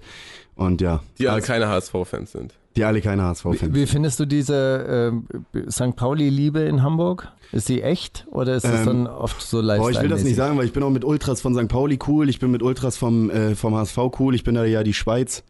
und 0.54 0.80
ja. 0.80 1.02
Die 1.18 1.28
alle 1.28 1.36
Also, 1.36 1.46
keine 1.46 1.68
HSV-Fans 1.68 2.32
sind. 2.32 2.54
die 2.76 2.84
alle 2.84 3.00
keine 3.00 3.22
HSV-Fans. 3.22 3.62
wie, 3.62 3.74
wie 3.74 3.86
findest 3.86 4.20
du 4.20 4.26
diese 4.26 5.12
äh, 5.54 5.70
St. 5.70 5.96
Pauli-Liebe 5.96 6.60
in 6.60 6.82
Hamburg? 6.82 7.28
Ist 7.52 7.68
die 7.68 7.82
echt 7.82 8.26
oder 8.30 8.56
ist 8.56 8.64
das 8.64 8.80
Ähm, 8.80 8.86
dann 8.86 9.06
oft 9.06 9.40
so 9.40 9.60
lifestyle 9.60 9.80
Boah, 9.80 9.90
ich 9.90 10.02
will 10.02 10.08
das 10.08 10.24
nicht 10.24 10.36
sagen, 10.36 10.58
weil 10.58 10.66
ich 10.66 10.72
bin 10.72 10.82
auch 10.82 10.90
mit 10.90 11.04
Ultras 11.04 11.40
von 11.40 11.54
St. 11.54 11.68
Pauli 11.68 11.98
cool, 12.08 12.28
ich 12.28 12.40
bin 12.40 12.50
mit 12.50 12.62
Ultras 12.62 12.96
vom, 12.96 13.30
äh, 13.30 13.54
vom 13.54 13.74
HSV 13.76 13.98
cool, 14.18 14.34
ich 14.34 14.42
bin 14.44 14.56
da 14.56 14.64
ja 14.64 14.82
die 14.82 14.94
Schweiz 14.94 15.44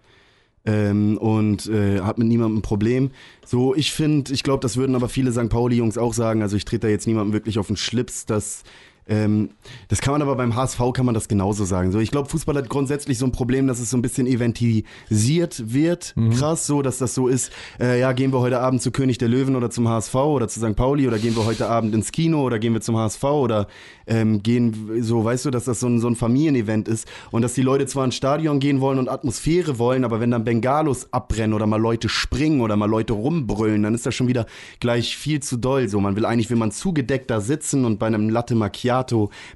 ähm, 0.66 1.16
und 1.18 1.66
äh, 1.68 2.00
hab 2.00 2.18
mit 2.18 2.28
niemandem 2.28 2.58
ein 2.58 2.62
Problem. 2.62 3.10
So, 3.44 3.74
ich 3.74 3.92
finde, 3.92 4.32
ich 4.32 4.42
glaube, 4.42 4.60
das 4.60 4.76
würden 4.76 4.94
aber 4.94 5.08
viele 5.08 5.32
St. 5.32 5.48
Pauli-Jungs 5.48 5.96
auch 5.98 6.12
sagen, 6.12 6.42
also 6.42 6.56
ich 6.56 6.64
trete 6.64 6.86
da 6.86 6.88
jetzt 6.88 7.06
niemandem 7.06 7.32
wirklich 7.32 7.58
auf 7.58 7.68
den 7.68 7.76
Schlips, 7.76 8.26
dass 8.26 8.64
ähm, 9.08 9.50
das 9.88 10.00
kann 10.00 10.12
man 10.12 10.22
aber 10.22 10.34
beim 10.34 10.56
HSV 10.56 10.80
kann 10.92 11.06
man 11.06 11.14
das 11.14 11.28
genauso 11.28 11.64
sagen. 11.64 11.92
So, 11.92 12.00
ich 12.00 12.10
glaube, 12.10 12.28
Fußball 12.28 12.56
hat 12.56 12.68
grundsätzlich 12.68 13.18
so 13.18 13.26
ein 13.26 13.32
Problem, 13.32 13.68
dass 13.68 13.78
es 13.78 13.90
so 13.90 13.96
ein 13.96 14.02
bisschen 14.02 14.26
eventisiert 14.26 15.72
wird. 15.72 16.12
Mhm. 16.16 16.30
Krass, 16.30 16.66
so, 16.66 16.82
dass 16.82 16.98
das 16.98 17.14
so 17.14 17.28
ist. 17.28 17.52
Äh, 17.78 18.00
ja, 18.00 18.12
gehen 18.12 18.32
wir 18.32 18.40
heute 18.40 18.60
Abend 18.60 18.82
zu 18.82 18.90
König 18.90 19.18
der 19.18 19.28
Löwen 19.28 19.54
oder 19.54 19.70
zum 19.70 19.88
HSV 19.88 20.14
oder 20.14 20.48
zu 20.48 20.58
St. 20.58 20.74
Pauli 20.74 21.06
oder 21.06 21.18
gehen 21.18 21.36
wir 21.36 21.44
heute 21.44 21.68
Abend 21.68 21.94
ins 21.94 22.10
Kino 22.10 22.42
oder 22.42 22.58
gehen 22.58 22.72
wir 22.72 22.80
zum 22.80 22.96
HSV 22.96 23.22
oder 23.24 23.68
ähm, 24.08 24.42
gehen 24.42 25.02
so, 25.02 25.24
weißt 25.24 25.44
du, 25.44 25.50
dass 25.50 25.66
das 25.66 25.78
so 25.78 25.86
ein, 25.86 26.00
so 26.00 26.08
ein 26.08 26.16
Familienevent 26.16 26.88
ist 26.88 27.06
und 27.30 27.42
dass 27.42 27.54
die 27.54 27.62
Leute 27.62 27.86
zwar 27.86 28.04
ins 28.04 28.16
Stadion 28.16 28.58
gehen 28.58 28.80
wollen 28.80 28.98
und 28.98 29.08
Atmosphäre 29.08 29.78
wollen, 29.78 30.04
aber 30.04 30.18
wenn 30.18 30.32
dann 30.32 30.44
Bengalos 30.44 31.12
abbrennen 31.12 31.54
oder 31.54 31.66
mal 31.66 31.80
Leute 31.80 32.08
springen 32.08 32.60
oder 32.60 32.76
mal 32.76 32.90
Leute 32.90 33.12
rumbrüllen, 33.12 33.84
dann 33.84 33.94
ist 33.94 34.04
das 34.04 34.14
schon 34.14 34.26
wieder 34.26 34.46
gleich 34.80 35.16
viel 35.16 35.40
zu 35.40 35.56
doll. 35.56 35.88
So, 35.88 36.00
man 36.00 36.16
will 36.16 36.26
eigentlich, 36.26 36.50
will 36.50 36.56
man 36.56 36.72
zugedeckt 36.72 37.30
da 37.30 37.40
sitzen 37.40 37.84
und 37.84 37.98
bei 37.98 38.06
einem 38.06 38.28
Latte 38.28 38.56
Macchiato 38.56 38.95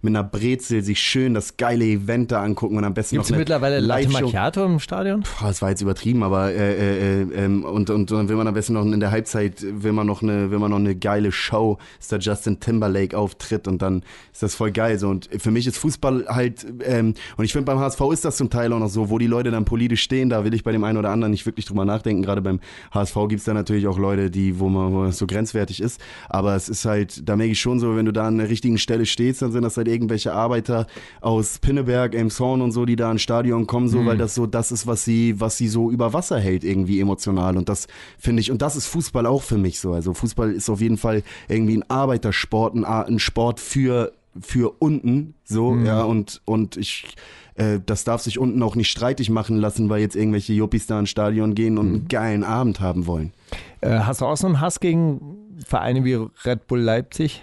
mit 0.03 0.15
einer 0.15 0.25
Brezel 0.25 0.83
sich 0.83 1.01
schön 1.01 1.35
das 1.35 1.57
geile 1.57 1.85
Event 1.85 2.33
da 2.33 2.43
angucken 2.43 2.77
und 2.77 2.85
am 2.85 2.95
besten 2.95 3.17
Gibt 3.17 3.25
es 3.25 3.31
noch 3.31 3.39
mittlerweile 3.39 3.81
Latte. 3.81 4.09
Macchiato 4.09 4.65
im 4.65 4.81
Stadion? 4.81 5.23
Boah, 5.23 5.49
das 5.49 5.63
war 5.63 5.71
jetzt 5.71 5.81
übertrieben, 5.81 6.23
aber 6.23 6.51
äh, 6.51 6.57
äh, 6.57 7.23
äh, 7.23 7.45
ähm, 7.45 7.65
und, 7.65 7.91
und 7.91 8.11
dann 8.11 8.29
will 8.29 8.37
man 8.37 8.47
am 8.47 8.55
besten 8.55 8.75
noch 8.75 8.85
in 8.85 9.01
der 9.01 9.11
Halbzeit 9.11 9.63
will 9.63 9.93
man 9.93 10.07
noch 10.07 10.23
eine 10.23 10.51
will 10.51 10.59
man 10.59 10.71
noch 10.71 10.79
eine 10.79 10.95
geile 10.95 11.33
Show, 11.33 11.79
dass 11.99 12.09
da 12.09 12.17
Justin 12.19 12.61
Timberlake 12.61 13.17
auftritt 13.17 13.69
und 13.69 13.83
dann 13.83 14.03
ist 14.33 14.43
das 14.43 14.55
voll 14.55 14.73
geil 14.73 14.99
so 14.99 15.09
und 15.09 15.29
für 15.39 15.51
mich 15.51 15.67
ist 15.67 15.79
Fußball 15.79 16.27
halt 16.29 16.67
ähm, 16.85 17.15
und 17.37 17.45
ich 17.45 17.53
finde 17.53 17.67
beim 17.67 17.79
HSV 17.79 18.01
ist 18.13 18.25
das 18.25 18.37
zum 18.37 18.51
Teil 18.51 18.73
auch 18.73 18.79
noch 18.79 18.89
so, 18.89 19.11
wo 19.11 19.19
die 19.19 19.27
Leute 19.27 19.51
dann 19.51 19.65
politisch 19.65 20.03
stehen, 20.03 20.29
da 20.29 20.45
will 20.45 20.55
ich 20.55 20.65
bei 20.65 20.73
dem 20.73 20.85
einen 20.85 20.99
oder 20.99 21.11
anderen 21.11 21.31
nicht 21.31 21.47
wirklich 21.47 21.67
drüber 21.67 21.85
nachdenken. 21.85 22.23
Gerade 22.23 22.43
beim 22.43 22.61
HSV 22.93 23.17
gibt's 23.29 23.45
da 23.45 23.55
natürlich 23.55 23.87
auch 23.87 23.99
Leute, 23.99 24.31
die 24.31 24.59
wo 24.59 24.69
man, 24.69 24.93
wo 24.93 24.99
man 25.01 25.13
so 25.13 25.27
grenzwertig 25.27 25.81
ist, 25.81 26.01
aber 26.29 26.55
es 26.57 26.69
ist 26.69 26.85
halt 26.85 27.29
da 27.29 27.37
merke 27.37 27.53
ich 27.53 27.61
schon 27.61 27.79
so, 27.79 27.97
wenn 27.97 28.07
du 28.07 28.13
da 28.13 28.27
an 28.27 28.39
der 28.39 28.49
richtigen 28.49 28.79
Stelle 28.79 29.07
stehst, 29.07 29.30
dann 29.39 29.53
sind 29.53 29.63
das 29.63 29.77
halt 29.77 29.89
irgendwelche 29.89 30.33
Arbeiter 30.33 30.87
aus 31.21 31.59
Pinneberg, 31.59 32.15
Elmshorn 32.15 32.61
und 32.61 32.73
so, 32.73 32.85
die 32.85 32.97
da 32.97 33.11
ins 33.11 33.23
Stadion 33.23 33.67
kommen, 33.67 33.89
so, 33.89 34.05
weil 34.05 34.17
das 34.19 34.35
so 34.35 34.47
das 34.47 34.73
ist, 34.73 34.87
was 34.87 35.05
sie, 35.05 35.41
was 35.41 35.57
sie 35.57 35.69
so 35.69 35.91
über 35.91 36.13
Wasser 36.13 36.39
hält, 36.39 36.65
irgendwie 36.65 37.01
emotional. 37.01 37.57
Und 37.57 37.69
das 37.69 37.87
finde 38.19 38.41
ich, 38.41 38.51
und 38.51 38.63
das 38.63 38.77
ist 38.77 38.87
Fußball 38.87 39.27
auch 39.27 39.43
für 39.43 39.59
mich 39.59 39.81
so. 39.81 39.93
Also 39.93 40.15
Fußball 40.15 40.53
ist 40.53 40.69
auf 40.69 40.81
jeden 40.81 40.97
Fall 40.97 41.23
irgendwie 41.49 41.77
ein 41.77 41.85
Arbeitersport, 41.89 42.75
ein, 42.75 42.85
ein 42.85 43.19
Sport 43.19 43.61
für, 43.61 44.13
für 44.39 44.75
unten, 44.79 45.35
so, 45.45 45.75
ja, 45.77 46.03
und, 46.03 46.41
und 46.45 46.77
ich, 46.77 47.15
äh, 47.55 47.81
das 47.85 48.05
darf 48.05 48.23
sich 48.23 48.39
unten 48.39 48.63
auch 48.63 48.77
nicht 48.77 48.91
streitig 48.91 49.31
machen 49.31 49.57
lassen, 49.57 49.89
weil 49.89 50.01
jetzt 50.01 50.17
irgendwelche 50.17 50.53
Juppies 50.53 50.87
da 50.87 50.99
ins 50.99 51.11
Stadion 51.11 51.55
gehen 51.55 51.79
und 51.79 51.87
einen 51.87 52.09
geilen 52.09 52.45
Abend 52.45 52.81
haben 52.81 53.07
wollen. 53.07 53.33
Äh, 53.81 54.01
hast 54.01 54.21
du 54.21 54.27
auch 54.27 54.37
so 54.37 54.47
einen 54.47 54.61
Hass 54.61 54.81
gegen 54.81 55.21
Vereine 55.67 56.05
wie 56.05 56.15
Red 56.45 56.67
Bull 56.67 56.81
Leipzig? 56.81 57.43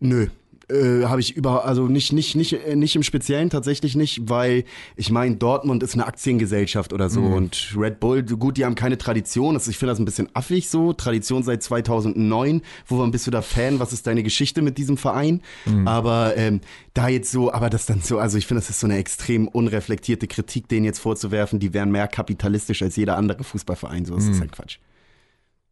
Nö. 0.00 0.28
Äh, 0.70 1.04
habe 1.04 1.20
ich 1.20 1.36
über 1.36 1.66
also 1.66 1.88
nicht 1.88 2.12
nicht 2.14 2.36
nicht 2.36 2.54
äh, 2.54 2.74
nicht 2.74 2.96
im 2.96 3.02
Speziellen 3.02 3.50
tatsächlich 3.50 3.96
nicht, 3.96 4.30
weil 4.30 4.64
ich 4.96 5.10
meine 5.10 5.36
Dortmund 5.36 5.82
ist 5.82 5.92
eine 5.92 6.06
Aktiengesellschaft 6.06 6.94
oder 6.94 7.10
so 7.10 7.20
und 7.20 7.74
Red 7.76 8.00
Bull 8.00 8.22
gut, 8.22 8.56
die 8.56 8.64
haben 8.64 8.74
keine 8.74 8.96
Tradition, 8.96 9.56
also 9.56 9.70
ich 9.70 9.76
finde 9.76 9.92
das 9.92 9.98
ein 9.98 10.06
bisschen 10.06 10.28
affig 10.32 10.70
so, 10.70 10.94
Tradition 10.94 11.42
seit 11.42 11.62
2009, 11.62 12.62
wo 12.86 12.98
wann 12.98 13.10
bist 13.10 13.26
du 13.26 13.30
da 13.30 13.42
Fan, 13.42 13.78
was 13.78 13.92
ist 13.92 14.06
deine 14.06 14.22
Geschichte 14.22 14.62
mit 14.62 14.78
diesem 14.78 14.96
Verein? 14.96 15.42
Aber 15.86 16.34
ähm, 16.36 16.62
da 16.94 17.08
jetzt 17.08 17.30
so, 17.30 17.52
aber 17.52 17.68
das 17.68 17.84
dann 17.84 18.00
so, 18.00 18.18
also 18.18 18.38
ich 18.38 18.46
finde 18.46 18.62
das 18.62 18.70
ist 18.70 18.80
so 18.80 18.86
eine 18.86 18.96
extrem 18.96 19.48
unreflektierte 19.48 20.26
Kritik 20.28 20.68
denen 20.68 20.86
jetzt 20.86 20.98
vorzuwerfen, 20.98 21.58
die 21.58 21.74
wären 21.74 21.90
mehr 21.90 22.08
kapitalistisch 22.08 22.82
als 22.82 22.96
jeder 22.96 23.18
andere 23.18 23.44
Fußballverein, 23.44 24.06
so 24.06 24.14
das 24.14 24.28
ist 24.28 24.40
halt 24.40 24.52
Quatsch. 24.52 24.78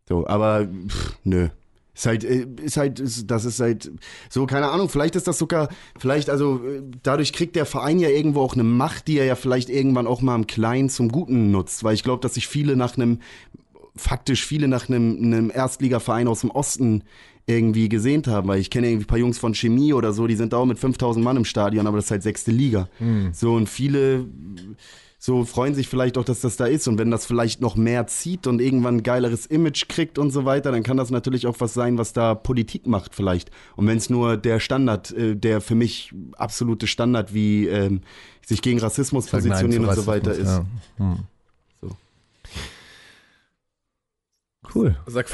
So, 0.07 0.27
aber 0.27 0.67
pff, 0.67 1.17
nö. 1.25 1.49
Ist 1.95 2.07
halt, 2.07 2.25
äh, 2.25 2.47
ist 2.63 2.77
halt, 2.77 3.01
ist, 3.01 3.31
das 3.31 3.45
ist 3.45 3.61
halt, 3.61 3.93
so, 4.31 4.47
keine 4.47 4.71
Ahnung, 4.71 4.89
vielleicht 4.89 5.15
ist 5.15 5.27
das 5.27 5.39
sogar, 5.39 5.69
vielleicht, 5.99 6.31
also, 6.31 6.61
äh, 6.67 6.83
dadurch 7.03 7.33
kriegt 7.33 7.55
der 7.55 7.67
Verein 7.67 7.99
ja 7.99 8.09
irgendwo 8.09 8.41
auch 8.41 8.55
eine 8.55 8.65
Macht, 8.65 9.09
die 9.09 9.19
er 9.19 9.27
ja 9.27 9.35
vielleicht 9.35 9.69
irgendwann 9.69 10.07
auch 10.07 10.23
mal 10.23 10.35
im 10.35 10.47
Kleinen 10.47 10.89
zum 10.89 11.11
Guten 11.11 11.51
nutzt, 11.51 11.85
weil 11.85 11.95
ich 11.95 12.03
glaube, 12.03 12.23
dass 12.23 12.35
sich 12.35 12.49
viele 12.49 12.77
nach 12.77 12.97
einem, 12.97 13.19
faktisch 13.95 14.47
viele 14.47 14.69
nach 14.69 14.89
einem, 14.89 15.17
einem 15.23 15.51
Erstligaverein 15.55 16.29
aus 16.29 16.41
dem 16.41 16.51
Osten 16.51 17.05
irgendwie 17.45 17.89
gesehnt 17.89 18.27
haben, 18.29 18.49
weil 18.49 18.61
ich 18.61 18.71
kenne 18.71 18.87
irgendwie 18.87 19.05
ein 19.05 19.09
paar 19.09 19.19
Jungs 19.19 19.39
von 19.39 19.53
Chemie 19.53 19.93
oder 19.93 20.13
so, 20.13 20.27
die 20.27 20.37
sind 20.37 20.53
da 20.53 20.59
auch 20.59 20.65
mit 20.65 20.79
5000 20.79 21.23
Mann 21.23 21.37
im 21.37 21.45
Stadion, 21.45 21.87
aber 21.87 21.99
das 21.99 22.07
ist 22.07 22.11
halt 22.13 22.23
sechste 22.23 22.53
Liga. 22.53 22.89
So, 23.33 23.55
und 23.55 23.69
viele, 23.69 24.27
so 25.25 25.45
freuen 25.45 25.73
sich 25.73 25.87
vielleicht 25.87 26.19
auch, 26.19 26.25
dass 26.25 26.41
das 26.41 26.57
da 26.57 26.67
ist. 26.67 26.89
Und 26.89 26.99
wenn 26.99 27.13
das 27.13 27.27
vielleicht 27.27 27.61
noch 27.61 27.77
mehr 27.77 28.09
zieht 28.09 28.49
und 28.49 28.61
irgendwann 28.61 28.97
ein 28.97 29.03
geileres 29.05 29.47
Image 29.47 29.87
kriegt 29.87 30.19
und 30.19 30.33
so 30.33 30.45
weiter, 30.45 30.73
dann 30.73 30.83
kann 30.83 30.97
das 30.97 31.11
natürlich 31.11 31.47
auch 31.47 31.61
was 31.61 31.75
sein, 31.75 31.97
was 31.97 32.13
da 32.13 32.35
Politik 32.35 32.89
macht 32.89 33.15
vielleicht. 33.15 33.53
Und 33.77 33.87
wenn 33.87 33.99
es 33.99 34.11
nur 34.11 34.37
der 34.37 34.59
Standard, 34.59 35.13
äh, 35.13 35.37
der 35.37 35.61
für 35.61 35.77
mich 35.77 36.13
absolute 36.37 36.89
Standard 36.89 37.33
wie 37.33 37.69
ähm, 37.69 38.01
sich 38.45 38.63
gegen 38.63 38.81
Rassismus 38.81 39.27
Sag 39.27 39.43
positionieren 39.43 39.85
und 39.85 39.95
so 39.95 40.09
weiter 40.09 40.33
ist. 40.33 40.49
Ja. 40.49 40.67
Hm. 40.97 41.19
So. 41.81 41.91
Cool. 44.75 44.97
Sag, 45.07 45.29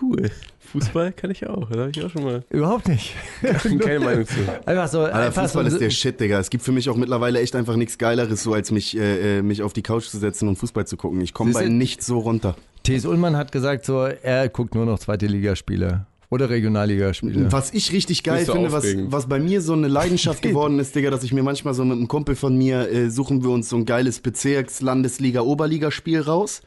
cool. 0.00 0.30
Fußball 0.60 1.12
kann 1.12 1.30
ich 1.30 1.46
auch. 1.46 1.70
Da 1.70 1.80
habe 1.80 1.90
ich 1.90 2.04
auch 2.04 2.10
schon 2.10 2.24
mal 2.24 2.44
Überhaupt 2.50 2.88
nicht. 2.88 3.14
keine 3.42 4.00
Meinung 4.04 4.26
zu. 4.26 4.34
Einfach 4.66 4.88
so. 4.88 5.00
Alter, 5.00 5.14
einfach 5.14 5.42
Fußball 5.44 5.64
so, 5.70 5.76
ist 5.76 5.80
der 5.80 5.90
Shit, 5.90 6.20
Digga. 6.20 6.38
Es 6.38 6.50
gibt 6.50 6.62
für 6.62 6.72
mich 6.72 6.90
auch 6.90 6.96
mittlerweile 6.96 7.40
echt 7.40 7.56
einfach 7.56 7.76
nichts 7.76 7.96
Geileres, 7.96 8.42
so 8.42 8.52
als 8.52 8.70
mich, 8.70 8.96
äh, 8.96 9.38
äh, 9.38 9.42
mich 9.42 9.62
auf 9.62 9.72
die 9.72 9.82
Couch 9.82 10.04
zu 10.04 10.18
setzen 10.18 10.48
und 10.48 10.56
Fußball 10.56 10.86
zu 10.86 10.96
gucken. 10.96 11.20
Ich 11.20 11.32
komme 11.32 11.52
bei 11.52 11.68
nichts 11.68 12.06
so 12.06 12.18
runter. 12.18 12.54
T.S. 12.82 13.06
Ullmann 13.06 13.36
hat 13.36 13.52
gesagt, 13.52 13.84
so, 13.84 14.04
er 14.04 14.48
guckt 14.48 14.74
nur 14.74 14.86
noch 14.86 14.98
zweite 14.98 15.26
Ligaspiele 15.26 16.06
oder 16.30 16.50
Regionalligaspiele. 16.50 17.50
Was 17.50 17.72
ich 17.72 17.92
richtig 17.92 18.22
geil 18.22 18.44
so 18.44 18.52
finde, 18.52 18.72
was, 18.72 18.84
was 19.06 19.28
bei 19.28 19.38
mir 19.38 19.62
so 19.62 19.72
eine 19.72 19.88
Leidenschaft 19.88 20.42
geworden 20.42 20.78
ist, 20.78 20.94
Digga, 20.94 21.10
dass 21.10 21.24
ich 21.24 21.32
mir 21.32 21.42
manchmal 21.42 21.74
so 21.74 21.84
mit 21.84 21.96
einem 21.96 22.08
Kumpel 22.08 22.36
von 22.36 22.56
mir 22.56 22.90
äh, 22.90 23.10
suchen 23.10 23.42
wir 23.42 23.50
uns 23.50 23.68
so 23.68 23.76
ein 23.76 23.86
geiles 23.86 24.20
Bezirks-, 24.20 24.82
Landesliga-, 24.82 25.40
Oberligaspiel 25.40 26.20
raus. 26.20 26.60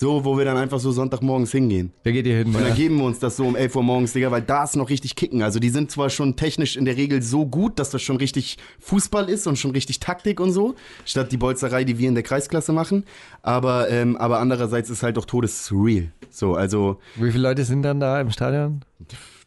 So, 0.00 0.24
wo 0.24 0.38
wir 0.38 0.44
dann 0.44 0.56
einfach 0.56 0.78
so 0.78 0.92
Sonntagmorgens 0.92 1.50
hingehen. 1.50 1.92
Wer 2.04 2.12
geht 2.12 2.24
hier 2.24 2.36
hin? 2.36 2.46
Und 2.46 2.54
dann 2.54 2.68
Ja. 2.68 2.74
geben 2.76 2.98
wir 2.98 3.04
uns 3.04 3.18
das 3.18 3.36
so 3.36 3.44
um 3.44 3.56
11 3.56 3.74
Uhr 3.74 3.82
morgens, 3.82 4.12
Digga, 4.12 4.30
weil 4.30 4.42
da 4.42 4.62
ist 4.62 4.76
noch 4.76 4.90
richtig 4.90 5.16
kicken. 5.16 5.42
Also 5.42 5.58
die 5.58 5.70
sind 5.70 5.90
zwar 5.90 6.08
schon 6.08 6.36
technisch 6.36 6.76
in 6.76 6.84
der 6.84 6.96
Regel 6.96 7.20
so 7.20 7.44
gut, 7.46 7.80
dass 7.80 7.90
das 7.90 8.00
schon 8.00 8.16
richtig 8.16 8.58
Fußball 8.78 9.28
ist 9.28 9.48
und 9.48 9.58
schon 9.58 9.72
richtig 9.72 9.98
Taktik 9.98 10.38
und 10.38 10.52
so, 10.52 10.76
statt 11.04 11.32
die 11.32 11.36
Bolzerei, 11.36 11.82
die 11.82 11.98
wir 11.98 12.06
in 12.08 12.14
der 12.14 12.22
Kreisklasse 12.22 12.72
machen. 12.72 13.02
Aber, 13.42 13.90
ähm, 13.90 14.16
aber 14.16 14.38
andererseits 14.38 14.88
ist 14.88 15.02
halt 15.02 15.18
auch 15.18 15.24
todesreal. 15.24 16.12
So, 16.30 16.54
also 16.54 16.98
Wie 17.16 17.32
viele 17.32 17.42
Leute 17.48 17.64
sind 17.64 17.82
dann 17.82 17.98
da 17.98 18.20
im 18.20 18.30
Stadion? 18.30 18.84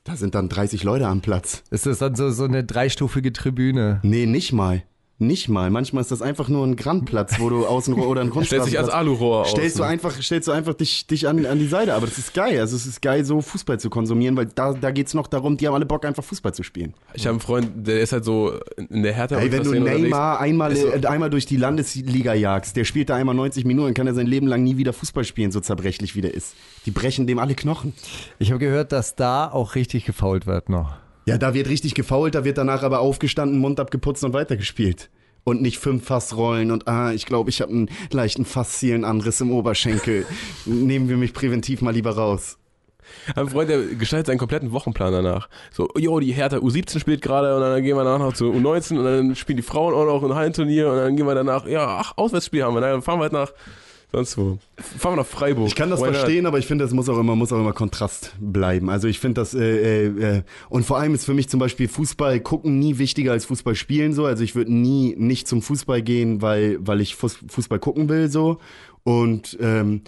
da 0.03 0.17
sind 0.17 0.35
dann 0.35 0.49
30 0.49 0.83
Leute 0.83 1.07
am 1.07 1.21
Platz. 1.21 1.63
Ist 1.71 1.85
das 1.85 1.99
dann 1.99 2.15
so, 2.15 2.29
so 2.31 2.43
eine 2.43 2.65
dreistufige 2.65 3.31
Tribüne? 3.31 4.01
Nee, 4.03 4.25
nicht 4.25 4.51
mal. 4.51 4.83
Nicht 5.21 5.49
mal. 5.49 5.69
Manchmal 5.69 6.01
ist 6.01 6.09
das 6.09 6.23
einfach 6.23 6.49
nur 6.49 6.65
ein 6.65 6.75
Grandplatz, 6.75 7.39
wo 7.39 7.49
du 7.49 7.67
außen 7.67 7.93
oder 7.93 8.21
ein 8.21 8.31
Stellt 8.43 8.63
sich 8.63 8.79
als 8.79 8.87
Kunststraßenplatz- 8.89 8.91
Alurohr 8.91 9.41
aus. 9.41 9.51
Stellst 9.51 9.77
du 9.77 9.83
ne? 9.83 9.89
einfach, 9.89 10.19
stellst 10.19 10.47
du 10.47 10.51
einfach 10.51 10.73
dich, 10.73 11.05
dich 11.05 11.27
an, 11.27 11.45
an 11.45 11.59
die 11.59 11.67
Seite. 11.67 11.93
Aber 11.93 12.07
das 12.07 12.17
ist 12.17 12.33
geil. 12.33 12.59
Also 12.59 12.75
es 12.75 12.87
ist 12.87 13.03
geil, 13.03 13.23
so 13.23 13.39
Fußball 13.39 13.79
zu 13.79 13.91
konsumieren, 13.91 14.35
weil 14.35 14.47
da, 14.47 14.73
da 14.73 14.89
geht's 14.89 15.13
noch 15.13 15.27
darum, 15.27 15.57
die 15.57 15.67
haben 15.67 15.75
alle 15.75 15.85
Bock, 15.85 16.05
einfach 16.05 16.23
Fußball 16.23 16.55
zu 16.55 16.63
spielen. 16.63 16.95
Ich 17.13 17.27
habe 17.27 17.33
einen 17.33 17.39
Freund, 17.39 17.69
der 17.87 18.01
ist 18.01 18.13
halt 18.13 18.25
so 18.25 18.53
in 18.89 19.03
der 19.03 19.13
Hertha. 19.13 19.37
Ey, 19.37 19.51
wenn 19.51 19.63
du. 19.63 19.79
Neymar 19.79 20.39
einmal, 20.39 20.75
so- 20.75 20.87
äh, 20.87 21.05
einmal 21.05 21.29
durch 21.29 21.45
die 21.45 21.57
Landesliga 21.57 22.33
jagst, 22.33 22.75
der 22.75 22.83
spielt 22.85 23.11
da 23.11 23.15
einmal 23.15 23.35
90 23.35 23.63
Minuten, 23.63 23.93
kann 23.93 24.07
er 24.07 24.15
sein 24.15 24.25
Leben 24.25 24.47
lang 24.47 24.63
nie 24.63 24.77
wieder 24.77 24.91
Fußball 24.91 25.23
spielen, 25.23 25.51
so 25.51 25.59
zerbrechlich 25.59 26.15
wie 26.15 26.21
der 26.21 26.33
ist. 26.33 26.55
Die 26.87 26.91
brechen 26.91 27.27
dem 27.27 27.37
alle 27.37 27.53
Knochen. 27.53 27.93
Ich 28.39 28.49
habe 28.49 28.57
gehört, 28.59 28.91
dass 28.91 29.15
da 29.15 29.51
auch 29.51 29.75
richtig 29.75 30.05
gefault 30.05 30.47
wird 30.47 30.69
noch. 30.69 30.93
Ja, 31.31 31.37
da 31.37 31.53
wird 31.53 31.69
richtig 31.69 31.93
gefault, 31.93 32.35
da 32.35 32.43
wird 32.43 32.57
danach 32.57 32.83
aber 32.83 32.99
aufgestanden, 32.99 33.57
Mund 33.57 33.79
abgeputzt 33.79 34.25
und 34.25 34.33
weitergespielt. 34.33 35.09
Und 35.45 35.61
nicht 35.61 35.77
fünf 35.77 36.03
Fassrollen 36.03 36.71
und 36.71 36.89
ah, 36.89 37.13
ich 37.13 37.25
glaube, 37.25 37.49
ich 37.49 37.61
habe 37.61 37.71
einen 37.71 37.89
leichten 38.11 38.43
Faszielenanriss 38.43 39.39
im 39.39 39.49
Oberschenkel. 39.49 40.25
Nehmen 40.65 41.07
wir 41.07 41.15
mich 41.15 41.31
präventiv 41.31 41.81
mal 41.81 41.93
lieber 41.93 42.17
raus. 42.17 42.57
Einen 43.33 43.49
Freund, 43.49 43.69
der 43.69 43.79
gestaltet 43.95 44.27
seinen 44.27 44.39
kompletten 44.39 44.73
Wochenplan 44.73 45.13
danach. 45.13 45.47
So, 45.71 45.87
jo, 45.95 46.19
die 46.19 46.33
Hertha 46.33 46.57
U17 46.57 46.99
spielt 46.99 47.21
gerade 47.21 47.55
und 47.55 47.61
dann 47.61 47.81
gehen 47.81 47.95
wir 47.95 48.03
danach 48.03 48.19
noch 48.19 48.33
zu 48.33 48.51
U19 48.51 48.97
und 48.97 49.05
dann 49.05 49.35
spielen 49.37 49.55
die 49.55 49.63
Frauen 49.63 49.93
auch 49.93 50.05
noch 50.05 50.29
ein 50.29 50.35
Hallenturnier 50.35 50.89
und 50.89 50.97
dann 50.97 51.15
gehen 51.15 51.25
wir 51.25 51.35
danach, 51.35 51.65
ja, 51.65 51.97
ach, 52.01 52.11
Auswärtsspiel 52.17 52.65
haben 52.65 52.75
wir, 52.75 52.81
dann 52.81 53.01
fahren 53.01 53.19
wir 53.19 53.23
halt 53.23 53.31
nach 53.31 53.53
sonst 54.11 54.37
wo. 54.37 54.57
Fahren 54.77 55.13
wir 55.13 55.17
nach 55.17 55.25
Freiburg. 55.25 55.67
Ich 55.67 55.75
kann 55.75 55.89
das 55.89 55.99
Why 56.01 56.07
not? 56.07 56.15
verstehen, 56.15 56.45
aber 56.45 56.59
ich 56.59 56.67
finde, 56.67 56.85
es 56.85 56.91
muss 56.91 57.09
auch 57.09 57.17
immer, 57.17 57.35
muss 57.35 57.51
auch 57.51 57.59
immer 57.59 57.73
Kontrast 57.73 58.35
bleiben. 58.39 58.89
Also 58.89 59.07
ich 59.07 59.19
finde 59.19 59.41
das, 59.41 59.53
äh, 59.53 60.05
äh, 60.05 60.37
äh, 60.37 60.43
und 60.69 60.85
vor 60.85 60.99
allem 60.99 61.13
ist 61.13 61.25
für 61.25 61.33
mich 61.33 61.49
zum 61.49 61.59
Beispiel 61.59 61.87
Fußball 61.87 62.39
gucken 62.39 62.79
nie 62.79 62.97
wichtiger 62.97 63.31
als 63.31 63.45
Fußball 63.45 63.75
spielen 63.75 64.13
so. 64.13 64.25
Also 64.25 64.43
ich 64.43 64.55
würde 64.55 64.73
nie 64.73 65.15
nicht 65.17 65.47
zum 65.47 65.61
Fußball 65.61 66.01
gehen, 66.01 66.41
weil, 66.41 66.77
weil 66.85 67.01
ich 67.01 67.15
Fuß, 67.15 67.39
Fußball 67.47 67.79
gucken 67.79 68.09
will 68.09 68.29
so. 68.29 68.59
Und, 69.03 69.57
ähm, 69.61 70.01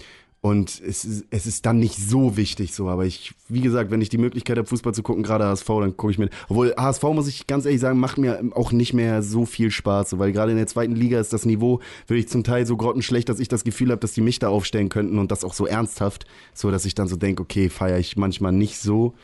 und 0.44 0.82
es 0.86 1.06
ist, 1.06 1.24
es 1.30 1.46
ist 1.46 1.64
dann 1.64 1.78
nicht 1.78 1.96
so 1.96 2.36
wichtig 2.36 2.74
so, 2.74 2.90
aber 2.90 3.06
ich, 3.06 3.32
wie 3.48 3.62
gesagt, 3.62 3.90
wenn 3.90 4.02
ich 4.02 4.10
die 4.10 4.18
Möglichkeit 4.18 4.58
habe, 4.58 4.68
Fußball 4.68 4.92
zu 4.92 5.02
gucken, 5.02 5.22
gerade 5.22 5.46
HSV, 5.46 5.66
dann 5.66 5.96
gucke 5.96 6.10
ich 6.10 6.18
mit. 6.18 6.34
Obwohl 6.50 6.74
HSV, 6.76 7.02
muss 7.04 7.28
ich 7.28 7.46
ganz 7.46 7.64
ehrlich 7.64 7.80
sagen, 7.80 7.98
macht 7.98 8.18
mir 8.18 8.42
auch 8.54 8.70
nicht 8.70 8.92
mehr 8.92 9.22
so 9.22 9.46
viel 9.46 9.70
Spaß, 9.70 10.10
so, 10.10 10.18
weil 10.18 10.32
gerade 10.32 10.50
in 10.52 10.58
der 10.58 10.66
zweiten 10.66 10.94
Liga 10.96 11.18
ist 11.18 11.32
das 11.32 11.46
Niveau 11.46 11.80
wirklich 12.08 12.28
zum 12.28 12.44
Teil 12.44 12.66
so 12.66 12.76
grottenschlecht, 12.76 13.26
dass 13.30 13.40
ich 13.40 13.48
das 13.48 13.64
Gefühl 13.64 13.90
habe, 13.90 14.00
dass 14.00 14.12
die 14.12 14.20
mich 14.20 14.38
da 14.38 14.50
aufstellen 14.50 14.90
könnten 14.90 15.18
und 15.18 15.30
das 15.30 15.44
auch 15.44 15.54
so 15.54 15.64
ernsthaft, 15.64 16.26
so 16.52 16.70
dass 16.70 16.84
ich 16.84 16.94
dann 16.94 17.08
so 17.08 17.16
denke, 17.16 17.42
okay, 17.42 17.70
feiere 17.70 17.98
ich 17.98 18.18
manchmal 18.18 18.52
nicht 18.52 18.78
so. 18.78 19.14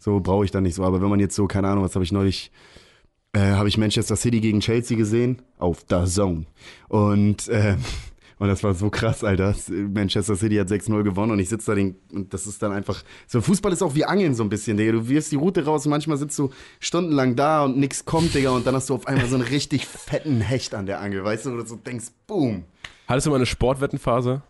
So 0.00 0.18
brauche 0.18 0.44
ich 0.44 0.50
dann 0.50 0.64
nicht 0.64 0.74
so. 0.74 0.82
Aber 0.82 1.00
wenn 1.00 1.08
man 1.08 1.20
jetzt 1.20 1.36
so, 1.36 1.46
keine 1.46 1.68
Ahnung, 1.68 1.84
was 1.84 1.94
habe 1.94 2.04
ich 2.04 2.10
neulich, 2.10 2.50
äh, 3.32 3.52
habe 3.52 3.68
ich 3.68 3.78
Manchester 3.78 4.16
City 4.16 4.40
gegen 4.40 4.58
Chelsea 4.58 4.96
gesehen 4.96 5.40
auf 5.56 5.84
der 5.84 6.06
Zone. 6.06 6.46
Und, 6.88 7.46
äh, 7.46 7.76
und 8.38 8.48
das 8.48 8.62
war 8.62 8.74
so 8.74 8.90
krass, 8.90 9.24
Alter. 9.24 9.54
Manchester 9.68 10.36
City 10.36 10.56
hat 10.56 10.68
6-0 10.68 11.02
gewonnen 11.02 11.32
und 11.32 11.38
ich 11.38 11.48
sitze 11.48 11.70
da 11.70 11.74
den, 11.74 11.96
und 12.12 12.34
das 12.34 12.46
ist 12.46 12.62
dann 12.62 12.72
einfach, 12.72 13.02
so 13.26 13.40
Fußball 13.40 13.72
ist 13.72 13.82
auch 13.82 13.94
wie 13.94 14.04
Angeln 14.04 14.34
so 14.34 14.42
ein 14.42 14.48
bisschen, 14.48 14.76
Digga. 14.76 14.92
Du 14.92 15.08
wirfst 15.08 15.32
die 15.32 15.36
Route 15.36 15.64
raus 15.64 15.86
und 15.86 15.90
manchmal 15.90 16.16
sitzt 16.16 16.38
du 16.38 16.50
stundenlang 16.80 17.36
da 17.36 17.64
und 17.64 17.78
nix 17.78 18.04
kommt, 18.04 18.34
Digga, 18.34 18.50
und 18.50 18.66
dann 18.66 18.74
hast 18.74 18.90
du 18.90 18.94
auf 18.94 19.06
einmal 19.06 19.26
so 19.26 19.36
einen 19.36 19.44
richtig 19.44 19.86
fetten 19.86 20.40
Hecht 20.40 20.74
an 20.74 20.86
der 20.86 21.00
Angel, 21.00 21.24
weißt 21.24 21.46
du, 21.46 21.52
wo 21.52 21.56
du 21.56 21.66
so 21.66 21.76
denkst, 21.76 22.06
boom. 22.26 22.64
Hattest 23.06 23.26
du 23.26 23.30
mal 23.30 23.36
eine 23.36 23.46
Sportwettenphase? 23.46 24.42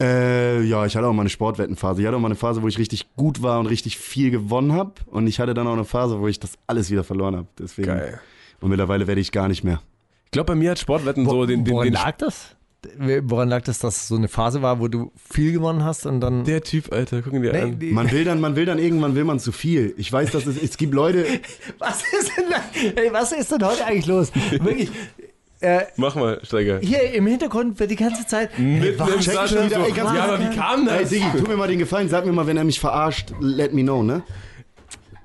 Äh, 0.00 0.62
ja, 0.62 0.84
ich 0.84 0.96
hatte 0.96 1.06
auch 1.06 1.12
mal 1.12 1.22
eine 1.22 1.30
Sportwettenphase. 1.30 2.00
Ich 2.00 2.06
hatte 2.06 2.16
auch 2.16 2.20
mal 2.20 2.28
eine 2.28 2.34
Phase, 2.34 2.62
wo 2.62 2.68
ich 2.68 2.78
richtig 2.78 3.14
gut 3.14 3.42
war 3.42 3.60
und 3.60 3.66
richtig 3.66 3.98
viel 3.98 4.32
gewonnen 4.32 4.72
habe. 4.72 4.94
Und 5.06 5.28
ich 5.28 5.38
hatte 5.38 5.54
dann 5.54 5.68
auch 5.68 5.74
eine 5.74 5.84
Phase, 5.84 6.18
wo 6.18 6.26
ich 6.26 6.40
das 6.40 6.58
alles 6.66 6.90
wieder 6.90 7.04
verloren 7.04 7.36
habe. 7.36 7.46
Deswegen. 7.58 7.88
Geil. 7.88 8.20
Und 8.60 8.70
mittlerweile 8.70 9.06
werde 9.06 9.20
ich 9.20 9.30
gar 9.30 9.46
nicht 9.46 9.62
mehr. 9.62 9.80
Ich 10.24 10.32
glaube, 10.32 10.46
bei 10.46 10.54
mir 10.54 10.72
hat 10.72 10.78
Sportwetten 10.78 11.24
so 11.24 11.46
den, 11.46 11.64
den, 11.64 11.78
den 11.78 11.92
lag 11.92 12.16
das? 12.16 12.56
Woran 12.98 13.48
lag 13.48 13.62
das, 13.62 13.78
dass 13.78 13.96
es 13.96 14.08
so 14.08 14.16
eine 14.16 14.26
Phase 14.28 14.60
war, 14.62 14.80
wo 14.80 14.88
du 14.88 15.12
viel 15.30 15.52
gewonnen 15.52 15.84
hast 15.84 16.04
und 16.04 16.20
dann. 16.20 16.44
Der 16.44 16.62
Typ, 16.62 16.92
Alter, 16.92 17.22
gucken 17.22 17.42
dir 17.42 17.52
Nee, 17.52 17.58
an. 17.60 17.78
die- 17.78 17.92
Man 17.92 18.10
will 18.10 18.24
dann, 18.24 18.40
man 18.40 18.56
will 18.56 18.64
dann 18.64 18.78
irgendwann 18.78 19.14
will 19.14 19.24
man 19.24 19.38
zu 19.38 19.52
viel. 19.52 19.94
Ich 19.98 20.12
weiß, 20.12 20.30
dass 20.32 20.46
es, 20.46 20.60
es 20.60 20.76
gibt 20.76 20.92
Leute, 20.92 21.24
was 21.78 22.02
ist 22.12 22.32
denn 22.36 22.44
da, 22.50 23.00
ey, 23.00 23.12
was 23.12 23.30
ist 23.32 23.52
denn 23.52 23.64
heute 23.64 23.84
eigentlich 23.86 24.06
los? 24.06 24.32
Wirklich. 24.50 24.90
Äh, 25.60 25.82
Mach 25.94 26.16
mal, 26.16 26.40
Steiger. 26.42 26.80
hier 26.80 27.14
im 27.14 27.24
Hintergrund 27.28 27.78
wird 27.78 27.88
die 27.92 27.94
ganze 27.96 28.26
Zeit. 28.26 28.50
Im 28.58 28.80
check 28.82 28.96
Satz 29.34 29.50
schon 29.50 29.66
wieder, 29.66 29.78
so, 29.78 29.84
ey, 29.86 29.92
ganz 29.92 30.12
ja, 30.12 30.24
aber 30.24 30.40
wie 30.40 30.56
kam 30.56 30.88
ey 30.88 31.00
das? 31.02 31.10
Diggi, 31.10 31.24
tu 31.38 31.44
mir 31.48 31.56
mal 31.56 31.68
den 31.68 31.78
Gefallen, 31.78 32.08
sag 32.08 32.26
mir 32.26 32.32
mal, 32.32 32.48
wenn 32.48 32.56
er 32.56 32.64
mich 32.64 32.80
verarscht, 32.80 33.32
let 33.38 33.72
me 33.72 33.82
know, 33.82 34.02
ne? 34.02 34.24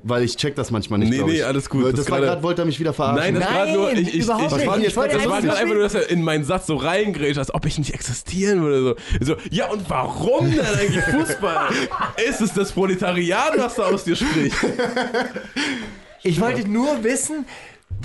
Weil 0.08 0.24
ich 0.24 0.38
check 0.38 0.56
das 0.56 0.72
manchmal 0.72 1.00
nicht. 1.00 1.10
Nee, 1.10 1.22
nee, 1.24 1.32
ich. 1.38 1.46
alles 1.46 1.70
gut. 1.70 1.86
Das, 1.86 1.94
Das 1.96 2.10
war 2.12 2.22
gerade- 2.22 2.42
wollte 2.44 2.62
er 2.62 2.66
mich 2.66 2.80
wieder 2.80 2.94
verarschen. 2.94 3.34
Nein, 3.34 3.36
das 3.36 3.44
Nein, 3.44 3.54
gerade 3.54 3.72
nur, 3.74 3.92
ich, 3.94 4.08
ich, 4.16 4.24
überhaupt 4.24 4.44
ich, 4.46 4.52
nicht. 4.66 4.78
ich, 4.78 4.88
Ich 4.88 4.96
wollte 4.96 5.18
das 5.18 5.26
war 5.28 5.38
einfach 5.38 5.66
nur, 5.66 5.84
dass 5.84 5.96
er 5.96 6.10
in 6.10 6.24
meinen 6.24 6.44
Satz 6.44 6.68
so 6.68 6.76
reingrätscht, 6.76 7.38
als 7.38 7.54
ob 7.54 7.66
ich 7.66 7.78
nicht 7.78 7.94
existieren 7.94 8.62
würde. 8.62 8.96
So, 9.20 9.34
so 9.34 9.38
ja, 9.52 9.68
und 9.70 9.90
warum 9.90 10.50
denn 10.52 10.66
eigentlich 10.66 11.04
Fußball? 11.12 11.70
Ist 12.30 12.42
es 12.42 12.54
das 12.54 12.72
Proletariat, 12.72 13.54
was 13.58 13.76
da 13.76 13.84
aus 13.84 14.04
dir 14.06 14.16
spricht? 14.16 14.56
Ich 16.24 16.40
wollte 16.42 16.68
nur 16.68 17.04
wissen, 17.04 17.46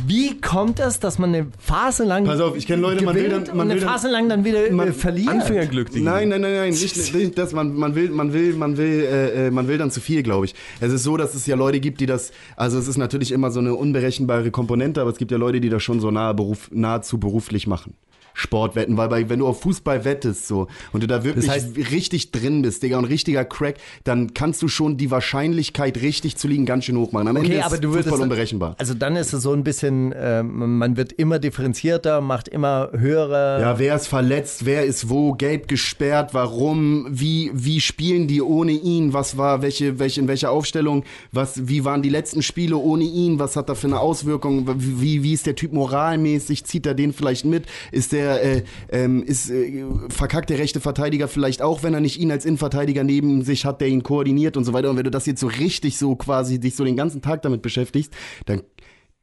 wie 0.07 0.41
kommt 0.41 0.81
es, 0.81 0.99
dass 1.01 1.19
man 1.19 1.35
eine 1.35 1.47
Phase 1.59 2.05
lang. 2.05 2.25
Pass 2.25 2.41
auf, 2.41 2.57
ich 2.57 2.67
kenn 2.67 2.81
Leute, 2.81 3.05
man 3.05 3.15
will 3.15 3.29
dann- 3.29 3.45
man 3.57 3.61
eine 3.63 3.75
will 3.75 3.81
dann- 3.81 3.89
Phase 3.89 4.09
lang 4.11 4.29
dann 4.29 4.45
wieder 4.45 4.71
Man- 4.73 4.89
äh, 4.89 4.93
verliert. 4.93 5.29
Anfängerglück, 5.29 5.91
Digga. 5.91 6.11
Nein, 6.11 6.29
nein, 6.31 6.41
nein, 6.41 6.55
nein, 6.55 6.71
nicht, 6.71 7.15
nicht 7.15 7.39
das, 7.39 7.53
man, 7.53 7.75
man 7.75 7.95
will, 7.95 8.11
man 8.11 8.33
will, 8.33 8.55
man 8.55 8.77
will, 8.77 9.01
äh, 9.05 9.47
äh, 9.47 9.51
man 9.51 9.69
will 9.69 9.79
dann 9.79 9.91
zu 9.91 10.01
viel, 10.01 10.23
glaube 10.23 10.47
ich. 10.47 10.55
Es 10.81 10.93
ist 10.93 11.03
so, 11.05 11.17
dass 11.17 11.35
es 11.35 11.47
ja 11.47 11.57
Leute 11.57 11.79
gibt, 11.81 12.01
die 12.01 12.07
das, 12.07 12.33
also 12.57 12.79
es 12.79 12.89
ist 12.89 12.97
natürlich 12.97 13.33
immer 13.33 13.51
so 13.51 13.61
eine 13.61 13.75
unberechenbare 13.75 14.51
Komponente, 14.51 15.01
aber 15.01 15.11
es 15.11 15.19
gibt 15.19 15.31
ja 15.31 15.39
Leute, 15.39 15.61
die 15.61 15.69
das 15.69 15.83
schon 15.83 16.01
so 16.01 16.11
nahe 16.11 16.35
Beruf, 16.35 16.69
nahezu 16.73 17.19
beruflich 17.19 17.67
machen. 17.67 17.95
Sportwetten, 18.35 18.97
weil 18.97 19.09
bei, 19.09 19.29
wenn 19.29 19.39
du 19.41 19.47
auf 19.47 19.61
Fußball 19.63 20.05
wettest 20.05 20.47
so 20.49 20.69
und 20.93 21.03
du 21.03 21.07
da 21.07 21.25
wirklich 21.25 21.47
Das 21.47 21.55
heißt- 21.57 21.91
richtig 21.91 22.31
drin 22.33 22.63
bist, 22.63 22.83
Digga, 22.83 22.99
und 22.99 23.05
richtiger 23.05 23.45
Crack, 23.45 23.77
dann 24.05 24.35
kannst 24.35 24.63
du 24.63 24.69
schon 24.69 24.97
die 24.97 25.11
Wahrscheinlichkeit 25.11 26.01
richtig 26.03 26.37
zu 26.37 26.49
liegen 26.49 26.65
ganz 26.67 26.85
schön 26.85 26.97
hoch 26.97 27.13
machen. 27.13 27.29
Am 27.29 27.37
Ende 27.37 27.49
Okay, 27.49 27.59
ist 27.59 27.65
aber 27.67 27.79
du 27.79 27.89
würdest. 27.91 28.09
Fußball 28.09 28.23
unberechenbar. 28.23 28.75
Also 28.79 28.95
dann 28.95 29.17
ist 29.17 29.33
es 29.33 29.43
so 29.43 29.53
ein 29.53 29.65
bisschen, 29.65 30.13
äh, 30.13 30.43
man 30.43 30.97
wird 30.97 31.13
immer 31.13 31.39
differenzierter, 31.39 32.21
macht 32.21 32.49
immer 32.49 32.91
höhere. 32.97 33.61
Ja, 33.61 33.79
wer 33.79 33.97
ist 33.97 34.07
verletzt, 34.09 34.65
wer 34.65 34.85
ist 34.85 35.09
wo, 35.09 35.33
gelb 35.35 35.69
gesperrt, 35.69 36.35
warum, 36.35 37.07
wie, 37.11 37.51
wie 37.55 37.81
spielen 37.81 38.27
die 38.29 38.43
ohne 38.43 38.73
ihn, 38.73 39.13
was 39.13 39.37
war, 39.37 39.63
welche, 39.63 39.99
welche, 39.99 40.21
in 40.21 40.29
welcher 40.29 40.51
Aufstellung, 40.51 41.05
was, 41.33 41.69
wie 41.69 41.85
waren 41.85 42.03
die 42.03 42.09
letzten 42.09 42.43
Spiele 42.43 42.77
ohne 42.77 43.05
ihn, 43.05 43.39
was 43.39 43.57
hat 43.57 43.69
da 43.69 43.75
für 43.75 43.87
eine 43.87 44.01
Auswirkung, 44.01 44.67
wie, 44.79 45.23
wie 45.23 45.33
ist 45.33 45.47
der 45.47 45.55
Typ 45.55 45.73
moralmäßig, 45.73 46.65
zieht 46.65 46.87
er 46.87 46.95
den 46.95 47.13
vielleicht 47.13 47.45
mit, 47.45 47.65
ist 47.91 48.13
der, 48.13 48.22
äh, 48.31 48.63
ähm, 48.91 49.23
ist, 49.23 49.51
äh, 49.51 49.85
verkackt 50.09 50.51
der 50.51 50.59
rechte 50.59 50.81
Verteidiger 50.81 51.29
vielleicht 51.29 51.63
auch, 51.63 51.83
wenn 51.83 51.95
er 51.95 52.01
nicht 52.01 52.19
ihn 52.21 52.31
als 52.31 52.45
Innenverteidiger 52.45 53.05
neben 53.05 53.43
sich 53.43 53.65
hat, 53.65 53.81
der 53.81 53.89
ihn 53.89 54.03
koordiniert 54.03 54.57
und 54.57 54.65
so 54.65 54.73
weiter. 54.73 54.91
Und 54.91 54.97
wenn 54.97 55.05
du 55.05 55.11
das 55.11 55.27
jetzt 55.27 55.41
so 55.41 55.47
richtig 55.47 55.99
so 55.99 56.17
quasi, 56.17 56.61
dich 56.61 56.77
so 56.77 56.85
den 56.85 56.97
ganzen 56.97 57.23
Tag 57.23 57.43
damit 57.43 57.63
beschäftigst, 57.63 58.13
dann 58.47 58.63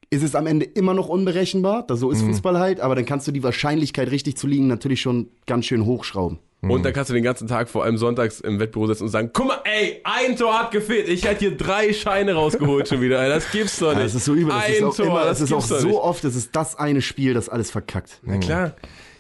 ist 0.10 0.24
es 0.24 0.36
am 0.36 0.47
Ende 0.47 0.66
immer 0.66 0.93
noch 0.93 1.08
unberechenbar, 1.08 1.86
da 1.86 1.95
so 1.95 2.10
ist 2.10 2.24
Fußball 2.24 2.58
halt, 2.58 2.80
aber 2.80 2.95
dann 2.95 3.06
kannst 3.06 3.28
du 3.28 3.32
die 3.32 3.43
Wahrscheinlichkeit 3.43 4.10
richtig 4.10 4.38
zu 4.38 4.47
liegen 4.47 4.68
natürlich 4.68 5.02
schon 5.02 5.30
ganz 5.45 5.66
schön 5.66 5.86
hochschrauben. 5.86 6.39
Und 6.62 6.84
dann 6.84 6.91
kannst 6.91 7.10
du 7.10 7.14
den 7.14 7.24
ganzen 7.24 7.47
Tag, 7.47 7.70
vor 7.70 7.86
allem 7.86 7.97
sonntags, 7.97 8.41
im 8.41 8.60
Wettbüro 8.60 8.88
sitzen 8.88 9.03
und 9.03 9.10
sagen, 9.10 9.30
guck 9.32 9.47
mal, 9.47 9.60
ey, 9.64 10.01
ein 10.03 10.36
Tor 10.36 10.60
hat 10.60 10.72
gefehlt. 10.72 11.07
Ich 11.07 11.24
hätte 11.26 11.39
hier 11.39 11.55
drei 11.57 11.93
Scheine 11.93 12.34
rausgeholt 12.34 12.89
schon 12.89 12.99
wieder. 12.99 13.24
Ey, 13.24 13.30
Das 13.30 13.49
gibt's 13.51 13.80
doch 13.80 13.89
nicht. 13.91 13.99
Ja, 13.99 14.05
es 14.05 14.16
ist 14.16 14.26
so 14.26 14.34
übel, 14.34 14.49
das 14.53 14.66
ein 14.66 14.74
ist 14.74 14.84
auch 14.84 14.95
Tor, 14.95 15.05
immer, 15.05 15.20
das 15.24 15.39
das 15.39 15.41
ist 15.41 15.53
auch 15.53 15.62
so 15.62 15.88
nicht. 15.88 15.95
oft, 15.95 16.24
es 16.26 16.36
ist 16.36 16.53
das 16.55 16.76
eine 16.78 17.01
Spiel, 17.01 17.34
das 17.34 17.47
alles 17.47 17.72
verkackt. 17.72 18.20
Na 18.24 18.38
klar. 18.39 18.74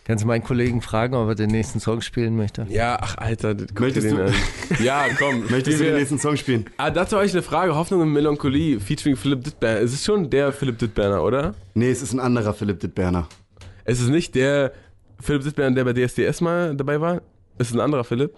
Kannst 0.03 0.23
du 0.23 0.27
meinen 0.27 0.43
Kollegen 0.43 0.81
fragen, 0.81 1.13
ob 1.13 1.29
er 1.29 1.35
den 1.35 1.51
nächsten 1.51 1.79
Song 1.79 2.01
spielen 2.01 2.35
möchte? 2.35 2.65
Ja, 2.67 2.97
ach 2.99 3.17
Alter, 3.19 3.55
Möchtest 3.79 4.11
du- 4.11 4.17
an. 4.25 4.33
Ja, 4.83 5.05
komm. 5.17 5.43
Möchtest 5.49 5.79
du 5.79 5.83
den 5.83 5.95
nächsten 5.95 6.17
Song 6.17 6.35
spielen? 6.35 6.65
Ah, 6.77 6.89
dazu 6.89 7.15
habe 7.15 7.25
ich 7.27 7.31
eine 7.31 7.43
Frage. 7.43 7.75
Hoffnung 7.75 8.01
und 8.01 8.11
Melancholie 8.11 8.79
featuring 8.79 9.15
Philipp 9.15 9.43
Dittberner. 9.43 9.79
Es 9.81 9.93
ist 9.93 10.03
schon 10.05 10.29
der 10.31 10.51
Philipp 10.51 10.79
Dittberner, 10.79 11.23
oder? 11.23 11.53
Nee, 11.75 11.91
es 11.91 12.01
ist 12.01 12.11
ein 12.13 12.19
anderer 12.19 12.53
Philipp 12.55 12.79
Dittberner. 12.79 13.27
Es 13.85 14.01
ist 14.01 14.09
nicht 14.09 14.33
der 14.33 14.73
Philipp 15.21 15.43
Dittberner, 15.43 15.75
der 15.75 15.85
bei 15.85 15.93
DSDS 15.93 16.41
mal 16.41 16.75
dabei 16.75 16.99
war. 17.01 17.21
Es 17.57 17.69
ist 17.69 17.73
ein 17.75 17.81
anderer 17.81 18.03
Philipp. 18.03 18.33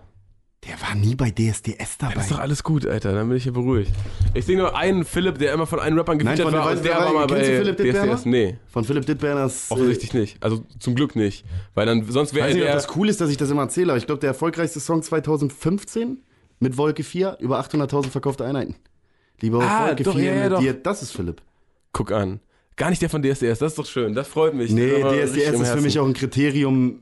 Der 0.68 0.80
war 0.80 0.94
nie 0.94 1.16
bei 1.16 1.32
DSDS 1.32 1.98
dabei. 1.98 2.14
Das 2.14 2.24
ist 2.26 2.32
doch 2.34 2.40
alles 2.40 2.64
gut, 2.64 2.86
Alter. 2.86 3.14
Dann 3.14 3.28
bin 3.28 3.38
ich 3.38 3.44
hier 3.44 3.52
beruhigt. 3.54 3.92
Ich 4.36 4.46
sehe 4.46 4.56
nur 4.58 4.76
einen 4.78 5.06
Philipp, 5.06 5.40
der 5.40 5.54
immer 5.54 5.66
von 5.66 5.80
einem 5.80 5.98
Rappern 5.98 6.18
Nein, 6.18 6.38
gefeatured 6.38 6.54
war 6.54 6.62
der- 6.70 6.78
und 6.78 6.86
der 6.86 6.96
war 6.98 7.14
mal 7.14 7.26
bei 7.28 7.44
Philipp? 7.44 7.78
DSDS. 7.78 8.26
Nee, 8.26 8.58
Von 8.68 8.84
Philipp 8.84 9.06
Dittberners. 9.08 9.72
Äh, 9.72 9.74
offensichtlich 9.74 10.14
nicht. 10.14 10.44
Also 10.44 10.64
zum 10.80 10.94
Glück 10.94 11.16
nicht. 11.16 11.46
Weil 11.74 11.88
dann, 11.88 12.04
sonst 12.12 12.30
ich 12.30 12.36
wäre 12.36 12.48
weiß 12.48 12.54
nicht, 12.54 12.64
ob 12.64 12.68
der... 12.68 12.76
das 12.76 12.96
cool 12.96 13.10
ist, 13.10 13.20
dass 13.22 13.32
ich 13.32 13.38
das 13.38 13.50
immer 13.50 13.64
erzähle, 13.64 13.92
aber 13.92 13.98
ich 13.98 14.06
glaube, 14.06 14.20
der 14.20 14.28
erfolgreichste 14.30 14.80
Song 14.80 15.02
2015 15.02 16.20
mit 16.60 16.78
Wolke 16.78 17.04
4, 17.04 17.38
über 17.40 17.60
800.000 17.60 18.10
verkaufte 18.10 18.46
Einheiten. 18.46 18.76
Lieber 19.42 19.64
Ah, 19.64 19.88
Wolke 19.88 20.04
doch, 20.04 20.16
4 20.16 20.24
ja, 20.36 20.50
mit 20.50 20.60
dir, 20.60 20.74
das 20.76 21.02
ist 21.02 21.12
Philipp. 21.12 21.42
Guck 21.92 22.12
an. 22.12 22.40
Gar 22.76 22.90
nicht 22.90 23.02
der 23.02 23.10
von 23.10 23.22
DSDS, 23.22 23.60
das 23.60 23.74
ist 23.74 23.78
doch 23.80 23.86
schön. 23.86 24.14
Das 24.16 24.28
freut 24.28 24.54
mich. 24.54 24.72
Nee, 24.72 25.02
DSDS 25.04 25.60
ist 25.60 25.70
für 25.72 25.82
mich 25.82 26.00
auch 26.00 26.06
ein 26.08 26.14
Kriterium. 26.14 27.02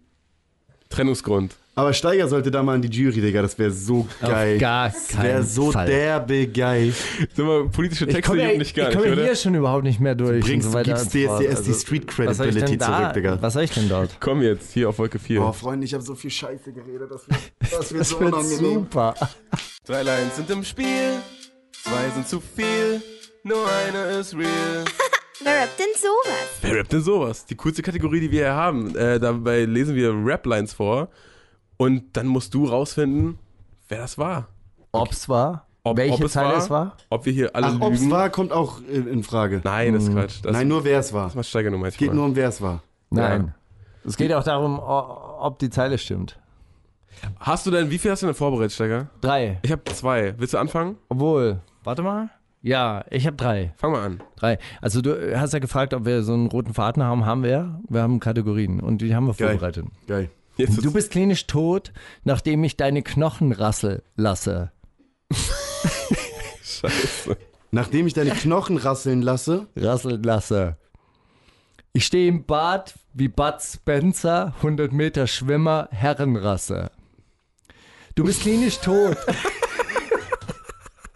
Trennungsgrund. 0.90 1.56
Aber 1.76 1.94
Steiger 1.94 2.28
sollte 2.28 2.50
da 2.52 2.64
mal 2.64 2.76
in 2.76 2.82
die 2.82 2.90
Jury, 2.90 3.22
Digga. 3.22 3.44
Das 3.44 3.58
wäre 3.60 3.70
so 3.72 4.08
geil. 4.22 4.58
gar 4.58 4.90
das 4.90 5.16
wäre 5.22 5.44
so 5.44 5.72
Fall. 5.72 5.86
derbe 5.86 6.48
geil. 6.48 6.94
Sag 7.36 7.46
mal, 7.46 7.70
politische 7.70 8.06
Ich 8.06 8.16
Texte 8.16 8.34
jucken 8.34 8.50
ja, 8.54 8.58
dich 8.58 8.74
gar 8.74 8.90
ich 8.90 8.96
nicht, 8.96 9.04
komme 9.08 9.24
hier 9.24 9.36
schon 9.36 9.54
überhaupt 9.56 9.84
nicht 9.84 10.00
mehr 10.00 10.16
durch. 10.16 10.44
bringst- 10.44 10.66
und 10.66 10.72
so 10.74 10.78
weiter 10.80 10.94
gibst. 10.96 11.14
DSDS 11.14 11.62
die 11.64 11.74
Street 11.76 12.04
ich 12.04 12.08
Credibility 12.08 12.78
da- 12.78 12.86
zurück, 12.98 13.14
Digga. 13.14 13.38
Was 13.40 13.54
soll 13.54 13.64
ich 13.64 13.72
denn 13.72 13.88
dort? 13.88 14.10
Komm 14.20 14.42
jetzt, 14.42 14.72
hier 14.74 14.90
auf 14.90 14.98
Wolke 14.98 15.20
4. 15.20 15.42
Oh, 15.44 15.54
Freunde, 15.54 15.86
ich 15.86 15.94
habe 15.94 16.04
so 16.04 16.16
viel 16.16 16.32
Scheiße 16.32 16.74
geredet. 16.74 17.10
Das 17.12 17.30
wird, 17.30 17.40
das 17.72 17.92
wird 17.92 18.02
Das 18.02 18.10
so 18.10 18.20
wird 18.20 18.34
unangenehm. 18.34 18.74
super. 18.74 19.14
Drei 19.86 20.02
Lines 20.02 20.36
sind 20.36 20.50
im 20.50 20.64
Spiel, 20.64 21.12
zwei 21.84 22.10
sind 22.16 22.28
zu 22.28 22.42
viel, 22.42 23.02
nur 23.44 23.64
eine 23.86 24.18
ist 24.20 24.34
real. 24.36 24.86
Wer 25.42 25.62
rappt 25.64 25.80
denn 25.80 25.88
sowas? 25.96 26.50
Wer 26.62 26.76
rappt 26.80 26.92
denn 26.92 27.02
sowas? 27.02 27.46
Die 27.46 27.56
coolste 27.56 27.82
Kategorie, 27.82 28.20
die 28.20 28.32
wir 28.32 28.40
hier 28.46 28.54
haben. 28.54 28.96
Äh, 28.96 29.20
dabei 29.20 29.64
lesen 29.66 29.96
wir 29.96 30.12
Rap-Lines 30.14 30.74
vor 30.74 31.10
und 31.78 32.18
dann 32.18 32.28
musst 32.28 32.54
du 32.54 32.66
rausfinden, 32.66 33.40
wer 33.88 34.00
das 34.00 34.18
war. 34.18 34.50
Ob's 34.92 35.30
war? 35.30 35.66
Ob, 35.84 35.98
Welche 35.98 36.16
ob 36.16 36.24
es 36.24 36.34
Zeile 36.34 36.50
war, 36.50 36.58
es 36.58 36.70
war? 36.70 36.98
Ob 37.10 37.26
wir 37.26 37.32
hier 37.32 37.56
alle 37.56 37.68
Ach, 37.68 37.80
ob's 37.80 38.00
lügen. 38.00 38.12
war, 38.12 38.30
kommt 38.30 38.52
auch 38.52 38.82
in, 38.82 39.08
in 39.08 39.24
Frage. 39.24 39.62
Nein, 39.64 39.94
das 39.94 40.04
ist 40.04 40.14
Quatsch. 40.14 40.40
Das 40.44 40.52
Nein, 40.52 40.68
nur 40.68 40.84
wer 40.84 41.00
es 41.00 41.14
war. 41.14 41.26
das 41.26 41.36
macht 41.36 41.48
Steiger 41.48 41.72
nur 41.72 41.86
Es 41.88 41.96
geht 41.96 42.14
nur 42.14 42.26
um 42.26 42.36
wer 42.36 42.50
es 42.50 42.62
war. 42.62 42.84
Nein. 43.10 43.54
Es 44.06 44.18
geht 44.18 44.34
auch 44.34 44.44
darum, 44.44 44.80
ob 44.80 45.60
die 45.60 45.70
Zeile 45.70 45.98
stimmt. 45.98 46.38
Hast 47.40 47.66
du 47.66 47.72
denn, 47.72 47.90
wie 47.90 47.98
viel 47.98 48.12
hast 48.12 48.22
du 48.24 48.28
denn 48.28 48.36
vorbereitet, 48.36 48.74
Steiger? 48.74 49.08
Drei. 49.22 49.60
Ich 49.62 49.72
habe 49.72 49.84
zwei. 49.86 50.36
Willst 50.38 50.54
du 50.54 50.58
anfangen? 50.58 50.98
Obwohl, 51.10 51.62
warte 51.84 52.02
mal. 52.02 52.30
Ja, 52.62 53.06
ich 53.10 53.26
habe 53.26 53.38
drei. 53.38 53.74
Fang 53.78 53.94
mal 53.94 54.04
an. 54.04 54.24
Drei. 54.36 54.60
Also 54.82 55.02
du 55.02 55.38
hast 55.40 55.54
ja 55.54 55.60
gefragt, 55.60 55.94
ob 55.94 56.06
wir 56.06 56.24
so 56.24 56.34
einen 56.34 56.48
roten 56.48 56.74
Faden 56.74 57.02
haben. 57.04 57.26
Haben 57.26 57.44
wir. 57.44 57.80
Wir 57.88 58.02
haben 58.02 58.20
Kategorien 58.20 58.80
und 58.82 59.02
die 59.02 59.16
haben 59.16 59.28
wir 59.28 59.34
Geil. 59.34 59.52
vorbereitet. 59.52 59.86
Geil. 60.08 60.30
Jetzt 60.58 60.84
Du 60.84 60.92
bist 60.92 61.12
klinisch 61.12 61.48
tot, 61.48 61.94
nachdem 62.26 62.64
ich 62.66 62.76
deine 62.76 63.02
Knochen 63.02 63.54
rassel 63.54 64.04
lasse. 64.18 64.72
scheiße. 66.64 67.38
Nachdem 67.72 68.08
ich 68.08 68.14
deine 68.14 68.32
Knochen 68.32 68.78
rasseln 68.78 69.22
lasse, 69.22 69.68
Rasseln 69.76 70.24
lasse. 70.24 70.76
Ich 71.94 72.06
stehe 72.06 72.28
im 72.28 72.46
Bad 72.46 72.96
wie 73.14 73.28
Bud 73.28 73.56
Spencer, 73.62 74.54
100 74.58 74.92
Meter 74.92 75.28
Schwimmer, 75.28 75.88
Herrenrasse. 75.92 76.92
Du 78.16 78.24
bist 78.26 78.42
klinisch 78.42 78.80
tot. 78.80 79.18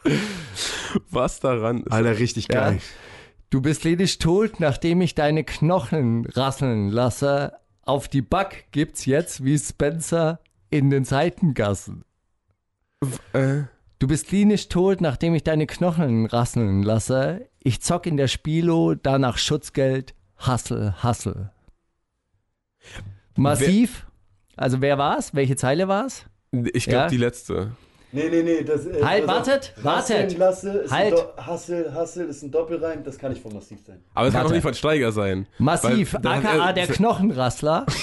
Was 1.09 1.39
daran 1.39 1.83
ist. 1.83 1.91
Alter, 1.91 2.19
richtig 2.19 2.47
Ja. 2.51 2.69
geil. 2.69 2.81
Du 3.49 3.61
bist 3.61 3.81
klinisch 3.81 4.17
tot, 4.19 4.59
nachdem 4.59 5.01
ich 5.01 5.13
deine 5.15 5.43
Knochen 5.43 6.25
rasseln 6.25 6.89
lasse. 6.89 7.53
Auf 7.83 8.07
die 8.07 8.21
Back 8.21 8.67
gibt's 8.71 9.05
jetzt 9.05 9.43
wie 9.43 9.57
Spencer 9.59 10.39
in 10.69 10.89
den 10.89 11.03
Seitengassen. 11.05 12.03
Äh, 13.33 13.63
Du 13.99 14.07
bist 14.07 14.27
klinisch 14.27 14.67
tot, 14.67 14.99
nachdem 14.99 15.33
ich 15.33 15.43
deine 15.43 15.65
Knochen 15.65 16.25
rasseln 16.25 16.83
lasse. 16.83 17.47
Ich 17.59 17.81
zock 17.81 18.05
in 18.05 18.17
der 18.17 18.27
Spielo, 18.27 18.95
danach 18.95 19.37
Schutzgeld. 19.37 20.13
Hassel, 20.37 20.93
Hassel. 21.01 21.51
Massiv. 23.35 24.05
Also 24.57 24.81
wer 24.81 24.97
war's? 24.97 25.33
Welche 25.33 25.55
Zeile 25.55 25.87
war's? 25.87 26.25
Ich 26.51 26.83
glaube, 26.85 27.03
Ja? 27.05 27.07
die 27.07 27.17
letzte. 27.17 27.71
Nee, 28.13 28.29
nee, 28.29 28.43
nee. 28.43 28.63
Das, 28.63 28.85
äh, 28.85 29.03
Halt, 29.03 29.23
auf. 29.23 29.27
wartet, 29.29 29.73
wartet. 29.81 30.15
Rasseln 30.17 30.37
Lasse 30.37 30.69
ist 30.69 30.91
Halt. 30.91 31.15
Hassel, 31.37 31.93
Hassel 31.93 32.27
ist 32.29 32.43
ein 32.43 32.51
Doppelreim, 32.51 33.03
das 33.03 33.17
kann 33.17 33.31
nicht 33.31 33.41
von 33.41 33.53
Massiv 33.53 33.79
sein. 33.85 34.03
Aber 34.13 34.27
es 34.27 34.33
kann 34.33 34.45
auch 34.45 34.51
nicht 34.51 34.61
von 34.61 34.73
Steiger 34.73 35.11
sein. 35.11 35.47
Massiv, 35.57 36.13
Weil 36.21 36.37
aka 36.39 36.67
er- 36.67 36.73
der 36.73 36.87
Knochenrassler. 36.87 37.85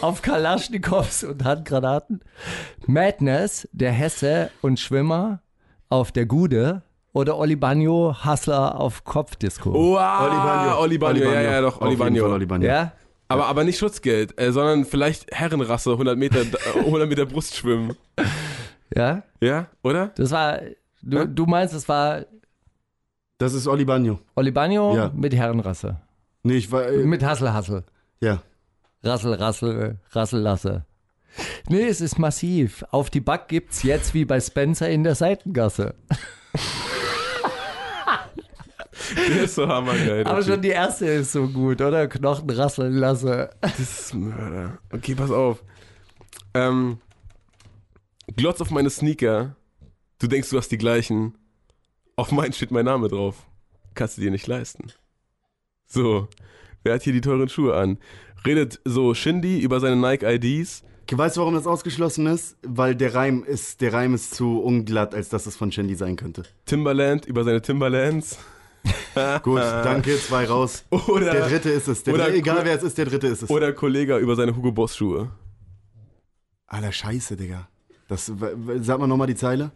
auf 0.00 0.22
Kalaschnikows 0.22 1.24
und 1.24 1.44
Handgranaten. 1.44 2.20
Madness, 2.86 3.68
der 3.72 3.92
Hesse 3.92 4.50
und 4.62 4.80
Schwimmer 4.80 5.42
auf 5.90 6.12
der 6.12 6.24
Gude. 6.26 6.82
Oder 7.12 7.36
Oli 7.36 7.56
Bagno, 7.56 8.16
Hassler 8.24 8.80
auf 8.80 9.04
Kopfdisco. 9.04 9.70
Wow, 9.74 10.22
Oli 10.22 10.36
Bagno. 10.36 10.80
Oli 10.80 10.98
Bagno, 10.98 11.24
ja, 11.24 11.40
ja, 11.42 11.60
doch, 11.60 11.80
Oli 11.82 11.96
Bagno. 11.96 12.32
Oli 12.32 12.46
Bagno. 12.46 12.66
Ja? 12.66 12.92
Aber, 13.28 13.46
aber 13.46 13.64
nicht 13.64 13.78
Schutzgeld, 13.78 14.40
äh, 14.40 14.50
sondern 14.50 14.86
vielleicht 14.86 15.30
Herrenrasse, 15.30 15.90
100 15.92 16.16
Meter, 16.16 16.40
äh, 16.40 16.78
100 16.80 17.08
Meter 17.08 17.26
Brustschwimmen. 17.26 17.94
Ja? 18.94 19.22
Ja, 19.40 19.66
oder? 19.82 20.08
Das 20.16 20.30
war, 20.30 20.58
du, 21.02 21.16
Ja? 21.18 21.24
du 21.24 21.46
meinst, 21.46 21.74
es 21.74 21.88
war 21.88 22.22
Das 23.38 23.54
ist 23.54 23.66
Oli 23.66 23.84
Bagno. 23.84 24.20
Oli 24.36 24.50
Bagno 24.50 24.94
Ja. 24.96 25.10
mit 25.14 25.34
Herrenrasse. 25.34 26.00
Nee, 26.44 26.54
ich 26.56 26.70
war. 26.72 26.86
Äh, 26.86 26.98
Mit 27.04 27.22
Hassel, 27.24 27.52
Hassel. 27.52 27.84
ja. 28.20 28.42
Rassel, 29.04 29.34
Rassel, 29.34 29.98
Rassel, 30.10 30.40
Lasse. 30.40 30.84
Nee, 31.68 31.84
es 31.88 32.00
ist 32.00 32.18
massiv. 32.18 32.84
Auf 32.90 33.10
die 33.10 33.20
Back 33.20 33.48
gibt's 33.48 33.82
jetzt 33.82 34.14
wie 34.14 34.24
bei 34.24 34.38
Spencer 34.40 34.88
in 34.88 35.02
der 35.02 35.14
Seitengasse. 35.16 35.94
Der 39.16 39.42
ist 39.44 39.54
so 39.56 39.66
hammergeil. 39.68 40.26
Aber 40.26 40.42
schon 40.42 40.60
die 40.62 40.68
erste 40.68 41.06
ist 41.06 41.32
so 41.32 41.46
gut, 41.48 41.80
oder? 41.80 42.06
Knochen 42.08 42.48
rasseln 42.50 42.94
lasse. 42.94 43.50
Das 43.60 43.78
ist 43.78 44.14
Mörder. 44.14 44.78
Okay, 44.92 45.14
pass 45.14 45.30
auf. 45.30 45.62
Ähm, 46.54 46.98
glotz 48.36 48.60
auf 48.60 48.70
meine 48.70 48.90
Sneaker. 48.90 49.56
Du 50.18 50.26
denkst, 50.26 50.50
du 50.50 50.58
hast 50.58 50.68
die 50.70 50.78
gleichen. 50.78 51.36
Auf 52.16 52.30
meinen 52.32 52.52
steht 52.52 52.70
mein 52.70 52.84
Name 52.84 53.08
drauf. 53.08 53.46
Kannst 53.94 54.16
du 54.16 54.20
dir 54.22 54.30
nicht 54.30 54.46
leisten. 54.46 54.92
So. 55.86 56.28
Wer 56.82 56.94
hat 56.94 57.02
hier 57.02 57.12
die 57.12 57.20
teuren 57.20 57.48
Schuhe 57.48 57.76
an? 57.76 57.98
Redet 58.46 58.80
so 58.84 59.14
Shindy 59.14 59.60
über 59.60 59.80
seine 59.80 59.96
Nike 59.96 60.24
IDs. 60.26 60.82
Weißt 61.10 61.36
du, 61.36 61.40
warum 61.40 61.54
das 61.54 61.66
ausgeschlossen 61.66 62.26
ist? 62.26 62.56
Weil 62.62 62.94
der 62.96 63.14
Reim 63.14 63.44
ist, 63.44 63.80
der 63.82 63.92
Reim 63.92 64.14
ist 64.14 64.34
zu 64.34 64.62
unglatt, 64.62 65.14
als 65.14 65.28
dass 65.28 65.44
es 65.46 65.56
von 65.56 65.70
Shandy 65.70 65.94
sein 65.94 66.16
könnte. 66.16 66.44
Timberland 66.64 67.26
über 67.26 67.44
seine 67.44 67.60
Timberlands. 67.60 68.38
Gut, 69.42 69.58
danke, 69.60 70.16
zwei 70.16 70.46
raus. 70.46 70.84
Oder, 70.90 71.32
Der 71.32 71.48
dritte 71.48 71.68
ist 71.70 71.86
es. 71.86 72.02
Der 72.02 72.14
Oder 72.14 72.24
dritte, 72.24 72.38
egal 72.38 72.64
wer 72.64 72.74
es 72.76 72.82
ist, 72.82 72.96
der 72.96 73.04
dritte 73.04 73.26
ist 73.26 73.42
es. 73.42 73.50
oder 73.50 73.72
Kollega 73.74 74.18
über 74.18 74.34
seine 74.36 74.56
Hugo 74.56 74.72
Boss 74.72 74.96
Schuhe. 74.96 75.30
Alter, 76.66 76.90
scheiße, 76.92 77.36
Digga. 77.36 77.68
Das, 78.12 78.30
sag 78.82 78.98
mal 79.00 79.06
nochmal 79.06 79.26
die 79.26 79.34
Zeile. 79.34 79.70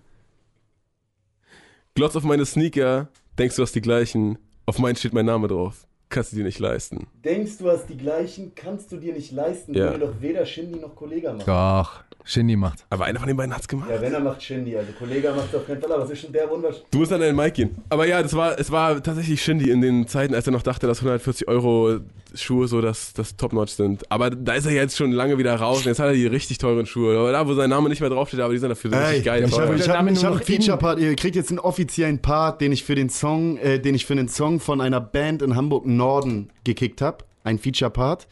Glotz 1.94 2.14
auf 2.16 2.24
meine 2.24 2.44
Sneaker. 2.44 3.08
Denkst 3.38 3.56
du 3.56 3.62
hast 3.62 3.74
die 3.74 3.80
gleichen. 3.80 4.38
Auf 4.66 4.78
meinen 4.78 4.96
steht 4.96 5.14
mein 5.14 5.24
Name 5.26 5.48
drauf. 5.48 5.86
Kannst 6.08 6.32
du 6.32 6.36
dir 6.36 6.44
nicht 6.44 6.58
leisten. 6.58 7.06
Denkst 7.24 7.58
du 7.58 7.68
hast 7.70 7.86
die 7.88 7.96
gleichen, 7.96 8.52
kannst 8.54 8.92
du 8.92 8.96
dir 8.98 9.12
nicht 9.12 9.32
leisten, 9.32 9.74
Ja. 9.74 9.86
wenn 9.86 9.92
ihr 10.00 10.06
doch 10.06 10.20
weder 10.20 10.46
Shindy 10.46 10.78
noch 10.78 10.94
Kollega 10.94 11.32
macht. 11.32 11.48
Doch, 11.48 12.04
Shindy 12.24 12.54
macht. 12.54 12.84
Aber 12.90 13.06
einer 13.06 13.18
von 13.18 13.26
den 13.26 13.36
beiden 13.36 13.54
hat's 13.54 13.66
gemacht. 13.66 13.90
Ja, 13.90 14.00
wenn 14.00 14.12
er 14.12 14.20
macht 14.20 14.40
Shindy, 14.42 14.76
also 14.76 14.92
Kollega 14.92 15.34
macht 15.34 15.52
auf 15.54 15.66
keinen 15.66 15.80
Fall, 15.80 15.92
aber 15.92 16.04
es 16.04 16.10
ist 16.10 16.20
schon 16.20 16.32
der 16.32 16.50
unwahrscheinlich. 16.52 16.86
Du 16.92 16.98
musst 16.98 17.12
an 17.12 17.20
deinen 17.20 17.34
Mic 17.34 17.52
gehen. 17.54 17.82
Aber 17.88 18.06
ja, 18.06 18.22
das 18.22 18.34
war, 18.34 18.56
es 18.58 18.70
war 18.70 19.02
tatsächlich 19.02 19.42
Shindy 19.42 19.70
in 19.70 19.80
den 19.80 20.06
Zeiten, 20.06 20.34
als 20.34 20.46
er 20.46 20.52
noch 20.52 20.62
dachte, 20.62 20.86
dass 20.86 20.98
140 20.98 21.48
Euro 21.48 21.98
Schuhe 22.42 22.68
so 22.68 22.80
das, 22.80 23.12
das 23.12 23.36
Top-Notch 23.36 23.72
sind. 23.72 24.10
Aber 24.10 24.30
da 24.30 24.54
ist 24.54 24.66
er 24.66 24.72
jetzt 24.72 24.96
schon 24.96 25.12
lange 25.12 25.38
wieder 25.38 25.54
raus 25.56 25.78
und 25.78 25.86
jetzt 25.86 25.98
hat 25.98 26.06
er 26.06 26.12
die 26.14 26.26
richtig 26.26 26.58
teuren 26.58 26.86
Schuhe. 26.86 27.18
Aber 27.18 27.32
Da, 27.32 27.46
wo 27.46 27.54
sein 27.54 27.70
Name 27.70 27.88
nicht 27.88 28.00
mehr 28.00 28.10
draufsteht, 28.10 28.40
aber 28.40 28.52
die 28.52 28.58
sind 28.58 28.70
dafür 28.70 28.92
richtig 28.92 29.24
geil. 29.24 29.44
ich 29.46 29.58
habe 29.58 29.76
ich 29.76 29.88
hab, 29.88 30.08
ich 30.08 30.22
hab 30.24 30.30
noch 30.30 30.36
einen 30.36 30.42
Feature-Part. 30.42 30.98
Ihr 31.00 31.14
kriegt 31.16 31.36
jetzt 31.36 31.50
einen 31.50 31.58
offiziellen 31.58 32.20
Part, 32.20 32.60
den 32.60 32.72
ich 32.72 32.84
für 32.84 32.94
den 32.94 33.08
Song, 33.08 33.56
äh, 33.58 33.78
den 33.78 33.94
ich 33.94 34.06
für 34.06 34.16
den 34.16 34.28
Song 34.28 34.60
von 34.60 34.80
einer 34.80 35.00
Band 35.00 35.42
in 35.42 35.56
Hamburg 35.56 35.86
Norden 35.86 36.50
gekickt 36.64 37.00
habe. 37.00 37.24
Ein 37.44 37.58
Feature-Part. 37.58 38.26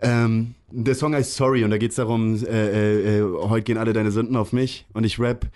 Ähm, 0.00 0.54
der 0.70 0.94
Song 0.94 1.14
heißt 1.14 1.34
Sorry 1.34 1.64
und 1.64 1.70
da 1.70 1.78
geht 1.78 1.90
es 1.90 1.96
darum, 1.96 2.34
äh, 2.44 2.48
äh, 2.48 3.18
äh, 3.20 3.22
heute 3.48 3.62
gehen 3.62 3.78
alle 3.78 3.92
deine 3.92 4.10
Sünden 4.10 4.36
auf 4.36 4.52
mich 4.52 4.86
und 4.92 5.04
ich 5.04 5.18
rap. 5.18 5.46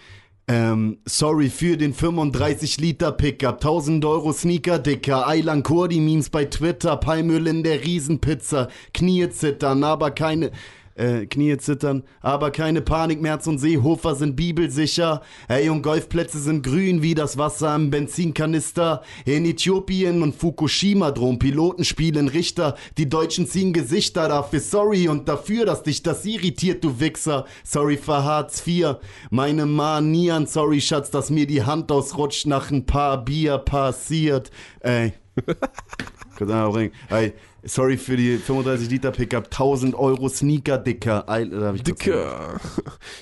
Ähm, 0.50 0.96
sorry 1.04 1.50
für 1.50 1.76
den 1.76 1.92
35 1.92 2.80
Liter 2.80 3.12
Pickup, 3.12 3.56
1000 3.56 4.02
Euro 4.06 4.32
Sneaker 4.32 4.78
dicker, 4.78 5.28
Eilan 5.28 5.62
Kurdi 5.62 6.00
Memes 6.00 6.30
bei 6.30 6.46
Twitter, 6.46 6.96
Palmöl 6.96 7.46
in 7.46 7.62
der 7.62 7.84
Riesenpizza, 7.84 8.68
Knie 8.94 9.28
zittern, 9.28 9.84
aber 9.84 10.10
keine, 10.10 10.50
äh, 10.98 11.26
Knie 11.26 11.56
zittern, 11.58 12.02
aber 12.20 12.50
keine 12.50 12.82
Panik, 12.82 13.22
Merz 13.22 13.46
und 13.46 13.58
Seehofer 13.58 14.14
sind 14.14 14.36
bibelsicher, 14.36 15.22
ey 15.48 15.68
und 15.70 15.82
Golfplätze 15.82 16.38
sind 16.38 16.62
grün 16.62 17.02
wie 17.02 17.14
das 17.14 17.38
Wasser 17.38 17.74
im 17.74 17.90
Benzinkanister, 17.90 19.02
in 19.24 19.44
Äthiopien 19.44 20.22
und 20.22 20.34
Fukushima 20.34 21.10
drohen 21.10 21.38
Piloten 21.38 21.84
spielen 21.84 22.28
Richter, 22.28 22.76
die 22.98 23.08
Deutschen 23.08 23.46
ziehen 23.46 23.72
Gesichter 23.72 24.28
dafür, 24.28 24.60
sorry 24.60 25.08
und 25.08 25.28
dafür, 25.28 25.64
dass 25.64 25.82
dich 25.82 26.02
das 26.02 26.24
irritiert, 26.24 26.84
du 26.84 27.00
Wichser, 27.00 27.46
sorry 27.64 27.96
für 27.96 28.24
Hartz 28.24 28.66
IV, 28.66 28.96
meine 29.30 29.66
Manieren, 29.66 30.46
sorry 30.46 30.80
Schatz, 30.80 31.10
dass 31.10 31.30
mir 31.30 31.46
die 31.46 31.62
Hand 31.62 31.92
ausrutscht 31.92 32.46
nach 32.46 32.70
ein 32.70 32.84
paar 32.84 33.24
Bier 33.24 33.58
passiert, 33.58 34.50
ey. 34.80 35.12
Kannst 36.38 36.54
du 36.54 36.56
auch. 36.56 36.76
Ey, 36.76 37.32
sorry 37.64 37.97
für 37.97 38.16
die 38.16 38.36
35 38.39 38.90
Liter 38.90 39.10
Pickup, 39.10 39.44
1000 39.47 39.94
Euro 39.94 40.28
Sneaker, 40.28 40.78
Dicker. 40.78 41.28
Alter, 41.28 41.74
ich 41.74 41.82
Dicker. 41.82 42.60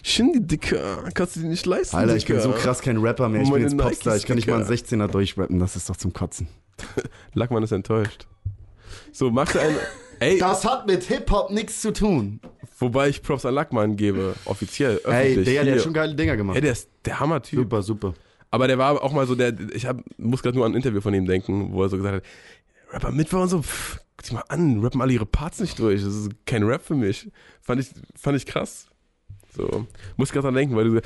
Shindy, 0.02 0.46
Dicker. 0.46 1.04
Kannst 1.14 1.36
du 1.36 1.40
dir 1.40 1.48
nicht 1.48 1.66
leisten, 1.66 1.96
Alter, 1.96 2.16
ich 2.16 2.26
bin 2.26 2.36
Dicker. 2.36 2.48
so 2.48 2.54
krass 2.54 2.80
kein 2.80 2.98
Rapper 2.98 3.28
mehr. 3.28 3.42
Ich 3.42 3.50
bin 3.50 3.62
jetzt 3.62 3.76
Popstar. 3.76 4.16
Ich 4.16 4.26
kann 4.26 4.36
nicht 4.36 4.46
mal 4.48 4.60
einen 4.60 4.68
Nike-Sticker. 4.68 5.04
16er 5.04 5.08
durchrappen. 5.08 5.58
Das 5.58 5.76
ist 5.76 5.88
doch 5.88 5.96
zum 5.96 6.12
Kotzen. 6.12 6.48
Lackmann 7.34 7.62
ist 7.62 7.72
enttäuscht. 7.72 8.26
So, 9.12 9.30
magst 9.30 9.54
du 9.54 9.60
einen... 9.60 9.76
Ey, 10.18 10.38
Das 10.38 10.64
hat 10.64 10.86
mit 10.86 11.02
Hip-Hop 11.04 11.50
nichts 11.50 11.82
zu 11.82 11.92
tun. 11.92 12.40
wobei 12.78 13.10
ich 13.10 13.22
Props 13.22 13.44
an 13.44 13.52
Lackmann 13.54 13.96
gebe. 13.96 14.34
Offiziell, 14.46 14.98
Ey, 15.04 15.44
der, 15.44 15.64
der 15.64 15.74
hat 15.74 15.82
schon 15.82 15.92
geile 15.92 16.14
Dinger 16.14 16.36
gemacht. 16.38 16.56
Ey, 16.56 16.62
der 16.62 16.72
ist 16.72 16.88
der 17.04 17.20
Hammer-Typ. 17.20 17.58
super, 17.60 17.82
super. 17.82 18.14
Aber 18.50 18.66
der 18.66 18.78
war 18.78 19.02
auch 19.02 19.12
mal 19.12 19.26
so 19.26 19.34
der, 19.34 19.52
ich 19.74 19.84
hab, 19.84 19.98
muss 20.16 20.42
gerade 20.42 20.56
nur 20.56 20.64
an 20.64 20.72
ein 20.72 20.76
Interview 20.76 21.02
von 21.02 21.12
ihm 21.12 21.26
denken, 21.26 21.70
wo 21.72 21.82
er 21.82 21.90
so 21.90 21.98
gesagt 21.98 22.14
hat, 22.16 22.22
Rapper 22.94 23.10
Mittwoch 23.12 23.42
und 23.42 23.48
so, 23.50 23.60
pff, 23.60 23.98
dich 24.26 24.32
mal 24.34 24.44
an, 24.48 24.80
rappen 24.82 25.00
alle 25.00 25.12
ihre 25.12 25.26
Parts 25.26 25.60
nicht 25.60 25.78
durch, 25.78 26.02
das 26.02 26.14
ist 26.14 26.30
kein 26.46 26.62
Rap 26.62 26.82
für 26.84 26.94
mich. 26.94 27.30
Fand 27.62 27.80
ich, 27.80 27.88
fand 28.14 28.36
ich 28.36 28.46
krass. 28.46 28.86
So, 29.56 29.86
muss 30.16 30.32
gerade 30.32 30.44
dran 30.46 30.54
denken, 30.54 30.76
weil 30.76 30.84
du, 30.84 31.00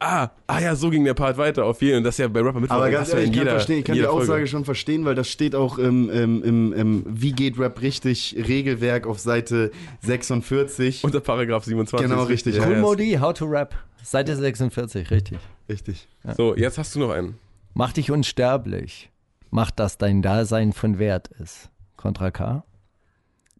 ah, 0.00 0.30
ah 0.48 0.58
ja, 0.60 0.74
so 0.74 0.90
ging 0.90 1.04
der 1.04 1.14
Part 1.14 1.38
weiter 1.38 1.64
auf 1.64 1.80
jeden, 1.82 1.98
und 1.98 2.04
das 2.04 2.14
ist 2.14 2.18
ja 2.18 2.28
bei 2.28 2.40
Rapper 2.40 2.58
Mittwoch. 2.60 2.74
Aber 2.76 2.90
ganz 2.90 3.08
ja 3.12 3.14
ehrlich, 3.18 3.30
ich 3.30 3.36
kann, 3.36 3.42
jeder- 3.44 3.50
verstehen, 3.52 3.78
ich 3.78 3.84
kann 3.84 3.94
die 3.94 4.06
Aussage 4.06 4.26
Folge. 4.26 4.46
schon 4.48 4.64
verstehen, 4.64 5.04
weil 5.04 5.14
das 5.14 5.28
steht 5.28 5.54
auch 5.54 5.78
im, 5.78 6.10
im, 6.10 6.42
im, 6.42 6.72
im 6.72 7.04
Wie 7.08 7.32
geht 7.32 7.58
Rap 7.58 7.80
richtig 7.80 8.34
Regelwerk 8.36 9.06
auf 9.06 9.20
Seite 9.20 9.70
46. 10.00 11.04
Unter 11.04 11.20
Paragraph 11.20 11.64
27. 11.64 12.08
Genau, 12.10 12.24
richtig. 12.24 12.56
Ja, 12.56 12.66
Cool 12.66 12.72
ja, 12.74 12.80
Modi, 12.80 13.12
How 13.20 13.32
to 13.32 13.44
Rap. 13.46 13.74
Seite 14.02 14.34
46, 14.36 15.10
richtig. 15.12 15.38
Richtig. 15.68 16.08
So, 16.36 16.56
jetzt 16.56 16.76
hast 16.78 16.94
du 16.94 16.98
noch 16.98 17.10
einen. 17.10 17.38
Mach 17.74 17.92
dich 17.92 18.10
unsterblich. 18.10 19.10
Mach, 19.50 19.70
dass 19.70 19.96
dein 19.98 20.22
Dasein 20.22 20.72
von 20.72 20.98
Wert 20.98 21.28
ist. 21.38 21.70
Contra 22.02 22.32
K. 22.32 22.64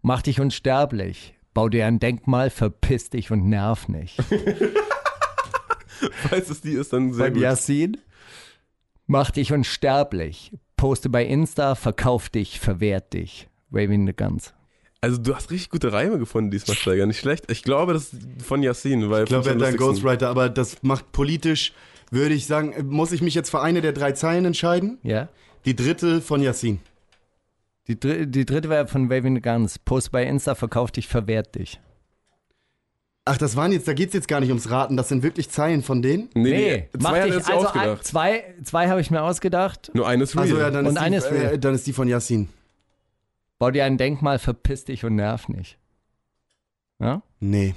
Mach 0.02 0.22
dich 0.22 0.40
unsterblich. 0.40 1.34
Bau 1.54 1.68
dir 1.68 1.86
ein 1.86 2.00
Denkmal, 2.00 2.50
verpiss 2.50 3.08
dich 3.08 3.30
und 3.30 3.48
nerv 3.48 3.86
nicht. 3.88 4.18
Falls 6.28 6.50
es 6.50 6.60
die 6.60 6.72
ist, 6.72 6.92
dann 6.92 7.12
sehr 7.12 7.26
Von 7.26 7.34
gut. 7.34 7.42
Yassin. 7.42 7.96
Mach 9.06 9.30
dich 9.30 9.52
unsterblich. 9.52 10.52
Poste 10.76 11.08
bei 11.08 11.24
Insta, 11.24 11.76
verkauf 11.76 12.28
dich, 12.30 12.58
verwehrt 12.58 13.12
dich. 13.12 13.48
Waving 13.70 14.06
the 14.06 14.12
Guns. 14.12 14.52
Also 15.00 15.18
du 15.18 15.34
hast 15.36 15.50
richtig 15.50 15.70
gute 15.70 15.92
Reime 15.92 16.18
gefunden 16.18 16.50
diesmal, 16.50 16.76
Steiger, 16.76 17.06
nicht 17.06 17.20
schlecht. 17.20 17.50
Ich 17.50 17.62
glaube, 17.62 17.92
das 17.92 18.12
ist 18.12 18.42
von 18.42 18.62
Yassin, 18.62 19.08
weil 19.10 19.24
Ich 19.24 19.28
glaube, 19.28 19.48
er 19.48 19.54
hat 19.54 19.62
einen 19.62 19.62
am 19.62 19.70
lustigsten. 19.70 19.86
Ghostwriter, 19.88 20.28
aber 20.28 20.48
das 20.48 20.82
macht 20.82 21.12
politisch, 21.12 21.72
würde 22.10 22.34
ich 22.34 22.46
sagen, 22.46 22.74
muss 22.88 23.12
ich 23.12 23.22
mich 23.22 23.34
jetzt 23.34 23.50
für 23.50 23.60
eine 23.60 23.80
der 23.80 23.92
drei 23.92 24.12
Zeilen 24.12 24.44
entscheiden? 24.44 24.98
Ja? 25.04 25.28
Die 25.64 25.76
dritte 25.76 26.20
von 26.20 26.42
Yassin. 26.42 26.80
Die, 27.88 27.98
dr 27.98 28.26
die 28.26 28.44
dritte 28.46 28.68
wäre 28.68 28.86
von 28.86 29.10
Waving 29.10 29.34
the 29.36 29.42
Guns. 29.42 29.78
Poste 29.78 30.10
bei 30.10 30.24
Insta, 30.24 30.54
verkauf 30.54 30.90
dich, 30.92 31.08
verwehrt 31.08 31.54
dich. 31.56 31.80
Ach, 33.24 33.38
das 33.38 33.54
waren 33.54 33.70
jetzt, 33.70 33.86
da 33.86 33.92
geht's 33.94 34.14
jetzt 34.14 34.26
gar 34.26 34.40
nicht 34.40 34.48
ums 34.48 34.68
Raten, 34.70 34.96
das 34.96 35.08
sind 35.08 35.22
wirklich 35.22 35.48
Zeilen 35.48 35.82
von 35.84 36.02
denen? 36.02 36.28
Nee, 36.34 36.88
Nee, 36.92 36.98
zwei 36.98 37.30
sich 37.30 37.46
Also 37.46 37.68
ein, 37.68 37.98
zwei, 38.02 38.54
zwei 38.64 38.88
habe 38.88 39.00
ich 39.00 39.12
mir 39.12 39.22
ausgedacht. 39.22 39.92
Nur 39.94 40.08
eines 40.08 40.34
real. 40.34 40.44
Achso, 40.46 40.58
ja, 40.58 40.70
dann 40.70 40.86
Und 40.86 40.96
ist, 40.96 41.00
eine 41.00 41.18
die, 41.20 41.24
ist 41.24 41.30
real. 41.32 41.52
äh, 41.54 41.58
dann 41.58 41.74
ist 41.74 41.86
die 41.86 41.92
von 41.92 42.08
Yassin. 42.08 42.48
Bau 43.60 43.70
dir 43.70 43.84
ein 43.84 43.96
Denkmal, 43.96 44.40
verpiss 44.40 44.84
dich 44.86 45.04
und 45.04 45.14
nerv 45.14 45.48
nicht. 45.48 45.78
Ja? 46.98 47.22
Nee. 47.38 47.76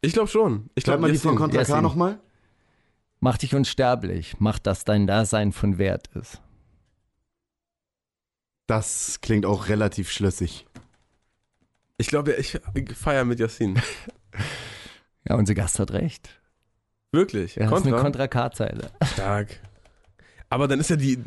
Ich 0.00 0.14
glaube 0.14 0.28
schon. 0.28 0.70
Ich 0.74 0.84
glaube 0.84 1.00
mal 1.02 1.12
die 1.12 1.18
von 1.18 1.36
Contra 1.36 1.62
K 1.62 1.68
Yassin. 1.68 1.82
nochmal. 1.82 2.18
Mach 3.20 3.36
dich 3.36 3.54
unsterblich. 3.54 4.36
Mach, 4.38 4.58
dass 4.58 4.84
dein 4.84 5.06
Dasein 5.06 5.52
von 5.52 5.76
Wert 5.76 6.08
ist. 6.14 6.40
Das 8.68 9.20
klingt 9.22 9.46
auch 9.46 9.68
relativ 9.68 10.10
schlüssig. 10.12 10.66
Ich 11.96 12.06
glaube, 12.06 12.34
ich 12.34 12.60
feiere 12.94 13.24
mit 13.24 13.40
Yassin. 13.40 13.80
Ja, 15.28 15.34
unser 15.34 15.54
Gast 15.54 15.78
hat 15.78 15.90
recht. 15.90 16.30
Wirklich? 17.12 17.58
Er 17.58 17.66
hat 17.66 17.82
eine 17.82 17.90
Kontra? 17.90 18.00
Kontra 18.02 18.28
K-Zeile. 18.28 18.90
Stark. 19.12 19.60
Aber 20.48 20.66
dann 20.68 20.80
ist 20.80 20.88
ja 20.88 20.96
die 20.96 21.18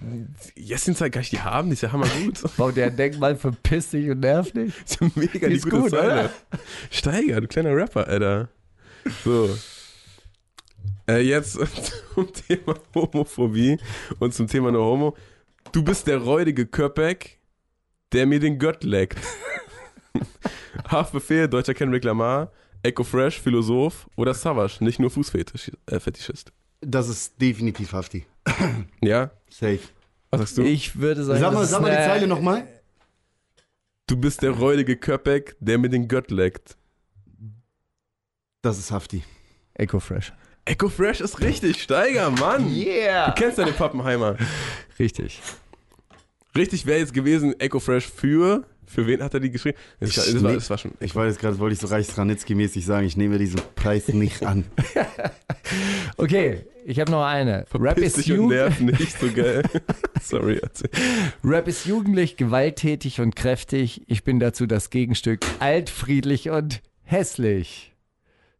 Yassin-Zeit, 0.55 1.11
kann 1.11 1.21
ich 1.21 1.29
die 1.29 1.41
haben? 1.41 1.67
Die 1.69 1.73
ist 1.73 1.81
ja 1.81 1.91
hammergut. 1.91 2.41
Baut 2.57 2.77
der 2.77 2.89
Denkmal 2.89 3.35
verpiss 3.35 3.91
dich 3.91 4.09
und 4.09 4.21
nerv 4.21 4.51
dich. 4.53 4.73
ist 4.85 4.99
ja 4.99 5.07
mega 5.13 5.31
Die 5.33 5.47
die 5.49 5.53
ist 5.57 5.65
gute 5.65 5.81
gut, 5.81 5.91
Zeile. 5.91 6.13
oder? 6.13 6.29
Steiger, 6.89 7.41
du 7.41 7.47
kleiner 7.47 7.75
Rapper, 7.75 8.07
Alter. 8.07 8.49
So. 9.23 9.55
Äh, 11.07 11.19
jetzt 11.21 11.59
zum 12.15 12.33
Thema 12.33 12.75
Homophobie 12.95 13.77
und 14.17 14.33
zum 14.33 14.47
Thema 14.47 14.71
No 14.71 14.79
Homo. 14.83 15.15
Du 15.71 15.83
bist 15.83 16.07
der 16.07 16.17
räudige 16.17 16.65
Köpek, 16.65 17.39
der 18.11 18.25
mir 18.25 18.41
den 18.41 18.59
Gött 18.59 18.83
leckt. 18.83 19.19
Haftbefehl, 20.89 21.47
deutscher 21.47 21.73
Kendrick 21.73 22.03
Lamar, 22.03 22.51
Echo 22.83 23.05
Fresh, 23.05 23.39
Philosoph 23.39 24.07
oder 24.17 24.33
Savage, 24.33 24.83
nicht 24.83 24.99
nur 24.99 25.09
Fußfetischist. 25.09 26.49
Äh. 26.49 26.51
Das 26.81 27.07
ist 27.07 27.41
definitiv 27.41 27.93
Hafti. 27.93 28.25
Ja? 29.01 29.31
Safe. 29.49 29.79
Was 30.29 30.41
sagst 30.41 30.57
du? 30.57 30.63
Ich 30.63 30.99
würde 30.99 31.23
sagen, 31.23 31.39
Sag 31.39 31.53
mal, 31.53 31.65
sag 31.65 31.81
mal 31.81 31.91
die 31.91 31.97
Zeile 31.97 32.27
nochmal. 32.27 32.67
Du 34.07 34.17
bist 34.17 34.41
der 34.41 34.51
räudige 34.51 34.97
Köpek, 34.97 35.55
der 35.59 35.77
mir 35.77 35.89
den 35.89 36.07
Gött 36.07 36.31
leckt. 36.31 36.75
Das 38.61 38.77
ist 38.77 38.91
Hafti. 38.91 39.23
Echo 39.73 39.99
Fresh. 39.99 40.33
Echo 40.65 40.89
Fresh 40.89 41.21
ist 41.21 41.39
richtig, 41.39 41.81
Steiger, 41.81 42.29
Mann. 42.29 42.69
Yeah. 42.71 43.31
Du 43.31 43.41
kennst 43.41 43.57
den 43.57 43.73
Pappenheimer. 43.73 44.35
Richtig. 44.99 45.41
Richtig 46.57 46.85
wäre 46.85 46.99
jetzt 46.99 47.13
gewesen, 47.13 47.59
Echo 47.59 47.79
Fresh 47.79 48.07
für. 48.07 48.65
Für 48.85 49.07
wen 49.07 49.23
hat 49.23 49.33
er 49.33 49.39
die 49.39 49.51
geschrieben? 49.51 49.77
Das, 50.01 50.09
Ich 50.09 50.15
das, 50.15 50.43
war, 50.43 50.49
ne- 50.51 50.57
das 50.57 50.69
war 50.69 50.77
schon. 50.77 50.91
Ich 50.99 51.15
weiß 51.15 51.37
gerade, 51.37 51.57
wollte 51.59 51.73
ich 51.75 51.79
so 51.79 51.87
Reichs-Ranitzky-mäßig 51.87 52.83
sagen, 52.83 53.07
ich 53.07 53.15
nehme 53.15 53.37
diesen 53.37 53.61
Preis 53.75 54.07
nicht 54.09 54.43
an. 54.43 54.65
Okay, 56.17 56.65
ich 56.85 56.99
habe 56.99 57.11
noch 57.11 57.23
eine. 57.23 57.65
Rap 57.73 57.97
ist, 57.97 58.25
Jugend- 58.25 58.51
so 59.19 59.27
geil. 59.33 59.63
Sorry, 60.21 60.59
erzähl. 60.61 60.89
Rap 61.43 61.67
ist 61.67 61.85
jugendlich, 61.85 62.35
gewalttätig 62.37 63.21
und 63.21 63.35
kräftig. 63.35 64.01
Ich 64.07 64.23
bin 64.23 64.39
dazu 64.39 64.65
das 64.67 64.89
Gegenstück. 64.89 65.45
Alt, 65.59 65.89
friedlich 65.89 66.49
und 66.49 66.81
hässlich. 67.03 67.93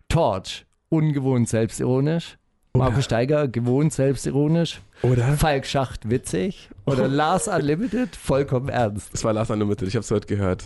Torch, 0.08 0.66
ungewohnt 0.90 1.50
selbstironisch. 1.50 2.38
Marco 2.78 3.02
Steiger, 3.02 3.48
gewohnt 3.50 3.92
selbstironisch. 3.92 4.82
Oder? 5.02 5.34
Falk 5.34 5.66
Schacht, 5.66 6.10
witzig. 6.10 6.70
Oder 6.86 7.08
Lars 7.10 7.48
Unlimited, 7.50 8.16
vollkommen 8.16 8.70
ernst. 8.70 9.10
Das 9.14 9.24
war 9.26 9.34
Last 9.34 9.52
Unlimited, 9.52 9.88
ich 9.90 9.96
hab's 9.96 10.10
heute 10.10 10.26
gehört. 10.28 10.64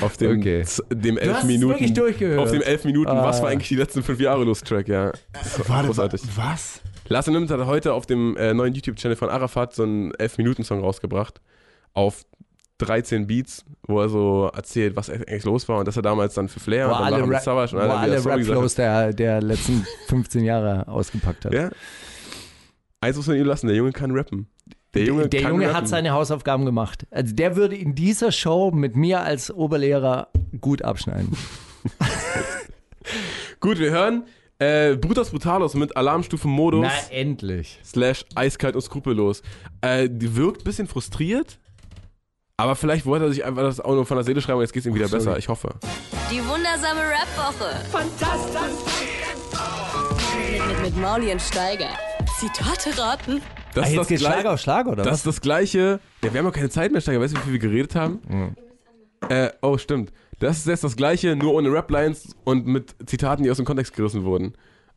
Auf 0.00 0.16
dem, 0.16 0.38
Okay. 0.38 0.64
dem 0.92 1.16
Du 1.16 1.20
elf 1.20 1.32
hast 1.34 1.40
es 1.42 1.46
Minuten. 1.48 1.70
wirklich 1.72 1.94
durchgehört. 1.94 2.38
Auf 2.38 2.52
dem 2.52 2.62
elf 2.62 2.84
Minuten, 2.84 3.10
was 3.10 3.40
Ah. 3.40 3.42
war 3.42 3.50
eigentlich 3.50 3.68
die 3.68 3.74
letzten 3.76 4.02
fünf 4.04 4.20
Jahre 4.20 4.44
Lust-Track, 4.44 4.86
ja. 4.88 5.12
Das 5.32 5.68
war 5.68 5.84
großartig. 5.84 6.22
was? 6.36 6.80
Last 7.08 7.26
Unlimited 7.28 7.58
hat 7.58 7.66
heute 7.66 7.92
auf 7.92 8.06
dem 8.06 8.36
äh, 8.36 8.54
neuen 8.54 8.74
YouTube-Channel 8.74 9.16
von 9.16 9.28
Arafat 9.28 9.74
so 9.74 9.82
einen 9.82 10.12
11-Minuten-Song 10.12 10.80
rausgebracht. 10.80 11.40
Auf 11.92 12.24
13 12.78 13.26
Beats, 13.26 13.64
wo 13.86 14.00
er 14.00 14.08
so 14.08 14.50
erzählt, 14.54 14.96
was 14.96 15.10
eigentlich 15.10 15.44
los 15.44 15.68
war 15.68 15.78
und 15.80 15.88
dass 15.88 15.96
er 15.96 16.02
damals 16.02 16.34
dann 16.34 16.48
für 16.48 16.60
Flair 16.60 16.88
Wo 16.88 16.94
und 16.94 17.10
dann 17.10 17.20
war 17.20 17.26
mit 17.26 17.42
Savage 17.42 17.76
und 17.76 17.82
alle, 17.82 17.94
alle 17.96 18.24
Rap-Flows 18.24 18.74
der, 18.76 19.12
der 19.12 19.42
letzten 19.42 19.86
15 20.06 20.44
Jahre 20.44 20.86
ausgepackt 20.88 21.44
hat. 21.44 21.52
Ja. 21.52 21.70
Eins 23.00 23.16
muss 23.16 23.26
man 23.26 23.36
ihm 23.36 23.44
lassen, 23.46 23.66
der 23.66 23.76
Junge 23.76 23.92
kann 23.92 24.12
rappen. 24.12 24.48
Der 24.94 25.04
Junge, 25.04 25.28
der 25.28 25.42
kann 25.42 25.52
Junge 25.52 25.74
hat 25.74 25.86
seine 25.86 26.12
Hausaufgaben 26.12 26.64
gemacht. 26.64 27.06
Also 27.10 27.34
der 27.34 27.56
würde 27.56 27.76
in 27.76 27.94
dieser 27.94 28.32
Show 28.32 28.70
mit 28.70 28.96
mir 28.96 29.20
als 29.20 29.50
Oberlehrer 29.50 30.28
gut 30.60 30.82
abschneiden. 30.82 31.36
Gut, 33.60 33.78
wir 33.78 33.90
hören 33.90 34.24
äh, 34.58 34.96
Brutus 34.96 35.30
Brutalos 35.30 35.74
mit 35.74 35.96
Alarmstufe 35.96 36.48
Modus 36.48 36.86
Na, 36.86 37.14
endlich. 37.14 37.78
slash 37.84 38.24
eiskalt 38.34 38.74
und 38.74 38.82
skrupellos. 38.82 39.42
Äh, 39.80 40.08
die 40.10 40.34
wirkt 40.36 40.62
ein 40.62 40.64
bisschen 40.64 40.88
frustriert, 40.88 41.58
aber 42.58 42.76
vielleicht 42.76 43.06
wollte 43.06 43.24
er 43.26 43.30
sich 43.30 43.44
einfach 43.44 43.62
das 43.62 43.80
auch 43.80 43.94
nur 43.94 44.04
von 44.04 44.16
der 44.18 44.24
Seele 44.24 44.40
schreiben 44.42 44.58
und 44.58 44.64
jetzt 44.64 44.72
geht's 44.72 44.84
ihm 44.84 44.94
wieder 44.94 45.08
sorry. 45.08 45.24
besser. 45.24 45.38
Ich 45.38 45.48
hoffe. 45.48 45.70
Die 46.30 46.40
wundersame 46.46 47.00
Rap-Woche. 47.00 47.74
Fantastisch. 47.90 48.84
Mit, 50.52 50.66
mit, 50.68 50.82
mit 50.82 50.96
Mauli 50.98 51.32
und 51.32 51.40
Steiger. 51.40 51.88
Zitate 52.38 52.98
raten. 53.00 53.40
Das, 53.74 53.84
Ah, 53.86 53.88
ist 53.88 53.96
das, 53.96 54.08
geht's 54.08 54.20
gleich- 54.22 54.40
Schlag 54.40 54.46
auf 54.52 54.60
Schlag, 54.60 54.86
oder 54.86 54.96
das 55.04 55.06
was? 55.12 55.18
ist 55.20 55.26
das 55.26 55.40
gleiche. 55.40 56.00
Ja, 56.22 56.32
wir 56.32 56.38
haben 56.38 56.46
ja 56.46 56.52
keine 56.52 56.70
Zeit 56.70 56.92
mehr, 56.92 57.00
Steiger. 57.00 57.20
Weißt 57.20 57.34
du, 57.34 57.38
wie 57.38 57.42
viel 57.44 57.52
wir 57.54 57.58
geredet 57.60 57.94
haben? 57.94 58.54
Äh, 59.28 59.50
oh, 59.62 59.78
stimmt. 59.78 60.12
Das 60.40 60.58
ist 60.58 60.66
jetzt 60.66 60.84
das 60.84 60.96
gleiche, 60.96 61.34
nur 61.36 61.54
ohne 61.54 61.72
Rap-Lines 61.72 62.34
und 62.44 62.66
mit 62.66 62.94
Zitaten, 63.06 63.42
die 63.42 63.50
aus 63.50 63.56
dem 63.56 63.66
Kontext 63.66 63.94
gerissen 63.94 64.24
wurden. 64.24 64.54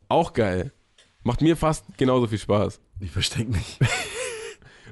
Auch 0.08 0.32
geil. 0.32 0.72
Macht 1.24 1.40
mir 1.42 1.56
fast 1.56 1.84
genauso 1.96 2.26
viel 2.26 2.38
Spaß. 2.38 2.80
Ich 3.00 3.10
versteck 3.10 3.48
mich. 3.48 3.78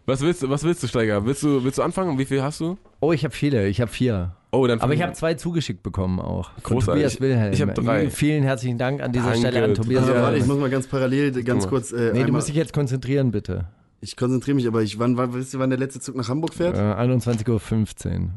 Was 0.07 0.21
willst 0.23 0.43
du, 0.43 0.51
was 0.51 0.65
willst 0.65 0.83
du, 0.83 0.87
Steiger? 0.89 1.25
Willst 1.25 1.43
du, 1.43 1.63
willst 1.63 1.79
du 1.79 1.83
anfangen? 1.83 2.19
Wie 2.19 2.25
viel 2.25 2.43
hast 2.43 2.61
du? 2.61 2.77
Oh, 3.01 3.13
ich 3.13 3.25
habe 3.25 3.35
viele. 3.35 3.69
Ich 3.69 3.81
habe 3.81 3.91
vier. 3.91 4.35
Oh, 4.53 4.67
dann 4.67 4.81
Aber 4.81 4.93
ich 4.95 5.03
habe 5.03 5.13
zwei 5.13 5.35
zugeschickt 5.35 5.83
bekommen 5.83 6.19
auch. 6.19 6.51
Von 6.55 6.63
Großartig. 6.65 7.03
Tobias 7.05 7.21
Wilhelm. 7.21 7.53
Ich 7.53 7.63
hab 7.63 7.75
drei. 7.75 8.11
Vielen 8.11 8.43
herzlichen 8.43 8.79
Dank 8.79 9.01
an 9.01 9.13
dieser 9.13 9.27
Danke, 9.33 9.39
Stelle 9.41 9.65
an 9.65 9.75
Tobias 9.75 10.03
Also, 10.03 10.15
warte, 10.21 10.39
ich 10.39 10.47
muss 10.47 10.59
mal 10.59 10.71
ganz 10.71 10.87
parallel, 10.89 11.43
ganz 11.45 11.69
kurz. 11.69 11.93
Äh, 11.93 12.11
Nee, 12.15 12.25
du 12.25 12.33
musst 12.33 12.49
dich 12.49 12.57
jetzt 12.57 12.73
konzentrieren, 12.73 13.31
bitte. 13.31 13.67
ich 14.01 14.17
konzentriere 14.17 14.57
mich, 14.57 14.67
aber 14.67 14.83
ich, 14.83 14.99
wann, 14.99 15.17
wann, 15.17 15.33
wisst 15.35 15.55
ihr, 15.55 15.61
wann 15.61 15.71
der 15.71 15.79
letzte 15.79 16.01
Zug 16.01 16.17
nach 16.17 16.29
Hamburg 16.29 16.55
fährt? 16.55 16.77
Äh, 16.77 16.81
21.15 16.81 18.07
Uhr. 18.23 18.29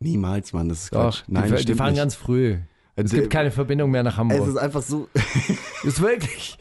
Niemals, 0.00 0.52
Mann, 0.52 0.68
das 0.68 0.84
ist 0.84 0.94
Doch, 0.94 1.02
Quatsch. 1.10 1.22
Nein, 1.28 1.54
die, 1.56 1.64
die 1.66 1.74
fahren 1.74 1.90
nicht. 1.92 1.98
ganz 2.00 2.14
früh. 2.16 2.56
Es 2.96 3.12
Äh, 3.12 3.16
gibt 3.18 3.30
keine 3.30 3.50
Verbindung 3.52 3.90
mehr 3.92 4.02
nach 4.02 4.14
Es 4.14 4.18
Hamburg. 4.18 4.48
ist 4.48 4.56
einfach 4.56 4.82
so. 4.82 5.08
ist 5.84 6.00
wirklich 6.02 6.58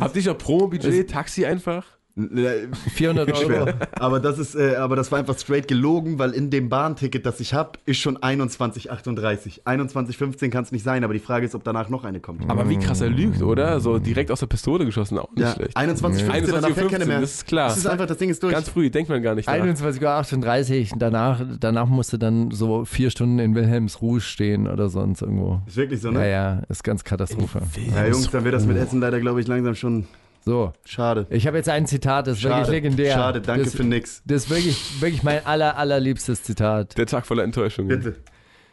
Habt 0.00 0.16
ihr 0.16 0.22
schon 0.22 0.38
Promo-Budget, 0.38 1.10
Taxi 1.10 1.44
einfach? 1.44 1.84
400 2.16 3.32
Euro. 3.32 3.44
Schwer. 3.44 3.74
Aber 3.98 4.20
das 4.20 4.38
ist, 4.38 4.54
äh, 4.54 4.76
aber 4.76 4.94
das 4.94 5.10
war 5.10 5.18
einfach 5.18 5.36
straight 5.36 5.66
gelogen, 5.66 6.18
weil 6.20 6.30
in 6.30 6.48
dem 6.48 6.68
Bahnticket, 6.68 7.26
das 7.26 7.40
ich 7.40 7.54
habe, 7.54 7.78
ist 7.86 7.98
schon 7.98 8.16
21,38. 8.18 9.62
21,15 9.64 10.50
kann 10.50 10.62
es 10.62 10.70
nicht 10.70 10.84
sein, 10.84 11.02
aber 11.02 11.12
die 11.12 11.18
Frage 11.18 11.44
ist, 11.44 11.56
ob 11.56 11.64
danach 11.64 11.88
noch 11.88 12.04
eine 12.04 12.20
kommt. 12.20 12.48
Aber 12.48 12.68
wie 12.68 12.78
krass 12.78 13.00
er 13.00 13.10
lügt, 13.10 13.42
oder? 13.42 13.80
So 13.80 13.98
direkt 13.98 14.30
aus 14.30 14.40
der 14.40 14.46
Pistole 14.46 14.84
geschossen, 14.84 15.18
auch 15.18 15.30
nicht 15.32 15.40
ja, 15.40 15.54
schlecht. 15.54 15.76
21,15, 15.76 16.52
danach 16.52 16.70
fährt 16.70 16.90
keine 16.90 17.04
21.15 17.04 17.08
mehr. 17.08 17.20
das 17.20 17.34
ist 17.34 17.46
klar. 17.46 17.68
Das 17.68 17.78
ist 17.78 17.86
einfach, 17.86 18.06
das 18.06 18.18
Ding 18.18 18.30
ist 18.30 18.42
durch. 18.42 18.52
Ganz 18.52 18.68
früh, 18.68 18.90
denkt 18.90 19.10
man 19.10 19.20
gar 19.20 19.34
nicht 19.34 19.48
nach. 19.48 19.54
21.38 19.54 20.92
Uhr. 20.92 20.98
Danach, 20.98 21.42
danach 21.58 21.88
musste 21.88 22.18
dann 22.20 22.52
so 22.52 22.84
vier 22.84 23.10
Stunden 23.10 23.40
in 23.40 23.56
Wilhelmsruhe 23.56 24.20
stehen 24.20 24.68
oder 24.68 24.88
sonst 24.88 25.22
irgendwo. 25.22 25.62
ist 25.66 25.76
wirklich 25.76 26.00
so, 26.00 26.12
Ja, 26.12 26.18
ne? 26.18 26.30
ja, 26.30 26.62
ist 26.68 26.84
ganz 26.84 27.02
Katastrophe. 27.02 27.62
Ja, 27.92 28.06
Jungs, 28.06 28.30
dann 28.30 28.44
wird 28.44 28.54
das 28.54 28.66
mit 28.66 28.76
Essen 28.76 29.00
leider, 29.00 29.18
glaube 29.18 29.40
ich, 29.40 29.48
langsam 29.48 29.74
schon 29.74 30.06
So, 30.44 30.72
schade. 30.84 31.26
ich 31.30 31.46
habe 31.46 31.56
jetzt 31.56 31.68
ein 31.70 31.86
Zitat, 31.86 32.26
das 32.26 32.36
ist 32.38 32.44
wirklich 32.44 32.60
Schade, 32.64 32.70
legendär. 32.72 33.14
schade, 33.14 33.40
danke 33.40 33.64
das, 33.64 33.74
für 33.74 33.84
nix. 33.84 34.22
Das 34.26 34.44
ist 34.44 34.50
wirklich, 34.50 35.00
wirklich 35.00 35.22
mein 35.22 35.44
aller, 35.46 35.78
allerliebstes 35.78 36.42
Zitat. 36.42 36.98
Der 36.98 37.06
Tag 37.06 37.24
voller 37.26 37.44
Enttäuschung. 37.44 37.88
Bitte. 37.88 38.16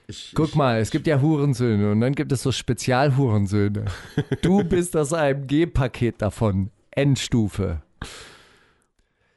Ich, 0.07 0.33
Guck 0.35 0.55
mal, 0.55 0.79
es 0.81 0.91
gibt 0.91 1.07
ja 1.07 1.21
Hurensöhne 1.21 1.91
und 1.91 2.01
dann 2.01 2.13
gibt 2.13 2.33
es 2.33 2.41
so 2.43 2.51
Spezialhurensöhne. 2.51 3.85
Du 4.41 4.63
bist 4.65 4.95
das 4.95 5.13
AMG-Paket 5.13 6.21
davon. 6.21 6.71
Endstufe. 6.91 7.81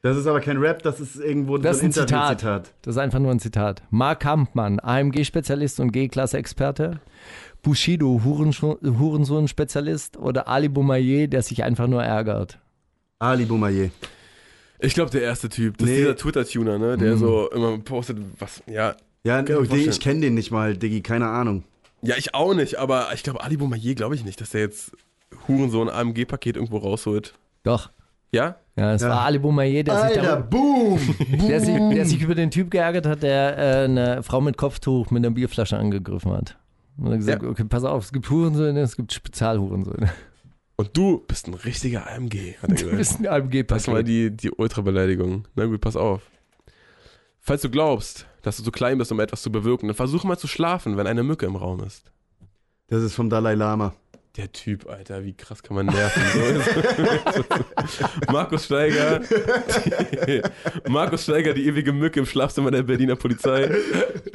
Das 0.03 0.17
ist 0.17 0.27
aber 0.27 0.41
kein 0.41 0.59
Rap, 0.59 0.83
das 0.83 1.01
ist 1.01 1.17
irgendwo 1.17 1.57
Das 1.57 1.79
so 1.79 1.87
ist 1.87 1.99
ein 1.99 2.07
Zitat. 2.09 2.33
Interview-Zitat. 2.43 2.75
Das 2.83 2.97
ist 2.97 3.01
einfach 3.01 3.21
nur 3.21 3.31
ein 3.31 3.39
Zitat. 3.39 3.83
Mark 3.91 4.21
Kampmann, 4.21 4.81
AMG-Spezialist 4.81 5.79
und 5.81 5.93
G-Klasse-Experte. 5.93 7.01
Bushido, 7.65 8.21
Hurensohn-Spezialist. 8.25 10.17
Oder 10.17 10.47
Ali 10.49 10.69
Boumaier, 10.69 11.27
der 11.27 11.43
sich 11.43 11.65
einfach 11.65 11.87
nur 11.89 12.03
ärgert. 12.05 12.59
Ali 13.19 13.45
Boumaier. 13.45 13.91
Ich 14.81 14.95
glaube, 14.95 15.11
der 15.11 15.23
erste 15.23 15.49
Typ, 15.49 15.79
das 15.79 15.87
Nee. 15.89 15.95
ist 15.95 16.01
dieser 16.01 16.17
Twitter-Tuner, 16.17 16.79
ne? 16.79 16.97
Mhm. 16.97 17.01
Der 17.01 17.17
so 17.17 17.51
immer 17.51 17.79
postet, 17.79 18.19
was, 18.39 18.63
ja. 18.67 18.95
Ja, 19.25 19.41
ich 19.43 19.51
oh, 19.57 19.63
ich 19.75 20.01
kenne 20.01 20.21
den 20.21 20.35
nicht 20.35 20.51
mal, 20.51 20.77
Diggi, 20.77 21.01
keine 21.01 21.27
Ahnung. 21.29 21.65
Ja, 22.03 22.17
ich 22.19 22.35
auch 22.35 22.53
nicht, 22.53 22.77
aber 22.79 23.09
ich 23.15 23.23
glaube, 23.23 23.43
Ali 23.43 23.57
Boumaier 23.57 23.95
glaube 23.95 24.15
ich 24.15 24.25
nicht, 24.25 24.41
dass 24.41 24.51
der 24.51 24.61
jetzt 24.61 24.93
Hurensohn 25.49 25.89
AMG-Paket 25.89 26.57
irgendwo 26.57 26.77
rausholt. 26.79 27.33
Doch. 27.63 27.91
Ja? 28.33 28.57
Ja, 28.77 28.93
es 28.93 29.01
Ja. 29.03 29.09
war 29.11 29.21
Ali 29.23 29.39
Boumaier, 29.39 29.85
der 29.85 29.95
sich, 29.95 30.05
Alter, 30.19 30.23
darüber, 30.23 30.47
boom! 30.49 31.01
der, 31.49 31.61
sich, 31.61 31.75
der 31.77 32.05
sich 32.05 32.21
über 32.21 32.35
den 32.35 32.51
Typ 32.51 32.71
geärgert 32.71 33.07
hat, 33.07 33.23
der 33.23 33.57
äh, 33.57 33.85
eine 33.85 34.23
Frau 34.23 34.41
mit 34.43 34.59
Kopftuch 34.59 35.11
mit 35.11 35.25
einer 35.25 35.33
Bierflasche 35.35 35.79
angegriffen 35.79 36.33
hat. 36.33 36.59
Und 36.97 37.07
er 37.07 37.13
hat 37.13 37.19
gesagt, 37.19 37.43
Ja. 37.43 37.49
okay, 37.49 37.65
pass 37.65 37.85
auf, 37.85 38.05
es 38.05 38.13
gibt 38.13 38.29
Hurensöhne, 38.31 38.81
es 38.81 38.97
gibt 38.97 39.13
Spezialhurensöhne. 39.13 40.13
Und 40.77 40.97
du 40.97 41.19
bist 41.27 41.47
ein 41.47 41.55
richtiger 41.55 42.09
AMG, 42.11 42.55
hat 42.61 42.63
er 42.63 42.69
Du 42.69 42.75
gesagt. 42.91 42.97
bist 42.97 43.13
ein 43.19 43.23
Das 43.25 43.87
war 43.89 43.95
AMG-Paket. 43.97 44.09
die, 44.09 44.31
die 44.31 44.51
Ultra-Beleidigung. 44.51 45.47
Na 45.55 45.67
gut, 45.67 45.81
pass 45.81 45.97
auf. 45.97 46.23
Falls 47.41 47.63
du 47.63 47.71
glaubst, 47.71 48.27
dass 48.43 48.57
du 48.57 48.63
zu 48.63 48.71
klein 48.73 48.99
bist, 48.99 49.13
um 49.13 49.21
etwas 49.21 49.43
zu 49.43 49.53
bewirken, 49.53 49.87
dann 49.87 49.95
versuch 49.97 50.25
mal 50.25 50.37
zu 50.39 50.47
schlafen, 50.49 50.97
wenn 50.97 51.07
eine 51.07 51.23
Mücke 51.23 51.47
im 51.47 51.57
Raum 51.57 51.83
ist. 51.85 52.11
Das 52.89 53.03
ist 53.03 53.15
vom 53.15 53.31
Dalai 53.31 53.55
Lama. 53.55 53.95
Der 54.37 54.51
Typ, 54.51 54.89
Alter, 54.89 55.25
wie 55.25 55.33
krass 55.33 55.63
kann 55.63 55.77
man 55.77 55.87
nerven. 55.87 56.23
Markus 58.33 58.65
Steiger, 58.65 59.21
die, 60.27 60.43
Markus 60.89 61.23
Steiger, 61.23 61.55
die 61.55 61.67
ewige 61.67 61.93
Mücke 61.93 62.19
im 62.19 62.27
Schlafzimmer 62.27 62.73
der 62.73 62.83
Berliner 62.83 63.15
Polizei. 63.15 63.71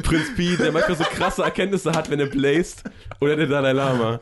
Prinz 0.02 0.34
Pi, 0.38 0.56
der 0.56 0.72
manchmal 0.72 0.96
so 0.96 1.04
krasse 1.04 1.44
Erkenntnisse 1.44 1.92
hat, 1.92 2.10
wenn 2.10 2.22
er 2.22 2.28
bläst. 2.28 2.84
Oder 3.20 3.36
der 3.36 3.48
Dalai 3.48 3.74
Lama. 3.74 4.22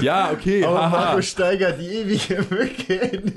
Ja, 0.00 0.30
okay, 0.32 0.64
Aber. 0.64 0.88
Markus 0.88 1.28
Steiger, 1.28 1.72
die 1.72 1.86
ewige 1.86 2.44
Mücke 2.50 2.94
in, 2.94 3.32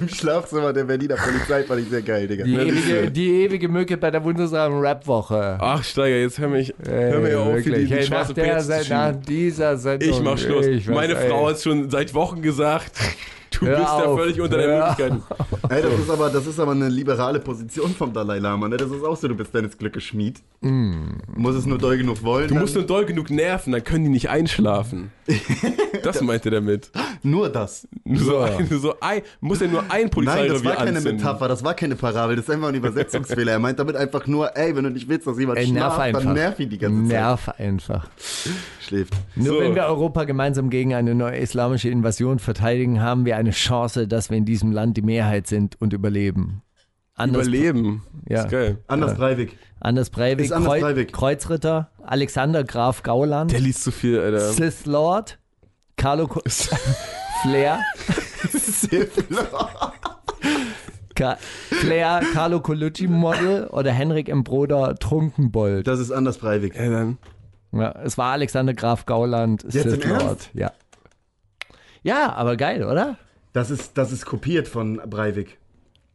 im 0.00 0.08
Schlafzimmer 0.08 0.72
der 0.72 0.84
Berliner 0.84 1.16
Polizei, 1.16 1.62
fand 1.64 1.80
ich 1.82 1.88
sehr 1.88 2.02
geil, 2.02 2.26
Digga. 2.26 2.44
Die 2.44 2.54
ewige, 2.54 3.10
die 3.10 3.44
ewige 3.44 3.68
Mücke 3.68 3.96
bei 3.96 4.10
der 4.10 4.20
bundesraum 4.20 4.80
Rap-Woche. 4.80 5.58
Ach, 5.60 5.82
Steiger, 5.84 6.16
jetzt 6.16 6.38
hör 6.38 6.48
mich, 6.48 6.74
hör 6.84 7.20
mir 7.20 7.28
Ey, 7.28 7.34
auf, 7.34 7.46
hier 7.54 7.62
die, 7.62 7.66
wirklich. 7.70 7.88
die 7.88 7.94
Hey, 7.94 8.08
nach, 8.08 8.32
der, 8.32 8.88
nach 8.88 9.12
dieser 9.26 9.76
Sendung. 9.76 10.10
Ich 10.10 10.20
mach 10.20 10.38
Schluss. 10.38 10.66
Ich 10.66 10.88
weiß, 10.88 10.94
Meine 10.94 11.14
ey. 11.16 11.28
Frau 11.28 11.48
hat 11.48 11.60
schon 11.60 11.90
seit 11.90 12.14
Wochen 12.14 12.42
gesagt, 12.42 12.92
du 13.60 13.66
Hör 13.66 13.76
bist 13.76 13.88
da 13.88 14.04
auf, 14.04 14.18
völlig 14.18 14.40
unter 14.40 14.56
deinen 14.58 14.70
hör 14.70 14.88
Möglichkeiten. 14.88 15.22
Ey, 15.68 15.82
das, 15.82 15.92
ist 16.00 16.10
aber, 16.10 16.30
das 16.30 16.46
ist 16.46 16.58
aber 16.60 16.72
eine 16.72 16.88
liberale 16.88 17.38
Position 17.40 17.94
vom 17.94 18.12
Dalai 18.12 18.38
Lama, 18.38 18.68
ne? 18.68 18.76
Das 18.76 18.90
ist 18.90 19.04
auch 19.04 19.16
so, 19.16 19.28
du 19.28 19.34
bist 19.34 19.54
deines 19.54 19.76
Glückes 19.78 20.04
Schmied. 20.04 20.40
Muss 20.60 21.54
es 21.54 21.66
nur 21.66 21.78
doll 21.78 21.96
genug 21.98 22.22
wollen. 22.22 22.48
Du 22.48 22.54
musst 22.54 22.74
nur 22.74 22.84
doll 22.84 23.04
genug 23.04 23.30
nerven, 23.30 23.72
dann 23.72 23.84
können 23.84 24.04
die 24.04 24.10
nicht 24.10 24.28
einschlafen. 24.30 25.10
Das 26.02 26.20
meinte 26.20 26.48
er 26.48 26.52
damit. 26.60 26.90
nur 27.22 27.48
das. 27.48 27.86
Nur 28.02 28.18
so, 28.18 28.38
ein, 28.38 28.66
nur 28.68 28.80
so 28.80 28.94
ein, 29.00 29.22
muss 29.40 29.60
er 29.60 29.68
nur 29.68 29.82
ein 29.82 29.88
Nein, 29.88 30.02
das 30.02 30.10
Polizeirevier 30.10 30.64
war 30.64 30.76
keine 30.76 30.96
anzünden. 30.96 31.16
Metapher, 31.16 31.48
das 31.48 31.62
war 31.62 31.74
keine 31.74 31.94
Parabel, 31.94 32.34
das 32.34 32.46
ist 32.46 32.50
einfach 32.50 32.68
ein 32.68 32.74
Übersetzungsfehler. 32.74 33.52
Er 33.52 33.58
meint 33.60 33.78
damit 33.78 33.94
einfach 33.94 34.26
nur, 34.26 34.56
ey, 34.56 34.74
wenn 34.74 34.82
du 34.82 34.90
nicht 34.90 35.08
willst, 35.08 35.28
dass 35.28 35.38
jemand 35.38 35.58
Ey, 35.58 35.70
nerv 35.70 35.94
schlaft, 35.94 36.00
einfach. 36.00 36.22
dann 36.24 36.32
nerv 36.32 36.58
ihn 36.58 36.70
die 36.70 36.78
ganze 36.78 37.02
Nerv 37.02 37.48
einfach. 37.50 38.08
Schläft. 38.82 39.14
Nur 39.36 39.46
So. 39.46 39.60
wenn 39.60 39.74
wir 39.74 39.84
Europa 39.84 40.24
gemeinsam 40.24 40.68
gegen 40.70 40.94
eine 40.94 41.14
neue 41.14 41.36
islamische 41.38 41.88
Invasion 41.88 42.38
verteidigen, 42.38 43.00
haben 43.00 43.24
wir 43.24 43.36
eine 43.36 43.50
Chance, 43.52 44.08
dass 44.08 44.28
wir 44.30 44.36
in 44.38 44.44
diesem 44.44 44.72
Land 44.72 44.96
die 44.96 45.02
Mehrheit 45.02 45.46
sind 45.46 45.80
und 45.80 45.92
überleben. 45.92 46.62
Anders, 47.14 47.46
Überleben. 47.46 48.02
Ja. 48.28 48.42
Ist 48.44 48.50
geil. 48.50 48.78
Anders 48.88 49.14
Breivik. 49.16 49.58
Anders 49.80 50.08
Breivik, 50.10 50.46
Ist 50.46 50.52
Anders 50.52 50.72
Kreu 50.72 50.80
Breivik. 50.80 51.12
Kreuzritter, 51.12 51.90
Alexander 52.02 52.64
Graf 52.64 53.02
Gauland, 53.02 53.52
Der 53.52 53.60
liest 53.60 53.82
zu 53.84 53.90
viel, 53.92 54.18
Alter. 54.18 54.40
Sith 54.52 54.86
Lord, 54.86 55.38
Carlo 55.96 56.26
Co 56.26 56.40
Flair, 57.42 57.80
Ka 61.14 61.36
Flair, 61.70 62.22
Carlo 62.32 62.60
Colucci 62.60 63.06
Model 63.06 63.66
oder 63.66 63.92
Henrik 63.92 64.28
M. 64.30 64.42
Broder 64.44 64.94
Trunkenbold. 64.94 65.86
Das 65.86 66.00
ist 66.00 66.10
Anders 66.10 66.38
Breivik. 66.38 66.74
Ja, 66.74 66.88
dann. 66.88 67.18
Ja, 67.72 67.92
es 68.04 68.18
war 68.18 68.32
Alexander 68.32 68.74
Graf 68.74 69.06
Gauland, 69.06 69.62
Jetzt 69.64 69.72
Sith 69.90 70.04
im 70.04 70.10
Lord. 70.10 70.22
Ernst? 70.22 70.50
Ja. 70.54 70.72
Ja, 72.02 72.32
aber 72.32 72.56
geil, 72.56 72.84
oder? 72.84 73.16
Das 73.52 73.70
ist, 73.70 73.96
das 73.98 74.12
ist 74.12 74.24
kopiert 74.26 74.68
von 74.68 74.96
Breivik. 75.08 75.58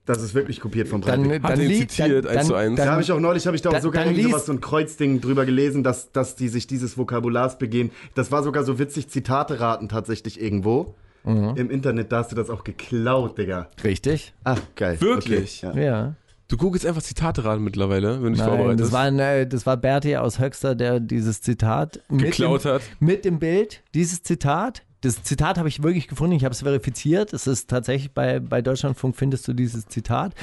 Das 0.05 0.21
ist 0.21 0.33
wirklich 0.33 0.59
kopiert 0.61 0.87
von 0.87 1.01
Dann, 1.01 1.23
Breivik. 1.23 1.41
dann 1.43 1.51
Hat 1.51 1.59
er 1.59 1.65
ihn 1.65 1.87
zitiert, 1.89 2.25
dann, 2.25 2.37
eins 2.37 2.47
zu 2.47 2.53
dann, 2.53 2.61
eins? 2.61 2.77
Da 2.77 2.83
Dann, 2.85 2.91
habe 2.93 3.01
ich 3.01 3.11
auch 3.11 3.19
neulich, 3.19 3.45
habe 3.45 3.55
ich 3.55 3.61
da 3.61 3.69
auch 3.69 3.73
dann- 3.73 3.81
sogar 3.81 4.05
dann 4.05 4.15
sowas, 4.15 4.45
so 4.45 4.53
ein 4.53 4.61
Kreuzding 4.61 5.19
drüber 5.21 5.45
gelesen, 5.45 5.83
dass, 5.83 6.11
dass 6.11 6.35
die 6.35 6.47
sich 6.47 6.67
dieses 6.67 6.97
Vokabulars 6.97 7.57
begehen. 7.57 7.91
Das 8.15 8.31
war 8.31 8.43
sogar 8.43 8.63
so 8.63 8.79
witzig, 8.79 9.09
Zitate 9.09 9.59
raten 9.59 9.89
tatsächlich 9.89 10.41
irgendwo. 10.41 10.95
Mhm. 11.23 11.53
Im 11.57 11.69
Internet, 11.69 12.11
da 12.11 12.19
hast 12.19 12.31
du 12.31 12.35
das 12.37 12.49
auch 12.49 12.63
geklaut, 12.63 13.37
Digga. 13.37 13.69
richtig? 13.83 14.33
Ach, 14.45 14.61
geil. 14.75 14.99
Wirklich? 15.01 15.63
Okay, 15.65 15.85
ja. 15.85 15.85
Ja. 15.85 16.15
Du 16.47 16.55
googelst 16.55 16.85
einfach 16.85 17.01
Zitate 17.01 17.43
raten 17.43 17.63
mittlerweile, 17.63 18.23
wenn 18.23 18.33
du 18.33 18.37
dich 18.37 18.41
vorbereitest. 18.41 18.79
das 18.79 18.91
war, 18.91 19.01
ein, 19.01 19.19
äh, 19.19 19.45
das 19.45 19.65
war 19.65 19.75
Berti 19.75 20.15
aus 20.15 20.39
Höxter, 20.39 20.75
der 20.75 20.99
dieses 20.99 21.41
Zitat 21.41 21.99
mit 22.09 22.25
Geklaut 22.25 22.63
dem, 22.63 22.71
hat. 22.71 22.81
Mit 22.99 23.25
dem 23.25 23.39
Bild, 23.39 23.83
dieses 23.93 24.23
Zitat. 24.23 24.83
Das 25.01 25.23
Zitat 25.23 25.57
habe 25.57 25.67
ich 25.67 25.83
wirklich 25.83 26.07
gefunden, 26.07 26.35
ich 26.35 26.43
habe 26.43 26.53
es 26.53 26.61
verifiziert. 26.61 27.33
Es 27.33 27.47
ist 27.47 27.69
tatsächlich 27.69 28.13
bei, 28.13 28.39
bei 28.39 28.61
Deutschlandfunk 28.61 29.15
findest 29.15 29.47
du 29.47 29.53
dieses 29.53 29.87
Zitat. 29.87 30.33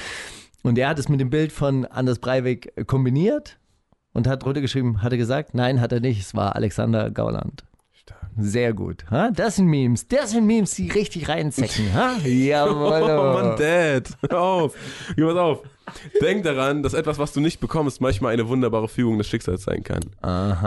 Und 0.62 0.78
er 0.78 0.88
hat 0.88 0.98
es 0.98 1.08
mit 1.08 1.20
dem 1.20 1.30
Bild 1.30 1.52
von 1.52 1.86
Anders 1.86 2.18
Breivik 2.18 2.72
äh, 2.76 2.84
kombiniert 2.84 3.58
und 4.12 4.26
hat 4.26 4.44
drunter 4.44 4.60
geschrieben, 4.60 5.02
hat 5.02 5.12
er 5.12 5.18
gesagt, 5.18 5.54
nein, 5.54 5.80
hat 5.80 5.92
er 5.92 6.00
nicht, 6.00 6.20
es 6.20 6.34
war 6.34 6.54
Alexander 6.54 7.10
Gauland. 7.10 7.64
Sehr 8.36 8.72
gut. 8.72 9.04
Ha? 9.10 9.30
Das 9.30 9.56
sind 9.56 9.66
Memes. 9.66 10.08
Das 10.08 10.30
sind 10.32 10.46
Memes, 10.46 10.74
die 10.74 10.90
richtig 10.90 11.28
reinzecken. 11.28 11.92
Ha? 11.94 12.16
Jawohl. 12.24 13.02
Oh 13.14 13.32
Mann, 13.32 13.56
Dad, 13.56 14.08
hör 14.28 14.40
auf. 14.40 14.74
Geh 15.16 15.22
pass 15.22 15.36
auf. 15.36 15.62
Denk 16.20 16.42
daran, 16.44 16.82
dass 16.82 16.94
etwas, 16.94 17.18
was 17.18 17.32
du 17.32 17.40
nicht 17.40 17.60
bekommst, 17.60 18.00
manchmal 18.00 18.32
eine 18.32 18.48
wunderbare 18.48 18.88
Fügung 18.88 19.18
des 19.18 19.26
Schicksals 19.28 19.64
sein 19.64 19.82
kann. 19.84 20.00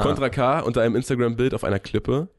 Contra 0.02 0.30
K 0.30 0.60
unter 0.61 0.81
einem 0.81 0.95
Instagram-Bild 0.95 1.53
auf 1.53 1.64
einer 1.64 1.80
Klippe. 1.80 2.30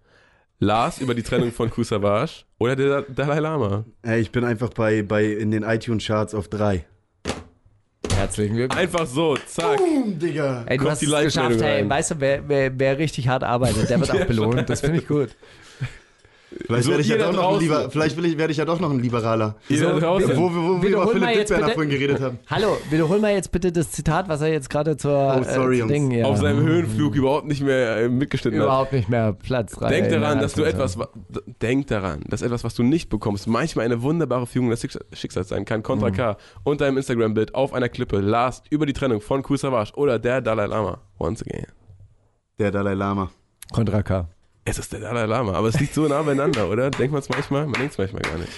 Lars 0.61 1.01
über 1.01 1.15
die 1.15 1.23
Trennung 1.23 1.53
von 1.53 1.71
Kusavage 1.71 2.45
oder 2.59 2.75
der 2.77 3.03
Dalai 3.03 3.39
Lama. 3.39 3.85
Ey, 4.03 4.21
ich 4.21 4.33
bin 4.33 4.45
einfach 4.45 4.71
bei, 4.71 5.03
bei 5.03 5.25
in 5.25 5.51
den 5.51 5.63
iTunes-Charts 5.63 6.35
auf 6.35 6.49
drei. 6.49 6.85
Herzlichen 8.19 8.57
Glückwunsch. 8.57 8.81
Einfach 8.81 9.07
so, 9.07 9.37
zack. 9.47 9.79
Digga. 10.07 10.65
Ey, 10.67 10.77
du 10.77 10.83
Kommt 10.83 10.91
hast 10.91 11.03
die 11.03 11.07
es 11.07 11.13
geschafft, 11.13 11.37
Live-Meldung 11.37 11.69
hey. 11.69 11.77
rein. 11.83 11.91
Weißt 11.91 12.11
du, 12.11 12.15
wer, 12.19 12.49
wer, 12.49 12.79
wer 12.79 12.99
richtig 12.99 13.29
hart 13.29 13.45
arbeitet, 13.45 13.89
der 13.89 14.01
wird 14.01 14.11
auch 14.13 14.27
belohnt. 14.27 14.69
Das 14.69 14.81
finde 14.81 14.99
ich 14.99 15.07
gut. 15.07 15.31
Vielleicht, 16.67 16.85
So, 16.85 16.91
werde 16.91 17.03
ich 17.03 17.09
ja 17.09 17.19
doch 17.19 17.33
noch 17.33 17.55
ein. 17.55 17.61
Lieber, 17.61 17.91
vielleicht 17.91 18.17
will 18.17 18.25
ich, 18.25 18.39
werde 18.39 18.51
ich 18.53 18.57
ja 18.57 18.65
doch 18.65 18.81
noch 18.81 18.91
ein 18.91 19.01
Liberaler. 19.01 19.57
Draußen. 19.69 20.35
Wo, 20.37 20.45
wo, 20.45 20.55
wo 20.77 20.83
wir 20.83 20.89
Wiederhol 20.89 21.11
über 21.17 21.21
mal 21.27 21.33
Philipp 21.35 21.49
bitte- 21.49 21.71
vorhin 21.73 21.91
geredet 21.91 22.21
haben. 22.23 22.39
Hallo, 22.49 22.79
wiederhol 22.89 23.19
mal 23.21 23.33
jetzt 23.35 23.53
bitte 23.53 23.71
das 23.71 23.91
Zitat, 23.91 24.29
was 24.31 24.41
er 24.41 24.49
jetzt 24.49 24.71
gerade 24.71 24.97
zur 24.97 25.37
Oh, 25.41 25.43
sorry, 25.45 25.77
äh, 25.77 25.79
Jungs. 25.81 25.93
Ding, 25.93 26.11
ja. 26.11 26.25
Auf 26.25 26.39
seinem 26.39 26.61
Höhenflug 26.65 27.15
überhaupt 27.15 27.47
nicht 27.47 27.61
mehr 27.63 27.99
äh, 27.99 28.09
mitgeschnitten 28.09 28.59
hat. 28.61 28.67
überhaupt 28.67 28.93
nicht 28.95 29.09
mehr 29.11 29.35
Platz 29.35 29.73
drei. 29.73 29.89
Denk 29.91 30.09
daran, 30.09 30.41
dass 30.41 30.55
du 30.55 30.63
etwas, 30.65 30.97
denk 31.61 31.87
daran, 31.89 32.23
dass 32.29 32.41
etwas, 32.41 32.65
was 32.65 32.75
du 32.75 32.83
nicht 32.83 33.11
bekommst, 33.11 33.47
manchmal 33.47 33.85
eine 33.85 34.01
wunderbare 34.03 34.47
Fügung 34.47 34.71
des 34.71 34.81
Schicks- 34.81 34.99
Schicksals 35.13 35.49
sein 35.49 35.67
kann. 35.67 35.81
Mhm. 35.81 35.85
Contra 35.85 36.11
K 36.11 36.37
unter 36.65 36.87
einem 36.87 36.97
Instagram-Bild 36.97 37.55
auf 37.55 37.75
einer 37.75 37.91
Klippe, 37.91 38.21
Last 38.21 38.65
über 38.71 38.87
die 38.87 38.95
Trennung 38.95 39.21
von 39.21 39.43
Kusavage 39.43 39.93
oder 39.97 40.19
der 40.19 40.41
Dalai 40.41 40.65
Lama. 40.67 40.99
Once 41.19 41.43
again. 41.43 41.67
Der 42.59 42.71
Dalai 42.71 42.95
Lama. 42.95 43.31
Contra 43.73 44.03
K. 44.03 44.29
Es 44.69 44.79
ist 44.79 44.93
der 44.93 45.01
Dalai 45.01 45.25
Lama, 45.27 45.53
aber 45.55 45.69
es 45.69 45.81
liegt 45.81 45.95
so 45.95 46.07
nah 46.07 46.21
beieinander, 46.23 46.69
oder? 46.69 46.91
Denkt 46.91 47.13
man 47.13 47.21
es 47.23 47.29
manchmal? 47.29 47.65
Man 47.65 47.75
denkt 47.75 47.93
es 47.93 47.99
manchmal 47.99 48.23
gar 48.23 48.39
nicht. 48.39 48.53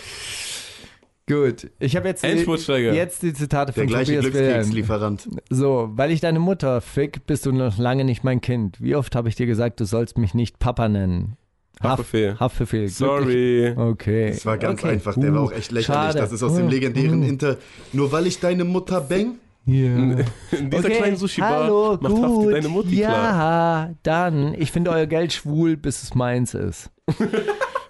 Gut, 1.28 1.70
ich 1.78 1.94
habe 1.94 2.08
jetzt, 2.08 2.24
jetzt 2.24 3.22
die 3.22 3.32
Zitate 3.32 3.72
Der 3.72 3.84
von 3.84 3.86
gleiche 3.88 4.16
Tobias 4.16 4.32
Wilhelm. 4.34 4.46
Glückskekslieferant. 4.52 5.28
So, 5.48 5.90
weil 5.92 6.10
ich 6.10 6.20
deine 6.20 6.40
Mutter 6.40 6.80
fick, 6.80 7.24
bist 7.26 7.46
du 7.46 7.52
noch 7.52 7.78
lange 7.78 8.04
nicht 8.04 8.24
mein 8.24 8.40
Kind. 8.40 8.78
Wie 8.80 8.96
oft 8.96 9.14
habe 9.14 9.28
ich 9.28 9.36
dir 9.36 9.46
gesagt, 9.46 9.78
du 9.78 9.84
sollst 9.84 10.18
mich 10.18 10.34
nicht 10.34 10.58
Papa 10.58 10.88
nennen? 10.88 11.36
Haftbefehl. 11.80 12.38
Haftbefehl. 12.40 12.88
Sorry. 12.88 13.72
Okay. 13.76 14.30
Das 14.30 14.44
war 14.44 14.58
ganz 14.58 14.80
okay. 14.82 14.92
einfach, 14.94 15.14
der 15.14 15.32
war 15.32 15.42
Uh, 15.42 15.46
auch 15.46 15.52
echt 15.52 15.70
lächerlich. 15.70 15.86
schade. 15.86 16.18
Das 16.18 16.32
ist 16.32 16.42
aus 16.42 16.56
dem 16.56 16.66
Uh, 16.66 16.70
legendären 16.70 17.22
uh. 17.22 17.26
Inter. 17.28 17.56
Nur 17.92 18.10
weil 18.10 18.26
ich 18.26 18.40
deine 18.40 18.64
Mutter 18.64 19.00
bang? 19.00 19.36
Ja. 19.66 19.74
In 19.96 20.16
dieser 20.70 20.78
okay, 20.78 20.96
kleinen 20.96 21.16
Sushi-Bar 21.16 21.64
hallo, 21.64 21.98
macht 22.00 22.14
gut. 22.14 22.24
Hafti 22.24 22.52
deine 22.52 22.68
Mutti 22.68 22.96
klar. 22.96 23.88
ja, 23.88 23.94
dann, 24.02 24.54
ich 24.54 24.72
finde 24.72 24.90
euer 24.90 25.06
Geld 25.06 25.32
schwul, 25.32 25.76
bis 25.76 26.02
es 26.02 26.14
meins 26.14 26.54
ist. 26.54 26.90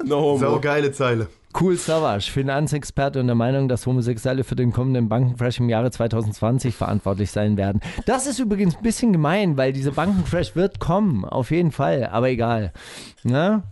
No 0.05 0.21
homo. 0.21 0.39
Sau 0.39 0.61
geile 0.61 0.93
Zeile. 0.93 1.29
Cool 1.59 1.77
Savage, 1.77 2.31
Finanzexperte 2.31 3.19
und 3.19 3.27
der 3.27 3.35
Meinung, 3.35 3.69
dass 3.69 3.85
Homosexuelle 3.85 4.45
für 4.45 4.55
den 4.55 4.73
kommenden 4.73 5.09
Bankencrash 5.09 5.59
im 5.59 5.69
Jahre 5.69 5.91
2020 5.91 6.75
verantwortlich 6.75 7.33
sein 7.33 7.57
werden. 7.57 7.81
Das 8.07 8.27
ist 8.27 8.39
übrigens 8.39 8.77
ein 8.77 8.83
bisschen 8.83 9.13
gemein, 9.13 9.57
weil 9.57 9.73
dieser 9.73 9.91
Bankencrash 9.91 10.55
wird 10.55 10.79
kommen, 10.79 11.25
auf 11.25 11.51
jeden 11.51 11.73
Fall, 11.73 12.07
aber 12.07 12.31
egal. 12.31 12.73
Na? 13.25 13.65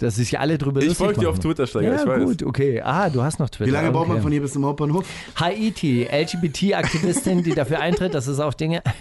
Dass 0.00 0.16
sich 0.16 0.38
alle 0.38 0.58
drüber 0.58 0.82
Ich 0.82 0.94
folge 0.94 1.20
dir 1.20 1.30
auf. 1.30 1.38
Twitter, 1.38 1.66
Steiger, 1.66 1.94
Ja, 1.94 2.02
ich 2.02 2.06
weiß. 2.06 2.24
gut, 2.24 2.42
okay. 2.42 2.82
Ah, 2.82 3.08
du 3.08 3.22
hast 3.22 3.38
noch 3.38 3.48
Twitter. 3.48 3.68
Wie 3.68 3.72
lange 3.72 3.92
braucht 3.92 4.08
man 4.08 4.16
okay. 4.16 4.22
von 4.24 4.32
hier 4.32 4.42
bis 4.42 4.52
zum 4.52 4.64
Hauptbahnhof? 4.66 5.06
Haiti, 5.36 6.04
LGBT-Aktivistin, 6.04 7.42
die 7.42 7.54
dafür 7.54 7.80
eintritt, 7.80 8.12
dass 8.14 8.26
es 8.26 8.40
auch 8.40 8.54
Dinge. 8.54 8.82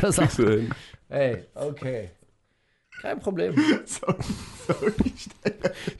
Das 0.00 0.18
auch, 0.18 0.30
ey, 1.10 1.44
okay. 1.54 2.08
Kein 3.02 3.20
Problem. 3.20 3.54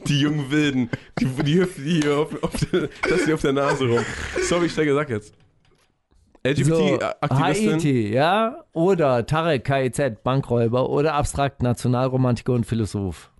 Die 0.06 0.20
jungen 0.20 0.50
Wilden, 0.50 0.90
die, 1.20 1.26
die 1.26 1.60
hüpfen 1.60 1.84
hier 1.84 2.16
auf, 2.16 2.42
auf 2.42 2.52
der, 2.72 2.88
das 3.08 3.24
hier 3.26 3.34
auf 3.34 3.42
der 3.42 3.52
Nase 3.52 3.86
rum. 3.86 4.00
Sorry, 4.48 4.68
Steiger, 4.70 4.94
sag 4.94 5.10
jetzt. 5.10 5.34
So, 6.42 6.74
LGBT-Aktivistin. 6.74 7.72
Haiti, 7.72 8.12
ja? 8.14 8.64
Oder 8.72 9.26
Tarek 9.26 9.64
KIZ, 9.64 10.22
Bankräuber 10.22 10.88
oder 10.88 11.14
abstrakt 11.14 11.62
Nationalromantiker 11.62 12.52
und 12.54 12.64
Philosoph. 12.64 13.30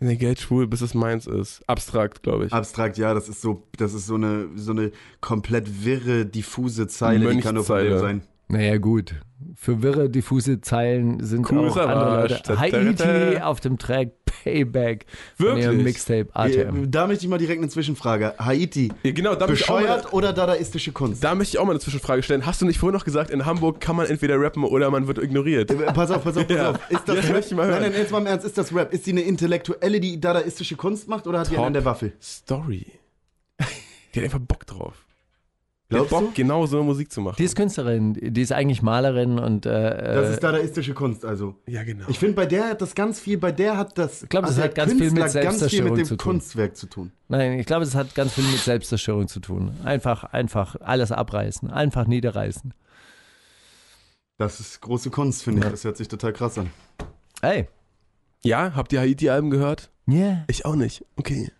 Nee, 0.00 0.16
Geld 0.16 0.38
schwul, 0.38 0.68
bis 0.68 0.80
es 0.80 0.94
meins 0.94 1.26
ist. 1.26 1.62
Abstrakt, 1.66 2.22
glaube 2.22 2.46
ich. 2.46 2.52
Abstrakt, 2.52 2.98
ja, 2.98 3.14
das 3.14 3.28
ist 3.28 3.40
so, 3.40 3.64
das 3.76 3.94
ist 3.94 4.06
so 4.06 4.14
eine, 4.14 4.48
so 4.54 4.70
eine 4.70 4.92
komplett 5.20 5.84
wirre, 5.84 6.24
diffuse 6.24 6.86
Zeile, 6.86 7.34
die 7.34 7.40
kann 7.40 7.56
nur 7.56 7.64
von 7.64 7.82
dem 7.82 7.98
sein. 7.98 8.22
Naja, 8.48 8.78
gut. 8.78 9.14
Für 9.54 9.82
wirre, 9.82 10.08
diffuse 10.08 10.60
Zeilen 10.60 11.22
sind 11.24 11.50
Cool 11.50 11.68
auch 11.68 11.76
andere. 11.76 12.28
Leute. 12.28 12.58
Haiti 12.58 13.38
auf 13.40 13.60
dem 13.60 13.78
Track 13.78 14.10
Payback 14.24 15.06
von 15.36 15.46
Wirklich? 15.46 15.64
ihrem 15.64 15.82
Mixtape 15.82 16.28
ATM. 16.32 16.84
Äh, 16.84 16.88
Da 16.88 17.06
möchte 17.06 17.24
ich 17.24 17.28
mal 17.30 17.38
direkt 17.38 17.60
eine 17.60 17.68
Zwischenfrage. 17.68 18.34
Haiti, 18.38 18.92
Ja, 19.02 19.10
genau, 19.12 19.34
da 19.34 19.46
möchte, 19.46 19.64
ich 19.64 19.70
auch 19.70 19.74
mal, 19.80 19.82
bescheuert 19.82 20.12
oder 20.12 20.32
dadaistische 20.32 20.92
Kunst? 20.92 21.22
da 21.24 21.34
möchte 21.34 21.56
ich 21.56 21.58
auch 21.58 21.64
mal 21.66 21.72
eine 21.72 21.80
Zwischenfrage 21.80 22.22
stellen. 22.22 22.46
Hast 22.46 22.62
du 22.62 22.66
nicht 22.66 22.78
vorhin 22.78 22.94
noch 22.96 23.04
gesagt, 23.04 23.30
in 23.30 23.46
Hamburg 23.46 23.80
kann 23.80 23.96
man 23.96 24.06
entweder 24.06 24.40
rappen 24.40 24.64
oder 24.64 24.90
man 24.90 25.06
wird 25.08 25.18
ignoriert? 25.18 25.70
Äh, 25.70 25.74
Pass 25.92 26.10
auf, 26.10 26.22
pass 26.24 26.36
auf, 26.36 26.46
pass 26.46 26.56
Ja. 26.56 26.70
auf. 26.70 26.90
Ist 26.90 27.02
das 27.08 27.16
Ja, 27.16 27.22
Rap? 27.22 27.32
möchte 27.32 27.50
ich 27.50 27.56
mal 27.56 27.66
hören. 27.66 27.80
Nein, 27.82 27.90
nein, 27.92 28.00
jetzt 28.00 28.12
mal 28.12 28.18
im 28.18 28.26
Ernst. 28.26 28.46
Ist 28.46 28.56
das 28.58 28.74
Rap? 28.74 28.92
Ist 28.92 29.04
sie 29.04 29.12
eine 29.12 29.22
Intellektuelle, 29.22 30.00
die 30.00 30.20
dadaistische 30.20 30.76
Kunst 30.76 31.08
macht 31.08 31.26
oder 31.26 31.40
hat 31.40 31.46
die 31.48 31.50
einen 31.50 31.58
Top 31.58 31.66
an 31.66 31.72
der 31.74 31.84
Waffel? 31.84 32.12
Story. 32.22 32.86
Die 34.14 34.18
hat 34.20 34.24
einfach 34.24 34.38
Bock 34.40 34.66
drauf. 34.66 34.94
Glaubst 35.90 36.12
hat 36.12 36.20
du? 36.20 36.24
Bock, 36.26 36.34
genau 36.34 36.66
so 36.66 36.82
Musik 36.82 37.10
zu 37.10 37.22
machen. 37.22 37.36
Die 37.38 37.44
ist 37.44 37.56
Künstlerin, 37.56 38.12
die 38.12 38.42
ist 38.42 38.52
eigentlich 38.52 38.82
Malerin 38.82 39.38
und 39.38 39.64
äh, 39.64 39.70
Das 39.70 40.28
äh, 40.28 40.32
ist 40.34 40.42
dadaistische 40.42 40.92
Kunst, 40.92 41.24
also. 41.24 41.54
ja, 41.66 41.82
genau. 41.82 42.04
Ich 42.08 42.18
finde, 42.18 42.34
bei 42.34 42.44
der 42.44 42.68
hat 42.68 42.82
das 42.82 42.94
ganz 42.94 43.18
viel, 43.18 43.38
bei 43.38 43.52
der 43.52 43.78
hat 43.78 43.96
das, 43.96 44.24
Ich 44.24 44.28
glaub, 44.28 44.44
das 44.44 44.56
der 44.56 44.64
hat 44.64 44.74
ganz 44.74 44.92
viel 44.92 45.10
mit 45.10 45.22
Künstler 45.22 45.42
ganz 45.42 45.56
viel 45.56 45.68
Selbstzerstörung 45.70 45.90
mit 45.92 45.98
dem 46.00 46.06
zu 46.06 46.16
tun. 46.16 46.32
Kunstwerk 46.32 46.76
zu 46.76 46.86
tun. 46.88 47.12
nein, 47.28 47.58
ich 47.58 47.64
glaube, 47.66 47.86
das 47.86 47.94
hat 47.94 48.14
ganz 48.14 48.34
viel 48.34 48.44
mit 48.44 48.58
Selbstzerstörung 48.60 49.28
zu 49.28 49.40
tun. 49.40 49.72
Einfach, 49.82 50.24
einfach 50.24 50.76
alles 50.80 51.10
abreißen, 51.10 51.70
einfach 51.70 52.06
niederreißen. 52.06 52.74
Das 54.36 54.60
ist 54.60 54.80
große 54.82 55.10
Kunst, 55.10 55.42
finde 55.42 55.64
ich. 55.64 55.70
Das 55.72 55.84
hört 55.84 55.96
sich 55.96 56.08
total 56.08 56.32
krass 56.34 56.58
an. 56.58 56.70
Ey, 57.40 57.66
ja, 58.44 58.72
habt 58.76 58.92
ihr 58.92 59.00
Haiti-Alben 59.00 59.50
gehört? 59.50 59.90
yeah. 60.06 60.44
Ich 60.48 60.64
auch 60.64 60.76
nicht. 60.76 61.04
Okay. 61.16 61.50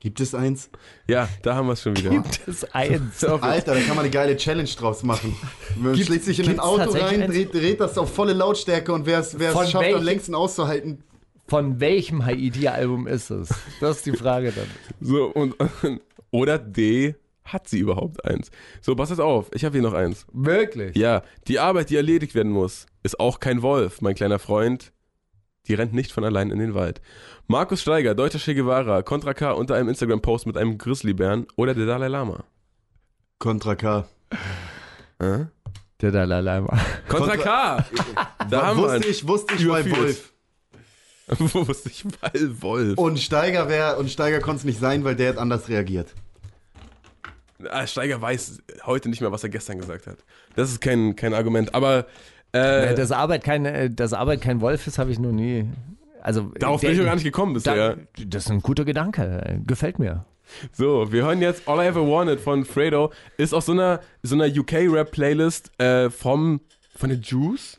Gibt 0.00 0.18
es 0.20 0.34
eins? 0.34 0.70
Ja, 1.06 1.28
da 1.42 1.54
haben 1.54 1.66
wir 1.68 1.74
es 1.74 1.82
schon 1.82 1.94
wieder. 1.96 2.08
gibt 2.10 2.40
es 2.48 2.64
eins. 2.72 3.22
Alter, 3.24 3.74
da 3.74 3.80
kann 3.80 3.88
man 3.96 3.98
eine 4.00 4.10
geile 4.10 4.34
Challenge 4.36 4.68
draus 4.70 5.02
machen. 5.02 5.36
Man 5.76 5.92
Gibt- 5.92 6.06
schlägt 6.06 6.24
sich 6.24 6.40
in 6.40 6.48
ein 6.48 6.58
Auto 6.58 6.90
rein, 6.92 7.30
dreht, 7.30 7.52
dreht 7.52 7.80
das 7.80 7.98
auf 7.98 8.12
volle 8.14 8.32
Lautstärke 8.32 8.92
und 8.94 9.04
wer 9.04 9.20
es 9.20 9.32
schafft, 9.32 9.74
welchem- 9.74 9.98
am 9.98 10.02
längsten 10.02 10.34
auszuhalten. 10.34 11.04
Von 11.48 11.80
welchem 11.80 12.24
Haiti-Album 12.24 13.06
ist 13.08 13.28
es? 13.30 13.50
Das 13.80 13.98
ist 13.98 14.06
die 14.06 14.12
Frage 14.12 14.52
dann. 14.52 14.66
So, 15.00 15.24
und, 15.26 15.54
oder 16.30 16.58
D, 16.58 17.16
hat 17.44 17.68
sie 17.68 17.80
überhaupt 17.80 18.24
eins? 18.24 18.50
So, 18.80 18.94
pass 18.94 19.10
jetzt 19.10 19.20
auf, 19.20 19.50
ich 19.52 19.64
habe 19.64 19.72
hier 19.74 19.82
noch 19.82 19.92
eins. 19.94 20.24
Wirklich? 20.32 20.96
Ja, 20.96 21.22
die 21.48 21.58
Arbeit, 21.58 21.90
die 21.90 21.96
erledigt 21.96 22.34
werden 22.34 22.52
muss, 22.52 22.86
ist 23.02 23.18
auch 23.20 23.38
kein 23.40 23.60
Wolf, 23.62 24.00
mein 24.00 24.14
kleiner 24.14 24.38
Freund. 24.38 24.92
Die 25.66 25.74
rennt 25.74 25.92
nicht 25.92 26.12
von 26.12 26.24
allein 26.24 26.50
in 26.50 26.58
den 26.58 26.74
Wald. 26.74 27.00
Markus 27.46 27.82
Steiger, 27.82 28.14
deutscher 28.14 28.38
Che 28.38 28.54
Guevara, 28.54 29.02
Contra 29.02 29.34
K 29.34 29.52
unter 29.52 29.74
einem 29.74 29.88
Instagram-Post 29.88 30.46
mit 30.46 30.56
einem 30.56 30.78
Grizzlybären 30.78 31.46
oder 31.56 31.74
der 31.74 31.86
Dalai 31.86 32.08
Lama. 32.08 32.44
Contra 33.38 33.74
K. 33.74 34.06
Äh? 35.18 35.46
Der 36.00 36.10
Dalai 36.12 36.40
Lama. 36.40 36.78
Contra 37.08 37.36
K! 37.36 37.84
Da 38.48 38.66
haben 38.66 38.78
wusste 38.78 39.00
wir 39.00 39.10
ich, 39.10 39.26
wusste 39.28 39.54
ich 39.54 39.68
bei. 39.68 39.90
Wolf. 39.90 40.32
Wo 41.38 41.68
wusste 41.68 41.90
ich? 41.90 42.04
Weil 42.20 42.62
Wolf. 42.62 42.98
Und 42.98 43.18
Steiger 43.20 43.68
wäre, 43.68 43.96
und 43.98 44.10
Steiger 44.10 44.40
konnte 44.40 44.60
es 44.60 44.64
nicht 44.64 44.80
sein, 44.80 45.04
weil 45.04 45.14
der 45.14 45.30
hat 45.30 45.38
anders 45.38 45.68
reagiert. 45.68 46.14
Ah, 47.68 47.86
Steiger 47.86 48.20
weiß 48.20 48.62
heute 48.86 49.10
nicht 49.10 49.20
mehr, 49.20 49.30
was 49.30 49.42
er 49.42 49.50
gestern 49.50 49.78
gesagt 49.78 50.06
hat. 50.06 50.18
Das 50.56 50.70
ist 50.70 50.80
kein, 50.80 51.14
kein 51.14 51.34
Argument. 51.34 51.74
Aber 51.74 52.06
äh, 52.52 52.90
Äh, 52.90 52.94
dass, 52.94 53.12
Arbeit 53.12 53.44
kein, 53.44 53.64
äh, 53.64 53.90
dass 53.90 54.12
Arbeit 54.12 54.40
kein 54.40 54.60
Wolf 54.60 54.86
ist, 54.86 54.98
habe 54.98 55.10
ich 55.10 55.18
noch 55.18 55.32
nie. 55.32 55.66
Also, 56.22 56.50
darauf 56.58 56.80
bin 56.80 56.90
ich 56.92 56.98
noch 56.98 57.04
gar 57.06 57.14
nicht 57.14 57.24
gekommen 57.24 57.54
bisher. 57.54 57.96
da, 57.96 58.02
Das 58.26 58.44
ist 58.44 58.50
ein 58.50 58.60
guter 58.60 58.84
Gedanke. 58.84 59.60
Gefällt 59.66 59.98
mir. 59.98 60.26
So, 60.72 61.12
wir 61.12 61.24
hören 61.24 61.40
jetzt 61.40 61.68
All 61.68 61.78
I 61.82 61.88
Ever 61.88 62.06
Wanted 62.06 62.40
von 62.40 62.64
Fredo. 62.64 63.12
Ist 63.36 63.54
auf 63.54 63.64
so 63.64 63.72
einer, 63.72 64.00
so 64.22 64.34
einer 64.34 64.46
UK-Rap-Playlist 64.46 65.70
äh, 65.80 66.10
vom, 66.10 66.60
von 66.96 67.08
den 67.10 67.22
Juice, 67.22 67.78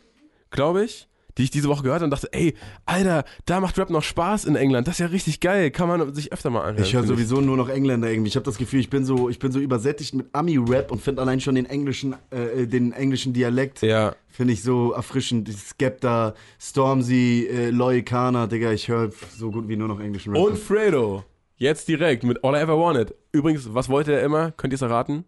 glaube 0.52 0.86
ich, 0.86 1.08
die 1.38 1.44
ich 1.44 1.52
diese 1.52 1.68
Woche 1.70 1.84
gehört 1.84 1.98
habe 2.02 2.06
und 2.06 2.12
dachte, 2.12 2.30
ey, 2.34 2.56
Alter, 2.86 3.24
da 3.46 3.60
macht 3.60 3.78
Rap 3.78 3.90
noch 3.90 4.04
Spaß 4.04 4.46
in 4.46 4.56
England. 4.56 4.88
Das 4.88 4.96
ist 4.96 5.00
ja 5.00 5.08
richtig 5.08 5.40
geil. 5.40 5.72
Kann 5.72 5.88
man 5.88 6.14
sich 6.14 6.32
öfter 6.34 6.50
mal 6.50 6.62
anhören. 6.62 6.84
Ich 6.84 6.94
höre 6.94 7.04
sowieso 7.04 7.42
nur 7.42 7.58
noch 7.58 7.70
Engländer 7.70 8.10
irgendwie. 8.10 8.30
Ich 8.30 8.36
habe 8.36 8.46
das 8.46 8.58
Gefühl, 8.58 8.80
ich 8.80 8.90
bin 8.90 9.06
so, 9.06 9.30
ich 9.30 9.40
bin 9.40 9.52
so 9.52 9.60
übersättigt 9.60 10.14
mit 10.14 10.28
Ami-Rap 10.34 10.92
und 10.92 11.02
finde 11.02 11.22
allein 11.22 11.40
schon 11.40 11.56
den 11.56 11.66
englischen, 11.66 12.16
äh, 12.32 12.68
den 12.68 12.92
englischen 12.92 13.34
Dialekt, 13.34 13.82
Ja, 13.82 14.16
finde 14.30 14.54
ich 14.54 14.64
so 14.64 14.92
erfrischend. 14.92 15.50
Skepta, 15.52 16.34
Stormzy, 16.60 17.48
äh, 17.52 17.70
Loy 17.70 18.04
Kana, 18.04 18.48
Digga, 18.48 18.72
ich 18.72 18.88
höre 18.88 19.12
so 19.38 19.52
gut 19.52 19.68
wie 19.68 19.76
nur 19.76 19.88
noch 19.88 20.00
englischen 20.00 20.34
Rap. 20.36 20.44
und 20.44 20.58
Fredo. 20.58 21.24
Jetzt 21.58 21.88
direkt 21.88 22.24
mit 22.24 22.44
All 22.44 22.56
I 22.56 22.60
Ever 22.62 22.78
Wanted. 22.80 23.14
Übrigens, 23.32 23.72
was 23.74 23.88
wollte 23.88 24.14
er 24.14 24.24
immer? 24.24 24.52
Könnt 24.52 24.74
ihr 24.74 24.76
es 24.76 24.82
erraten? 24.82 25.26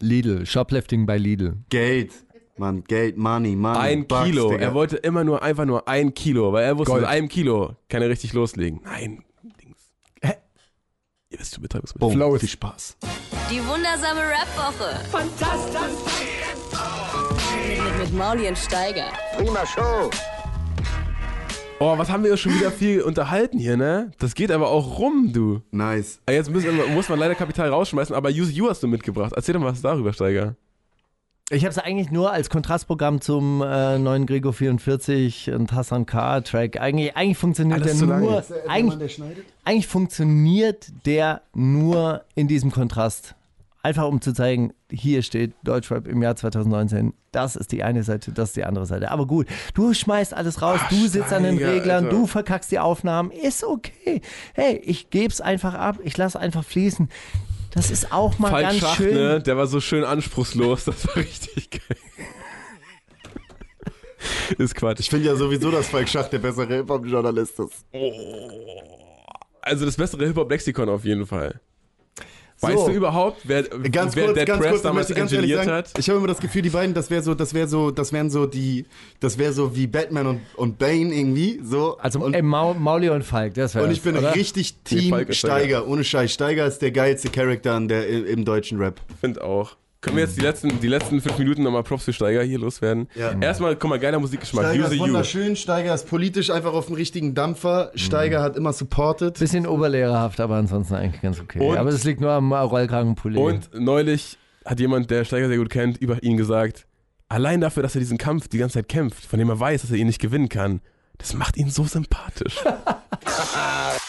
Lidl, 0.00 0.46
Shoplifting 0.46 1.06
bei 1.06 1.18
Lidl. 1.18 1.54
Geld. 1.70 2.12
Mann, 2.56 2.84
Geld, 2.84 3.16
Money, 3.16 3.56
Money. 3.56 3.78
Ein 3.78 4.06
Bucks, 4.06 4.26
Kilo. 4.26 4.50
Digga. 4.50 4.62
Er 4.62 4.74
wollte 4.74 4.96
immer 4.96 5.24
nur, 5.24 5.42
einfach 5.42 5.64
nur 5.64 5.88
ein 5.88 6.14
Kilo, 6.14 6.52
weil 6.52 6.64
er 6.64 6.78
wusste, 6.78 6.92
Gold. 6.92 7.02
mit 7.02 7.10
einem 7.10 7.28
Kilo 7.28 7.74
kann 7.88 8.00
er 8.02 8.08
richtig 8.08 8.32
loslegen. 8.32 8.80
Nein, 8.84 9.24
Dings. 9.60 9.78
Hä? 10.22 10.34
Ihr 11.30 11.40
wisst 11.40 11.54
schon 11.54 11.62
Betäubungsmittel. 11.62 12.12
Flows. 12.12 12.40
viel 12.40 12.48
Spaß. 12.48 12.96
Die 13.50 13.58
wundersame 13.66 14.20
Rap-Woche. 14.20 15.00
Fantastisch. 15.10 16.24
Mit, 17.68 17.98
mit 17.98 18.14
Mauli 18.16 18.46
und 18.48 18.56
Steiger. 18.58 19.08
Oh, 21.80 21.98
was 21.98 22.08
haben 22.08 22.22
wir 22.22 22.30
uns 22.30 22.40
schon 22.40 22.54
wieder 22.54 22.70
viel 22.70 23.02
unterhalten 23.02 23.58
hier, 23.58 23.76
ne? 23.76 24.12
Das 24.18 24.34
geht 24.34 24.52
aber 24.52 24.68
auch 24.68 24.98
rum, 24.98 25.32
du. 25.32 25.60
Nice. 25.72 26.20
Ah, 26.24 26.32
Jetzt 26.32 26.50
müssen, 26.50 26.70
muss 26.94 27.08
man 27.08 27.18
leider 27.18 27.34
Kapital 27.34 27.68
rausschmeißen, 27.68 28.14
aber 28.14 28.28
Use 28.30 28.52
You 28.52 28.68
hast 28.68 28.82
du 28.82 28.86
mitgebracht. 28.86 29.32
Erzähl 29.34 29.54
doch 29.54 29.60
mal 29.60 29.72
was 29.72 29.82
darüber, 29.82 30.12
Steiger. 30.12 30.54
Ich 31.50 31.62
habe 31.64 31.70
es 31.72 31.78
eigentlich 31.78 32.10
nur 32.10 32.32
als 32.32 32.48
Kontrastprogramm 32.48 33.20
zum 33.20 33.60
äh, 33.60 33.98
neuen 33.98 34.24
Gregor 34.24 34.54
44 34.54 35.50
und 35.50 35.72
Hassan 35.72 36.06
K. 36.06 36.40
Track. 36.40 36.80
Eigentlich, 36.80 37.14
eigentlich 37.16 37.36
funktioniert 37.36 37.82
Alles 37.82 37.98
der 37.98 38.06
nur. 38.18 38.38
Ist 38.40 38.48
der, 38.50 38.70
Eigentlich, 38.70 38.98
der 38.98 39.08
schneidet? 39.10 39.44
eigentlich 39.62 39.86
funktioniert 39.86 40.86
der 41.04 41.42
nur 41.52 42.24
in 42.34 42.48
diesem 42.48 42.70
Kontrast. 42.70 43.34
Einfach 43.82 44.08
um 44.08 44.22
zu 44.22 44.32
zeigen, 44.32 44.72
hier 44.90 45.20
steht 45.20 45.52
Deutschrap 45.62 46.08
im 46.08 46.22
Jahr 46.22 46.34
2019. 46.34 47.12
Das 47.32 47.56
ist 47.56 47.72
die 47.72 47.82
eine 47.84 48.02
Seite, 48.04 48.32
das 48.32 48.48
ist 48.50 48.56
die 48.56 48.64
andere 48.64 48.86
Seite. 48.86 49.10
Aber 49.10 49.26
gut, 49.26 49.46
du 49.74 49.92
schmeißt 49.92 50.32
alles 50.32 50.62
raus, 50.62 50.80
Ach, 50.82 50.88
du 50.88 51.06
sitzt 51.06 51.30
an 51.34 51.42
den 51.42 51.56
Steiger, 51.58 51.72
Reglern, 51.74 52.04
Alter. 52.06 52.16
du 52.16 52.26
verkackst 52.26 52.72
die 52.72 52.78
Aufnahmen. 52.78 53.30
Ist 53.30 53.62
okay. 53.64 54.22
Hey, 54.54 54.80
ich 54.82 55.10
geb's 55.10 55.42
einfach 55.42 55.74
ab, 55.74 55.98
ich 56.02 56.16
lasse 56.16 56.40
einfach 56.40 56.64
fließen. 56.64 57.10
Das 57.74 57.90
ist 57.90 58.12
auch 58.12 58.38
mal 58.38 58.50
Falk 58.50 58.62
ganz 58.68 58.78
Schacht, 58.78 58.96
schön. 58.96 59.14
ne? 59.14 59.40
Der 59.42 59.56
war 59.56 59.66
so 59.66 59.80
schön 59.80 60.04
anspruchslos. 60.04 60.84
Das 60.84 61.06
war 61.08 61.16
richtig 61.22 61.70
geil. 61.70 61.98
ist 64.58 64.74
Quatsch. 64.74 65.00
Ich 65.00 65.10
finde 65.10 65.26
ja 65.26 65.36
sowieso, 65.36 65.70
dass 65.70 65.88
Falk 65.88 66.08
Schacht 66.08 66.32
der 66.32 66.38
bessere 66.38 66.66
Hip-Hop-Journalist 66.76 67.58
ist. 67.58 67.84
Also 69.60 69.84
das 69.84 69.96
bessere 69.96 70.24
Hip-Hop-Lexikon 70.26 70.88
auf 70.88 71.04
jeden 71.04 71.26
Fall. 71.26 71.60
Weißt 72.64 72.78
So. 72.78 72.88
du 72.88 72.92
überhaupt, 72.94 73.40
wer, 73.44 73.62
Ganz 73.62 74.16
wer 74.16 74.26
kurz, 74.26 74.38
Dead 74.38 74.46
ganz 74.46 74.60
Press 74.60 74.70
kurz, 74.70 74.82
damals 74.82 75.08
ganz 75.14 75.32
engineert 75.32 75.64
sagen, 75.64 75.70
hat? 75.76 75.90
ich 75.98 76.08
habe 76.08 76.18
immer 76.18 76.28
das 76.28 76.38
Gefühl, 76.38 76.62
die 76.62 76.70
beiden, 76.70 76.94
das 76.94 77.10
wäre 77.10 77.22
so, 77.22 77.34
das 77.34 77.54
wäre 77.54 77.68
so, 77.68 77.90
das 77.90 78.12
wären 78.12 78.30
so 78.30 78.46
die, 78.46 78.86
das 79.20 79.38
wäre 79.38 79.52
so 79.52 79.76
wie 79.76 79.86
Batman 79.86 80.26
und, 80.26 80.40
und 80.56 80.78
Bane 80.78 81.14
irgendwie, 81.14 81.60
so. 81.62 81.96
Also 81.98 82.20
und, 82.20 82.34
ey, 82.34 82.42
Mau, 82.42 82.74
Mauli 82.74 83.08
und 83.10 83.22
Falk, 83.24 83.54
das 83.54 83.74
wäre 83.74 83.84
und 83.84 83.90
ich 83.90 84.02
bin 84.02 84.16
richtig 84.16 84.76
Team 84.84 85.14
Steiger, 85.14 85.32
Steiger. 85.32 85.86
ohne 85.88 86.04
Scheiß. 86.04 86.32
Steiger 86.32 86.66
ist 86.66 86.80
der 86.82 86.90
geilste 86.90 87.28
Charakter 87.30 87.72
an 87.74 87.88
der, 87.88 88.08
im 88.08 88.44
deutschen 88.44 88.78
Rap. 88.78 89.00
Find 89.20 89.40
auch. 89.40 89.76
Können 90.04 90.16
wir 90.18 90.24
jetzt 90.24 90.36
die 90.36 90.42
letzten, 90.42 90.80
die 90.80 90.86
letzten 90.88 91.22
fünf 91.22 91.38
Minuten 91.38 91.62
nochmal 91.62 91.82
Props 91.82 92.04
für 92.04 92.12
Steiger 92.12 92.42
hier 92.42 92.58
loswerden? 92.58 93.08
Ja. 93.14 93.32
Erstmal, 93.40 93.74
guck 93.74 93.88
mal, 93.88 93.98
geiler 93.98 94.18
Musikgeschmack. 94.18 94.66
Steiger 94.66 94.84
Use 94.84 94.92
ist 94.92 94.98
You. 94.98 95.06
wunderschön, 95.06 95.56
Steiger 95.56 95.94
ist 95.94 96.06
politisch 96.10 96.50
einfach 96.50 96.74
auf 96.74 96.86
dem 96.86 96.94
richtigen 96.96 97.34
Dampfer. 97.34 97.90
Steiger 97.94 98.42
hat 98.42 98.54
immer 98.58 98.74
supported. 98.74 99.38
Bisschen 99.38 99.66
oberlehrerhaft, 99.66 100.40
aber 100.40 100.56
ansonsten 100.56 100.94
eigentlich 100.94 101.22
ganz 101.22 101.40
okay. 101.40 101.58
Und- 101.58 101.78
aber 101.78 101.88
es 101.88 102.04
liegt 102.04 102.20
nur 102.20 102.32
am 102.32 102.52
Rollkragenpulli. 102.52 103.38
Und 103.38 103.70
neulich 103.72 104.36
hat 104.66 104.78
jemand, 104.78 105.10
der 105.10 105.24
Steiger 105.24 105.48
sehr 105.48 105.56
gut 105.56 105.70
kennt, 105.70 105.96
über 105.96 106.22
ihn 106.22 106.36
gesagt, 106.36 106.86
allein 107.30 107.62
dafür, 107.62 107.82
dass 107.82 107.94
er 107.96 108.00
diesen 108.00 108.18
Kampf 108.18 108.48
die 108.48 108.58
ganze 108.58 108.74
Zeit 108.74 108.90
kämpft, 108.90 109.24
von 109.24 109.38
dem 109.38 109.48
er 109.48 109.58
weiß, 109.58 109.80
dass 109.80 109.90
er 109.90 109.96
ihn 109.96 110.06
nicht 110.06 110.20
gewinnen 110.20 110.50
kann, 110.50 110.82
das 111.16 111.32
macht 111.32 111.56
ihn 111.56 111.70
so 111.70 111.84
sympathisch. 111.84 112.56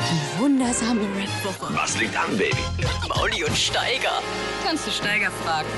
Die 0.00 0.40
wundersame 0.40 1.00
Rap-Woche. 1.00 1.74
Was 1.74 1.98
liegt 2.00 2.16
an, 2.16 2.36
Baby? 2.36 2.56
Mauli 3.08 3.44
und 3.44 3.56
Steiger. 3.56 4.22
Kannst 4.64 4.86
du 4.86 4.90
Steiger 4.90 5.30
fragen? 5.30 5.68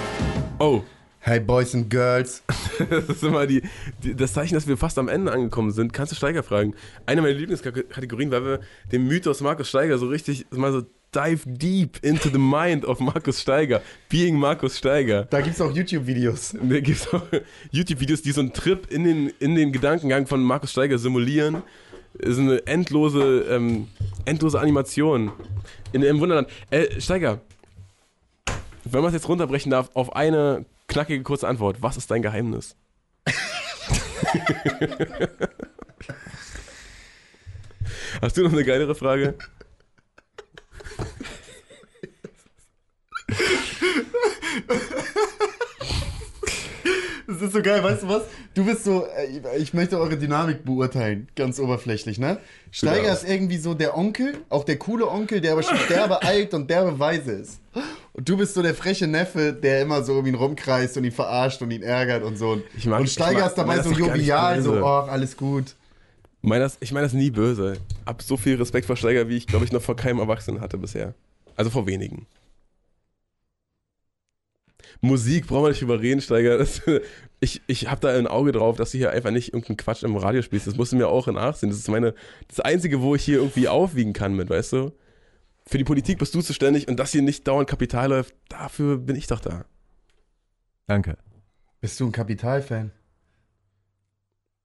Oh, 0.58 0.82
Hey 1.22 1.38
Boys 1.38 1.74
and 1.74 1.90
Girls. 1.90 2.42
das 2.90 3.08
ist 3.08 3.22
immer 3.22 3.46
die, 3.46 3.62
die, 4.02 4.14
das 4.14 4.32
Zeichen, 4.32 4.54
dass 4.54 4.66
wir 4.66 4.76
fast 4.76 4.98
am 4.98 5.08
Ende 5.08 5.32
angekommen 5.32 5.70
sind. 5.70 5.92
Kannst 5.92 6.12
du 6.12 6.16
Steiger 6.16 6.42
fragen? 6.42 6.74
Eine 7.04 7.20
meiner 7.20 7.34
Lieblingskategorien, 7.34 8.30
weil 8.30 8.44
wir 8.44 8.60
den 8.90 9.06
Mythos 9.06 9.40
Markus 9.42 9.68
Steiger 9.68 9.98
so 9.98 10.08
richtig 10.08 10.46
mal 10.50 10.72
so 10.72 10.82
dive 11.14 11.42
deep 11.46 11.98
into 12.02 12.30
the 12.30 12.38
mind 12.38 12.84
of 12.86 13.00
Markus 13.00 13.40
Steiger. 13.40 13.82
Being 14.08 14.38
Markus 14.38 14.78
Steiger. 14.78 15.24
Da 15.24 15.40
gibt's 15.40 15.60
auch 15.60 15.74
YouTube-Videos. 15.74 16.56
Da 16.60 16.80
gibt 16.80 17.00
es 17.00 17.12
auch 17.12 17.22
YouTube-Videos, 17.70 18.22
die 18.22 18.32
so 18.32 18.40
einen 18.40 18.52
Trip 18.52 18.90
in 18.90 19.04
den, 19.04 19.32
in 19.40 19.54
den 19.54 19.72
Gedankengang 19.72 20.26
von 20.26 20.42
Markus 20.42 20.70
Steiger 20.72 20.98
simulieren. 20.98 21.62
Das 22.20 22.32
ist 22.32 22.38
eine 22.38 22.66
endlose, 22.66 23.46
ähm, 23.48 23.88
endlose 24.26 24.60
Animation 24.60 25.32
in, 25.92 26.02
im 26.02 26.20
Wunderland. 26.20 26.48
Äh, 26.70 27.00
Steiger, 27.00 27.40
wenn 28.84 29.00
man 29.00 29.08
es 29.08 29.14
jetzt 29.14 29.28
runterbrechen 29.28 29.70
darf 29.70 29.90
auf 29.94 30.14
eine 30.14 30.66
knackige 30.86 31.22
kurze 31.22 31.48
Antwort. 31.48 31.78
Was 31.80 31.96
ist 31.96 32.10
dein 32.10 32.20
Geheimnis? 32.22 32.76
Hast 38.20 38.36
du 38.36 38.42
noch 38.42 38.52
eine 38.52 38.64
geilere 38.64 38.94
Frage? 38.94 39.38
Das 47.32 47.42
ist 47.42 47.52
so 47.52 47.62
geil, 47.62 47.82
weißt 47.82 48.02
du 48.02 48.08
was? 48.08 48.22
Du 48.54 48.64
bist 48.64 48.84
so, 48.84 49.06
äh, 49.06 49.56
ich 49.58 49.72
möchte 49.74 49.98
eure 49.98 50.16
Dynamik 50.16 50.64
beurteilen, 50.64 51.28
ganz 51.36 51.58
oberflächlich, 51.60 52.18
ne? 52.18 52.38
Steiger 52.70 53.06
Ja. 53.08 53.12
ist 53.12 53.28
irgendwie 53.28 53.58
so 53.58 53.74
der 53.74 53.96
Onkel, 53.96 54.38
auch 54.48 54.64
der 54.64 54.78
coole 54.78 55.08
Onkel, 55.08 55.40
der 55.40 55.52
aber 55.52 55.62
schon 55.62 55.78
derbe 55.88 56.22
alt 56.24 56.52
und 56.54 56.68
derbe 56.68 56.98
weise 56.98 57.32
ist. 57.32 57.60
Und 58.12 58.28
du 58.28 58.36
bist 58.36 58.54
so 58.54 58.62
der 58.62 58.74
freche 58.74 59.06
Neffe, 59.06 59.52
der 59.52 59.82
immer 59.82 60.02
so 60.02 60.14
um 60.18 60.26
ihn 60.26 60.34
rumkreist 60.34 60.96
und 60.96 61.04
ihn 61.04 61.12
verarscht 61.12 61.62
und 61.62 61.70
ihn 61.70 61.82
ärgert 61.82 62.24
und 62.24 62.36
so. 62.36 62.60
Ich 62.76 62.86
mag- 62.86 63.00
und 63.00 63.08
Steiger 63.08 63.40
mag- 63.40 63.48
ist 63.48 63.54
dabei 63.58 63.80
so 63.82 63.90
jovial, 63.92 64.60
so, 64.62 64.84
ach, 64.84 65.08
alles 65.08 65.36
gut. 65.36 65.76
Mein 66.42 66.60
das, 66.60 66.78
ich 66.80 66.90
meine 66.92 67.06
das 67.06 67.12
nie 67.12 67.30
böse. 67.30 67.76
Hab 68.06 68.22
so 68.22 68.36
viel 68.36 68.56
Respekt 68.56 68.86
vor 68.86 68.96
Steiger, 68.96 69.28
wie 69.28 69.36
ich, 69.36 69.46
glaube 69.46 69.64
ich, 69.66 69.72
noch 69.72 69.82
vor 69.82 69.94
keinem 69.94 70.18
Erwachsenen 70.20 70.60
hatte 70.60 70.78
bisher. 70.78 71.14
Also 71.54 71.70
vor 71.70 71.86
wenigen. 71.86 72.26
Musik 75.00 75.46
brauchen 75.46 75.64
wir 75.64 75.68
nicht 75.70 75.80
drüber 75.80 76.00
reden, 76.00 76.20
Steiger. 76.20 76.58
Das, 76.58 76.82
ich 77.40 77.62
ich 77.66 77.90
habe 77.90 78.00
da 78.00 78.16
ein 78.16 78.26
Auge 78.26 78.52
drauf, 78.52 78.76
dass 78.76 78.92
du 78.92 78.98
hier 78.98 79.10
einfach 79.10 79.30
nicht 79.30 79.48
irgendeinen 79.48 79.76
Quatsch 79.76 80.02
im 80.02 80.16
Radio 80.16 80.42
spielst. 80.42 80.66
Das 80.66 80.76
musst 80.76 80.92
du 80.92 80.96
mir 80.96 81.08
auch 81.08 81.26
nachsehen. 81.26 81.70
Das 81.70 81.78
ist 81.78 81.88
meine, 81.88 82.14
das 82.48 82.60
Einzige, 82.60 83.00
wo 83.00 83.14
ich 83.14 83.24
hier 83.24 83.38
irgendwie 83.38 83.68
aufwiegen 83.68 84.12
kann 84.12 84.34
mit, 84.34 84.50
weißt 84.50 84.72
du? 84.72 84.92
Für 85.66 85.78
die 85.78 85.84
Politik 85.84 86.18
bist 86.18 86.34
du 86.34 86.40
zuständig 86.40 86.88
und 86.88 86.98
dass 86.98 87.12
hier 87.12 87.22
nicht 87.22 87.46
dauernd 87.46 87.68
Kapital 87.68 88.08
läuft, 88.08 88.34
dafür 88.48 88.98
bin 88.98 89.16
ich 89.16 89.26
doch 89.26 89.40
da. 89.40 89.64
Danke. 90.86 91.16
Bist 91.80 92.00
du 92.00 92.06
ein 92.06 92.12
Kapitalfan? 92.12 92.90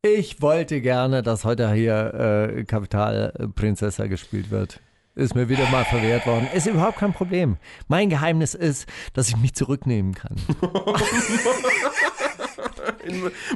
Ich 0.02 0.42
wollte 0.42 0.82
gerne, 0.82 1.24
dass 1.24 1.46
heute 1.46 1.72
hier 1.72 2.14
äh, 2.14 2.64
Kapitalprinzessa 2.64 4.08
gespielt 4.08 4.52
wird. 4.52 4.80
Ist 5.16 5.34
mir 5.34 5.48
wieder 5.48 5.66
mal 5.70 5.86
verwehrt 5.86 6.28
worden. 6.28 6.50
Ist 6.54 6.68
überhaupt 6.68 6.98
kein 7.00 7.14
Problem. 7.14 7.56
Mein 7.88 8.10
Geheimnis 8.10 8.54
ist, 8.54 8.86
dass 9.14 9.30
ich 9.30 9.38
mich 9.38 9.54
zurücknehmen 9.54 10.14
kann. 10.14 10.36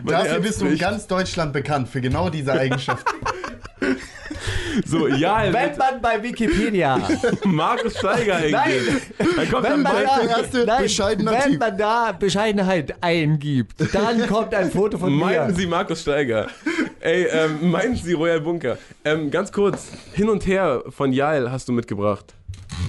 Dafür 0.05 0.39
bist 0.39 0.61
du 0.61 0.67
in 0.67 0.77
ganz 0.77 1.05
Deutschland 1.07 1.51
bekannt, 1.51 1.89
für 1.89 1.99
genau 1.99 2.29
diese 2.29 2.53
Eigenschaft. 2.53 3.05
So, 4.85 5.07
ja, 5.07 5.51
Wenn 5.51 5.77
man 5.77 6.01
bei 6.01 6.23
Wikipedia 6.23 6.97
Markus 7.43 7.97
Steiger 7.97 8.37
eingeht, 8.37 9.01
dann 9.17 9.51
kommt 9.51 9.63
Wenn 9.63 9.81
man, 9.81 9.93
da, 10.05 10.19
der 10.19 10.29
erste 10.29 10.65
nein, 10.65 10.83
bescheidener 10.83 11.31
wenn 11.31 11.57
man 11.57 11.77
da 11.77 12.11
Bescheidenheit 12.13 12.95
eingibt, 13.01 13.93
dann 13.93 14.27
kommt 14.27 14.53
ein 14.53 14.71
Foto 14.71 14.97
von 14.97 15.11
Meinten 15.11 15.47
mir. 15.47 15.53
Sie 15.53 15.67
Markus 15.67 16.01
Steiger? 16.01 16.47
Ey, 17.01 17.27
ähm, 17.31 17.71
meinen 17.71 17.95
Sie 17.95 18.13
Royal 18.13 18.41
Bunker? 18.41 18.77
Ähm, 19.05 19.31
ganz 19.31 19.51
kurz, 19.51 19.87
hin 20.13 20.27
und 20.27 20.45
her 20.45 20.83
von 20.89 21.13
Jael 21.13 21.49
hast 21.49 21.69
du 21.69 21.71
mitgebracht. 21.71 22.33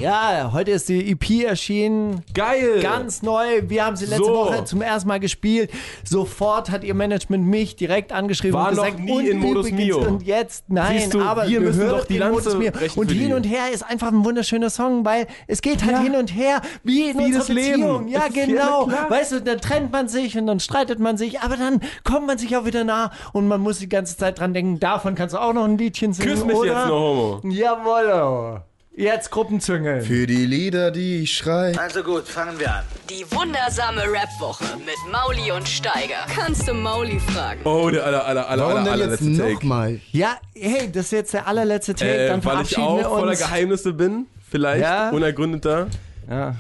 Ja, 0.01 0.51
heute 0.53 0.71
ist 0.71 0.89
die 0.89 1.11
EP 1.11 1.45
erschienen. 1.45 2.23
Geil! 2.33 2.81
Ganz 2.81 3.23
neu. 3.23 3.63
Wir 3.69 3.85
haben 3.85 3.97
sie 3.97 4.07
letzte 4.07 4.25
So. 4.25 4.35
Woche 4.35 4.65
zum 4.65 4.81
ersten 4.81 5.09
Mal 5.09 5.21
gespielt. 5.21 5.71
Sofort 6.05 6.71
hat 6.71 6.85
ihr 6.85 6.95
Management 6.95 7.47
mich 7.47 7.77
direkt 7.77 8.13
angeschrieben 8.13 8.55
War 8.59 8.71
und 8.71 8.77
noch 8.77 8.85
gesagt, 8.85 9.01
nie 9.01 9.13
und 9.13 9.27
in 9.27 9.39
Modus 9.39 9.71
Mio. 9.71 9.99
Und 9.99 10.23
jetzt, 10.23 10.65
nein, 10.69 11.11
du, 11.11 11.21
aber 11.21 11.47
wir 11.49 11.61
müssen 11.61 11.89
doch 11.89 12.07
die 12.07 12.19
Lanze 12.19 12.59
Und 12.97 13.11
hin 13.11 13.35
und 13.35 13.45
her 13.45 13.71
ist 13.73 13.83
einfach 13.83 14.09
ein 14.09 14.25
wunderschöner 14.25 14.71
Song, 14.71 15.05
weil 15.05 15.27
es 15.47 15.61
geht 15.61 15.85
halt 15.85 15.99
hin 15.99 16.15
und 16.17 16.35
her, 16.35 16.63
wie 16.83 17.11
in 17.11 17.19
Wie 17.19 17.25
unserer 17.25 17.41
das 17.41 17.49
Leben. 17.49 17.81
Beziehung. 17.83 18.09
Ja, 18.09 18.21
ja, 18.21 18.29
genau. 18.47 18.89
weißt 19.09 19.33
du, 19.33 19.43
dann 19.43 19.61
trennt 19.61 19.93
man 19.93 20.09
sich 20.09 20.37
und 20.39 20.47
dann 20.47 20.61
streitet 20.61 20.99
man 20.99 21.17
sich, 21.17 21.41
aber 21.41 21.57
dann 21.57 21.81
kommt 22.05 22.27
man 22.27 22.39
sich 22.39 22.57
auch 22.57 22.65
wieder 22.65 22.85
nah 22.85 23.11
und 23.33 23.49
man 23.49 23.61
muss 23.61 23.79
die 23.81 23.89
ganze 23.89 24.17
Zeit 24.17 24.39
dran 24.39 24.55
denken, 24.55 24.81
davon 24.81 25.15
kannst 25.15 25.35
du 25.35 25.39
auch 25.39 25.53
noch 25.53 25.65
ein 25.65 25.77
Liedchen 25.77 26.13
singen, 26.13 26.31
Küss 26.31 26.45
mich 26.45 26.57
oder? 26.57 26.73
jetzt, 26.73 26.89
no 26.89 27.41
homo. 27.43 27.51
Jawoll. 27.53 28.63
Jetzt 28.97 29.31
Gruppenzüngeln. 29.31 30.03
Für 30.03 30.27
die 30.27 30.45
Lieder, 30.47 30.91
die 30.91 31.23
ich 31.23 31.33
schrei. 31.37 31.79
Also 31.79 32.03
gut, 32.03 32.25
fangen 32.27 32.59
wir 32.59 32.75
an. 32.75 32.85
Die 33.09 33.25
wundersame 33.31 34.03
Rap-Woche 34.03 34.65
mit 34.79 34.97
Mauli 35.13 35.53
und 35.53 35.67
Steiger. 35.69 36.27
Kannst 36.35 36.69
du 36.69 36.75
Mauli 36.75 37.21
fragen? 37.21 37.61
Oh, 37.65 37.89
der 37.89 38.05
aller, 38.05 38.27
aller, 38.27 38.49
aller, 38.49 38.63
Warum 38.65 38.79
aller, 38.79 38.91
denn 38.97 39.11
jetzt 39.11 39.21
allerletzte 39.23 39.37
Take. 39.43 39.55
nochmal? 39.55 40.01
Ja, 40.11 40.37
hey, 40.57 40.91
das 40.93 41.07
ist 41.07 41.13
jetzt 41.13 41.33
der 41.35 41.47
allerletzte 41.47 41.95
Take, 41.95 42.11
Äh, 42.11 42.29
dann 42.29 42.45
weil 42.45 42.63
ich 42.63 42.75
verabschieden 42.75 42.83
auch 42.83 42.97
wir 42.99 43.05
voller. 43.05 43.37
Geheimnisse 43.37 43.93
bin, 43.93 44.27
vielleicht 44.51 44.83
Ja. 44.83 45.11
unergründeter. 45.11 45.87
Ja. 46.29 46.57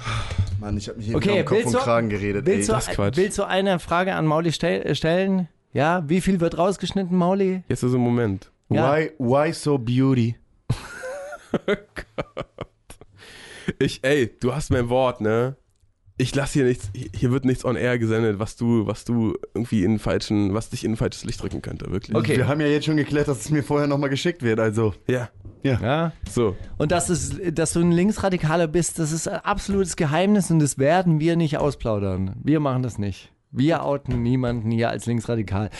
Mann, 0.60 0.76
ich 0.76 0.88
hab 0.88 0.96
mich 0.96 1.06
hier 1.06 1.16
Okay, 1.16 1.44
Kopf 1.44 1.64
und 1.66 1.76
Kragen 1.76 2.08
geredet. 2.10 2.46
ey. 2.48 2.54
willst, 2.54 2.68
du, 2.68 2.72
das 2.74 2.88
ist 2.88 2.94
Quatsch. 2.94 3.16
willst 3.16 3.38
du 3.38 3.44
eine 3.44 3.80
Frage 3.80 4.14
an 4.14 4.24
Mauli 4.26 4.52
stell, 4.52 4.82
äh, 4.82 4.94
stellen? 4.94 5.48
Ja, 5.72 6.04
wie 6.06 6.20
viel 6.20 6.40
wird 6.40 6.56
rausgeschnitten, 6.56 7.16
Mauli? 7.16 7.64
Jetzt 7.68 7.82
ist 7.82 7.90
so 7.90 7.98
ein 7.98 8.02
Moment. 8.02 8.50
Ja. 8.70 8.94
Why, 8.96 9.10
why 9.18 9.52
so 9.52 9.76
beauty? 9.78 10.36
Ich, 13.78 14.00
ey, 14.02 14.28
du 14.40 14.54
hast 14.54 14.70
mein 14.70 14.88
Wort, 14.88 15.20
ne? 15.20 15.56
Ich 16.16 16.34
lass 16.34 16.52
hier 16.52 16.64
nichts, 16.64 16.90
hier 17.14 17.30
wird 17.30 17.44
nichts 17.46 17.64
on 17.64 17.76
air 17.76 17.98
gesendet, 17.98 18.38
was 18.38 18.56
du, 18.56 18.86
was 18.86 19.04
du 19.04 19.34
irgendwie 19.54 19.84
in 19.84 19.98
falschen, 19.98 20.52
was 20.52 20.68
dich 20.68 20.84
in 20.84 20.92
ein 20.92 20.96
falsches 20.96 21.24
Licht 21.24 21.40
drücken 21.40 21.62
könnte, 21.62 21.90
wirklich. 21.90 22.14
Okay. 22.14 22.36
Wir 22.36 22.46
haben 22.48 22.60
ja 22.60 22.66
jetzt 22.66 22.84
schon 22.86 22.96
geklärt, 22.96 23.28
dass 23.28 23.40
es 23.40 23.50
mir 23.50 23.62
vorher 23.62 23.86
nochmal 23.86 24.10
geschickt 24.10 24.42
wird, 24.42 24.60
also. 24.60 24.92
Ja, 25.06 25.30
Ja. 25.62 26.12
so. 26.30 26.56
Und 26.78 26.92
dass, 26.92 27.08
es, 27.08 27.38
dass 27.54 27.72
du 27.72 27.80
ein 27.80 27.92
Linksradikaler 27.92 28.66
bist, 28.66 28.98
das 28.98 29.12
ist 29.12 29.28
ein 29.28 29.40
absolutes 29.40 29.96
Geheimnis 29.96 30.50
und 30.50 30.58
das 30.58 30.76
werden 30.78 31.20
wir 31.20 31.36
nicht 31.36 31.56
ausplaudern. 31.56 32.34
Wir 32.42 32.60
machen 32.60 32.82
das 32.82 32.98
nicht. 32.98 33.32
Wir 33.50 33.82
outen 33.84 34.22
niemanden 34.22 34.70
hier 34.70 34.90
als 34.90 35.06
Linksradikal. 35.06 35.70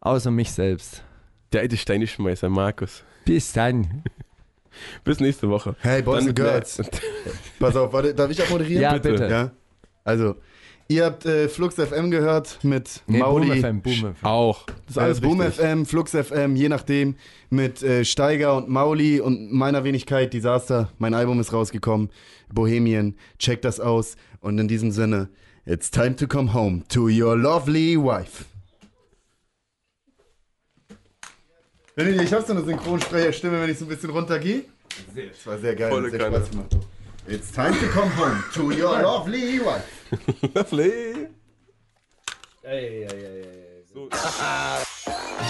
Außer 0.00 0.30
mich 0.30 0.52
selbst. 0.52 1.02
Der 1.52 1.60
alte 1.62 1.76
Steineschmeißer, 1.76 2.48
Markus. 2.48 3.02
Bis 3.24 3.52
dann. 3.52 4.02
Bis 5.04 5.20
nächste 5.20 5.48
Woche. 5.48 5.76
Hey, 5.80 6.02
Boys 6.02 6.20
Dann 6.20 6.28
and 6.28 6.36
Girls. 6.36 6.80
Pass 7.58 7.76
auf, 7.76 7.92
warte, 7.92 8.14
darf 8.14 8.30
ich 8.30 8.40
abmoderieren? 8.42 8.82
Ja, 8.82 8.92
bitte. 8.94 9.10
bitte. 9.10 9.28
Ja. 9.28 9.50
Also, 10.04 10.36
ihr 10.88 11.04
habt 11.04 11.26
äh, 11.26 11.48
Flux 11.48 11.74
FM 11.74 12.10
gehört 12.10 12.58
mit 12.62 13.02
Nee, 13.06 13.18
Boom 13.18 13.28
Mauli. 13.46 13.60
FM, 13.60 13.82
Boom 13.82 13.92
FM. 13.94 14.14
Auch. 14.22 14.64
Das 14.66 14.74
ist 14.90 14.96
Äh, 14.96 15.00
alles 15.00 15.20
Boom 15.20 15.40
richtig. 15.40 15.64
FM, 15.64 15.86
Flux 15.86 16.10
FM, 16.12 16.56
je 16.56 16.68
nachdem, 16.68 17.16
mit 17.50 17.82
äh, 17.82 18.04
Steiger 18.04 18.56
und 18.56 18.68
Mauli 18.68 19.20
und 19.20 19.52
meiner 19.52 19.84
Wenigkeit 19.84 20.32
Disaster. 20.32 20.90
Mein 20.98 21.14
Album 21.14 21.40
ist 21.40 21.52
rausgekommen, 21.52 22.10
Bohemian, 22.52 23.14
checkt 23.38 23.64
das 23.64 23.80
aus. 23.80 24.16
Und 24.40 24.58
in 24.58 24.68
diesem 24.68 24.90
Sinne, 24.92 25.28
it's 25.66 25.90
time 25.90 26.16
to 26.16 26.26
come 26.26 26.54
home 26.54 26.82
to 26.88 27.08
your 27.08 27.36
lovely 27.36 27.96
wife. 27.98 28.44
Benny, 31.98 32.22
ich 32.22 32.32
hab 32.32 32.46
so 32.46 32.52
eine 32.52 32.62
Synchronsprecherstimme, 32.62 33.60
wenn 33.60 33.70
ich 33.70 33.76
so 33.80 33.84
ein 33.84 33.88
bisschen 33.88 34.10
runtergehe. 34.10 34.62
Das 35.16 35.44
war 35.44 35.58
sehr 35.58 35.74
geil, 35.74 35.90
Volle 35.90 36.10
sehr. 36.10 36.20
Spaß 36.20 36.50
gemacht. 36.50 36.76
It's 37.26 37.50
time 37.50 37.72
to 37.72 37.86
come 37.88 38.08
home 38.16 38.40
to 38.54 38.70
your 38.70 39.02
lovely 39.02 39.58
wife. 39.58 39.82
Lovely. 40.54 41.26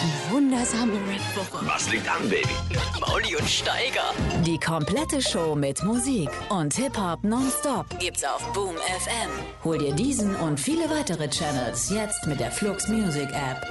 Die 0.01 0.33
wundersame 0.33 0.93
Rap-Woche 0.95 1.67
Was 1.67 1.91
liegt 1.91 2.09
an, 2.11 2.27
Baby? 2.31 2.49
mit 2.71 3.01
Mauli 3.07 3.37
und 3.37 3.47
Steiger. 3.47 4.15
Die 4.47 4.59
komplette 4.59 5.21
Show 5.21 5.55
mit 5.55 5.83
Musik 5.85 6.31
und 6.49 6.73
Hip-Hop 6.73 7.25
nonstop 7.25 7.85
gibt's 7.99 8.25
auf 8.25 8.51
Boom 8.55 8.75
FM. 8.77 9.31
Hol 9.65 9.77
dir 9.77 9.93
diesen 9.93 10.35
und 10.37 10.59
viele 10.59 10.89
weitere 10.89 11.29
Channels 11.29 11.91
jetzt 11.91 12.27
mit 12.27 12.41
der 12.41 12.51
Flux 12.51 12.89
Music 12.89 13.29
App. 13.33 13.63